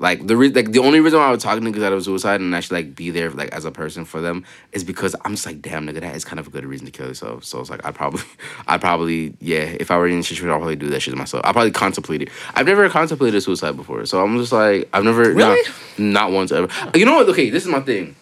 like 0.03 0.27
the 0.27 0.37
re- 0.37 0.51
like 0.51 0.73
the 0.73 0.81
only 0.81 0.99
reason 0.99 1.21
why 1.21 1.27
I 1.27 1.31
was 1.31 1.43
talking 1.43 1.65
to 1.65 1.71
niggas 1.71 1.85
out 1.85 1.93
of 1.93 2.03
suicide 2.05 2.41
and 2.41 2.55
actually 2.55 2.83
like 2.83 2.97
be 2.97 3.11
there 3.11 3.31
like 3.31 3.51
as 3.53 3.65
a 3.65 3.71
person 3.71 4.05
for 4.05 4.21
them 4.21 4.45
is 4.73 4.83
because 4.83 5.15
I'm 5.25 5.35
just 5.35 5.47
like, 5.47 5.63
damn 5.63 5.87
nigga, 5.87 6.01
that 6.01 6.17
is 6.17 6.25
kind 6.25 6.41
of 6.41 6.49
a 6.49 6.51
good 6.51 6.65
reason 6.67 6.87
to 6.87 6.93
kill 6.93 7.07
yourself. 7.07 7.45
So 7.45 7.61
it's 7.61 7.71
like 7.71 7.87
I 7.87 7.93
probably, 7.93 8.23
I 8.67 8.79
probably 8.79 9.35
yeah, 9.41 9.61
if 9.81 9.93
I 9.93 9.97
were 9.97 10.09
in 10.09 10.19
a 10.19 10.23
situation, 10.25 10.51
I'd 10.51 10.57
probably 10.57 10.77
do 10.77 10.91
that 10.91 11.01
shit 11.01 11.15
myself. 11.15 11.45
I 11.47 11.53
probably 11.53 11.71
contemplate 11.71 12.21
it. 12.23 12.31
I've 12.55 12.67
never 12.67 12.89
contemplated 12.89 13.41
suicide 13.45 13.77
before, 13.77 14.05
so 14.05 14.23
I'm 14.23 14.37
just 14.39 14.53
like, 14.53 14.89
I've 14.93 15.05
never 15.05 15.33
Really? 15.33 15.39
not, 15.39 15.99
not 15.99 16.33
once 16.33 16.51
ever. 16.51 16.69
You 16.99 17.07
know 17.07 17.15
what? 17.15 17.29
Okay, 17.29 17.51
this 17.51 17.65
is 17.65 17.71
my 17.71 17.81
thing. 17.81 18.17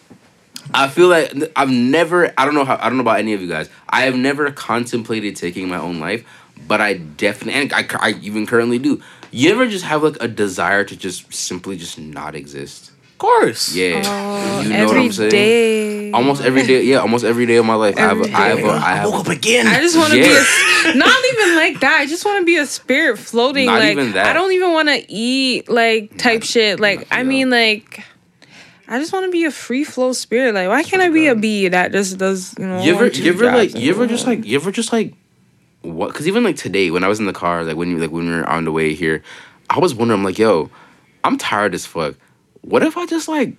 I 0.75 0.87
feel 0.87 1.07
like 1.07 1.33
I've 1.55 1.71
never. 1.71 2.31
I 2.37 2.45
don't 2.45 2.53
know 2.53 2.63
how. 2.63 2.77
I 2.77 2.89
don't 2.89 2.97
know 2.97 3.01
about 3.01 3.17
any 3.17 3.33
of 3.33 3.41
you 3.41 3.49
guys. 3.49 3.69
I 3.89 4.01
have 4.03 4.15
never 4.15 4.51
contemplated 4.51 5.35
taking 5.35 5.67
my 5.67 5.77
own 5.77 5.99
life, 5.99 6.23
but 6.67 6.79
I 6.79 6.93
definitely, 6.93 7.59
and 7.59 7.73
I, 7.73 7.85
I 7.99 8.09
even 8.21 8.45
currently 8.45 8.77
do. 8.77 9.01
You 9.31 9.51
ever 9.51 9.67
just 9.67 9.85
have 9.85 10.03
like 10.03 10.17
a 10.21 10.27
desire 10.27 10.83
to 10.83 10.95
just 10.95 11.33
simply 11.33 11.77
just 11.77 11.97
not 11.97 12.35
exist? 12.35 12.89
Of 12.89 13.17
course. 13.17 13.73
Yeah, 13.75 14.01
Oh, 14.05 14.61
you 14.61 14.69
know 14.69 14.85
what 14.87 14.97
I'm 14.97 15.11
saying. 15.11 15.29
day. 15.31 16.11
Almost 16.11 16.41
every 16.43 16.63
day. 16.63 16.83
Yeah, 16.83 16.97
almost 16.97 17.23
every 17.23 17.45
day 17.45 17.55
of 17.55 17.65
my 17.65 17.75
life. 17.75 17.95
I 17.97 18.01
have. 18.01 18.19
A, 18.19 18.23
I 18.25 18.47
have. 18.49 18.59
A, 18.59 18.61
day. 18.63 18.67
I 18.69 18.95
have. 18.95 19.09
woke 19.11 19.21
up 19.21 19.27
again. 19.29 19.67
I 19.67 19.79
just 19.79 19.95
want 19.97 20.11
to 20.11 20.19
Yeah. 20.19 20.25
be 20.83 20.89
a, 20.89 20.95
not 20.95 21.23
even 21.33 21.55
like 21.55 21.79
that. 21.81 21.99
I 22.01 22.05
just 22.07 22.25
want 22.25 22.39
to 22.41 22.45
be 22.45 22.57
a 22.57 22.65
spirit 22.65 23.17
floating. 23.19 23.67
Not 23.67 23.79
like 23.79 23.91
even 23.91 24.11
that. 24.13 24.25
I 24.25 24.33
don't 24.33 24.51
even 24.51 24.73
want 24.73 24.89
to 24.89 25.05
eat 25.11 25.69
like 25.69 26.17
type 26.17 26.41
Not- 26.41 26.45
shit. 26.45 26.79
Like 26.79 27.07
I 27.11 27.17
yeah. 27.17 27.23
mean 27.23 27.49
like. 27.49 28.03
I 28.87 28.99
just 28.99 29.13
want 29.13 29.25
to 29.25 29.31
be 29.31 29.45
a 29.45 29.51
free 29.51 29.85
flow 29.85 30.11
spirit. 30.11 30.53
Like, 30.53 30.67
why 30.67 30.83
can't 30.83 31.01
I 31.01 31.07
be 31.07 31.27
a 31.27 31.35
bee 31.35 31.69
that 31.69 31.93
just 31.93 32.17
does, 32.17 32.53
you 32.59 32.67
know? 32.67 32.83
you 32.83 32.93
ever 32.93 33.05
one, 33.05 33.11
two 33.13 33.23
you 33.23 33.31
ever 33.31 33.45
like 33.45 33.69
jobs 33.69 33.81
you 33.81 33.89
ever 33.93 34.05
just 34.05 34.27
like 34.27 34.43
you 34.45 34.57
ever 34.57 34.69
just 34.69 34.91
like 34.91 35.13
what 35.81 36.07
because 36.07 36.27
even 36.27 36.43
like 36.43 36.55
today 36.55 36.91
when 36.91 37.03
i 37.03 37.07
was 37.07 37.19
in 37.19 37.25
the 37.25 37.33
car 37.33 37.63
like 37.63 37.75
when 37.75 37.89
you 37.89 37.97
like 37.97 38.11
when 38.11 38.25
we 38.25 38.31
were 38.31 38.47
on 38.47 38.65
the 38.65 38.71
way 38.71 38.93
here 38.93 39.23
i 39.69 39.79
was 39.79 39.93
wondering 39.95 40.19
i'm 40.19 40.23
like 40.23 40.37
yo 40.37 40.69
i'm 41.23 41.37
tired 41.37 41.73
as 41.73 41.85
fuck 41.85 42.15
what 42.61 42.83
if 42.83 42.97
i 42.97 43.05
just 43.05 43.27
like 43.27 43.55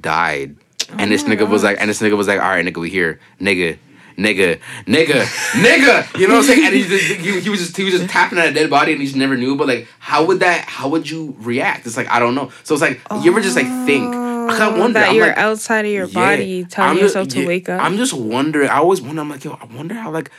died 0.00 0.56
and 0.98 1.10
this 1.10 1.24
Oh 1.24 1.28
nigga 1.28 1.48
was 1.48 1.62
like 1.62 1.78
and 1.80 1.90
this 1.90 2.00
nigga 2.00 2.16
was 2.16 2.28
like 2.28 2.40
all 2.40 2.48
right 2.48 2.64
nigga 2.64 2.80
we 2.80 2.90
here 2.90 3.20
nigga 3.40 3.78
Nigga, 4.16 4.60
nigga, 4.86 5.24
nigga, 5.52 6.18
you 6.18 6.26
know 6.26 6.36
what 6.36 6.40
I'm 6.40 6.44
saying? 6.44 6.64
And 6.64 6.74
he, 6.74 6.84
just, 6.84 7.04
he, 7.04 7.40
he 7.40 7.50
was 7.50 7.60
just 7.60 7.76
he 7.76 7.84
was 7.84 7.92
just 7.92 8.08
tapping 8.08 8.38
at 8.38 8.48
a 8.48 8.52
dead 8.54 8.70
body, 8.70 8.92
and 8.92 9.00
he 9.02 9.06
just 9.06 9.16
never 9.18 9.36
knew. 9.36 9.56
But 9.56 9.66
like, 9.68 9.88
how 9.98 10.24
would 10.24 10.40
that? 10.40 10.64
How 10.64 10.88
would 10.88 11.10
you 11.10 11.36
react? 11.40 11.86
It's 11.86 11.98
like 11.98 12.08
I 12.08 12.18
don't 12.18 12.34
know. 12.34 12.50
So 12.64 12.72
it's 12.74 12.80
like 12.80 13.02
you 13.22 13.30
ever 13.30 13.42
just 13.42 13.56
like 13.56 13.66
think? 13.84 14.14
I 14.14 14.56
kind 14.56 14.72
of 14.74 14.80
wonder. 14.80 15.00
that 15.00 15.10
I'm 15.10 15.16
you're 15.16 15.26
like, 15.26 15.36
outside 15.36 15.84
of 15.84 15.90
your 15.90 16.06
yeah. 16.06 16.14
body 16.14 16.64
telling 16.64 16.92
I'm 16.92 16.96
just- 16.96 17.14
yourself 17.14 17.28
to 17.28 17.40
yeah, 17.42 17.46
wake 17.46 17.68
up. 17.68 17.82
I'm 17.82 17.98
just 17.98 18.14
wondering. 18.14 18.70
I 18.70 18.78
always 18.78 19.02
wonder. 19.02 19.20
I'm 19.20 19.28
like, 19.28 19.44
yo, 19.44 19.52
I 19.52 19.66
wonder 19.66 19.94
how 19.94 20.10
like 20.10 20.30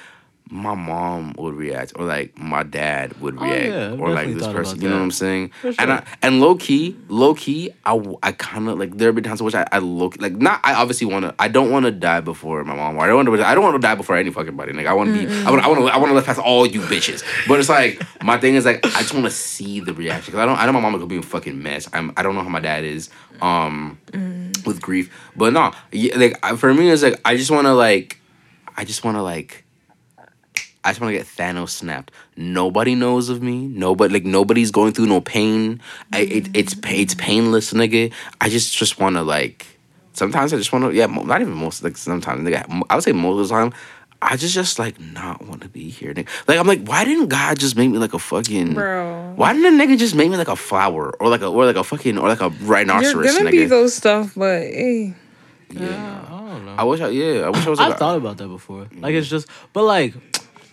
my 0.50 0.76
mom 0.76 1.34
would 1.38 1.56
react, 1.56 1.94
or 1.96 2.06
like 2.06 2.38
my 2.38 2.64
dad 2.64 3.20
would 3.22 3.38
Oh, 3.38 3.44
react, 3.44 3.66
yeah, 3.68 3.96
or 4.00 4.12
like 4.12 4.34
this 4.34 4.48
person. 4.48 4.82
You 4.82 4.90
know 4.90 4.96
what 4.96 5.04
I'm 5.04 5.12
saying? 5.12 5.50
For 5.62 5.74
And. 5.80 5.92
I, 5.94 6.04
and 6.22 6.40
low 6.40 6.56
key, 6.56 6.98
low 7.10 7.34
key, 7.34 7.72
i, 7.86 8.00
I 8.24 8.32
kind 8.32 8.70
of 8.70 8.80
like 8.80 8.98
there 8.98 9.08
have 9.10 9.16
been 9.16 9.24
times 9.24 9.42
in 9.42 9.46
which 9.46 9.56
I, 9.56 9.68
I 9.72 9.80
look 9.80 10.22
like 10.22 10.34
not. 10.34 10.62
I 10.64 10.74
obviously 10.74 11.08
want 11.08 11.26
to. 11.26 11.36
I 11.40 11.48
don't 11.48 11.70
want 11.72 11.86
to 11.86 11.92
die 11.92 12.22
before 12.22 12.64
my 12.64 12.76
mom. 12.76 12.98
Or 12.98 13.02
I 13.02 13.08
don't 13.08 13.26
want 13.26 13.40
to. 13.40 13.48
I 13.48 13.54
don't 13.56 13.64
want 13.64 13.76
to 13.76 13.80
die 13.86 13.96
before 13.96 14.16
any 14.16 14.30
fucking 14.32 14.56
body. 14.56 14.74
Like 14.74 14.86
I 14.88 14.94
want 14.94 15.10
to 15.10 15.14
be. 15.14 15.34
I 15.46 15.52
want. 15.52 15.64
I 15.64 15.68
want 15.68 15.80
to. 15.82 15.86
I 15.88 15.98
want 15.98 16.10
to 16.10 16.14
live 16.16 16.26
past 16.26 16.40
all 16.40 16.66
you 16.66 16.82
bitches. 16.82 17.24
But 17.48 17.60
it's 17.60 17.70
like 17.70 18.02
my 18.24 18.38
thing 18.38 18.56
is 18.56 18.66
like 18.66 18.86
I 18.86 19.02
just 19.02 19.14
want 19.14 19.26
to 19.26 19.32
see 19.32 19.80
the 19.80 19.94
reaction 19.94 20.32
because 20.32 20.40
I 20.40 20.46
don't. 20.46 20.58
I 20.58 20.66
know 20.66 20.72
my 20.74 20.80
mom 20.80 20.96
is 20.96 21.00
gonna 21.00 21.08
be 21.08 21.18
a 21.18 21.22
fucking 21.22 21.62
mess. 21.62 21.90
I'm. 21.94 22.14
I 22.16 22.24
don't 22.24 22.36
know 22.36 22.42
how 22.44 22.50
my 22.50 22.60
dad 22.62 22.84
is. 22.84 23.10
Um 23.42 23.98
with 24.66 24.82
grief. 24.82 25.14
But 25.36 25.54
no, 25.54 25.72
like 26.16 26.38
for 26.58 26.74
me, 26.74 26.90
it's 26.90 27.04
like 27.04 27.20
I 27.24 27.38
just 27.38 27.52
want 27.52 27.66
to 27.68 27.74
like, 27.74 28.20
I 28.76 28.84
just 28.84 29.04
want 29.04 29.16
to 29.18 29.22
like, 29.22 29.64
I 30.88 30.92
just 30.92 31.02
want 31.02 31.12
to 31.12 31.18
get 31.18 31.28
Thanos 31.28 31.72
snapped. 31.72 32.14
Nobody 32.38 32.96
knows 32.96 33.28
of 33.28 33.44
me. 33.44 33.68
Nobody 33.68 34.14
like 34.14 34.24
nobody's 34.24 34.72
going 34.72 34.94
through 34.94 35.08
no 35.08 35.20
pain. 35.20 35.82
I, 36.14 36.22
it, 36.22 36.56
it's 36.56 36.78
it's 36.86 37.14
painless, 37.14 37.74
nigga. 37.74 38.14
I 38.40 38.48
just 38.48 38.74
just 38.74 38.98
want 38.98 39.18
to 39.18 39.22
like. 39.22 39.68
Sometimes 40.14 40.54
I 40.54 40.58
just 40.58 40.72
want 40.72 40.86
to 40.86 40.94
yeah, 40.94 41.08
mo- 41.08 41.24
not 41.24 41.42
even 41.42 41.54
most 41.54 41.84
like 41.84 41.98
sometimes 41.98 42.48
nigga. 42.48 42.86
I 42.90 42.96
would 42.96 43.04
say 43.04 43.12
most 43.12 43.42
of 43.42 43.50
the 43.50 43.54
time. 43.54 43.74
I 44.22 44.38
just 44.38 44.54
just 44.54 44.80
like 44.80 44.98
not 44.98 45.46
want 45.46 45.62
to 45.64 45.68
be 45.68 45.90
here, 45.90 46.14
nigga. 46.14 46.30
Like 46.48 46.58
I'm 46.58 46.66
like, 46.66 46.88
why 46.88 47.04
didn't 47.04 47.28
God 47.28 47.60
just 47.60 47.76
make 47.76 47.92
me 47.92 47.98
like 47.98 48.14
a 48.14 48.20
fucking 48.20 48.74
Bro. 48.74 49.34
Why 49.36 49.52
didn't 49.54 49.78
a 49.78 49.84
nigga 49.84 49.98
just 49.98 50.16
make 50.16 50.32
me 50.32 50.38
like 50.38 50.48
a 50.48 50.56
flower 50.56 51.12
or 51.20 51.28
like 51.28 51.42
a 51.42 51.48
or 51.48 51.66
like 51.66 51.76
a 51.76 51.84
fucking 51.84 52.18
or 52.18 52.30
like 52.30 52.40
a 52.40 52.50
rhinoceros? 52.50 53.14
You're 53.14 53.22
rhinoceros, 53.24 53.38
gonna 53.38 53.50
nigga? 53.50 53.52
be 53.52 53.66
those 53.66 53.94
stuff, 53.94 54.34
but 54.36 54.62
hey. 54.62 55.14
yeah. 55.70 56.26
I 56.26 56.30
don't 56.30 56.66
know. 56.66 56.76
I 56.78 56.84
wish 56.86 57.02
I 57.02 57.10
yeah, 57.10 57.42
I 57.42 57.50
wish 57.50 57.68
I 57.68 57.70
was 57.70 57.80
like 57.80 57.92
I've 57.92 58.00
thought 58.00 58.18
about 58.18 58.38
that 58.38 58.48
before. 58.48 58.88
Like 58.96 59.14
mm. 59.14 59.18
it's 59.18 59.28
just, 59.28 59.48
but 59.74 59.84
like, 59.84 60.14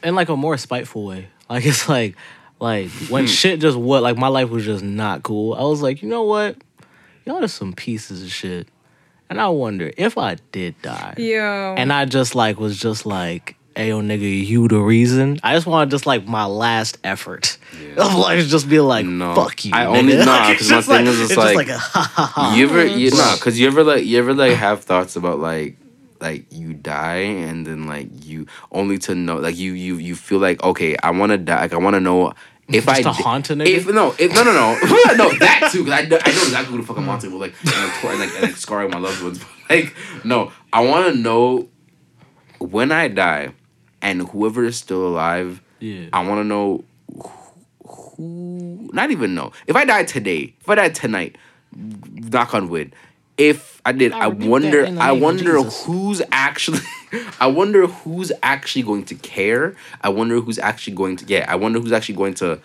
in 0.04 0.14
like 0.14 0.28
a 0.28 0.36
more 0.36 0.56
spiteful 0.56 1.04
way. 1.04 1.28
Like 1.48 1.64
it's 1.66 1.88
like, 1.88 2.14
like 2.60 2.90
when 3.08 3.24
hmm. 3.24 3.28
shit 3.28 3.60
just 3.60 3.76
what 3.76 4.02
like 4.02 4.16
my 4.16 4.28
life 4.28 4.50
was 4.50 4.64
just 4.64 4.84
not 4.84 5.22
cool. 5.22 5.54
I 5.54 5.62
was 5.62 5.82
like, 5.82 6.02
you 6.02 6.08
know 6.08 6.22
what, 6.22 6.56
y'all 7.24 7.42
are 7.42 7.48
some 7.48 7.72
pieces 7.72 8.22
of 8.22 8.30
shit, 8.30 8.68
and 9.28 9.40
I 9.40 9.48
wonder 9.48 9.90
if 9.96 10.16
I 10.16 10.36
did 10.52 10.80
die, 10.82 11.14
Yeah. 11.16 11.74
and 11.76 11.92
I 11.92 12.04
just 12.04 12.34
like 12.34 12.58
was 12.58 12.78
just 12.78 13.04
like, 13.06 13.56
hey 13.76 13.88
yo 13.88 14.00
nigga, 14.00 14.46
you 14.46 14.68
the 14.68 14.78
reason. 14.78 15.40
I 15.42 15.54
just 15.54 15.66
want 15.66 15.90
just 15.90 16.06
like 16.06 16.26
my 16.26 16.44
last 16.46 16.98
effort 17.02 17.58
of 17.96 18.14
like 18.14 18.38
just 18.46 18.68
be 18.68 18.78
like, 18.80 19.04
No. 19.04 19.34
fuck 19.34 19.64
you. 19.64 19.72
I 19.74 19.86
nigga. 19.86 19.98
only- 19.98 20.16
nah, 20.18 20.24
Like, 20.24 20.58
'cause 20.58 20.70
it's 20.70 20.70
my 20.70 20.76
just 20.76 20.88
thing 20.88 21.04
like, 21.06 21.14
is 21.14 21.20
it's 21.20 21.30
it's 21.32 21.38
like- 21.38 21.46
just 21.46 21.56
like 21.56 21.68
a 21.68 21.78
ha 21.78 22.12
ha 22.14 22.26
ha. 22.26 22.54
you 22.54 22.64
ever 22.68 22.86
you 22.86 23.10
nah, 23.10 23.36
cause 23.40 23.58
you 23.58 23.66
ever 23.66 23.82
like 23.82 24.04
you 24.04 24.18
ever 24.18 24.32
like 24.32 24.52
have 24.54 24.84
thoughts 24.84 25.16
about 25.16 25.40
like 25.40 25.76
like 26.24 26.50
you 26.50 26.74
die 26.74 27.16
and 27.48 27.66
then 27.66 27.86
like 27.86 28.08
you 28.24 28.46
only 28.72 28.98
to 28.98 29.14
know 29.14 29.36
like 29.36 29.56
you 29.56 29.72
you 29.74 29.96
you 29.96 30.16
feel 30.16 30.38
like 30.40 30.62
okay 30.64 30.96
I 31.02 31.10
want 31.10 31.30
to 31.32 31.38
die 31.38 31.60
like 31.60 31.72
I 31.74 31.76
want 31.76 31.94
to 31.94 32.00
know 32.00 32.32
if 32.68 32.88
I 32.88 33.02
Just 33.02 33.16
to 33.16 33.22
di- 33.22 33.28
haunt 33.28 33.50
a 33.50 33.54
nigga? 33.54 33.66
if 33.68 33.86
no 33.86 34.14
if 34.18 34.32
no 34.34 34.42
no 34.42 34.52
no 34.52 34.74
no 35.20 35.30
that 35.38 35.68
too 35.70 35.84
'cause 35.84 35.92
I, 35.92 35.98
I 36.00 36.06
know 36.08 36.16
exactly 36.16 36.72
who 36.72 36.78
the 36.80 36.86
fuck 36.86 36.96
I'm 36.96 37.04
haunting 37.04 37.30
with 37.32 37.42
like 37.42 37.54
and 37.62 37.70
like, 37.70 38.04
and, 38.04 38.20
like, 38.20 38.34
and, 38.34 38.42
like 38.44 38.56
scarring 38.56 38.90
my 38.90 38.98
loved 38.98 39.22
ones 39.22 39.38
but, 39.68 39.76
like 39.76 39.94
no 40.24 40.50
I 40.72 40.80
want 40.80 41.12
to 41.14 41.20
know 41.20 41.68
when 42.58 42.90
I 42.90 43.08
die 43.08 43.52
and 44.00 44.22
whoever 44.28 44.64
is 44.64 44.76
still 44.78 45.06
alive 45.06 45.60
Yeah. 45.80 46.08
I 46.12 46.26
want 46.26 46.40
to 46.40 46.44
know 46.44 46.84
who, 47.12 47.30
who, 48.16 48.90
not 48.94 49.10
even 49.10 49.34
know. 49.34 49.52
If 49.66 49.76
I 49.76 49.84
die 49.84 50.04
today, 50.04 50.54
if 50.60 50.68
I 50.68 50.74
died 50.76 50.94
tonight, 50.94 51.36
knock 51.76 52.54
on 52.54 52.68
wood, 52.70 52.94
if 53.36 53.80
I 53.84 53.92
did, 53.92 54.12
I, 54.12 54.24
I 54.24 54.26
wonder. 54.28 54.86
I 54.98 55.12
wonder 55.12 55.62
who's 55.62 56.22
actually. 56.30 56.80
I 57.40 57.46
wonder 57.46 57.86
who's 57.86 58.32
actually 58.42 58.82
going 58.82 59.04
to 59.06 59.14
care. 59.16 59.76
I 60.00 60.08
wonder 60.08 60.40
who's 60.40 60.58
actually 60.58 60.94
going 60.94 61.16
to. 61.16 61.26
Yeah, 61.26 61.44
I 61.48 61.56
wonder 61.56 61.80
who's 61.80 61.92
actually 61.92 62.16
going 62.16 62.34
to, 62.34 62.60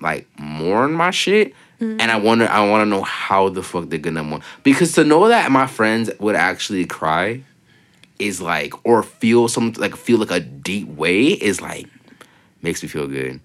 like, 0.00 0.26
mourn 0.38 0.92
my 0.92 1.10
shit. 1.10 1.54
And 1.80 2.02
I 2.02 2.16
wonder. 2.16 2.46
I 2.46 2.68
want 2.68 2.82
to 2.82 2.86
know 2.86 3.02
how 3.02 3.48
the 3.48 3.60
fuck 3.60 3.88
they're 3.88 3.98
gonna 3.98 4.22
mourn 4.22 4.40
because 4.62 4.92
to 4.92 5.02
know 5.02 5.26
that 5.26 5.50
my 5.50 5.66
friends 5.66 6.12
would 6.20 6.36
actually 6.36 6.84
cry, 6.84 7.42
is 8.20 8.40
like 8.40 8.72
or 8.86 9.02
feel 9.02 9.48
some 9.48 9.72
like 9.72 9.96
feel 9.96 10.18
like 10.18 10.30
a 10.30 10.38
deep 10.38 10.86
way 10.86 11.24
is 11.26 11.60
like 11.60 11.88
makes 12.62 12.82
me 12.82 12.88
feel 12.88 13.08
good. 13.08 13.40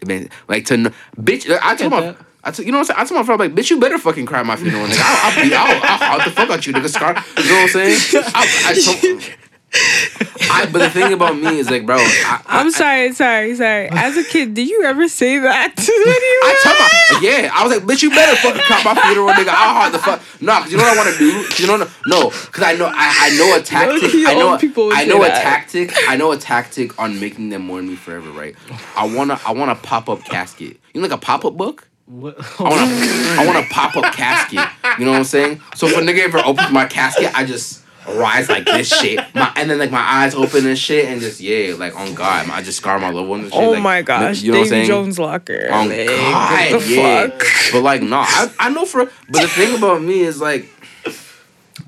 I 0.00 0.06
mean, 0.06 0.30
like 0.48 0.64
to 0.66 0.76
know, 0.76 0.90
bitch. 1.16 1.50
I 1.60 1.74
told 1.74 1.90
my. 1.90 2.00
that. 2.00 2.16
I 2.44 2.50
t- 2.50 2.64
you 2.64 2.72
know 2.72 2.78
what 2.78 2.90
I'm 2.90 2.96
saying? 2.96 3.00
I 3.00 3.04
told 3.04 3.20
my 3.20 3.24
friend 3.24 3.40
like, 3.40 3.54
bitch, 3.54 3.70
you 3.70 3.78
better 3.78 3.98
fucking 3.98 4.26
cry 4.26 4.40
at 4.40 4.46
my 4.46 4.56
funeral, 4.56 4.86
nigga. 4.86 5.00
I'll, 5.00 5.30
I'll 5.30 5.42
be, 5.42 5.54
I'll, 5.54 6.20
I'll, 6.20 6.24
the 6.24 6.30
fuck 6.32 6.50
out 6.50 6.66
you, 6.66 6.72
nigga. 6.72 6.88
Scar, 6.88 7.14
you 7.38 7.48
know 7.48 7.54
what 7.54 7.62
I'm 7.62 7.68
saying? 7.68 8.24
I, 8.34 8.62
I 8.66 8.74
told, 8.74 9.22
I, 10.50 10.68
but 10.70 10.80
the 10.80 10.90
thing 10.90 11.12
about 11.12 11.36
me 11.36 11.58
is 11.58 11.70
like, 11.70 11.86
bro, 11.86 11.96
I, 11.96 12.42
I, 12.46 12.60
I'm 12.60 12.70
sorry, 12.72 13.12
sorry, 13.12 13.54
sorry. 13.54 13.88
As 13.90 14.16
a 14.16 14.24
kid, 14.24 14.54
did 14.54 14.68
you 14.68 14.82
ever 14.82 15.08
say 15.08 15.38
that 15.38 15.76
to 15.76 15.92
I 15.92 16.42
anyone? 16.42 16.62
told 16.62 16.78
my, 16.78 17.28
yeah, 17.46 17.50
I 17.54 17.64
was 17.64 17.72
like, 17.76 17.84
bitch, 17.86 18.02
you 18.02 18.10
better 18.10 18.36
fucking 18.36 18.60
cry 18.60 18.78
at 18.80 18.84
my 18.84 19.00
funeral, 19.02 19.28
nigga. 19.28 19.48
I'll 19.48 19.74
hard 19.74 19.92
the 19.94 19.98
fuck. 20.00 20.20
No, 20.42 20.52
cause 20.60 20.72
you 20.72 20.78
know 20.78 20.82
what 20.84 20.94
I 20.94 21.04
want 21.04 21.16
to 21.16 21.18
do? 21.18 21.62
you 21.62 21.66
know, 21.68 21.76
no, 22.06 22.30
cause 22.30 22.64
I 22.64 22.74
know, 22.74 22.86
I, 22.86 22.92
I 23.30 23.38
know 23.38 23.56
a 23.56 23.62
tactic. 23.62 24.10
I 24.26 24.34
know, 24.34 24.58
people 24.58 24.90
I 24.92 25.04
know 25.04 25.22
a 25.22 25.28
tactic. 25.28 25.92
I 26.08 26.16
know 26.16 26.32
a 26.32 26.36
tactic 26.36 26.98
on 26.98 27.18
making 27.20 27.50
them 27.50 27.62
mourn 27.66 27.88
me 27.88 27.94
forever, 27.94 28.30
right? 28.30 28.56
I 28.96 29.06
wanna, 29.06 29.40
I 29.46 29.52
wanna 29.52 29.76
pop 29.76 30.08
up 30.08 30.24
casket. 30.24 30.76
You 30.92 31.00
know, 31.00 31.06
like 31.06 31.16
a 31.16 31.20
pop 31.20 31.44
up 31.44 31.56
book. 31.56 31.88
What? 32.12 32.36
I 32.60 32.62
want 32.62 32.74
a, 32.74 33.40
I 33.40 33.46
want 33.46 33.66
a 33.66 33.68
pop 33.70 33.96
up 33.96 34.12
casket. 34.14 34.60
You 34.98 35.06
know 35.06 35.12
what 35.12 35.18
I'm 35.18 35.24
saying? 35.24 35.62
So 35.74 35.86
if 35.86 35.96
a 35.96 36.00
nigga 36.00 36.24
ever 36.24 36.38
opens 36.44 36.70
my 36.70 36.84
casket, 36.84 37.34
I 37.34 37.44
just 37.44 37.82
rise 38.06 38.48
like 38.48 38.64
this 38.64 38.88
shit, 38.88 39.18
my, 39.34 39.52
and 39.56 39.70
then 39.70 39.78
like 39.78 39.90
my 39.90 40.00
eyes 40.00 40.34
open 40.34 40.66
and 40.66 40.78
shit, 40.78 41.06
and 41.06 41.20
just 41.20 41.40
yeah, 41.40 41.74
like 41.74 41.98
on 41.98 42.14
God, 42.14 42.50
I 42.50 42.62
just 42.62 42.78
scar 42.78 42.98
my 42.98 43.10
loved 43.10 43.28
ones. 43.28 43.50
Oh 43.52 43.70
like, 43.70 43.82
my 43.82 44.02
gosh, 44.02 44.42
you 44.42 44.52
know 44.52 44.58
what 44.58 44.64
I'm 44.64 44.70
Davy 44.70 44.86
saying? 44.86 44.88
Jones 44.88 45.18
locker. 45.18 45.68
On 45.70 45.88
Like, 45.88 46.06
God, 46.06 46.82
yeah. 46.86 47.28
fuck? 47.28 47.42
But 47.72 47.82
like, 47.82 48.02
no, 48.02 48.18
I, 48.18 48.52
I 48.58 48.70
know 48.70 48.84
for. 48.84 49.06
But 49.30 49.42
the 49.42 49.48
thing 49.48 49.76
about 49.76 50.02
me 50.02 50.20
is 50.20 50.40
like, 50.40 50.68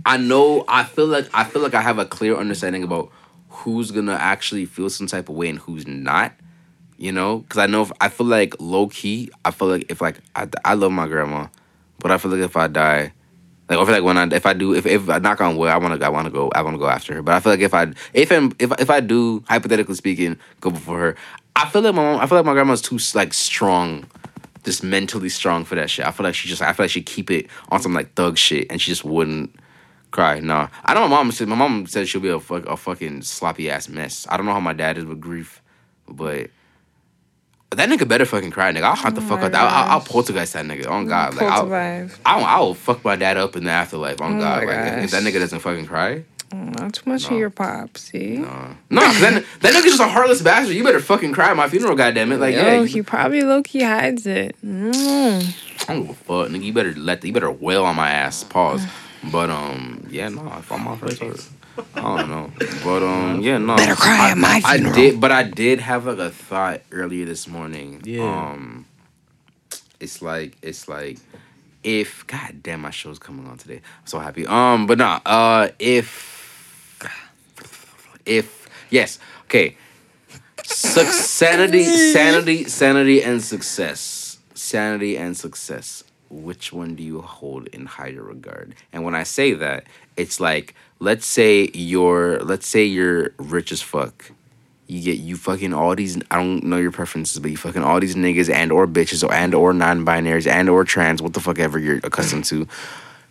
I 0.07 0.17
know. 0.17 0.65
I 0.69 0.85
feel 0.85 1.07
like 1.07 1.29
I 1.35 1.45
feel 1.45 1.61
like 1.63 1.75
I 1.75 1.83
have 1.83 1.99
a 1.99 2.07
clear 2.07 2.37
understanding 2.37 2.83
about 2.83 3.11
who's 3.49 3.91
gonna 3.91 4.15
actually 4.15 4.65
feel 4.65 4.89
some 4.89 5.07
type 5.07 5.29
of 5.29 5.35
way 5.35 5.49
and 5.49 5.59
who's 5.59 5.87
not. 5.87 6.33
You 6.97 7.13
know, 7.13 7.39
because 7.39 7.59
I 7.59 7.67
know 7.67 7.83
if, 7.83 7.93
I 8.01 8.09
feel 8.09 8.27
like 8.27 8.55
low 8.61 8.89
key. 8.89 9.31
I 9.45 9.51
feel 9.51 9.69
like 9.69 9.91
if 9.91 10.01
like 10.01 10.19
I, 10.37 10.49
I 10.65 10.75
love 10.75 10.93
my 10.93 11.09
grandma, 11.09 11.49
but 11.99 12.11
I 12.11 12.19
feel 12.19 12.31
like 12.31 12.41
if 12.41 12.57
I 12.57 12.69
die. 12.69 13.13
Like 13.69 13.79
I 13.79 13.85
feel 13.87 13.95
like 13.95 14.05
when 14.05 14.19
I 14.19 14.27
if 14.35 14.45
I 14.45 14.53
do 14.53 14.75
if 14.75 14.85
if 14.85 15.09
I 15.09 15.19
knock 15.19 15.41
on 15.41 15.57
wood 15.57 15.71
I 15.71 15.79
want 15.79 15.99
to 15.99 16.07
I 16.07 16.11
want 16.11 16.27
to 16.27 16.31
go 16.31 16.51
I 16.55 16.61
want 16.61 16.75
to 16.75 16.79
go 16.79 16.87
after 16.87 17.15
her 17.15 17.23
but 17.23 17.33
I 17.33 17.41
feel 17.41 17.51
like 17.51 17.63
if 17.63 17.73
I 17.73 17.95
if 18.13 18.31
I'm, 18.31 18.53
if 18.59 18.71
if 18.79 18.91
I 18.91 19.01
do 19.01 19.43
hypothetically 19.49 19.95
speaking 19.95 20.39
go 20.61 20.69
before 20.69 20.99
her 20.99 21.17
I 21.57 21.67
feel 21.71 21.81
like 21.81 21.95
my 21.95 22.03
mom 22.03 22.21
I 22.21 22.27
feel 22.27 22.37
like 22.37 22.45
my 22.45 22.53
grandma's 22.53 22.83
too 22.83 22.99
like 23.15 23.33
strong 23.33 24.05
just 24.65 24.83
mentally 24.83 25.29
strong 25.29 25.65
for 25.65 25.75
that 25.77 25.91
shit. 25.91 26.07
I 26.07 26.11
feel 26.11 26.25
like 26.25 26.35
she 26.35 26.49
just 26.49 26.63
I 26.63 26.73
feel 26.73 26.85
like 26.85 26.91
she 26.91 27.03
keep 27.03 27.31
it 27.31 27.47
on 27.71 27.81
some 27.81 27.95
like 27.95 28.15
thug 28.15 28.37
shit 28.37 28.67
and 28.71 28.81
she 28.81 28.91
just 28.91 29.05
wouldn't 29.05 29.55
cry. 30.11 30.41
Nah. 30.41 30.69
I 30.85 30.95
know 30.95 31.03
my 31.03 31.09
mom 31.09 31.33
said 31.33 31.49
my 31.49 31.57
mom 31.57 31.87
said 31.87 32.09
she'll 32.09 32.21
be 32.21 32.29
a 32.29 32.41
fuck 32.41 32.67
a 32.67 32.77
fucking 32.77 33.23
sloppy 33.23 33.71
ass 33.71 33.89
mess. 33.89 34.27
I 34.29 34.37
don't 34.37 34.47
know 34.47 34.53
how 34.53 34.61
my 34.61 34.73
dad 34.73 34.99
is 34.99 35.05
with 35.05 35.21
grief, 35.21 35.63
but 36.09 36.51
that 37.75 37.89
nigga 37.89 38.07
better 38.09 38.25
fucking 38.25 38.51
cry, 38.51 38.73
nigga. 38.73 38.83
I'll 38.83 38.95
hunt 38.97 39.15
the 39.15 39.21
Oh 39.23 39.27
fuck 39.29 39.43
out. 39.43 39.55
I'll, 39.55 39.91
I'll 39.93 40.01
poltergeist 40.01 40.53
that 40.55 40.65
nigga. 40.65 40.89
On 40.89 41.07
God, 41.07 41.35
like 41.35 41.47
I'll. 41.47 41.73
I'll, 42.25 42.45
I'll 42.45 42.75
fuck 42.75 43.05
my 43.05 43.17
dad 43.17 43.37
up 43.37 43.57
in 43.57 43.65
the 43.65 43.71
afterlife. 43.71 44.21
On 44.21 44.37
Oh 44.37 44.41
God, 44.41 44.65
my 44.65 44.73
like 44.87 44.99
if- 44.99 45.05
if 45.05 45.11
that 45.13 45.23
nigga 45.23 45.39
doesn't 45.41 45.61
fucking 45.61 45.87
cry. 45.87 46.25
Not 46.53 46.95
too 46.95 47.11
much 47.11 47.25
No. 47.29 47.35
of 47.35 47.41
your 47.41 47.51
pop, 47.51 47.99
see? 47.99 48.37
No, 48.37 48.77
no, 48.89 49.01
that, 49.01 49.45
that 49.61 49.73
nigga's 49.75 49.85
just 49.97 50.01
a 50.01 50.07
heartless 50.07 50.41
bastard. 50.41 50.77
You 50.77 50.85
better 50.85 51.01
fucking 51.01 51.33
cry 51.33 51.51
at 51.51 51.57
my 51.57 51.69
funeral, 51.69 51.97
goddammit. 51.97 52.39
Like, 52.39 52.55
Yo, 52.55 52.61
yeah, 52.63 52.75
you- 52.79 52.85
he 52.85 53.03
probably 53.03 53.43
low 53.43 53.61
key 53.63 53.83
hides 53.83 54.25
it. 54.27 54.55
Mm. 54.65 55.53
I 55.89 55.93
don't 55.95 56.03
give 56.03 56.11
a 56.11 56.15
fuck, 56.15 56.49
nigga. 56.51 56.63
You 56.63 56.73
better 56.73 56.95
let 56.95 57.23
the, 57.23 57.27
you 57.29 57.33
better 57.35 57.51
wail 57.51 57.85
on 57.85 57.97
my 57.97 58.11
ass. 58.11 58.45
Pause. 58.45 58.87
But 59.33 59.49
um, 59.49 60.07
yeah, 60.11 60.29
no. 60.29 60.47
If 60.59 60.71
I'm 60.71 60.87
off 60.87 61.03
I 61.95 62.01
don't 62.01 62.29
know. 62.29 62.53
But 62.85 63.03
um, 63.03 63.41
yeah, 63.41 63.59
no. 63.59 63.77
Better 63.77 63.95
cry 63.97 64.29
I, 64.29 64.31
at 64.31 64.39
my 64.39 64.61
funeral. 64.61 64.93
I 64.93 64.97
did, 64.97 65.21
but 65.21 65.33
I 65.33 65.43
did 65.43 65.81
have 65.81 66.07
like 66.07 66.19
a 66.19 66.31
thought 66.31 66.83
earlier 66.91 67.25
this 67.25 67.49
morning. 67.49 68.03
Yeah. 68.05 68.23
Um, 68.23 68.87
it's 70.01 70.23
like 70.23 70.57
it's 70.63 70.89
like 70.89 71.19
if 71.83 72.27
God 72.27 72.63
damn 72.63 72.81
my 72.81 72.91
show's 72.91 73.19
coming 73.19 73.47
on 73.47 73.59
today. 73.59 73.77
I'm 74.01 74.07
so 74.07 74.19
happy. 74.19 74.47
Um, 74.47 74.87
but 74.87 74.99
nah. 74.99 75.21
Uh, 75.25 75.69
if 75.79 77.01
if 78.25 78.69
yes, 78.91 79.19
okay. 79.45 79.77
Suc 80.67 81.07
sanity, 81.09 81.85
sanity, 81.85 82.65
sanity, 82.65 83.23
and 83.23 83.43
success. 83.43 84.39
Sanity 84.55 85.19
and 85.19 85.37
success. 85.37 86.05
Which 86.31 86.73
one 86.73 86.95
do 86.95 87.03
you 87.03 87.21
hold 87.21 87.67
in 87.69 87.85
higher 87.85 88.23
regard? 88.23 88.75
And 88.93 89.05
when 89.05 89.15
I 89.15 89.25
say 89.25 89.53
that, 89.53 89.85
it's 90.17 90.41
like, 90.41 90.75
let's 90.99 91.27
say 91.27 91.71
you're, 91.75 92.39
let's 92.41 92.67
say 92.67 92.85
you're 92.85 93.31
rich 93.39 93.73
as 93.73 93.83
fuck. 93.83 94.31
You 94.87 95.01
get 95.03 95.19
you 95.19 95.37
fucking 95.37 95.73
all 95.73 95.97
these. 95.97 96.19
I 96.31 96.37
don't 96.37 96.65
know 96.65 96.77
your 96.77 96.91
preferences, 96.93 97.39
but 97.39 97.51
you 97.51 97.57
fucking 97.57 97.83
all 97.83 98.01
these 98.01 98.15
niggas 98.17 98.53
and 98.53 98.71
or 98.71 98.87
bitches 98.87 99.27
or 99.27 99.33
and 99.33 99.55
or 99.55 99.73
non-binaries 99.73 100.47
and 100.47 100.69
or 100.69 100.85
trans. 100.85 101.23
What 101.23 101.33
the 101.33 101.41
fuck 101.41 101.59
ever 101.59 101.79
you're 101.79 102.01
accustomed 102.05 102.45
to. 102.47 102.69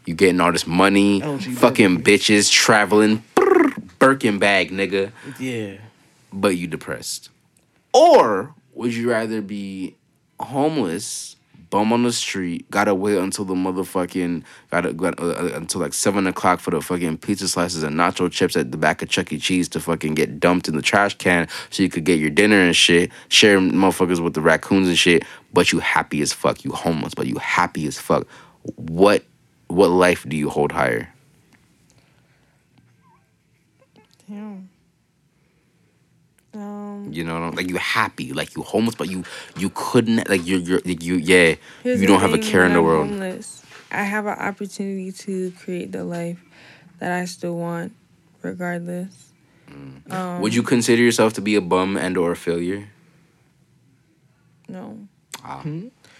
You 0.05 0.15
getting 0.15 0.41
all 0.41 0.51
this 0.51 0.65
money, 0.65 1.21
LGBT. 1.21 1.55
fucking 1.57 2.03
bitches 2.03 2.51
traveling, 2.51 3.23
brrr, 3.35 3.79
Birkin 3.99 4.39
bag, 4.39 4.71
nigga 4.71 5.11
Yeah. 5.39 5.75
but 6.33 6.57
you 6.57 6.65
depressed? 6.67 7.29
Or 7.93 8.53
would 8.73 8.93
you 8.95 9.11
rather 9.11 9.39
be 9.41 9.95
homeless, 10.39 11.32
bum 11.73 11.91
on 11.91 12.03
the 12.03 12.11
street, 12.11 12.69
gotta 12.69 12.93
wait 12.93 13.17
until 13.17 13.45
the 13.45 13.55
motherfucking 13.55 14.43
gotta 14.69 14.93
got, 14.93 15.19
uh, 15.19 15.29
uh, 15.29 15.51
until 15.55 15.81
like 15.81 15.91
seven 15.91 16.27
o'clock 16.27 16.59
for 16.59 16.69
the 16.69 16.79
fucking 16.79 17.17
pizza 17.17 17.47
slices 17.47 17.81
and 17.81 17.95
nacho 17.95 18.31
chips 18.31 18.55
at 18.55 18.71
the 18.71 18.77
back 18.77 19.01
of 19.01 19.09
Chuck 19.09 19.33
E. 19.33 19.39
Cheese 19.39 19.67
to 19.69 19.79
fucking 19.79 20.13
get 20.13 20.39
dumped 20.39 20.67
in 20.67 20.75
the 20.75 20.83
trash 20.83 21.17
can 21.17 21.47
so 21.71 21.81
you 21.81 21.89
could 21.89 22.03
get 22.03 22.19
your 22.19 22.29
dinner 22.29 22.61
and 22.61 22.75
shit, 22.75 23.11
share 23.27 23.57
motherfuckers 23.57 24.23
with 24.23 24.35
the 24.35 24.41
raccoons 24.41 24.87
and 24.87 24.99
shit, 24.99 25.23
but 25.51 25.71
you 25.71 25.79
happy 25.79 26.21
as 26.21 26.31
fuck. 26.31 26.63
You 26.63 26.69
homeless, 26.73 27.15
but 27.15 27.25
you 27.25 27.37
happy 27.37 27.87
as 27.87 27.97
fuck. 27.97 28.27
What 28.75 29.23
what 29.65 29.87
life 29.87 30.29
do 30.29 30.37
you 30.37 30.49
hold 30.49 30.71
higher? 30.71 31.11
Damn. 34.29 34.69
Um, 36.53 36.92
You 37.09 37.23
know, 37.23 37.37
I'm- 37.43 37.55
like 37.55 37.69
you 37.69 37.77
happy, 37.77 38.33
like 38.33 38.55
you 38.55 38.63
homeless, 38.63 38.95
but 38.95 39.09
you 39.09 39.23
you 39.57 39.71
couldn't 39.73 40.29
like 40.29 40.45
you're 40.45 40.59
you're 40.59 40.81
like 40.85 41.03
you 41.03 41.15
yeah 41.15 41.55
here's 41.83 42.01
you 42.01 42.07
don't 42.07 42.21
have 42.21 42.33
a 42.33 42.37
care 42.37 42.65
in 42.65 42.73
the 42.73 42.79
I'm 42.79 42.85
world. 42.85 43.07
Homeless, 43.09 43.63
I 43.91 44.03
have 44.03 44.25
an 44.25 44.37
opportunity 44.39 45.11
to 45.11 45.51
create 45.51 45.91
the 45.91 46.03
life 46.03 46.39
that 46.99 47.11
I 47.11 47.25
still 47.25 47.57
want, 47.57 47.93
regardless. 48.41 49.13
Um, 50.11 50.41
Would 50.41 50.53
you 50.53 50.61
consider 50.61 51.01
yourself 51.01 51.33
to 51.33 51.41
be 51.41 51.55
a 51.55 51.61
bum 51.61 51.97
and 51.97 52.15
or 52.17 52.31
a 52.31 52.35
failure? 52.35 52.89
No. 54.67 55.07
Ah. 55.43 55.63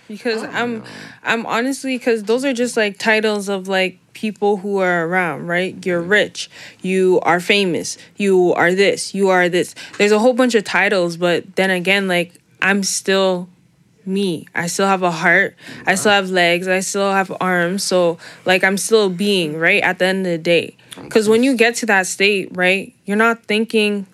Because 0.08 0.44
I'm 0.44 0.84
I'm 1.24 1.46
honestly 1.46 1.98
because 1.98 2.24
those 2.24 2.44
are 2.46 2.54
just 2.54 2.76
like 2.76 2.98
titles 2.98 3.48
of 3.50 3.68
like 3.68 4.00
people 4.14 4.58
who 4.58 4.78
are 4.78 5.08
around, 5.08 5.48
right? 5.48 5.86
You're 5.86 6.02
rich, 6.02 6.50
you 6.82 7.20
are 7.24 7.40
famous, 7.40 7.98
you 8.18 8.54
are 8.54 8.74
this, 8.74 9.14
you 9.14 9.30
are 9.30 9.50
this. 9.50 9.76
There's 9.98 10.12
a 10.12 10.20
whole 10.20 10.34
bunch 10.34 10.56
of 10.56 10.64
titles, 10.64 11.18
but 11.18 11.56
then 11.56 11.70
again, 11.70 12.08
like 12.08 12.34
I'm 12.62 12.84
still 12.84 13.50
me. 14.06 14.48
I 14.54 14.68
still 14.68 14.88
have 14.88 15.04
a 15.04 15.12
heart. 15.12 15.56
I 15.86 15.96
still 15.96 16.12
have 16.12 16.30
legs. 16.30 16.68
I 16.68 16.82
still 16.82 17.12
have 17.12 17.32
arms. 17.40 17.84
So 17.84 18.18
like 18.46 18.64
I'm 18.64 18.78
still 18.78 19.10
being, 19.10 19.58
right? 19.58 19.82
At 19.84 20.00
the 20.00 20.06
end 20.06 20.26
of 20.26 20.32
the 20.32 20.38
day. 20.38 20.76
Cuz 21.10 21.28
when 21.30 21.44
you 21.44 21.56
get 21.56 21.76
to 21.76 21.86
that 21.88 22.08
state, 22.08 22.50
right? 22.52 22.94
You're 23.06 23.18
not 23.18 23.44
thinking 23.46 24.06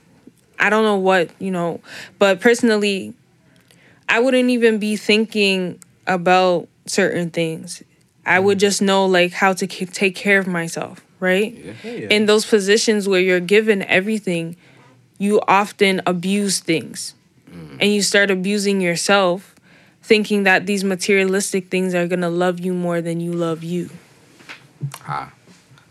I 0.59 0.69
don't 0.69 0.83
know 0.83 0.97
what, 0.97 1.29
you 1.39 1.51
know, 1.51 1.79
but 2.17 2.41
personally 2.41 3.13
I 4.07 4.19
wouldn't 4.19 4.49
even 4.49 4.79
be 4.79 4.95
thinking 4.95 5.79
about 6.07 6.67
certain 6.85 7.29
things. 7.29 7.83
I 8.29 8.39
would 8.39 8.59
just 8.59 8.81
know 8.81 9.05
like 9.07 9.31
how 9.31 9.53
to 9.53 9.65
take 9.65 10.15
care 10.15 10.37
of 10.39 10.47
myself, 10.47 11.03
right? 11.19 11.57
In 11.83 12.27
those 12.27 12.45
positions 12.45 13.07
where 13.09 13.19
you're 13.19 13.39
given 13.39 13.81
everything, 13.83 14.55
you 15.17 15.41
often 15.47 16.01
abuse 16.05 16.59
things. 16.59 17.15
And 17.79 17.91
you 17.91 18.03
start 18.03 18.29
abusing 18.29 18.79
yourself 18.81 19.55
thinking 20.03 20.43
that 20.43 20.65
these 20.67 20.83
materialistic 20.83 21.69
things 21.69 21.95
are 21.95 22.07
going 22.07 22.21
to 22.21 22.29
love 22.29 22.59
you 22.59 22.73
more 22.73 23.01
than 23.01 23.19
you 23.19 23.31
love 23.33 23.63
you. 23.63 23.89
Ah, 25.07 25.31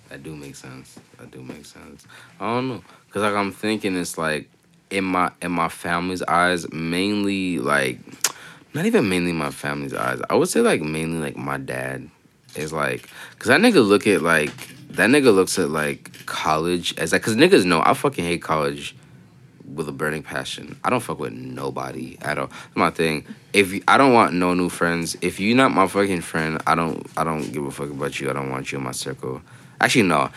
that 0.08 0.22
do 0.22 0.36
make 0.36 0.54
sense. 0.54 0.98
That 1.18 1.30
do 1.30 1.42
make 1.42 1.66
sense. 1.66 2.06
I 2.38 2.54
don't 2.54 2.68
know, 2.68 2.82
cause 3.10 3.22
like 3.22 3.34
I'm 3.34 3.52
thinking 3.52 3.96
it's 3.96 4.16
like 4.16 4.48
in 4.90 5.04
my 5.04 5.32
in 5.42 5.50
my 5.50 5.68
family's 5.68 6.22
eyes, 6.22 6.70
mainly 6.72 7.58
like 7.58 7.98
not 8.74 8.86
even 8.86 9.08
mainly 9.08 9.32
my 9.32 9.50
family's 9.50 9.94
eyes. 9.94 10.20
I 10.30 10.36
would 10.36 10.48
say 10.48 10.60
like 10.60 10.80
mainly 10.80 11.18
like 11.18 11.36
my 11.36 11.58
dad 11.58 12.08
is 12.56 12.72
like, 12.72 13.08
cause 13.38 13.48
that 13.48 13.60
nigga 13.60 13.86
look 13.86 14.06
at 14.06 14.22
like 14.22 14.68
that 14.88 15.10
nigga 15.10 15.34
looks 15.34 15.58
at 15.58 15.70
like 15.70 16.26
college 16.26 16.96
as 16.98 17.12
like, 17.12 17.22
cause 17.22 17.36
niggas 17.36 17.64
know 17.64 17.82
I 17.84 17.94
fucking 17.94 18.24
hate 18.24 18.42
college 18.42 18.96
with 19.74 19.88
a 19.88 19.92
burning 19.92 20.22
passion. 20.22 20.78
I 20.82 20.90
don't 20.90 21.00
fuck 21.00 21.18
with 21.18 21.32
nobody 21.32 22.18
at 22.22 22.38
all. 22.38 22.46
That's 22.46 22.76
my 22.76 22.90
thing. 22.90 23.24
If 23.52 23.72
you, 23.72 23.82
I 23.86 23.96
don't 23.96 24.12
want 24.12 24.34
no 24.34 24.54
new 24.54 24.68
friends, 24.68 25.16
if 25.20 25.38
you're 25.40 25.56
not 25.56 25.72
my 25.72 25.86
fucking 25.86 26.22
friend, 26.22 26.60
I 26.66 26.74
don't 26.74 27.06
I 27.16 27.24
don't 27.24 27.52
give 27.52 27.64
a 27.64 27.70
fuck 27.70 27.90
about 27.90 28.18
you. 28.20 28.30
I 28.30 28.32
don't 28.32 28.50
want 28.50 28.72
you 28.72 28.78
in 28.78 28.84
my 28.84 28.92
circle. 28.92 29.42
Actually, 29.80 30.02
no. 30.02 30.30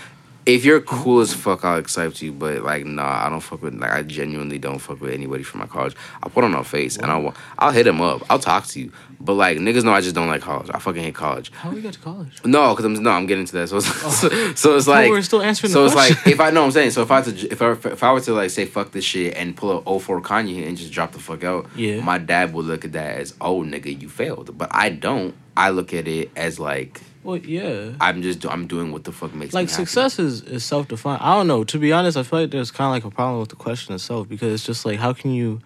If 0.43 0.65
you're 0.65 0.81
cool 0.81 1.21
as 1.21 1.33
fuck, 1.33 1.63
I'll 1.63 1.77
accept 1.77 2.21
you. 2.21 2.31
But 2.31 2.63
like, 2.63 2.85
nah, 2.85 3.25
I 3.25 3.29
don't 3.29 3.41
fuck 3.41 3.61
with. 3.61 3.75
Like, 3.75 3.91
I 3.91 4.01
genuinely 4.01 4.57
don't 4.57 4.79
fuck 4.79 4.99
with 4.99 5.13
anybody 5.13 5.43
from 5.43 5.59
my 5.59 5.67
college. 5.67 5.95
I'll 6.23 6.31
put 6.31 6.43
on 6.43 6.53
a 6.55 6.63
face 6.63 6.97
and 6.97 7.11
I'll 7.11 7.33
I'll 7.59 7.71
hit 7.71 7.85
him 7.87 8.01
up. 8.01 8.23
I'll 8.29 8.39
talk 8.39 8.65
to 8.67 8.79
you. 8.79 8.91
But 9.23 9.33
like, 9.33 9.57
niggas 9.59 9.83
know 9.83 9.93
I 9.93 10.01
just 10.01 10.15
don't 10.15 10.27
like 10.27 10.41
college. 10.41 10.69
I 10.73 10.79
fucking 10.79 11.03
hate 11.03 11.13
college. 11.15 11.51
How 11.53 11.69
we 11.69 11.81
got 11.81 11.93
to 11.93 11.99
college? 11.99 12.39
No, 12.43 12.73
because 12.73 12.85
I'm 12.85 13.01
no, 13.03 13.11
I'm 13.11 13.27
getting 13.27 13.45
to 13.45 13.51
that. 13.53 13.69
So, 13.69 13.77
it's, 13.77 13.87
oh. 14.03 14.09
so, 14.09 14.53
so 14.55 14.75
it's 14.75 14.87
like 14.87 15.07
Oh. 15.07 15.11
we're 15.11 15.21
still 15.21 15.41
answering 15.41 15.71
So 15.71 15.85
it's 15.85 15.95
like 15.95 16.11
if 16.27 16.39
I 16.39 16.49
know 16.49 16.61
what 16.61 16.65
I'm 16.67 16.71
saying. 16.71 16.91
So 16.91 17.01
if 17.03 17.11
I 17.11 17.21
had 17.21 17.37
to, 17.37 17.51
if 17.51 17.61
I 17.61 17.71
if 17.71 18.03
I 18.03 18.11
were 18.13 18.21
to 18.21 18.33
like 18.33 18.49
say 18.49 18.65
fuck 18.65 18.91
this 18.91 19.05
shit 19.05 19.35
and 19.35 19.55
pull 19.55 19.83
a 19.85 19.99
04 19.99 20.21
Kanye 20.21 20.67
and 20.67 20.75
just 20.77 20.91
drop 20.91 21.11
the 21.11 21.19
fuck 21.19 21.43
out, 21.43 21.69
Yeah. 21.75 22.01
my 22.01 22.17
dad 22.17 22.53
would 22.53 22.65
look 22.65 22.83
at 22.85 22.93
that 22.93 23.17
as 23.19 23.33
oh 23.39 23.61
nigga 23.61 23.99
you 24.01 24.09
failed. 24.09 24.57
But 24.57 24.69
I 24.73 24.89
don't. 24.89 25.35
I 25.55 25.69
look 25.69 25.93
at 25.93 26.07
it 26.07 26.31
as 26.35 26.59
like 26.59 27.01
Well, 27.23 27.37
yeah. 27.37 27.91
I'm 27.99 28.21
just 28.21 28.45
I'm 28.45 28.65
doing 28.67 28.91
what 28.91 29.03
the 29.03 29.11
fuck 29.11 29.33
makes 29.35 29.53
like 29.53 29.67
me 29.67 29.71
happy. 29.71 29.85
success 29.85 30.17
is, 30.17 30.41
is 30.43 30.63
self 30.63 30.87
defined. 30.87 31.21
I 31.21 31.35
don't 31.35 31.47
know. 31.47 31.63
To 31.65 31.77
be 31.77 31.91
honest, 31.91 32.17
I 32.17 32.23
feel 32.23 32.39
like 32.41 32.51
there's 32.51 32.71
kind 32.71 32.87
of 32.87 32.91
like 32.93 33.03
a 33.03 33.13
problem 33.15 33.39
with 33.39 33.49
the 33.49 33.55
question 33.57 33.93
itself 33.93 34.27
because 34.29 34.53
it's 34.53 34.65
just 34.65 34.85
like 34.85 34.97
how 34.99 35.13
can 35.13 35.31
you, 35.31 35.59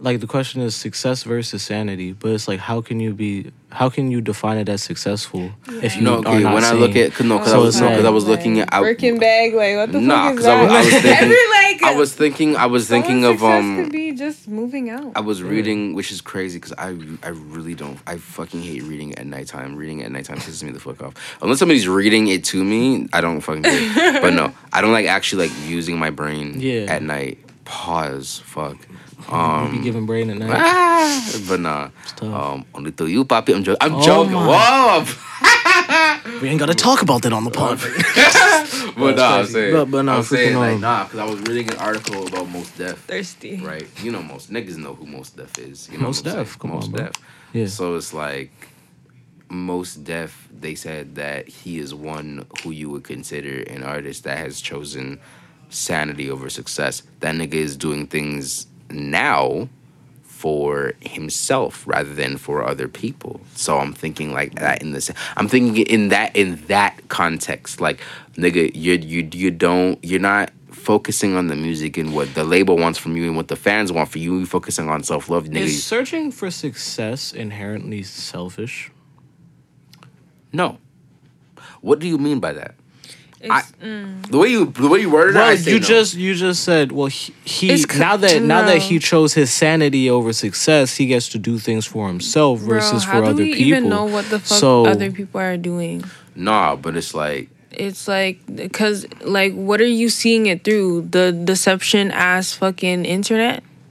like 0.00 0.20
the 0.20 0.26
question 0.26 0.60
is 0.62 0.74
success 0.74 1.22
versus 1.24 1.62
sanity, 1.62 2.12
but 2.12 2.30
it's 2.32 2.48
like 2.48 2.58
how 2.60 2.80
can 2.80 3.00
you 3.00 3.12
be 3.14 3.52
how 3.70 3.88
can 3.88 4.10
you 4.10 4.20
define 4.20 4.58
it 4.58 4.68
as 4.68 4.82
successful 4.82 5.50
if 5.68 5.94
you 5.96 6.02
No, 6.02 6.14
are 6.14 6.18
okay. 6.20 6.40
not 6.42 6.54
When 6.54 6.64
I 6.64 6.72
look 6.72 6.96
at 6.96 7.12
cause 7.12 7.26
no, 7.26 7.38
cause 7.38 7.50
So 7.50 7.54
I 7.60 7.62
was 7.62 7.74
it's 7.76 7.80
no, 7.82 7.88
cause 7.90 7.98
I 8.00 8.02
like- 8.02 8.14
was 8.14 8.24
looking 8.26 8.58
at 8.60 8.72
I, 8.74 8.80
Birkin 8.80 9.18
bag, 9.20 9.54
like 9.54 9.76
what 9.76 9.92
the 9.92 10.00
Nah, 10.00 10.30
fuck 10.30 10.38
is 10.38 10.38
'cause 10.38 10.46
I 10.46 10.62
was- 10.62 10.70
that? 10.70 10.74
I 10.74 10.80
was 10.84 10.92
thinking- 11.02 11.12
Every 11.12 11.36
like 11.54 11.82
I 11.82 11.94
was 11.96 12.12
thinking 12.14 12.56
I 12.56 12.66
was 12.66 12.88
thinking 12.88 13.24
of 13.24 13.42
um 13.44 13.76
could 13.84 13.92
be 13.92 14.12
just 14.12 14.48
moving 14.48 14.90
out. 14.90 15.12
I 15.14 15.20
was 15.20 15.42
reading, 15.42 15.94
which 15.94 16.10
is 16.12 16.20
crazy 16.20 16.58
because 16.58 16.72
I 16.78 16.88
I 17.22 17.28
really 17.30 17.74
don't. 17.74 17.98
I 18.06 18.16
fucking 18.16 18.62
hate 18.62 18.82
reading 18.84 19.14
at 19.18 19.26
nighttime. 19.26 19.76
Reading 19.76 20.02
at 20.02 20.10
nighttime 20.10 20.38
pisses 20.38 20.62
me 20.62 20.72
the 20.72 20.80
fuck 20.80 21.02
off. 21.02 21.14
Unless 21.42 21.58
somebody's 21.58 21.86
reading 21.88 22.28
it 22.28 22.42
to 22.44 22.62
me, 22.64 23.06
I 23.12 23.20
don't 23.20 23.40
fucking 23.40 23.62
care. 23.64 24.20
but 24.20 24.32
no, 24.34 24.52
I 24.72 24.80
don't 24.80 24.92
like 24.92 25.06
actually 25.06 25.48
like 25.48 25.56
using 25.68 25.98
my 25.98 26.10
brain 26.10 26.58
Yeah. 26.58 26.86
at 26.88 27.02
night. 27.02 27.38
Pause. 27.64 28.42
Fuck. 28.44 28.76
You 29.20 29.26
be 29.26 29.32
Um, 29.78 29.82
giving 29.82 30.06
brain 30.06 30.30
at 30.30 30.38
night. 30.38 30.50
ah, 30.52 31.38
but 31.48 31.60
nah. 31.60 31.90
tough. 32.16 32.22
Um, 32.22 32.64
only 32.74 32.92
to 32.92 33.06
you, 33.06 33.24
papi. 33.24 33.54
I'm 33.54 33.62
joking. 33.64 33.78
I'm 33.80 33.94
Oh 33.96 34.02
joking. 34.02 34.32
my. 34.34 35.04
Whoa. 35.04 36.38
We 36.40 36.48
ain't 36.48 36.58
gotta 36.60 36.74
talk 36.74 37.02
about 37.02 37.22
that 37.22 37.32
on 37.32 37.44
the 37.44 37.50
pod. 37.50 37.78
but 38.96 39.16
nah, 39.16 39.38
I'm 39.38 39.46
saying. 39.46 39.72
But- 39.74 39.90
but 39.90 40.02
nah, 40.02 40.16
I'm 40.18 40.22
saying 40.22 40.54
freaking, 40.54 40.58
like 40.58 40.74
um, 40.76 40.80
nah, 40.80 41.04
because 41.04 41.18
I 41.20 41.24
was 41.24 41.40
reading 41.42 41.70
an 41.70 41.78
article 41.78 42.26
about 42.26 42.48
Mos 42.48 42.70
Def. 42.72 42.98
Thirsty. 43.00 43.56
Right. 43.60 43.86
You 44.02 44.12
know 44.12 44.22
most 44.22 44.50
niggas 44.52 44.76
know 44.76 44.94
who 44.94 45.06
Mos 45.06 45.30
Def 45.30 45.58
is. 45.58 45.88
You 45.90 45.98
know 45.98 46.06
Mos 46.06 46.22
what 46.24 46.32
I'm 46.32 46.38
Def, 46.44 46.58
come 46.58 46.70
on, 46.72 46.76
most 46.78 46.92
bro. 46.92 47.04
deaf. 47.04 47.12
Yeah. 47.52 47.66
So 47.66 47.94
it's 47.96 48.12
like 48.14 48.52
Mos 49.48 49.94
Def. 49.94 50.48
They 50.52 50.74
said 50.74 51.14
that 51.16 51.48
he 51.48 51.78
is 51.78 51.94
one 51.94 52.46
who 52.62 52.70
you 52.70 52.90
would 52.90 53.04
consider 53.04 53.62
an 53.62 53.82
artist 53.82 54.24
that 54.24 54.38
has 54.38 54.60
chosen 54.60 55.20
sanity 55.68 56.30
over 56.30 56.48
success. 56.50 57.02
That 57.20 57.34
nigga 57.34 57.54
is 57.54 57.76
doing 57.76 58.06
things 58.06 58.66
now 58.92 59.68
for 60.22 60.94
himself 61.00 61.86
rather 61.86 62.14
than 62.14 62.38
for 62.38 62.66
other 62.66 62.88
people. 62.88 63.42
So 63.54 63.78
I'm 63.78 63.92
thinking 63.92 64.32
like 64.32 64.54
that 64.54 64.80
in 64.80 64.92
this. 64.92 65.10
I'm 65.36 65.48
thinking 65.48 65.84
in 65.86 66.08
that 66.08 66.34
in 66.34 66.64
that 66.66 67.08
context. 67.08 67.80
Like 67.80 68.00
nigga, 68.36 68.74
you 68.74 68.94
you 68.94 69.28
you 69.32 69.50
don't 69.50 70.02
you're 70.02 70.18
not 70.18 70.50
focusing 70.70 71.36
on 71.36 71.48
the 71.48 71.56
music 71.56 71.98
and 71.98 72.14
what 72.14 72.34
the 72.34 72.42
label 72.42 72.78
wants 72.78 72.98
from 72.98 73.16
you 73.16 73.24
and 73.24 73.36
what 73.36 73.48
the 73.48 73.56
fans 73.56 73.92
want 73.92 74.08
for 74.08 74.18
you. 74.18 74.38
You're 74.38 74.46
focusing 74.46 74.88
on 74.88 75.02
self 75.02 75.28
love, 75.28 75.44
nigga. 75.44 75.60
Is 75.60 75.84
searching 75.84 76.32
for 76.32 76.50
success 76.50 77.32
inherently 77.32 78.02
selfish? 78.02 78.90
no. 80.52 80.78
What 81.82 81.98
do 81.98 82.08
you 82.08 82.18
mean 82.18 82.40
by 82.40 82.52
that? 82.54 82.74
I, 83.48 83.62
mm. 83.82 84.26
the 84.30 84.36
way 84.38 84.48
you 84.48 84.66
the 84.66 84.88
way 84.88 85.00
you 85.00 85.08
worded 85.10 85.34
it, 85.36 85.38
Well, 85.38 85.48
I 85.48 85.56
say 85.56 85.70
you 85.72 85.80
no. 85.80 85.86
just 85.86 86.14
you 86.14 86.34
just 86.34 86.62
said 86.62 86.92
well 86.92 87.06
he, 87.06 87.32
he 87.44 87.76
c- 87.78 87.98
now 87.98 88.16
that 88.18 88.42
now 88.42 88.66
that 88.66 88.78
he 88.82 88.98
chose 88.98 89.32
his 89.32 89.50
sanity 89.52 90.10
over 90.10 90.32
success, 90.34 90.96
he 90.96 91.06
gets 91.06 91.28
to 91.30 91.38
do 91.38 91.58
things 91.58 91.86
for 91.86 92.06
himself 92.08 92.60
versus 92.60 93.04
Bro, 93.06 93.12
how 93.14 93.20
for 93.20 93.24
do 93.26 93.30
other 93.30 93.42
we 93.44 93.54
people. 93.54 93.66
even 93.68 93.88
know 93.88 94.04
what 94.04 94.26
the 94.28 94.40
fuck 94.40 94.58
So- 94.58 94.84
other 94.86 95.10
people 95.10 95.40
are 95.40 95.56
doing? 95.56 96.04
nah, 96.36 96.76
but 96.76 96.96
it's 96.96 97.14
like 97.14 97.48
It's 97.72 98.06
like, 98.08 98.40
cause 98.72 99.06
like, 99.24 99.54
what 99.54 99.80
are 99.80 99.86
you 99.86 100.08
seeing 100.10 100.46
it 100.46 100.64
through? 100.64 101.08
The 101.10 101.32
deception 101.32 102.10
ass 102.10 102.52
fucking 102.52 103.04
internet, 103.06 103.62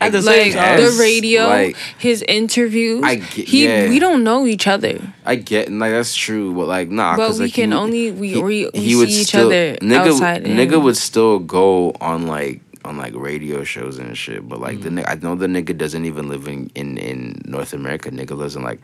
At 0.00 0.12
the 0.12 0.20
like 0.22 0.34
same 0.36 0.52
time, 0.54 0.80
the 0.80 0.96
radio, 1.00 1.46
like- 1.48 1.76
his 1.98 2.22
interviews. 2.28 3.02
I 3.04 3.16
get- 3.16 3.48
he, 3.48 3.64
yeah. 3.64 3.88
we 3.88 3.98
don't 3.98 4.24
know 4.24 4.46
each 4.46 4.66
other, 4.66 5.00
I 5.24 5.36
get 5.36 5.70
like 5.70 5.92
that's 5.92 6.14
true, 6.14 6.52
but 6.54 6.66
like 6.68 6.88
nah, 6.90 7.16
but 7.16 7.32
we 7.34 7.38
like, 7.46 7.54
can 7.54 7.70
would- 7.70 7.76
only 7.76 8.10
we 8.10 8.28
he- 8.34 8.42
we, 8.42 8.70
he 8.74 8.94
would 8.96 9.10
see 9.10 9.20
each 9.22 9.28
still- 9.28 9.46
other 9.46 9.76
nigga, 9.76 10.08
outside. 10.12 10.46
and- 10.46 10.58
Nigga 10.58 10.82
would 10.82 10.96
still 10.96 11.38
go 11.38 11.92
on 12.00 12.26
like 12.26 12.60
on 12.84 12.96
like 12.98 13.14
radio 13.14 13.62
shows 13.62 13.98
and 13.98 14.18
shit, 14.18 14.48
but 14.48 14.60
like 14.60 14.80
the 14.82 14.88
Mm. 14.90 15.00
nigga, 15.04 15.08
I 15.08 15.14
know 15.22 15.34
the 15.36 15.46
nigga 15.46 15.76
doesn't 15.78 16.04
even 16.04 16.28
live 16.28 16.48
in, 16.48 16.70
in 16.74 16.98
in 16.98 17.40
North 17.44 17.72
America. 17.72 18.10
Nigga 18.10 18.36
lives 18.36 18.56
in 18.56 18.62
like 18.62 18.80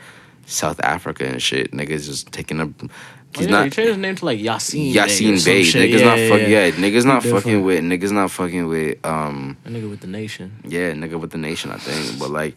South 0.46 0.78
Africa 0.80 1.24
and 1.26 1.42
shit. 1.42 1.72
Nigga's 1.72 2.06
just 2.06 2.30
taking 2.30 2.60
up. 3.34 3.36
Oh, 3.36 3.40
He's 3.40 3.48
yeah, 3.50 3.58
he 3.58 3.64
not. 3.64 3.72
changed 3.72 3.88
his 3.88 3.98
name 3.98 4.14
to 4.16 4.24
like 4.24 4.38
Yasin. 4.40 4.92
Yasin 4.92 5.44
Bey. 5.44 5.52
Bey. 5.54 5.60
or 5.60 5.64
some 5.64 5.80
shit. 5.80 5.90
Niggas 5.90 5.98
yeah, 6.00 6.04
not 6.06 6.18
yeah, 6.18 6.28
fucking 6.28 6.50
yeah. 6.50 6.66
yeah. 6.66 6.70
Niggas 6.72 7.04
not 7.04 7.22
Different. 7.22 7.44
fucking 7.44 7.62
with 7.62 7.80
niggas 7.84 8.12
not 8.12 8.30
fucking 8.30 8.66
with 8.68 9.06
um 9.06 9.56
A 9.64 9.68
nigga 9.68 9.90
with 9.90 10.00
the 10.00 10.06
nation. 10.06 10.52
yeah 10.64 10.92
nigga 10.92 11.20
with 11.20 11.30
the 11.30 11.38
nation 11.38 11.70
I 11.70 11.76
think 11.78 12.18
but 12.18 12.30
like 12.30 12.54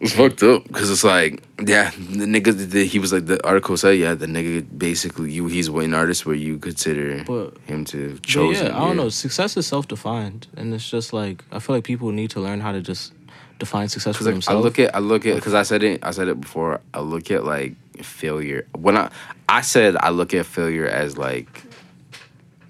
it's 0.00 0.14
fucked 0.14 0.42
up 0.42 0.64
because 0.64 0.90
it's 0.90 1.04
like 1.04 1.42
yeah 1.66 1.90
the 1.90 2.24
nigga 2.24 2.70
the, 2.70 2.86
he 2.86 2.98
was 2.98 3.12
like 3.12 3.26
the 3.26 3.44
article 3.46 3.76
said 3.76 3.98
yeah 3.98 4.14
the 4.14 4.24
nigga 4.26 4.66
basically 4.78 5.30
you 5.30 5.46
he's 5.46 5.68
an 5.68 5.92
artist 5.92 6.24
where 6.24 6.34
you 6.34 6.58
consider 6.58 7.22
But- 7.24 7.58
him 7.66 7.84
to 7.86 8.14
But 8.14 8.22
chosen 8.22 8.66
yeah, 8.68 8.76
I 8.76 8.86
don't 8.86 8.96
know. 8.96 9.10
Success 9.10 9.56
is 9.58 9.66
self 9.66 9.88
defined, 9.88 10.46
and 10.56 10.72
it's 10.72 10.88
just 10.88 11.12
like 11.12 11.44
I 11.52 11.58
feel 11.58 11.76
like 11.76 11.84
people 11.84 12.12
need 12.12 12.30
to 12.30 12.40
learn 12.40 12.60
how 12.60 12.72
to 12.72 12.80
just 12.80 13.12
define 13.60 13.88
success 13.88 14.16
for 14.16 14.24
Cause 14.24 14.48
like, 14.48 14.56
I 14.56 14.58
look 14.58 14.78
at 14.78 14.94
I 14.94 14.98
look 14.98 15.24
at 15.26 15.36
because 15.36 15.54
I 15.54 15.62
said 15.62 15.82
it 15.82 16.00
I 16.02 16.10
said 16.10 16.26
it 16.28 16.40
before 16.40 16.80
I 16.92 17.00
look 17.00 17.30
at 17.30 17.44
like 17.44 17.74
failure 18.02 18.66
when 18.76 18.96
I 18.96 19.10
I 19.48 19.60
said 19.60 19.96
I 19.96 20.08
look 20.10 20.34
at 20.34 20.46
failure 20.46 20.86
as 20.86 21.16
like 21.16 21.62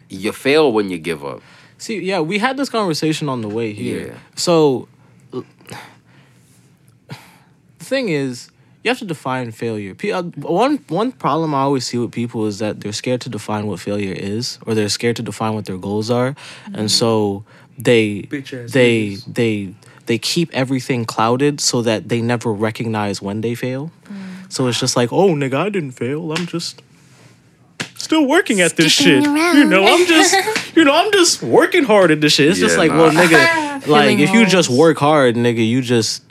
you 0.08 0.32
fail 0.32 0.72
when 0.72 0.90
you 0.90 0.98
give 0.98 1.24
up 1.24 1.40
See, 1.80 1.98
yeah, 2.00 2.20
we 2.20 2.38
had 2.38 2.58
this 2.58 2.68
conversation 2.68 3.30
on 3.30 3.40
the 3.40 3.48
way 3.48 3.72
here. 3.72 4.08
Yeah. 4.08 4.18
So, 4.36 4.86
the 5.32 5.44
thing 7.78 8.10
is, 8.10 8.50
you 8.84 8.90
have 8.90 8.98
to 8.98 9.06
define 9.06 9.50
failure. 9.50 9.96
Uh, 10.12 10.24
One 10.36 10.76
one 10.88 11.10
problem 11.10 11.54
I 11.54 11.60
always 11.60 11.86
see 11.86 11.96
with 11.96 12.12
people 12.12 12.44
is 12.46 12.58
that 12.58 12.80
they're 12.80 12.92
scared 12.92 13.22
to 13.22 13.30
define 13.30 13.66
what 13.66 13.80
failure 13.80 14.12
is, 14.12 14.58
or 14.66 14.74
they're 14.74 14.90
scared 14.90 15.16
to 15.16 15.22
define 15.22 15.54
what 15.54 15.64
their 15.64 15.78
goals 15.78 16.10
are, 16.10 16.36
and 16.74 16.90
so 16.90 17.44
they 17.78 18.22
Bitch-ass 18.24 18.72
they 18.72 19.12
niggas. 19.12 19.34
they 19.34 19.74
they 20.10 20.18
keep 20.18 20.52
everything 20.52 21.04
clouded 21.04 21.60
so 21.60 21.82
that 21.82 22.08
they 22.08 22.20
never 22.20 22.52
recognize 22.52 23.22
when 23.22 23.42
they 23.42 23.54
fail. 23.54 23.92
So 24.48 24.66
it's 24.66 24.80
just 24.80 24.96
like, 24.96 25.12
oh, 25.12 25.28
nigga, 25.36 25.54
I 25.54 25.68
didn't 25.68 25.92
fail. 25.92 26.32
I'm 26.32 26.46
just 26.48 26.82
still 27.94 28.26
working 28.26 28.60
at 28.60 28.76
this 28.76 28.90
shit. 28.90 29.22
You 29.22 29.64
know, 29.64 29.86
I'm 29.86 30.04
just, 30.06 30.34
you 30.76 30.82
know, 30.82 30.96
I'm 30.96 31.12
just 31.12 31.44
working 31.44 31.84
hard 31.84 32.10
at 32.10 32.20
this 32.20 32.32
shit. 32.32 32.48
It's 32.48 32.58
just 32.58 32.76
like, 32.76 32.90
nah. 32.90 33.02
well, 33.02 33.12
nigga, 33.12 33.86
like 33.86 34.18
if 34.18 34.32
you 34.32 34.46
just 34.46 34.68
work 34.68 34.98
hard, 34.98 35.36
nigga, 35.36 35.64
you 35.64 35.80
just, 35.80 36.24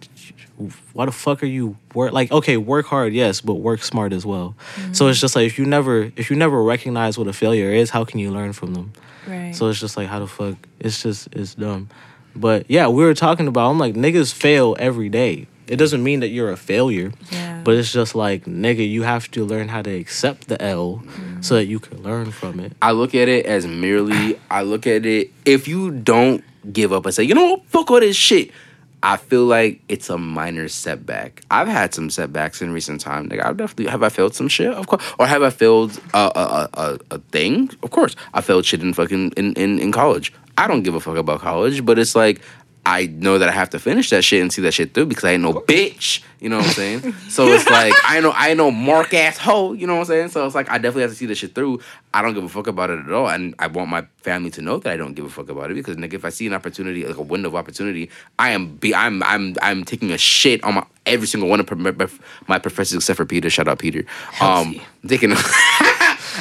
why 0.91 1.05
the 1.05 1.13
fuck 1.13 1.41
are 1.41 1.45
you 1.45 1.77
work? 1.93 2.11
Like, 2.11 2.33
okay, 2.33 2.57
work 2.57 2.85
hard, 2.85 3.13
yes, 3.13 3.39
but 3.39 3.53
work 3.53 3.81
smart 3.81 4.11
as 4.11 4.25
well. 4.25 4.57
So 4.91 5.07
it's 5.07 5.21
just 5.21 5.37
like 5.37 5.45
if 5.45 5.57
you 5.57 5.65
never, 5.65 6.11
if 6.17 6.29
you 6.29 6.35
never 6.35 6.61
recognize 6.61 7.17
what 7.17 7.27
a 7.27 7.33
failure 7.33 7.71
is, 7.71 7.91
how 7.91 8.03
can 8.03 8.19
you 8.19 8.29
learn 8.29 8.51
from 8.51 8.73
them? 8.73 8.91
right. 9.25 9.55
So 9.55 9.69
it's 9.69 9.79
just 9.79 9.95
like, 9.95 10.09
how 10.09 10.19
the 10.19 10.27
fuck? 10.27 10.57
It's 10.81 11.01
just, 11.01 11.29
it's 11.31 11.55
dumb. 11.55 11.87
But 12.35 12.65
yeah, 12.69 12.87
we 12.87 13.03
were 13.03 13.13
talking 13.13 13.47
about. 13.47 13.69
I'm 13.69 13.79
like, 13.79 13.95
niggas 13.95 14.33
fail 14.33 14.75
every 14.79 15.09
day. 15.09 15.47
It 15.67 15.77
doesn't 15.77 16.03
mean 16.03 16.21
that 16.21 16.29
you're 16.29 16.51
a 16.51 16.57
failure. 16.57 17.11
yeah. 17.31 17.61
But 17.63 17.75
it's 17.75 17.91
just 17.91 18.15
like, 18.15 18.45
nigga, 18.45 18.89
you 18.89 19.03
have 19.03 19.29
to 19.31 19.45
learn 19.45 19.67
how 19.67 19.83
to 19.83 19.91
accept 19.91 20.47
the 20.47 20.59
L 20.61 21.03
mm-hmm. 21.05 21.41
so 21.41 21.55
that 21.55 21.65
you 21.65 21.79
can 21.79 22.01
learn 22.01 22.31
from 22.31 22.59
it. 22.59 22.73
I 22.81 22.91
look 22.91 23.13
at 23.13 23.27
it 23.27 23.45
as 23.45 23.67
merely 23.67 24.39
I 24.49 24.63
look 24.63 24.87
at 24.87 25.05
it 25.05 25.31
if 25.45 25.67
you 25.67 25.91
don't 25.91 26.43
give 26.73 26.91
up 26.91 27.05
and 27.05 27.13
say, 27.13 27.23
you 27.23 27.35
know 27.35 27.51
what, 27.51 27.65
fuck 27.65 27.91
all 27.91 27.99
this 27.99 28.15
shit. 28.15 28.51
I 29.01 29.15
feel 29.15 29.45
like 29.45 29.79
it's 29.87 30.09
a 30.09 30.17
minor 30.17 30.67
setback. 30.67 31.41
I've 31.49 31.69
had 31.69 31.93
some 31.93 32.09
setbacks 32.09 32.61
in 32.61 32.73
recent 32.73 32.99
time. 32.99 33.29
Like 33.29 33.45
I've 33.45 33.55
definitely 33.55 33.87
have 33.87 34.03
I 34.03 34.09
failed 34.09 34.35
some 34.35 34.49
shit, 34.49 34.73
of 34.73 34.87
course, 34.87 35.03
or 35.17 35.25
have 35.25 35.41
I 35.41 35.51
failed 35.51 36.01
a 36.13 36.17
a, 36.17 36.29
a, 36.41 36.69
a, 36.73 36.99
a 37.11 37.19
thing? 37.31 37.69
Of 37.81 37.91
course, 37.91 38.15
I 38.33 38.41
failed 38.41 38.65
shit 38.65 38.81
in 38.81 38.93
fucking 38.93 39.33
in, 39.37 39.53
in 39.53 39.79
in 39.79 39.93
college. 39.93 40.33
I 40.59 40.67
don't 40.67 40.83
give 40.83 40.93
a 40.93 40.99
fuck 40.99 41.15
about 41.15 41.39
college, 41.39 41.85
but 41.85 41.97
it's 41.97 42.17
like 42.17 42.41
I 42.85 43.05
know 43.05 43.37
that 43.37 43.47
I 43.47 43.51
have 43.53 43.69
to 43.69 43.79
finish 43.79 44.09
that 44.09 44.23
shit 44.23 44.41
and 44.41 44.51
see 44.51 44.61
that 44.63 44.73
shit 44.73 44.93
through 44.93 45.05
because 45.05 45.23
I 45.23 45.31
ain't 45.31 45.43
no 45.43 45.53
bitch. 45.53 46.21
You 46.41 46.49
know 46.49 46.57
what 46.57 46.67
I'm 46.67 46.73
saying? 46.73 47.13
so 47.29 47.47
it's 47.47 47.69
like 47.69 47.93
I 48.03 48.19
know 48.19 48.33
I 48.35 48.53
know 48.55 48.69
mark 48.69 49.13
ass 49.13 49.37
hoe. 49.37 49.71
You 49.71 49.87
know 49.87 49.93
what 49.93 50.01
I'm 50.01 50.05
saying? 50.07 50.29
So 50.29 50.45
it's 50.45 50.55
like 50.55 50.69
I 50.69 50.77
definitely 50.77 51.03
have 51.03 51.11
to 51.11 51.15
see 51.15 51.27
this 51.27 51.37
shit 51.37 51.55
through. 51.55 51.79
I 52.13 52.21
don't 52.21 52.33
give 52.33 52.43
a 52.43 52.49
fuck 52.49 52.67
about 52.67 52.89
it 52.89 52.99
at 52.99 53.11
all, 53.11 53.29
and 53.29 53.55
I 53.57 53.67
want 53.67 53.89
my 53.89 54.05
family 54.17 54.49
to 54.51 54.61
know 54.61 54.79
that 54.79 54.91
I 54.91 54.97
don't 54.97 55.13
give 55.13 55.23
a 55.23 55.29
fuck 55.29 55.47
about 55.47 55.71
it 55.71 55.75
because 55.75 55.95
nigga, 55.95 56.15
if 56.15 56.25
I 56.25 56.29
see 56.29 56.45
an 56.45 56.53
opportunity 56.53 57.05
like 57.05 57.15
a 57.15 57.21
window 57.21 57.47
of 57.47 57.55
opportunity, 57.55 58.09
I 58.37 58.49
am 58.49 58.75
be 58.75 58.93
I'm 58.93 59.23
I'm 59.23 59.55
I'm 59.61 59.85
taking 59.85 60.11
a 60.11 60.17
shit 60.17 60.61
on 60.65 60.75
my 60.75 60.85
every 61.05 61.27
single 61.27 61.49
one 61.49 61.61
of 61.61 62.19
my 62.47 62.59
professors 62.59 62.95
except 62.95 63.15
for 63.15 63.25
Peter. 63.25 63.49
Shout 63.49 63.69
out 63.69 63.79
Peter. 63.79 64.03
Um, 64.41 64.75
taking. 65.07 65.33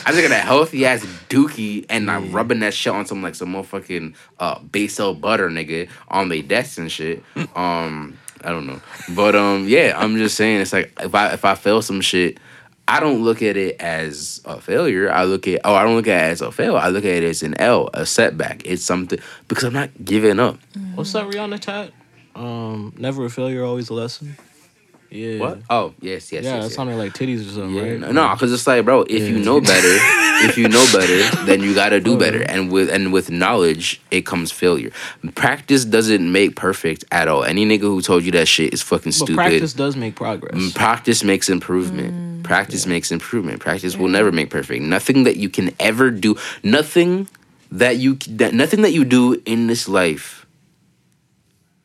I'm 0.07 0.14
taking 0.14 0.30
a 0.32 0.36
healthy 0.36 0.86
ass 0.86 1.05
dookie 1.28 1.86
and 1.88 2.11
I'm 2.11 2.32
rubbing 2.32 2.61
that 2.61 2.74
shit 2.74 2.92
on 2.92 3.07
some 3.07 3.22
like 3.22 3.34
some 3.34 3.53
motherfucking 3.53 4.14
uh 4.38 4.61
basil 4.61 5.14
butter 5.14 5.49
nigga 5.49 5.88
on 6.09 6.28
their 6.28 6.42
desks 6.42 6.78
and 6.78 6.90
shit. 6.90 7.22
Um, 7.57 8.16
I 8.44 8.51
don't 8.51 8.66
know, 8.66 8.80
but 9.16 9.34
um, 9.34 9.66
yeah, 9.66 9.94
I'm 9.96 10.16
just 10.16 10.36
saying 10.36 10.61
it's 10.61 10.72
like 10.72 10.92
if 11.01 11.14
I 11.14 11.32
if 11.32 11.44
I 11.44 11.55
fail 11.55 11.82
some 11.82 12.01
shit. 12.01 12.38
I 12.90 13.01
don't 13.01 13.22
look 13.22 13.42
at 13.42 13.59
it 13.59 13.78
as 13.82 14.40
a 14.46 14.62
failure. 14.62 15.12
I 15.12 15.24
look 15.24 15.46
at 15.46 15.61
oh, 15.62 15.74
I 15.74 15.82
don't 15.82 15.96
look 15.96 16.07
at 16.07 16.28
it 16.28 16.30
as 16.30 16.40
a 16.40 16.51
fail. 16.51 16.74
I 16.74 16.88
look 16.88 17.05
at 17.05 17.11
it 17.11 17.24
as 17.24 17.42
an 17.42 17.55
L, 17.61 17.90
a 17.92 18.07
setback. 18.07 18.62
It's 18.64 18.82
something 18.82 19.18
because 19.46 19.64
I'm 19.64 19.74
not 19.74 19.90
giving 20.03 20.40
up. 20.40 20.59
What's 20.94 21.12
that 21.12 21.28
Rihanna 21.28 21.61
tat? 21.61 21.92
Um, 22.34 22.94
never 22.96 23.26
a 23.26 23.30
failure, 23.30 23.62
always 23.62 23.90
a 23.90 23.94
lesson. 23.94 24.38
Yeah. 25.11 25.39
What? 25.39 25.61
Oh, 25.71 25.95
yes, 26.01 26.31
yes. 26.33 26.45
Yeah, 26.45 26.57
yes, 26.57 26.67
it 26.67 26.75
sounded 26.75 26.97
like 26.97 27.15
titties 27.15 27.41
or 27.41 27.53
something, 27.53 27.75
yeah. 27.75 28.07
right? 28.07 28.13
No, 28.13 28.31
because 28.35 28.53
it's 28.53 28.67
like, 28.67 28.85
bro, 28.85 29.03
if 29.03 29.23
yeah. 29.23 29.29
you 29.29 29.39
know 29.39 29.61
better, 29.61 29.97
if 30.47 30.59
you 30.59 30.69
know 30.69 30.85
better, 30.93 31.37
then 31.47 31.63
you 31.63 31.75
gotta 31.75 32.01
do 32.01 32.19
better. 32.19 32.43
And 32.43 32.71
with 32.71 32.91
and 32.91 33.13
with 33.13 33.31
knowledge, 33.31 34.03
it 34.11 34.27
comes 34.27 34.53
failure. 34.53 34.91
Practice 35.35 35.85
doesn't 35.85 36.31
make 36.31 36.57
perfect 36.57 37.05
at 37.11 37.27
all. 37.27 37.45
Any 37.45 37.65
nigga 37.65 37.83
who 37.83 38.03
told 38.03 38.25
you 38.25 38.33
that 38.33 38.49
shit 38.49 38.75
is 38.75 38.83
fucking 38.83 39.13
stupid. 39.13 39.37
Practice 39.37 39.73
does 39.73 39.97
make 39.97 40.15
progress. 40.15 40.55
Mm, 40.55 40.75
practice 40.75 41.25
makes 41.25 41.49
improvement. 41.49 42.13
Mm, 42.13 42.45
practice 42.45 42.85
yeah. 42.85 42.91
makes 42.91 43.11
improvement. 43.11 43.61
Practice 43.61 43.97
will 43.97 44.09
never 44.09 44.31
make 44.31 44.51
perfect. 44.51 44.83
Nothing 44.83 45.25
that 45.25 45.37
you 45.37 45.49
can 45.49 45.75
ever 45.81 46.11
do, 46.11 46.37
nothing 46.63 47.29
that 47.73 47.97
you 47.97 48.17
that 48.29 48.53
nothing 48.53 48.83
that 48.83 48.93
you 48.93 49.05
do 49.05 49.41
in 49.47 49.69
this 49.69 49.89
life 49.89 50.47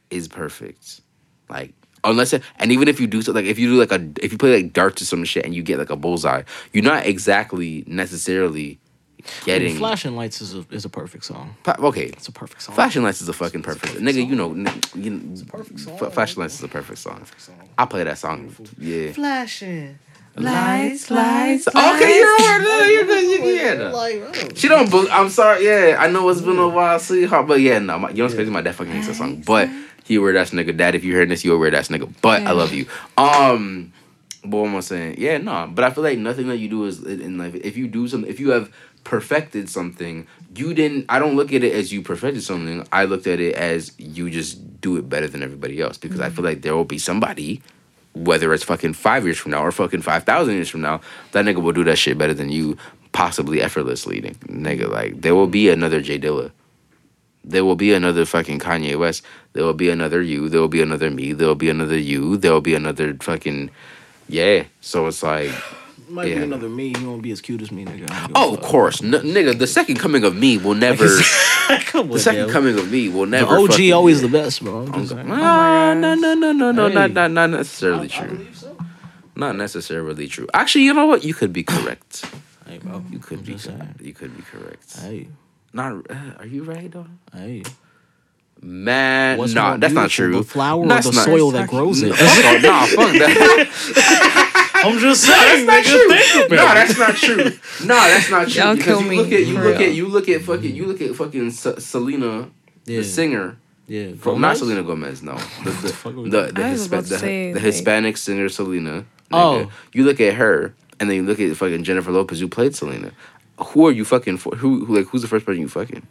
is 0.10 0.28
perfect. 0.28 1.02
Like 1.50 1.74
unless 2.04 2.34
it, 2.34 2.44
and 2.58 2.72
even 2.72 2.88
if 2.88 3.00
you 3.00 3.08
do 3.08 3.22
so 3.22 3.32
like 3.32 3.46
if 3.46 3.58
you 3.58 3.70
do 3.70 3.76
like 3.80 3.92
a 3.92 4.10
if 4.22 4.32
you 4.32 4.38
play 4.38 4.62
like 4.62 4.74
darts 4.74 5.02
or 5.02 5.06
some 5.06 5.24
shit 5.24 5.46
and 5.46 5.54
you 5.54 5.64
get 5.64 5.80
like 5.80 5.90
a 5.90 5.96
bullseye 5.96 6.44
you're 6.72 6.84
not 6.84 7.06
exactly 7.06 7.84
necessarily 7.88 8.80
getting 9.46 9.68
I 9.68 9.70
mean, 9.72 9.78
flashing 9.78 10.16
lights 10.16 10.42
is 10.42 10.54
a 10.54 10.66
is 10.70 10.84
a 10.84 10.90
perfect 10.90 11.24
song. 11.24 11.56
Okay. 11.66 12.08
It's 12.08 12.28
a 12.28 12.32
perfect 12.32 12.62
song. 12.62 12.76
Flashing 12.76 13.04
lights 13.04 13.22
is 13.22 13.30
a 13.30 13.34
fucking 13.34 13.62
perfect, 13.62 13.86
perfect 13.94 14.02
nigga 14.04 14.22
song. 14.22 14.30
you 14.30 14.36
know 14.36 14.50
you 14.96 15.10
know, 15.12 15.32
it's 15.32 15.42
a 15.42 15.46
perfect 15.46 15.80
song 15.80 15.98
flashing 16.12 16.42
lights 16.42 16.56
is 16.56 16.64
a 16.64 16.68
perfect 16.68 17.00
song, 17.00 17.20
perfect 17.20 17.42
song. 17.42 17.70
i'll 17.78 17.88
play 17.88 18.04
that 18.04 18.18
song 18.18 18.54
yeah. 18.78 19.12
Flashing 19.14 19.98
Lights, 20.36 21.12
lights, 21.12 21.68
Okay, 21.68 22.18
you're 22.18 22.28
right. 22.28 22.90
You're 22.92 23.06
good. 23.06 23.24
You, 23.24 23.50
yeah. 23.54 24.54
She 24.56 24.68
don't. 24.68 24.92
I'm 25.12 25.30
sorry. 25.30 25.66
Yeah, 25.66 25.98
I 26.00 26.10
know 26.10 26.28
it's 26.30 26.42
been 26.42 26.58
a 26.58 26.68
while, 26.68 27.00
sweetheart. 27.00 27.48
But 27.48 27.62
yeah, 27.62 27.78
no. 27.80 28.00
My, 28.00 28.10
you 28.10 28.18
know 28.18 28.24
what's 28.24 28.34
crazy? 28.34 28.50
My 28.50 28.62
dad 28.62 28.76
fucking 28.76 28.92
hates 28.92 29.08
that 29.08 29.16
song. 29.16 29.42
But 29.42 29.70
he 30.04 30.16
a 30.16 30.22
weird 30.22 30.36
ass 30.36 30.50
nigga. 30.50 30.76
Dad, 30.76 30.96
if 30.96 31.04
you 31.04 31.16
heard 31.16 31.30
this, 31.30 31.46
you 31.46 31.54
a 31.54 31.58
weird 31.58 31.76
ass 31.76 31.90
nigga. 31.90 32.12
But 32.22 32.42
yeah. 32.42 32.50
I 32.50 32.54
love 32.54 32.74
you. 32.74 32.88
Um, 33.16 33.94
but 34.44 34.58
what 34.58 34.70
am 34.70 34.76
I 34.76 34.80
saying? 34.80 35.16
Yeah, 35.20 35.38
no. 35.38 35.70
But 35.72 35.84
I 35.84 35.92
feel 35.92 36.04
like 36.04 36.18
nothing 36.18 36.48
that 36.48 36.58
you 36.58 36.68
do 36.68 36.86
is 36.86 37.04
in 37.04 37.38
life. 37.38 37.54
If 37.56 37.78
you 37.78 37.88
do 37.88 38.08
something, 38.08 38.30
if 38.30 38.40
you 38.40 38.52
have 38.52 38.74
perfected 39.04 39.70
something, 39.70 40.28
you 40.56 40.74
didn't. 40.74 41.06
I 41.10 41.20
don't 41.20 41.36
look 41.36 41.54
at 41.54 41.64
it 41.64 41.74
as 41.74 41.94
you 41.94 42.02
perfected 42.02 42.42
something. 42.44 42.88
I 42.92 43.06
looked 43.06 43.28
at 43.28 43.40
it 43.40 43.56
as 43.56 43.92
you 44.00 44.32
just 44.32 44.82
do 44.82 44.98
it 44.98 45.08
better 45.08 45.28
than 45.28 45.44
everybody 45.44 45.80
else 45.80 45.98
because 45.98 46.20
mm-hmm. 46.20 46.26
I 46.26 46.30
feel 46.32 46.44
like 46.44 46.64
there 46.64 46.76
will 46.76 46.86
be 46.86 46.98
somebody. 46.98 47.62
Whether 48.14 48.54
it's 48.54 48.64
fucking 48.64 48.94
five 48.94 49.26
years 49.26 49.38
from 49.38 49.52
now 49.52 49.64
or 49.64 49.72
fucking 49.72 50.02
five 50.02 50.24
thousand 50.24 50.56
years 50.56 50.70
from 50.70 50.82
now, 50.82 51.02
that 51.32 51.46
nigga 51.46 51.62
will 51.62 51.74
do 51.74 51.84
that 51.86 51.98
shit 51.98 52.18
better 52.18 52.34
than 52.34 52.50
you, 52.50 52.78
possibly 53.12 53.62
effortlessly. 53.62 54.22
Nigga, 54.22 54.90
like 54.90 55.22
there 55.22 55.36
will 55.36 55.48
be 55.48 55.70
another 55.70 56.02
J 56.02 56.20
Dilla 56.20 56.52
there 57.44 57.66
will 57.66 57.76
be 57.76 57.94
another 57.94 58.26
fucking 58.26 58.60
Kanye 58.60 58.98
West. 58.98 59.24
There 59.54 59.64
will 59.64 59.74
be 59.74 59.90
another 59.90 60.22
you. 60.22 60.50
There 60.50 60.62
will 60.62 60.70
be 60.70 60.82
another 60.82 61.10
me. 61.10 61.34
There 61.34 61.48
will 61.48 61.56
be 61.56 61.70
another 61.70 61.98
you. 61.98 62.38
There 62.38 62.52
will 62.54 62.62
be 62.62 62.76
another 62.76 63.14
fucking 63.16 63.70
yeah. 64.30 64.66
So 64.82 65.08
it's 65.08 65.24
like 65.24 65.52
might 66.10 66.28
yeah. 66.28 66.36
be 66.36 66.44
another 66.44 66.70
me. 66.70 66.94
He 66.98 67.06
won't 67.06 67.22
be 67.22 67.32
as 67.32 67.42
cute 67.42 67.62
as 67.62 67.72
me, 67.72 67.86
nigga. 67.86 68.32
Oh, 68.36 68.54
of 68.54 68.62
course, 68.62 69.04
N- 69.04 69.12
nigga. 69.12 69.58
The 69.58 69.68
second 69.68 70.00
coming 70.00 70.24
of 70.24 70.36
me 70.36 70.58
will 70.58 70.74
never. 70.74 71.04
on, 71.94 72.10
the 72.10 72.20
second 72.20 72.50
coming 72.50 72.78
of 72.78 72.92
me 72.92 73.10
will 73.10 73.26
never. 73.26 73.56
The 73.56 73.90
OG 73.90 73.92
always 73.94 74.22
the 74.22 74.28
best, 74.28 74.64
bro. 74.64 74.86
No, 74.86 75.94
no, 75.94 76.16
no, 76.16 76.34
no, 76.34 76.72
no, 76.72 76.88
hey. 76.88 76.94
not, 76.94 77.12
not, 77.12 77.32
not 77.32 77.50
necessarily 77.50 78.06
I, 78.06 78.26
true. 78.26 78.48
I 78.50 78.54
so. 78.54 78.78
Not 79.36 79.56
necessarily 79.56 80.28
true. 80.28 80.48
Actually, 80.54 80.86
you 80.86 80.94
know 80.94 81.06
what? 81.06 81.24
You 81.24 81.34
could 81.34 81.54
be 81.54 81.64
correct. 81.64 82.26
Hey, 82.68 82.78
bro. 82.78 83.04
You 83.10 83.20
could 83.20 83.40
I'm 83.40 83.46
be. 83.46 84.06
You 84.06 84.14
could 84.14 84.36
be 84.36 84.44
correct. 84.44 85.00
Hey. 85.00 85.28
Not. 85.74 86.10
Uh, 86.10 86.16
are 86.40 86.46
you 86.46 86.64
right 86.64 86.92
though? 86.92 87.08
Hey. 87.34 87.64
Man, 88.62 89.40
no, 89.40 89.46
nah, 89.46 89.76
that's 89.76 89.94
not 89.94 90.10
true. 90.10 90.38
The 90.38 90.44
flower 90.44 90.88
that's 90.88 91.06
or 91.06 91.12
the 91.12 91.16
not, 91.18 91.26
soil 91.26 91.52
that 91.52 91.68
grows 91.68 92.02
it? 92.02 92.10
nah, 92.64 92.86
fuck 92.86 93.12
that. 93.12 94.40
I'm 94.88 95.00
just 95.00 95.24
saying, 95.26 95.66
no, 95.66 95.74
that's 95.76 96.00
not 96.08 96.24
true. 96.26 96.48
No, 96.50 96.58
that's 96.58 97.00
not 97.00 97.16
true. 97.16 97.88
No, 97.88 97.96
that's 97.96 98.30
not 98.30 98.48
true. 98.48 98.62
Y'all 98.62 98.76
because 98.76 99.02
you 99.02 99.16
look 99.18 99.32
at 99.32 99.46
you 99.46 99.58
look 99.58 99.80
at 99.80 99.94
you 99.94 100.08
look 100.08 100.30
at 100.30 100.42
fucking 100.42 100.76
you 100.76 100.86
look 100.86 101.02
at 101.02 101.16
fucking 101.16 101.52
Selena, 101.52 102.50
yeah. 102.86 102.98
the 102.98 103.04
singer. 103.04 103.58
Yeah, 103.86 104.14
from 104.14 104.40
not 104.40 104.58
Selena 104.58 104.82
Gomez. 104.82 105.22
No, 105.22 105.36
the 105.64 105.72
the 105.72 106.14
the, 106.14 106.52
the, 106.54 106.62
Hispa- 106.62 107.20
the, 107.20 107.54
the 107.54 107.60
Hispanic 107.60 108.18
singer 108.18 108.48
Selena. 108.50 109.06
Oh, 109.32 109.72
you 109.94 110.06
look 110.06 110.22
at 110.22 110.36
her, 110.36 110.74
and 111.00 111.10
then 111.10 111.18
you 111.18 111.24
look 111.24 111.40
at 111.40 111.56
fucking 111.58 111.84
Jennifer 111.84 112.12
Lopez, 112.12 112.40
who 112.40 112.48
played 112.48 112.76
Selena 112.76 113.12
who 113.58 113.88
are 113.88 113.92
you 113.92 114.06
fucking 114.06 114.38
for? 114.38 114.56
Who, 114.56 114.86
who 114.86 114.98
like 114.98 115.08
who's 115.08 115.22
the 115.22 115.28
first 115.28 115.46
person 115.46 115.62
you 115.62 115.70
fucking? 115.70 116.06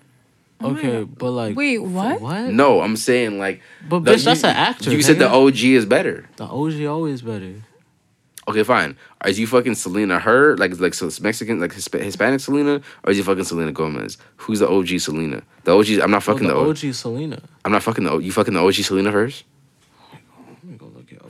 Okay, 0.62 1.02
but 1.02 1.32
like, 1.32 1.56
wait, 1.56 1.78
what? 1.78 2.20
What? 2.20 2.52
No, 2.52 2.82
I'm 2.82 2.96
saying 2.96 3.38
like, 3.38 3.60
but 3.88 4.04
the, 4.04 4.12
bitch, 4.12 4.24
that's 4.24 4.42
you, 4.42 4.48
an 4.48 4.56
actor. 4.56 4.92
You 4.92 5.02
said 5.02 5.18
the 5.18 5.28
OG 5.28 5.58
is 5.64 5.86
better. 5.86 6.28
The 6.36 6.44
OG 6.44 6.84
always 6.84 7.22
better. 7.22 7.54
Okay, 8.48 8.64
fine. 8.64 8.96
Is 9.24 9.38
you 9.38 9.46
fucking 9.46 9.76
Selena 9.76 10.18
her 10.18 10.56
like 10.56 10.78
like 10.80 10.94
so 10.94 11.08
Mexican 11.20 11.60
like 11.60 11.72
Hispanic 11.72 12.40
Selena 12.40 12.80
or 13.04 13.12
is 13.12 13.18
you 13.18 13.24
fucking 13.24 13.44
Selena 13.44 13.70
Gomez? 13.70 14.18
Who's 14.36 14.58
the 14.58 14.68
OG 14.68 14.98
Selena? 14.98 15.42
The 15.64 15.76
OG. 15.76 16.00
I'm 16.02 16.10
not 16.10 16.18
oh, 16.18 16.32
fucking 16.32 16.50
oh, 16.50 16.64
the, 16.64 16.74
the 16.74 16.88
OG 16.88 16.94
Selena. 16.94 17.42
I'm 17.64 17.72
not 17.72 17.82
fucking 17.82 18.04
the 18.04 18.18
you 18.18 18.32
fucking 18.32 18.54
the 18.54 18.60
OG 18.60 18.74
Selena 18.74 19.12
first. 19.12 19.44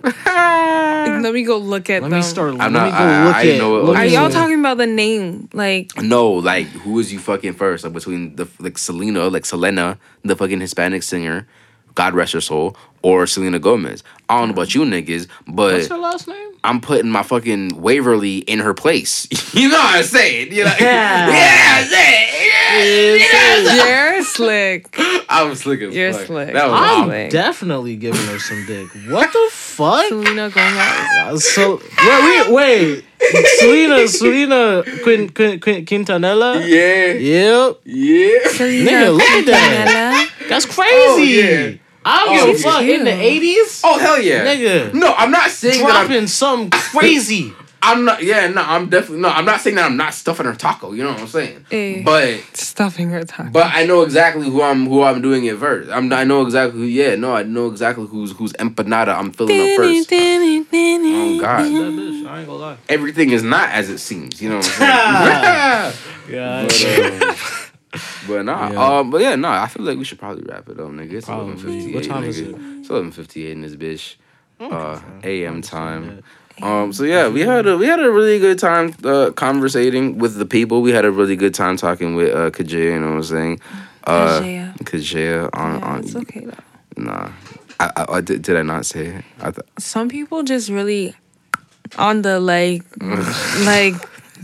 let 0.02 1.32
me 1.32 1.42
go 1.42 1.58
look 1.58 1.88
at 1.90 2.02
let 2.02 2.08
them. 2.10 2.18
Me 2.18 2.22
start, 2.22 2.54
I'm 2.58 2.72
not, 2.72 2.86
me 2.86 2.90
go 2.90 2.96
I, 2.96 3.24
look 3.24 3.36
I, 3.36 3.48
at. 3.50 3.58
Know 3.58 3.94
Are 3.94 4.04
y'all 4.06 4.30
talking 4.30 4.58
about 4.58 4.78
the 4.78 4.86
name? 4.86 5.48
Like 5.52 5.96
no, 5.98 6.32
like 6.32 6.66
who 6.66 6.98
is 6.98 7.12
you 7.12 7.18
fucking 7.18 7.54
first? 7.54 7.84
Like 7.84 7.92
between 7.92 8.36
the 8.36 8.48
like 8.58 8.78
Selena, 8.78 9.28
like 9.28 9.44
Selena, 9.44 9.98
the 10.22 10.34
fucking 10.34 10.60
Hispanic 10.60 11.02
singer, 11.02 11.46
God 11.94 12.14
rest 12.14 12.32
her 12.32 12.40
soul, 12.40 12.76
or 13.02 13.26
Selena 13.26 13.58
Gomez. 13.58 14.02
I 14.28 14.38
don't 14.38 14.48
know 14.48 14.54
about 14.54 14.74
you 14.74 14.82
niggas, 14.82 15.28
but 15.46 15.74
what's 15.74 15.88
her 15.88 15.98
last 15.98 16.28
name? 16.28 16.48
I'm 16.64 16.80
putting 16.80 17.10
my 17.10 17.22
fucking 17.24 17.80
Waverly 17.80 18.38
in 18.38 18.60
her 18.60 18.72
place. 18.72 19.26
you 19.54 19.68
know 19.68 19.76
what 19.76 19.96
I'm 19.96 20.04
saying? 20.04 20.52
You 20.52 20.64
know, 20.64 20.72
yeah, 20.80 21.28
yeah, 21.28 21.78
I'm 21.78 21.88
saying. 21.88 23.20
Yeah, 23.20 24.12
You're 24.14 24.22
slick. 24.22 24.94
I 25.28 25.42
was 25.42 25.60
slick 25.60 25.80
as 25.82 25.94
You're 25.94 26.12
fuck. 26.12 26.26
slick. 26.26 26.52
That 26.52 26.68
was 26.68 26.80
I'm 26.80 27.08
slick. 27.08 27.30
definitely 27.30 27.96
giving 27.96 28.24
her 28.26 28.38
some 28.38 28.64
dick. 28.66 28.88
What 29.08 29.32
the 29.32 29.48
fuck? 29.50 30.06
Selena 30.06 30.50
Gomez. 30.50 31.52
So 31.52 31.76
wait, 32.06 32.48
wait, 32.48 32.52
wait. 32.52 33.04
Selena, 33.58 34.08
Selena 34.08 34.82
Quin, 35.02 35.28
Quin, 35.30 35.60
Quin, 35.60 35.84
Quintanilla. 35.84 36.66
Yeah. 36.66 37.12
Yep. 37.12 37.80
Yeah. 37.84 38.48
Selena 38.48 38.90
Nigga, 38.90 39.12
look 39.12 39.22
at 39.22 39.46
that. 39.46 40.30
That's 40.48 40.64
crazy. 40.64 40.92
Oh, 40.92 41.16
yeah. 41.18 41.72
I 42.04 42.24
don't 42.24 42.38
oh, 42.38 42.46
give 42.46 42.56
a 42.56 42.62
fuck. 42.62 42.82
In 42.82 43.04
the 43.04 43.12
eighties? 43.12 43.80
Oh 43.84 43.98
hell 43.98 44.20
yeah, 44.20 44.44
nigga. 44.44 44.94
No, 44.94 45.14
I'm 45.14 45.30
not 45.30 45.50
saying 45.50 45.84
dropping 45.84 46.10
that 46.10 46.18
I'm, 46.18 46.26
something 46.26 46.70
crazy. 46.98 47.54
I'm 47.84 48.04
not. 48.04 48.22
Yeah, 48.22 48.46
no, 48.46 48.62
I'm 48.62 48.88
definitely 48.88 49.22
no. 49.22 49.28
I'm 49.28 49.44
not 49.44 49.60
saying 49.60 49.74
that 49.74 49.86
I'm 49.86 49.96
not 49.96 50.14
stuffing 50.14 50.46
her 50.46 50.54
taco. 50.54 50.92
You 50.92 51.02
know 51.02 51.10
what 51.10 51.20
I'm 51.20 51.26
saying? 51.26 51.66
Hey, 51.68 52.00
eh, 52.00 52.02
but 52.04 52.56
stuffing 52.56 53.10
her 53.10 53.24
taco. 53.24 53.50
But 53.50 53.72
I 53.74 53.84
know 53.86 54.02
exactly 54.02 54.48
who 54.48 54.62
I'm. 54.62 54.86
Who 54.86 55.02
I'm 55.02 55.20
doing 55.20 55.44
it 55.46 55.58
first. 55.58 55.90
I'm. 55.90 56.12
I 56.12 56.22
know 56.22 56.42
exactly. 56.42 56.78
Who, 56.80 56.86
yeah, 56.86 57.16
no, 57.16 57.34
I 57.34 57.42
know 57.42 57.68
exactly 57.68 58.06
who's 58.06 58.30
who's 58.32 58.52
empanada. 58.54 59.16
I'm 59.16 59.32
filling 59.32 59.60
up 59.60 59.76
first. 59.76 60.12
oh 60.12 61.40
God, 61.40 61.64
bitch, 61.64 62.26
I 62.26 62.38
ain't 62.38 62.46
gonna 62.46 62.52
lie. 62.52 62.76
Everything 62.88 63.30
is 63.30 63.42
not 63.42 63.70
as 63.70 63.90
it 63.90 63.98
seems. 63.98 64.40
You 64.40 64.50
know 64.50 64.56
what 64.58 64.76
I'm 64.80 65.92
saying? 66.28 66.32
yeah. 66.32 66.68
But, 67.62 67.68
um, 67.68 67.71
but 68.28 68.42
nah, 68.44 68.70
yeah. 68.70 68.98
um, 68.98 69.10
but 69.10 69.20
yeah, 69.20 69.34
nah. 69.36 69.62
I 69.62 69.68
feel 69.68 69.84
like 69.84 69.98
we 69.98 70.04
should 70.04 70.18
probably 70.18 70.44
wrap 70.44 70.68
it 70.68 70.80
up, 70.80 70.88
nigga. 70.88 71.12
It's 71.12 71.28
eleven 71.28 71.56
fifty 71.56 71.88
eight. 71.88 71.94
What 71.94 72.04
time 72.04 72.22
nigga. 72.22 72.28
is 72.28 72.40
it? 72.40 72.54
It's 72.54 72.90
eleven 72.90 73.12
fifty 73.12 73.46
eight 73.46 73.52
in 73.52 73.62
this 73.62 73.76
bitch. 73.76 74.16
Uh, 74.60 75.00
AM 75.24 75.60
time. 75.60 76.22
Um, 76.60 76.92
so 76.92 77.04
yeah, 77.04 77.28
we 77.28 77.40
had 77.40 77.66
a 77.66 77.76
we 77.76 77.86
had 77.86 78.00
a 78.00 78.10
really 78.10 78.38
good 78.38 78.58
time 78.58 78.94
uh, 79.04 79.30
conversating 79.32 80.18
with 80.18 80.36
the 80.36 80.46
people. 80.46 80.82
We 80.82 80.92
had 80.92 81.04
a 81.04 81.10
really 81.10 81.34
good 81.36 81.54
time 81.54 81.76
talking 81.76 82.14
with 82.14 82.34
uh 82.34 82.50
Kajaea, 82.50 82.92
you 82.94 83.00
know 83.00 83.08
what 83.08 83.16
I'm 83.16 83.22
saying? 83.22 83.60
Uh 84.04 84.40
Kajaea 84.84 85.50
on 85.54 85.78
yeah, 85.78 85.86
on 85.86 86.00
it's 86.00 86.14
okay 86.14 86.44
though. 86.44 87.02
Nah, 87.02 87.32
I, 87.80 87.90
I, 87.96 88.06
I 88.16 88.20
did, 88.20 88.42
did 88.42 88.56
I 88.56 88.62
not 88.62 88.86
say 88.86 89.06
it? 89.06 89.24
I 89.40 89.50
th- 89.50 89.66
Some 89.78 90.08
people 90.08 90.42
just 90.42 90.68
really 90.68 91.14
on 91.98 92.22
the 92.22 92.38
like, 92.38 92.84
like 93.64 93.94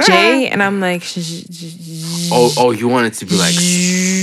Jay, 0.07 0.49
and 0.53 0.63
I'm 0.63 0.81
like, 0.81 1.03
oh, 2.33 2.53
oh, 2.59 2.71
you 2.71 2.89
wanted 2.89 3.15
to 3.15 3.27
be 3.27 3.35
like, 3.37 3.55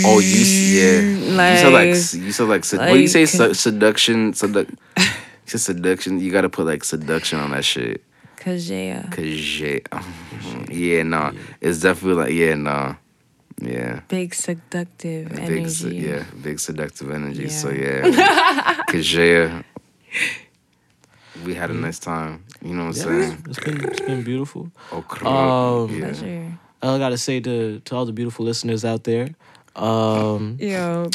oh, 0.06 0.20
you, 0.20 0.46
yeah, 0.46 1.02
you 1.02 1.58
said 1.58 1.74
like, 1.74 1.88
Like- 1.90 2.14
you 2.26 2.32
said 2.32 2.48
like, 2.48 2.64
sed- 2.66 2.80
what 2.80 2.94
do 2.94 3.00
you 3.00 3.08
say? 3.08 3.22
like- 3.22 3.30
Su- 3.30 3.54
seduction, 3.54 4.34
seduc- 4.34 4.70
you 4.98 5.04
said 5.46 5.62
seduction. 5.62 6.20
You 6.20 6.32
gotta 6.32 6.50
put 6.50 6.66
like 6.66 6.84
seduction 6.84 7.40
on 7.40 7.52
that 7.52 7.66
shit. 7.66 8.02
cause 8.38 8.70
yeah, 8.70 9.04
uh, 9.08 9.16
Cause 9.16 9.60
yeah, 9.60 9.80
yeah, 10.70 11.04
nah, 11.04 11.32
it's 11.62 11.80
definitely 11.82 12.24
like, 12.24 12.34
yeah, 12.34 12.56
nah, 12.56 12.96
yeah. 13.62 14.02
big 14.08 14.34
seductive 14.34 15.30
Big, 15.30 15.40
energy. 15.40 15.70
se- 15.70 15.92
yeah, 15.96 16.24
big 16.42 16.60
seductive 16.60 17.12
energy. 17.12 17.50
So 17.50 17.70
Yeah. 17.70 18.06
yeah, 18.08 18.84
cause 18.88 19.14
yeah, 19.14 19.62
we 21.44 21.54
had 21.54 21.70
a 21.70 21.74
nice 21.74 22.00
time. 22.00 22.44
You 22.62 22.74
know 22.76 22.86
what 22.86 22.98
I'm 23.06 23.12
Yeah, 23.14 23.28
saying? 23.30 23.44
it's 23.50 23.60
been 23.60 23.84
it's 23.84 24.02
been 24.02 24.24
beautiful. 24.24 24.72
Oh, 24.92 25.02
crud. 25.02 25.26
Um, 25.28 26.24
yeah. 26.24 26.52
I 26.82 26.98
gotta 26.98 27.18
say 27.18 27.40
to 27.42 27.80
to 27.80 27.96
all 27.96 28.06
the 28.06 28.14
beautiful 28.14 28.46
listeners 28.46 28.86
out 28.86 29.04
there, 29.04 29.30
um, 29.76 30.58
Yo, 30.60 31.10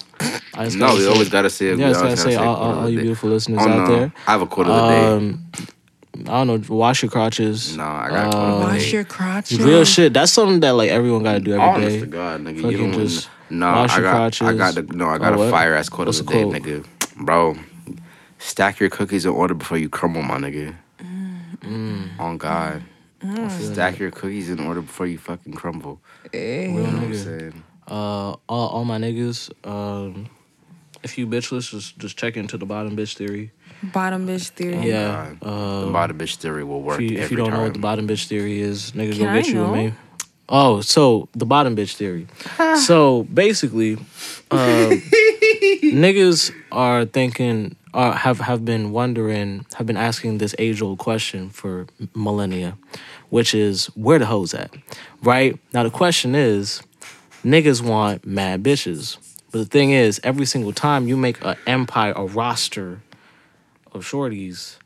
I 0.54 0.64
just 0.64 0.76
No, 0.76 0.94
we 0.94 1.00
say- 1.00 1.06
always 1.06 1.28
gotta 1.28 1.50
say. 1.50 1.74
Yeah, 1.74 1.86
I 1.86 1.88
was 1.88 1.98
always 1.98 2.22
gonna 2.22 2.30
say 2.32 2.36
all, 2.36 2.54
all, 2.56 2.78
all 2.80 2.88
you 2.88 3.00
beautiful 3.00 3.30
listeners 3.30 3.60
Oh, 3.62 3.68
out 3.68 3.88
no. 3.88 3.96
there. 3.96 4.12
I 4.26 4.30
have 4.32 4.42
a 4.42 4.46
quote 4.46 4.66
of 4.68 4.74
the 4.74 4.88
day. 4.88 5.06
Um, 5.06 5.44
I 6.28 6.44
don't 6.44 6.46
know. 6.68 6.76
Wash 6.76 7.02
your 7.02 7.10
crotches. 7.10 7.76
No, 7.76 7.84
I 7.84 8.08
got 8.10 8.26
a 8.26 8.30
quote 8.36 8.42
um, 8.50 8.60
wash 8.60 8.92
your 8.92 9.04
crotch. 9.04 9.52
Real 9.52 9.84
shit. 9.84 10.12
That's 10.12 10.32
something 10.32 10.60
that 10.60 10.72
like 10.74 10.90
everyone 10.90 11.22
gotta 11.22 11.40
do 11.40 11.52
every 11.52 11.62
Honest 11.64 11.96
day. 11.96 12.00
to 12.00 12.06
God, 12.06 12.40
nigga, 12.42 12.70
you 12.70 12.76
don't 12.78 12.92
just 12.92 13.28
no. 13.48 13.66
wash 13.72 13.92
I 13.92 13.94
your 14.00 14.02
got, 14.02 14.42
I 14.42 14.52
got 14.54 14.74
the 14.74 14.82
no. 14.82 15.06
I 15.08 15.18
got 15.18 15.34
Oh, 15.34 15.42
a 15.42 15.50
fire 15.50 15.74
ass 15.74 15.88
quote 15.88 16.08
What's 16.08 16.20
of 16.20 16.26
the 16.26 16.32
the 16.32 16.38
day, 16.38 16.44
quote? 16.44 16.84
nigga. 16.84 16.86
Bro, 17.24 17.56
stack 18.40 18.80
your 18.80 18.90
cookies 18.90 19.24
in 19.24 19.30
order 19.32 19.54
before 19.54 19.78
you 19.78 19.88
crumble, 19.88 20.22
my 20.22 20.36
nigga. 20.38 20.74
Mm. 21.62 22.18
On 22.18 22.36
God, 22.38 22.82
Mm. 23.22 23.50
stack 23.72 23.98
your 23.98 24.10
cookies 24.10 24.48
in 24.48 24.58
order 24.60 24.80
before 24.80 25.06
you 25.06 25.18
fucking 25.18 25.52
crumble. 25.52 26.00
You 26.32 26.68
know 26.68 26.82
what 26.82 26.94
I'm 27.04 27.14
saying? 27.14 27.64
Uh, 27.86 28.30
all, 28.48 28.68
all 28.68 28.84
my 28.84 28.96
niggas. 28.98 29.50
Um, 29.66 30.26
if 31.02 31.16
you 31.18 31.26
bitchless, 31.26 31.70
just 31.70 31.98
just 31.98 32.16
check 32.16 32.36
into 32.36 32.56
the 32.56 32.64
bottom 32.66 32.96
bitch 32.96 33.14
theory. 33.16 33.52
Bottom 33.82 34.26
bitch 34.26 34.48
theory. 34.50 34.88
yeah. 34.88 35.34
Uh, 35.42 35.84
The 35.86 35.92
bottom 35.92 36.18
bitch 36.18 36.36
theory 36.36 36.64
will 36.64 36.82
work 36.82 37.00
if 37.00 37.10
you, 37.10 37.16
every 37.18 37.24
if 37.24 37.30
you 37.30 37.36
don't 37.36 37.50
time. 37.50 37.58
know 37.58 37.64
what 37.64 37.72
the 37.74 37.78
bottom 37.78 38.06
bitch 38.08 38.26
theory 38.26 38.60
is, 38.60 38.92
nigga, 38.92 39.12
Can 39.12 39.20
go 39.20 39.28
I 39.28 39.36
get 39.40 39.48
you 39.48 39.54
know? 39.54 39.64
a 39.74 39.76
man. 39.76 39.96
Oh, 40.48 40.80
so 40.80 41.28
the 41.32 41.46
bottom 41.46 41.76
bitch 41.76 41.94
theory. 41.94 42.26
so 42.86 43.24
basically, 43.24 43.94
uh, 44.50 44.90
niggas 45.84 46.52
are 46.72 47.04
thinking, 47.04 47.76
uh, 47.94 48.12
have 48.12 48.40
have 48.40 48.64
been 48.64 48.92
wondering, 48.92 49.66
have 49.74 49.86
been 49.86 49.96
asking 49.96 50.38
this 50.38 50.54
age 50.58 50.82
old 50.82 50.98
question 50.98 51.50
for 51.50 51.86
millennia, 52.14 52.76
which 53.30 53.54
is 53.54 53.86
where 53.96 54.18
the 54.18 54.26
hoes 54.26 54.54
at, 54.54 54.74
right? 55.22 55.58
Now 55.72 55.82
the 55.82 55.90
question 55.90 56.34
is, 56.34 56.82
niggas 57.44 57.82
want 57.82 58.24
mad 58.26 58.62
bitches, 58.62 59.18
but 59.50 59.58
the 59.58 59.64
thing 59.64 59.90
is, 59.90 60.20
every 60.22 60.46
single 60.46 60.72
time 60.72 61.08
you 61.08 61.16
make 61.16 61.42
an 61.44 61.56
empire, 61.66 62.12
a 62.14 62.24
roster 62.24 63.02
of 63.92 64.04
shorties, 64.04 64.76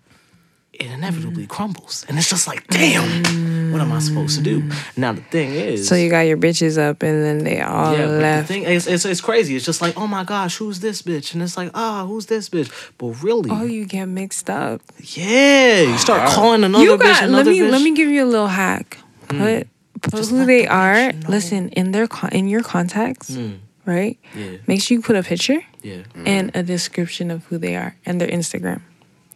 it 0.72 0.86
inevitably 0.86 1.46
crumbles. 1.46 2.04
And 2.08 2.18
it's 2.18 2.30
just 2.30 2.46
like, 2.46 2.66
damn, 2.68 3.63
what 3.74 3.82
am 3.82 3.92
I 3.92 3.98
supposed 3.98 4.36
to 4.38 4.42
do? 4.42 4.70
Now 4.96 5.12
the 5.12 5.20
thing 5.20 5.50
is 5.52 5.86
So 5.88 5.94
you 5.96 6.08
got 6.08 6.20
your 6.20 6.36
bitches 6.38 6.78
up, 6.78 7.02
and 7.02 7.22
then 7.24 7.38
they 7.44 7.60
all 7.60 7.92
yeah, 7.92 8.06
but 8.06 8.40
the 8.42 8.46
thing 8.46 8.62
is, 8.62 8.86
it's, 8.86 9.04
it's 9.04 9.20
crazy. 9.20 9.56
It's 9.56 9.64
just 9.66 9.82
like, 9.82 9.96
oh 9.98 10.06
my 10.06 10.24
gosh, 10.24 10.56
who's 10.56 10.80
this 10.80 11.02
bitch? 11.02 11.34
And 11.34 11.42
it's 11.42 11.56
like, 11.56 11.70
ah, 11.74 12.06
who's 12.06 12.26
this 12.26 12.48
bitch? 12.48 12.70
But 12.98 13.08
really, 13.22 13.50
oh, 13.50 13.64
you 13.64 13.84
get 13.84 14.06
mixed 14.06 14.48
up. 14.48 14.80
yeah, 15.02 15.82
you 15.82 15.98
start 15.98 16.30
calling 16.30 16.64
another 16.64 16.84
you 16.84 16.96
bitch 16.96 17.02
got. 17.02 17.24
another 17.24 17.50
Let 17.50 17.58
me 17.58 17.58
bitch. 17.60 17.70
let 17.70 17.82
me 17.82 17.94
give 17.94 18.08
you 18.08 18.24
a 18.24 18.30
little 18.30 18.46
hack. 18.48 18.98
Put 19.28 19.66
put 20.02 20.14
Just 20.14 20.30
who 20.30 20.46
they 20.46 20.62
the 20.62 20.68
are. 20.68 20.94
bitch 20.94 21.22
know. 21.24 21.28
Listen 21.30 21.68
in 21.70 21.90
their 21.92 22.06
con- 22.06 22.32
in 22.32 22.48
your 22.48 22.62
contacts, 22.62 23.30
Mm, 23.32 23.58
right? 23.86 24.18
yeah, 24.36 24.58
Make 24.66 24.80
sure 24.82 24.96
you 24.96 25.02
put 25.02 25.16
a 25.16 25.22
picture 25.22 25.60
yeah. 25.82 26.02
and 26.24 26.54
a 26.54 26.62
description 26.62 27.30
of 27.30 27.44
who 27.46 27.58
they 27.58 27.74
are 27.76 27.96
and 28.06 28.20
their 28.20 28.28
Instagram. 28.28 28.82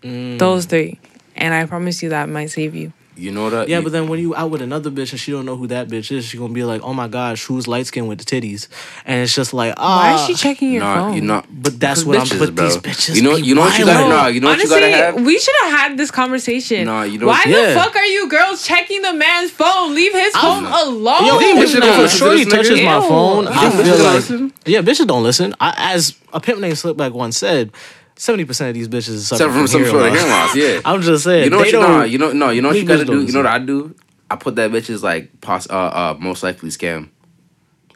Mm. 0.02 0.38
Those 0.38 0.66
three, 0.66 1.00
and 1.36 1.52
I 1.54 1.66
promise 1.66 2.02
you 2.02 2.10
that 2.10 2.28
might 2.28 2.50
save 2.50 2.74
you. 2.74 2.92
You 3.18 3.32
know 3.32 3.50
that? 3.50 3.68
Yeah, 3.68 3.78
you, 3.78 3.82
but 3.82 3.92
then 3.92 4.08
when 4.08 4.20
you 4.20 4.34
out 4.36 4.50
with 4.50 4.62
another 4.62 4.90
bitch 4.90 5.10
and 5.10 5.18
she 5.20 5.32
don't 5.32 5.44
know 5.44 5.56
who 5.56 5.66
that 5.66 5.88
bitch 5.88 6.12
is, 6.12 6.24
she 6.24 6.38
gonna 6.38 6.52
be 6.52 6.62
like, 6.64 6.82
"Oh 6.82 6.92
my 6.94 7.08
gosh, 7.08 7.44
who's 7.44 7.66
light 7.66 7.86
skinned 7.86 8.08
with 8.08 8.18
the 8.18 8.24
titties?" 8.24 8.68
And 9.04 9.20
it's 9.22 9.34
just 9.34 9.52
like, 9.52 9.74
ah, 9.76 9.98
Why 9.98 10.14
is 10.14 10.26
she 10.26 10.34
checking 10.34 10.72
your 10.72 10.84
no, 10.84 10.94
phone? 10.94 11.14
you 11.14 11.20
know. 11.22 11.42
But 11.50 11.80
that's 11.80 12.04
because 12.04 12.06
what 12.06 12.16
I'm- 12.18 12.26
bitches, 12.26 12.38
but 12.38 12.54
bro. 12.54 12.64
these 12.68 12.76
bitches 12.78 13.16
You 13.16 13.22
know, 13.22 13.36
you 13.36 13.54
know 13.54 13.62
what 13.62 13.78
you 13.78 13.84
gotta 13.84 13.98
violent. 14.04 14.22
know. 14.22 14.28
You 14.28 14.40
know 14.40 14.48
what 14.48 14.58
you 14.58 14.70
Honestly, 14.72 14.80
gotta 14.92 15.02
have. 15.18 15.24
we 15.26 15.38
should 15.38 15.54
have 15.64 15.70
had 15.72 15.96
this 15.98 16.10
conversation. 16.10 16.84
No, 16.86 17.02
you 17.02 17.18
know- 17.18 17.26
Why 17.26 17.42
Yeah. 17.46 17.74
the 17.74 17.80
fuck 17.80 17.96
are 17.96 18.06
you 18.06 18.28
girls 18.28 18.64
checking 18.64 19.02
the 19.02 19.12
man's 19.12 19.50
phone? 19.50 19.94
Leave 19.94 20.12
his 20.14 20.34
phone 20.36 20.64
alone. 20.66 21.26
Yo, 21.26 21.38
think 21.38 21.58
if, 21.58 21.68
bitches 21.70 21.80
don't 21.80 21.88
if 21.90 21.98
listen 21.98 22.02
to 22.02 22.24
Shorty 22.24 22.44
this 22.44 22.52
nigga? 22.54 22.56
touches 22.56 22.82
my 22.82 23.00
phone, 23.00 23.44
You 23.44 23.50
I 23.50 23.70
feel 23.70 24.04
like 24.04 24.14
listen? 24.14 24.52
yeah, 24.66 24.80
bitches 24.82 25.06
don't 25.06 25.22
listen. 25.24 25.54
I, 25.60 25.74
as 25.94 26.14
a 26.32 26.40
pimp 26.40 26.60
named 26.60 26.74
Slipback 26.76 27.12
once 27.12 27.36
said, 27.36 27.72
seventy 28.18 28.44
percent 28.44 28.68
of 28.68 28.74
these 28.74 28.88
bitches 28.88 29.20
suffer 29.20 29.44
from 29.44 29.52
from 29.52 29.66
some 29.68 29.84
sort 29.86 30.06
of 30.06 30.12
hearing 30.12 30.28
loss. 30.28 30.54
Yeah. 30.54 30.80
I'm 30.84 31.00
just 31.00 31.24
saying. 31.24 31.44
You 31.44 31.50
know 31.50 31.58
what 31.58 31.72
you 31.72 31.80
know? 31.80 32.02
You 32.02 32.18
know 32.18 32.32
no. 32.32 32.50
You 32.50 32.60
know 32.62 32.68
what 32.68 32.76
you 32.76 32.84
gotta 32.84 33.04
do. 33.06 33.22
You 33.24 33.32
know 33.32 33.40
what 33.40 33.46
I 33.46 33.58
do? 33.58 33.94
I 34.30 34.36
put 34.36 34.56
that 34.56 34.70
bitch's 34.70 35.02
like 35.02 35.40
pos- 35.40 35.70
uh 35.70 35.74
uh 35.74 36.16
most 36.20 36.42
likely 36.42 36.68
scam. 36.70 37.08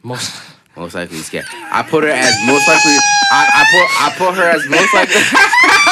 most. 0.02 0.40
Most 0.74 0.94
likely 0.94 1.18
scam. 1.18 1.44
I 1.70 1.82
put 1.82 2.02
her 2.02 2.08
as 2.08 2.34
most 2.46 2.66
likely. 2.66 2.96
I, 3.30 3.44
I 3.60 3.62
put 3.68 3.86
I 4.00 4.08
put 4.16 4.34
her 4.38 4.48
as 4.48 4.66
most 4.70 4.94
likely. 4.94 5.20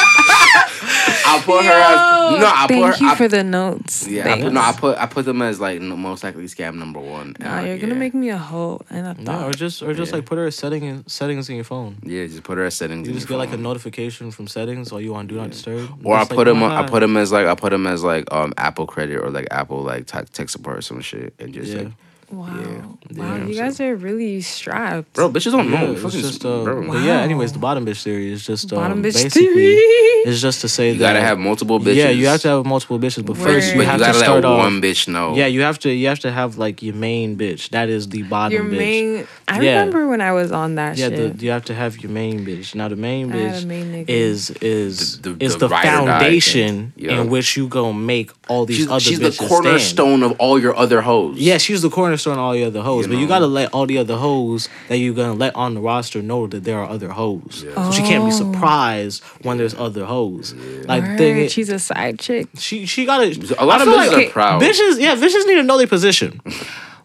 I 1.25 1.41
put 1.45 1.63
her 1.65 1.71
as 1.71 2.39
no. 2.39 2.47
I 2.47 2.65
Thank 2.67 2.83
put 2.85 2.95
her. 2.97 3.03
you 3.05 3.11
I, 3.11 3.15
for 3.15 3.27
the 3.27 3.43
notes. 3.43 4.07
yeah, 4.07 4.33
I 4.33 4.41
put, 4.41 4.53
no. 4.53 4.61
I 4.61 4.71
put 4.73 4.97
I 4.97 5.05
put 5.05 5.25
them 5.25 5.41
as 5.41 5.59
like 5.59 5.81
most 5.81 6.23
likely 6.23 6.45
scam 6.45 6.75
number 6.75 6.99
one. 6.99 7.35
Nah, 7.39 7.57
Uh, 7.57 7.61
you're 7.61 7.77
gonna 7.77 7.93
yeah. 7.93 7.99
make 7.99 8.13
me 8.13 8.29
a 8.29 8.37
hoe 8.37 8.81
and 8.89 9.07
a 9.07 9.21
No, 9.21 9.47
or 9.47 9.51
just 9.51 9.81
or 9.81 9.93
just 9.93 10.11
Yeah. 10.11 10.17
like 10.17 10.25
put 10.25 10.37
her 10.37 10.45
as 10.47 10.55
setting 10.55 10.83
in, 10.83 11.07
settings 11.07 11.49
in 11.49 11.55
your 11.55 11.63
phone. 11.65 11.97
Yeah, 12.03 12.25
just 12.25 12.43
put 12.43 12.57
her 12.57 12.65
as 12.65 12.75
settings. 12.75 13.07
You 13.07 13.13
in 13.13 13.19
just 13.19 13.29
your 13.29 13.39
get 13.39 13.49
like 13.49 13.53
a 13.57 13.61
notification 13.61 14.31
from 14.31 14.47
settings 14.47 14.91
while 14.91 15.01
you 15.01 15.15
on 15.15 15.27
do 15.27 15.35
not 15.35 15.51
disturb. 15.51 15.89
Or 16.05 16.15
I 16.15 16.19
Just 16.21 16.31
like, 16.31 16.37
put 16.37 16.47
oh 16.47 16.51
them. 16.51 16.59
my 16.59 16.75
on, 16.75 16.85
I 16.85 16.87
put 16.87 16.99
them 17.01 17.17
as 17.17 17.31
like 17.31 17.47
I 17.47 17.55
put 17.55 17.69
them 17.71 17.87
as 17.87 18.03
like 18.03 18.31
um 18.31 18.53
Apple 18.57 18.87
credit 18.87 19.17
or 19.17 19.29
like 19.29 19.47
Apple 19.51 19.81
like 19.83 20.07
t- 20.07 20.19
tech 20.33 20.49
support 20.49 20.77
or 20.77 20.81
some 20.81 21.01
shit 21.01 21.33
and 21.39 21.53
just 21.53 21.71
Yeah. 21.71 21.83
like 21.83 21.91
wow, 22.31 22.47
Yeah. 23.11 23.17
wow, 23.23 23.45
you 23.45 23.55
guys 23.55 23.79
are 23.81 23.95
really 23.95 24.41
strapped. 24.41 25.13
bro, 25.13 25.29
bitches 25.29 25.51
don't 25.51 25.71
Yeah, 25.71 25.81
know. 25.85 25.91
it's 25.93 26.01
Fucking, 26.01 26.21
just 26.21 26.45
uh, 26.45 26.63
bro. 26.63 26.87
but 26.87 27.01
yeah. 27.03 27.21
Anyways, 27.21 27.53
the 27.53 27.59
bottom 27.59 27.85
bitch 27.85 28.03
theory 28.03 28.31
is 28.31 28.45
just 28.45 28.71
um, 28.73 28.79
Bottom 28.79 28.99
bitch 29.03 29.13
basically 29.13 29.47
theory. 29.47 29.75
it's 30.25 30.39
just 30.41 30.61
to 30.61 30.69
say 30.69 30.91
You 30.93 30.99
that 30.99 31.13
gotta 31.13 31.21
have 31.21 31.39
multiple 31.39 31.79
bitches. 31.79 31.95
Yeah, 31.95 32.09
you 32.09 32.27
have 32.27 32.41
to 32.41 32.47
have 32.49 32.65
multiple 32.65 32.99
bitches, 32.99 33.25
but 33.25 33.37
first 33.37 33.71
you 33.73 33.77
But 33.79 33.85
have 33.87 33.99
you 33.99 34.05
to 34.05 34.11
gotta 34.11 34.19
start 34.23 34.43
let 34.43 34.45
off. 34.45 34.57
one 34.59 34.81
bitch 34.81 35.07
know. 35.07 35.35
Yeah, 35.35 35.47
you 35.47 35.61
have 35.61 35.79
to 35.79 35.91
you 35.91 36.07
have 36.07 36.19
to 36.19 36.31
have 36.31 36.57
like 36.57 36.81
your 36.81 36.95
main 36.95 37.35
bitch. 37.37 37.69
That 37.69 37.89
is 37.89 38.09
the 38.09 38.21
bottom 38.23 38.53
Your 38.53 38.63
bitch. 38.65 38.77
main. 38.77 39.27
I 39.47 39.59
Yeah. 39.61 39.79
remember 39.79 40.07
when 40.07 40.21
I 40.21 40.31
was 40.31 40.51
on 40.51 40.75
that 40.75 40.97
yeah, 40.97 41.09
shit. 41.09 41.37
the, 41.39 41.45
you 41.45 41.51
have 41.51 41.65
to 41.65 41.73
have 41.73 41.97
your 42.01 42.11
main 42.11 42.45
bitch. 42.45 42.75
Now 42.75 42.87
the 42.87 42.95
main 42.95 43.31
I 43.33 43.37
had 43.37 43.55
a 43.55 43.59
bitch 43.61 43.65
main 43.65 44.05
is 44.07 44.51
is 44.61 45.19
The- 45.21 45.33
the- 45.33 45.45
is 45.45 45.53
the 45.53 45.67
the, 45.67 45.69
ride 45.69 45.85
or 45.85 46.05
die 46.05 46.19
foundation 46.19 46.93
thing. 46.95 47.09
Yeah. 47.09 47.21
in 47.21 47.29
which 47.29 47.57
you 47.57 47.67
gonna 47.67 47.93
make 47.97 48.31
all 48.47 48.65
these 48.65 48.77
she's, 48.77 48.87
other 48.89 48.99
she's 48.99 49.19
bitches 49.19 49.39
the 49.39 49.47
cornerstone 49.47 50.19
stand. 50.19 50.23
of 50.31 50.39
all 50.39 50.59
your 50.59 50.75
other 50.77 51.01
hoes. 51.01 51.37
Yeah, 51.39 51.57
she's 51.57 51.81
the 51.81 51.89
cornerstone 51.89 52.20
of 52.29 52.37
all 52.39 52.53
the 52.53 52.63
other 52.63 52.81
hoes, 52.81 53.05
You 53.07 53.13
but 53.13 53.19
you 53.19 53.27
gotta 53.27 53.47
let 53.47 53.73
all 53.73 53.85
the 53.85 53.97
other 53.97 54.15
hoes 54.17 54.69
that 54.87 54.97
you're 54.97 55.13
gonna 55.13 55.33
let 55.33 55.55
on 55.55 55.73
the 55.73 55.81
roster 55.81 56.21
know 56.21 56.47
that 56.47 56.63
there 56.63 56.77
are 56.79 56.89
other 56.89 57.09
hoes. 57.09 57.65
So 57.73 57.91
she 57.91 58.01
can't 58.03 58.23
be 58.25 58.31
Oh. 58.31 58.51
surprised 58.53 59.23
when 59.43 59.57
there's 59.57 59.73
other 59.73 60.05
hoes. 60.05 60.53
Like 60.85 61.03
the 61.03 61.17
thing 61.17 61.47
she's 61.49 61.69
a 61.69 61.79
side 61.79 62.19
chick. 62.19 62.47
she 62.57 62.85
she 62.85 63.05
gotta. 63.05 63.25
A 63.59 63.65
lot 63.65 63.79
I 63.79 63.83
of 63.83 63.89
feel 63.89 63.97
bitches 63.97 64.11
like, 64.17 64.27
are 64.27 64.31
proud. 64.31 64.61
Bitches, 64.61 64.99
yeah, 64.99 65.15
bitches 65.15 65.45
need 65.47 65.55
to 65.55 65.63
know 65.63 65.77
their 65.77 65.87
position. 65.87 66.39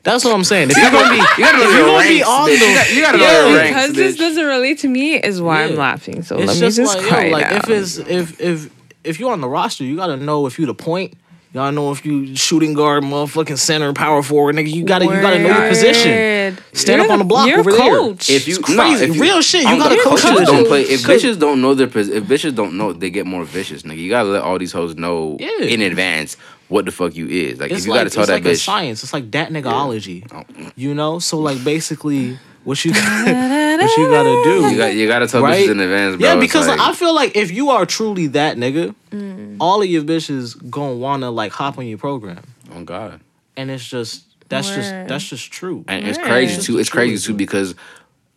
That's 0.03 0.25
what 0.25 0.33
I'm 0.35 0.45
saying. 0.45 0.71
If 0.71 0.77
you're 0.77 0.91
gonna 0.91 1.11
be, 1.11 1.17
You 1.39 1.45
gotta 1.45 1.59
know 1.59 1.65
your 1.65 1.73
you're 1.79 1.87
gonna 1.87 2.09
be 2.09 2.23
on 2.23 2.49
bitch. 2.49 2.59
the, 2.61 2.67
You 2.69 2.75
got- 2.75 2.95
you 2.95 3.03
gotta 3.03 3.19
know 3.19 3.25
Yeah. 3.25 3.49
your 3.49 3.57
ranks, 3.59 3.69
Because 3.71 3.93
this 3.95 4.15
bitch. 4.15 4.19
doesn't 4.21 4.45
relate 4.45 4.79
to 4.81 4.89
me 4.89 5.15
is 5.17 5.43
why 5.43 5.65
I'm 5.65 5.75
laughing. 5.77 6.23
So 6.23 6.37
it's 6.39 6.47
let 6.47 6.55
me 6.55 6.61
just 6.61 6.77
just 6.77 6.97
like, 6.97 7.07
quiet 7.09 7.27
yo, 7.27 7.33
like 7.33 7.53
if 7.53 7.69
it's 7.69 7.97
if 7.99 8.41
if 8.41 8.71
if 9.03 9.19
you're 9.21 9.33
on 9.33 9.41
the 9.41 9.49
roster, 9.49 9.83
you 9.85 9.97
gotta 9.97 10.17
know 10.17 10.47
if 10.47 10.59
you 10.61 10.67
the 10.67 10.75
point. 10.75 11.15
You 11.57 11.63
gotta 11.63 11.73
know 11.75 11.91
if 11.91 12.05
you 12.05 12.37
shooting 12.37 12.75
guard, 12.75 13.03
motherfucking 13.03 13.57
center, 13.57 13.95
power 13.95 14.23
forward, 14.23 14.57
nigga. 14.57 14.71
You 14.71 14.85
gotta 14.85 15.07
you 15.07 15.11
gotta 15.23 15.39
know 15.39 15.59
your 15.59 15.69
position. 15.71 16.59
Stand 16.75 16.99
You're 16.99 17.07
up 17.07 17.13
on 17.13 17.19
the 17.21 17.25
block 17.25 17.49
you're 17.49 17.61
over 17.61 17.71
a 17.71 17.73
there. 17.73 17.97
coach. 17.97 18.29
If 18.29 18.47
you 18.47 18.59
It's 18.59 18.69
no, 18.69 18.77
crazy. 18.77 19.05
if 19.07 19.15
you- 19.17 19.23
Real 19.23 19.41
shit, 19.41 19.63
you 19.63 19.69
I'm- 19.69 19.79
gotta 19.79 19.95
if 19.95 20.03
coach 20.05 20.21
bitches 20.21 20.45
don't 20.45 20.67
play. 20.67 20.83
If 20.83 21.03
Cause- 21.03 21.23
bitches 21.23 21.39
don't 21.39 21.63
know 21.63 21.73
their 21.73 21.87
pos- 21.87 22.09
if 22.09 22.25
bitches 22.25 22.55
don't 22.55 22.75
know, 22.77 22.93
they 22.93 23.09
get 23.09 23.25
more 23.25 23.43
vicious, 23.47 23.85
nigga. 23.85 23.97
You 23.97 24.11
gotta 24.11 24.29
let 24.29 24.43
all 24.43 24.59
these 24.59 24.73
hoes 24.73 24.97
know 24.97 25.39
Yeah. 25.41 25.65
in 25.65 25.81
advance 25.81 26.37
what 26.69 26.85
the 26.85 26.93
fuck 26.93 27.17
you 27.17 27.27
is. 27.27 27.59
Like 27.59 27.71
it's 27.71 27.81
if 27.81 27.87
you 27.87 27.93
like, 27.93 28.01
gotta 28.01 28.11
tell 28.11 28.25
it's 28.25 28.29
that 28.29 28.35
like 28.35 28.45
a 28.45 28.49
bitch. 28.51 28.63
science. 28.63 29.03
It's 29.03 29.15
like 29.15 29.31
dat 29.31 29.51
niggaology. 29.51 30.25
Oh. 30.35 30.43
You 30.77 30.93
know? 30.93 31.21
So 31.21 31.39
like 31.39 31.65
basically 31.65 32.39
what 32.67 32.85
you 32.85 32.91
what 32.93 33.97
you 33.99 34.09
gotta 34.11 34.43
do. 34.45 34.69
You 34.71 34.77
got 34.77 34.95
you 34.95 35.07
gotta 35.07 35.27
tell 35.27 35.43
Right? 35.43 35.67
bitches 35.67 35.71
in 35.73 35.81
advance, 35.81 36.17
bro. 36.17 36.29
Yeah, 36.29 36.37
because 36.39 36.67
like, 36.69 36.81
I 36.81 36.93
feel 36.93 37.15
like 37.15 37.37
if 37.37 37.51
you 37.51 37.71
are 37.71 37.87
truly 37.87 38.27
that 38.29 38.57
nigga, 38.57 38.95
Mm. 39.13 39.57
all 39.61 39.81
of 39.81 39.89
your 39.89 40.03
bitches 40.03 40.55
gonna 40.71 40.95
wanna 40.97 41.31
like 41.31 41.53
hop 41.53 41.79
on 41.79 41.87
your 41.87 41.97
program, 41.99 42.43
oh 42.75 42.83
god. 42.85 43.21
and 43.57 43.71
it's 43.71 43.87
just 43.87 44.25
that's 44.49 44.69
just 44.69 44.91
that's 45.09 45.25
just 45.25 45.51
true. 45.51 45.85
And 45.89 46.07
it's 46.07 46.19
crazy 46.19 46.61
too. 46.61 46.79
It's 46.79 46.91
crazy 46.91 47.25
too 47.25 47.35
because 47.35 47.75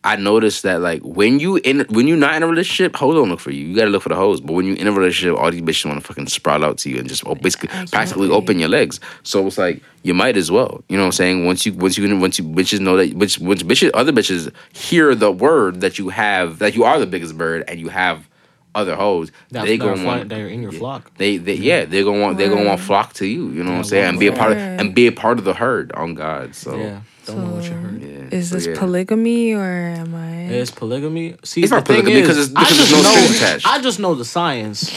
I 0.02 0.16
noticed 0.16 0.62
that 0.62 0.80
like 0.80 1.02
when 1.02 1.40
you 1.40 1.56
in 1.56 1.80
when 1.90 2.06
you're 2.08 2.16
not 2.16 2.34
in 2.34 2.42
a 2.42 2.46
relationship, 2.46 2.96
hoes 2.96 3.14
don't 3.14 3.28
look 3.28 3.40
for 3.40 3.50
you. 3.50 3.66
You 3.66 3.76
gotta 3.76 3.90
look 3.90 4.02
for 4.02 4.08
the 4.08 4.16
hoes. 4.16 4.40
But 4.40 4.54
when 4.54 4.64
you're 4.64 4.76
in 4.76 4.86
a 4.86 4.92
relationship, 4.92 5.38
all 5.38 5.50
these 5.50 5.60
bitches 5.60 5.84
want 5.84 6.00
to 6.00 6.06
fucking 6.06 6.26
sprout 6.28 6.64
out 6.64 6.78
to 6.78 6.90
you 6.90 6.98
and 6.98 7.06
just 7.06 7.26
oh, 7.26 7.34
basically 7.34 7.68
practically 7.88 8.30
open 8.30 8.58
your 8.58 8.70
legs. 8.70 8.98
So 9.24 9.46
it's 9.46 9.58
like 9.58 9.82
you 10.02 10.14
might 10.14 10.38
as 10.38 10.50
well. 10.50 10.82
You 10.88 10.96
know 10.96 11.02
what 11.02 11.08
I'm 11.08 11.12
saying? 11.12 11.44
Once 11.44 11.66
you 11.66 11.74
once 11.74 11.98
you 11.98 12.18
once 12.18 12.38
you 12.38 12.44
bitches 12.44 12.80
know 12.80 12.96
that 12.96 13.10
bitch 13.10 13.38
once 13.40 13.62
bitches 13.62 13.90
other 13.92 14.12
bitches 14.12 14.50
hear 14.72 15.14
the 15.14 15.30
word 15.30 15.82
that 15.82 15.98
you 15.98 16.08
have 16.08 16.60
that 16.60 16.74
you 16.74 16.84
are 16.84 16.98
the 16.98 17.06
biggest 17.06 17.36
bird 17.36 17.64
and 17.68 17.78
you 17.78 17.88
have 17.90 18.26
other 18.74 18.96
hoes, 18.96 19.30
That's 19.50 19.66
they 19.66 19.76
they're 19.76 19.94
gonna 19.96 20.06
want 20.06 20.28
they're 20.30 20.48
in 20.48 20.62
your 20.62 20.72
flock. 20.72 21.12
they, 21.18 21.36
they 21.36 21.54
yeah 21.54 21.84
they're 21.84 22.04
gonna 22.04 22.22
want 22.22 22.38
they're 22.38 22.48
gonna 22.48 22.64
want 22.64 22.80
flock 22.80 23.12
to 23.14 23.26
you. 23.26 23.50
You 23.50 23.64
know 23.64 23.72
what 23.72 23.78
I'm 23.78 23.84
saying? 23.84 24.08
And 24.08 24.18
be 24.18 24.28
a 24.28 24.32
part 24.32 24.52
of 24.52 24.58
and 24.58 24.94
be 24.94 25.06
a 25.08 25.12
part 25.12 25.38
of 25.38 25.44
the 25.44 25.54
herd 25.54 25.92
on 25.92 26.14
God. 26.14 26.54
So 26.54 26.78
Yeah, 26.78 27.00
don't 27.34 27.48
know 27.48 27.54
what 27.56 27.64
you 27.64 27.70
heard. 27.72 28.02
yeah. 28.02 28.08
Is 28.38 28.48
So, 28.50 28.54
this 28.56 28.66
yeah. 28.68 28.78
polygamy 28.78 29.52
or 29.54 29.64
am 29.64 30.14
I? 30.14 30.44
It's 30.52 30.70
polygamy. 30.70 31.36
See, 31.44 31.62
It's 31.62 31.70
the 31.70 31.76
not 31.76 31.86
thing 31.86 32.02
polygamy 32.02 32.20
is, 32.20 32.28
because 32.28 32.48
it's- 32.50 32.56
I 32.56 32.62
because 32.64 32.76
just 32.78 32.90
there's 32.90 33.02
no 33.04 33.08
know, 33.10 33.16
strings 33.20 33.36
attached. 33.42 33.66
I 33.66 33.80
just 33.80 33.98
know 34.00 34.14
the 34.14 34.24
science. 34.24 34.90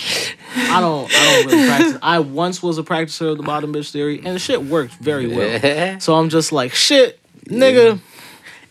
I 0.55 0.79
don't. 0.79 1.11
I 1.13 1.23
don't 1.43 1.45
really 1.51 1.67
practice. 1.67 1.97
I 2.01 2.19
once 2.19 2.61
was 2.63 2.77
a 2.77 2.83
practicer 2.83 3.31
of 3.31 3.37
the 3.37 3.43
bottom 3.43 3.73
bitch 3.73 3.91
theory, 3.91 4.17
and 4.23 4.35
the 4.35 4.39
shit 4.39 4.61
worked 4.63 4.93
very 4.95 5.27
well. 5.27 5.47
Yeah. 5.63 5.97
So 5.99 6.15
I'm 6.15 6.29
just 6.29 6.51
like, 6.51 6.73
shit, 6.73 7.19
nigga. 7.47 7.99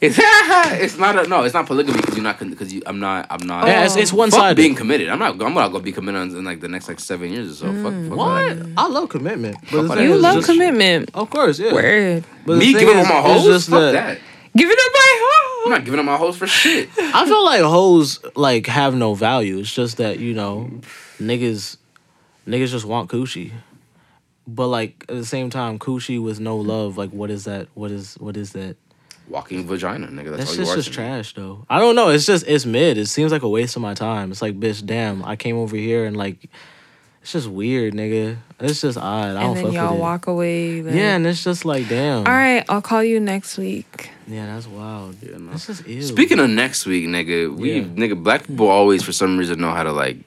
It's, 0.02 0.18
it's 0.20 0.98
not 0.98 1.16
a, 1.16 1.28
no. 1.28 1.44
It's 1.44 1.54
not 1.54 1.66
polygamy 1.66 2.00
because 2.00 2.16
you're 2.16 2.24
not 2.24 2.38
because 2.40 2.72
you. 2.72 2.82
I'm 2.86 2.98
not. 2.98 3.26
I'm 3.30 3.46
not. 3.46 3.68
Yeah, 3.68 3.84
it's, 3.84 3.94
it's 3.94 4.12
one 4.12 4.30
Fuck 4.32 4.40
sided. 4.40 4.56
being 4.56 4.74
committed. 4.74 5.08
I'm 5.08 5.18
not. 5.20 5.40
I'm 5.40 5.54
not 5.54 5.68
gonna 5.70 5.84
be 5.84 5.92
committed 5.92 6.20
in 6.34 6.44
like 6.44 6.60
the 6.60 6.66
next 6.68 6.88
like 6.88 6.98
seven 6.98 7.32
years 7.32 7.62
or 7.62 7.66
so. 7.66 7.82
Fuck. 7.84 7.92
Mm. 7.92 8.08
fuck 8.08 8.18
What? 8.18 8.58
that. 8.58 8.72
I 8.76 8.88
love 8.88 9.08
commitment. 9.08 9.56
But 9.60 9.68
Fuck 9.70 9.70
the 9.70 9.82
that. 9.88 9.94
thing 9.98 10.08
you 10.10 10.16
love 10.16 10.34
just- 10.36 10.46
commitment. 10.48 11.10
Of 11.14 11.30
course, 11.30 11.60
yeah. 11.60 11.72
Word. 11.72 12.24
But 12.44 12.54
the 12.54 12.58
Me 12.58 12.72
thing 12.72 12.80
giving 12.86 12.98
is, 12.98 13.06
up 13.06 13.12
my 13.12 13.18
it's 13.32 13.42
hoes? 13.42 13.46
just 13.46 13.70
Fuck 13.70 13.80
that- 13.80 13.92
that. 13.92 14.18
Give 14.56 14.68
it 14.68 14.78
up 14.78 14.92
my 14.92 15.62
I'm 15.64 15.70
not 15.70 15.84
giving 15.84 16.00
up 16.00 16.04
my 16.06 16.16
hoes 16.16 16.36
for 16.36 16.48
shit. 16.48 16.88
I 16.98 17.24
feel 17.24 17.44
like 17.44 17.62
hoes 17.62 18.18
like 18.34 18.66
have 18.66 18.96
no 18.96 19.14
value. 19.14 19.58
It's 19.60 19.72
just 19.72 19.98
that 19.98 20.18
you 20.18 20.34
know, 20.34 20.68
niggas, 21.20 21.76
niggas 22.48 22.68
just 22.70 22.84
want 22.84 23.08
coochie. 23.08 23.52
But 24.48 24.66
like 24.66 25.04
at 25.08 25.14
the 25.14 25.24
same 25.24 25.48
time, 25.50 25.78
coochie 25.78 26.20
with 26.20 26.40
no 26.40 26.56
love. 26.56 26.98
Like 26.98 27.10
what 27.10 27.30
is 27.30 27.44
that? 27.44 27.68
What 27.74 27.92
is 27.92 28.14
what 28.18 28.36
is 28.36 28.52
that? 28.54 28.76
Walking 29.32 29.66
vagina, 29.66 30.08
nigga. 30.08 30.36
That's 30.36 30.36
That's 30.36 30.50
all 30.50 30.56
just 30.56 30.58
you 30.68 30.72
are. 30.72 30.76
just 30.76 30.92
to 30.92 31.00
me. 31.00 31.06
trash 31.08 31.34
though. 31.34 31.64
I 31.70 31.78
don't 31.78 31.96
know. 31.96 32.10
It's 32.10 32.26
just 32.26 32.46
it's 32.46 32.66
mid. 32.66 32.98
It 32.98 33.06
seems 33.06 33.32
like 33.32 33.42
a 33.42 33.48
waste 33.48 33.76
of 33.76 33.82
my 33.82 33.94
time. 33.94 34.30
It's 34.30 34.42
like 34.42 34.60
bitch, 34.60 34.84
damn. 34.84 35.24
I 35.24 35.36
came 35.36 35.56
over 35.56 35.74
here 35.74 36.04
and 36.04 36.16
like, 36.16 36.50
it's 37.22 37.32
just 37.32 37.48
weird, 37.48 37.94
nigga. 37.94 38.36
It's 38.60 38.82
just 38.82 38.98
odd. 38.98 39.04
I 39.36 39.40
don't 39.40 39.42
And 39.48 39.56
then 39.56 39.64
fuck 39.64 39.74
y'all 39.74 39.92
with 39.92 40.00
walk 40.00 40.26
away. 40.26 40.82
Like, 40.82 40.94
Yeah, 40.94 41.16
and 41.16 41.26
it's 41.26 41.42
just 41.42 41.64
like 41.64 41.88
damn. 41.88 42.26
All 42.26 42.32
right, 42.32 42.64
I'll 42.68 42.82
call 42.82 43.02
you 43.02 43.20
next 43.20 43.56
week. 43.56 44.10
Yeah, 44.28 44.46
that's 44.46 44.66
wild. 44.66 45.16
Yeah, 45.22 45.38
no. 45.38 45.52
This 45.52 45.68
is 45.70 45.86
ew. 45.86 46.02
Speaking 46.02 46.38
of 46.38 46.50
next 46.50 46.84
week, 46.84 47.06
nigga, 47.06 47.56
we 47.56 47.72
Yeah. 47.78 47.84
nigga 47.84 48.22
black 48.22 48.46
people 48.46 48.68
always 48.68 49.02
for 49.02 49.12
some 49.12 49.38
reason 49.38 49.60
know 49.60 49.70
how 49.72 49.82
to 49.82 49.92
like. 49.92 50.18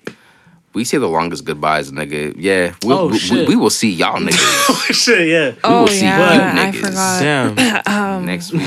We 0.76 0.84
say 0.84 0.98
the 1.00 1.08
longest 1.08 1.46
goodbyes, 1.46 1.92
nigga. 1.92 2.36
Yeah, 2.38 2.76
we, 2.86 2.94
Oh, 2.94 3.08
we, 3.08 3.20
we, 3.32 3.46
we 3.48 3.56
will 3.56 3.70
see 3.70 3.90
y'all 3.92 4.20
niggas 4.20 4.36
Oh 4.70 4.86
shit, 4.92 5.28
yeah. 5.30 5.54
oh 5.64 5.82
will 5.82 5.88
see 5.88 6.02
yeah, 6.02 6.54
you 6.56 6.62
I 6.62 6.72
niggas. 6.72 6.80
forgot. 6.82 7.20
Damn. 7.86 8.26
next 8.26 8.52
week. 8.52 8.62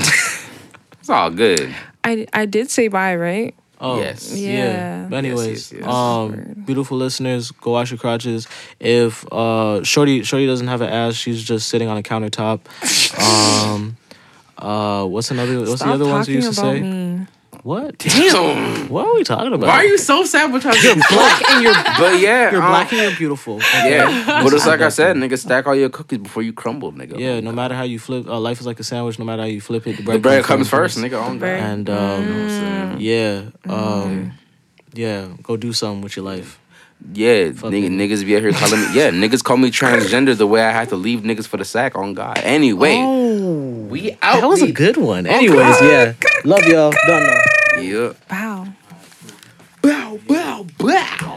it's 1.01 1.11
all 1.11 1.31
good. 1.31 1.75
I 2.03 2.27
I 2.33 2.47
did 2.47 2.71
say 2.71 2.89
bye, 2.89 3.15
right? 3.17 3.55
Oh 3.81 4.01
Yes. 4.01 4.35
yeah. 4.35 4.51
Yeah. 4.53 5.07
But 5.11 5.17
anyways, 5.19 5.71
yes, 5.73 5.81
yes. 5.81 5.87
um, 5.87 6.65
beautiful 6.67 6.97
listeners, 6.97 7.51
go 7.53 7.73
wash 7.73 7.91
your 7.93 7.99
crotches. 7.99 8.49
If 8.81 9.25
uh, 9.31 9.85
Shorty 9.85 10.25
Shorty 10.25 10.47
doesn't 10.47 10.67
have 10.67 10.81
an 10.81 10.89
ass, 10.89 11.15
she's 11.15 11.45
just 11.45 11.69
sitting 11.69 11.89
on 11.89 11.97
a 11.97 12.03
countertop. 12.03 12.61
um, 13.73 13.97
uh, 14.59 15.05
what's 15.07 15.31
another? 15.31 15.61
What's 15.61 15.77
Stop 15.77 15.89
the 15.89 15.95
other 15.95 16.07
ones 16.07 16.27
you 16.29 16.37
used 16.37 16.49
to 16.49 16.55
say? 16.55 16.81
me. 16.81 16.89
What? 17.69 17.99
Damn. 17.99 18.89
What 18.89 19.05
are 19.07 19.15
we 19.15 19.25
talking 19.25 19.53
about? 19.53 19.67
Why 19.67 19.81
are 19.81 19.85
you 19.85 19.99
so 19.99 20.25
sabotaging? 20.25 20.83
You're 20.85 20.95
black 21.11 21.51
and 21.51 21.63
you're. 21.63 21.75
But 21.99 22.19
yeah, 22.19 22.51
You're 22.51 22.63
um, 22.63 22.71
black 22.71 22.91
and 22.95 23.03
you're 23.03 23.15
beautiful. 23.17 23.61
Yeah, 23.61 24.43
but 24.43 24.55
it's 24.55 24.67
like 24.67 24.81
I 24.81 24.89
said, 24.89 25.17
nigga, 25.17 25.37
stack 25.39 25.67
all 25.67 25.75
your 25.75 25.91
cookies 25.91 26.21
before 26.21 26.43
you 26.43 26.55
crumble, 26.55 26.93
nigga. 26.95 27.19
Yeah, 27.19 27.41
no 27.41 27.53
matter 27.53 27.75
how 27.75 27.83
you 27.83 27.99
flip, 27.99 28.27
uh, 28.27 28.41
life 28.41 28.59
is 28.61 28.67
like 28.67 28.81
a 28.81 28.85
sandwich. 28.85 29.19
No 29.19 29.27
matter 29.27 29.43
how 29.43 29.49
you 29.49 29.61
flip 29.61 29.87
it, 29.87 29.99
the 29.99 30.03
bread, 30.03 30.17
the 30.17 30.21
bread 30.21 30.45
comes 30.45 30.71
first, 30.71 30.97
nigga. 30.97 31.21
On 31.23 31.39
bread. 31.39 31.61
God. 31.61 31.71
And 31.71 31.91
um, 31.91 32.25
Mm. 32.25 32.97
yeah, 33.01 33.51
um, 33.71 34.33
yeah, 34.95 35.29
go 35.43 35.59
do 35.59 35.75
something 35.75 36.01
with 36.01 36.17
your 36.17 36.25
life. 36.25 36.59
Yeah, 37.13 37.51
nigga, 37.53 37.91
niggas 37.91 38.25
be 38.25 38.35
out 38.37 38.43
here 38.43 38.53
calling 38.53 38.81
me. 38.81 38.87
Yeah, 38.95 39.11
niggas 39.11 39.45
call 39.45 39.59
me 39.59 39.71
transgender 39.71 40.35
the 40.35 40.47
way 40.47 40.63
I 40.65 40.73
had 40.73 40.89
to 40.89 40.97
leave 40.97 41.21
niggas 41.21 41.47
for 41.47 41.59
the 41.59 41.67
sack. 41.67 41.97
On 41.97 42.15
God. 42.15 42.39
Anyway, 42.39 42.97
Oh, 42.97 43.87
we 43.91 44.13
out. 44.23 44.41
that 44.41 44.49
was 44.49 44.63
a 44.63 44.73
good 44.73 44.97
one. 44.97 45.27
Anyways, 45.27 45.83
yeah, 45.83 46.15
love 46.47 46.65
y'all. 46.67 46.95
Don't 47.07 47.25
know. 47.25 47.41
Yep. 47.81 48.29
Bow. 48.29 48.67
Bow, 49.83 50.19
bow, 50.27 50.67
bow. 50.79 51.28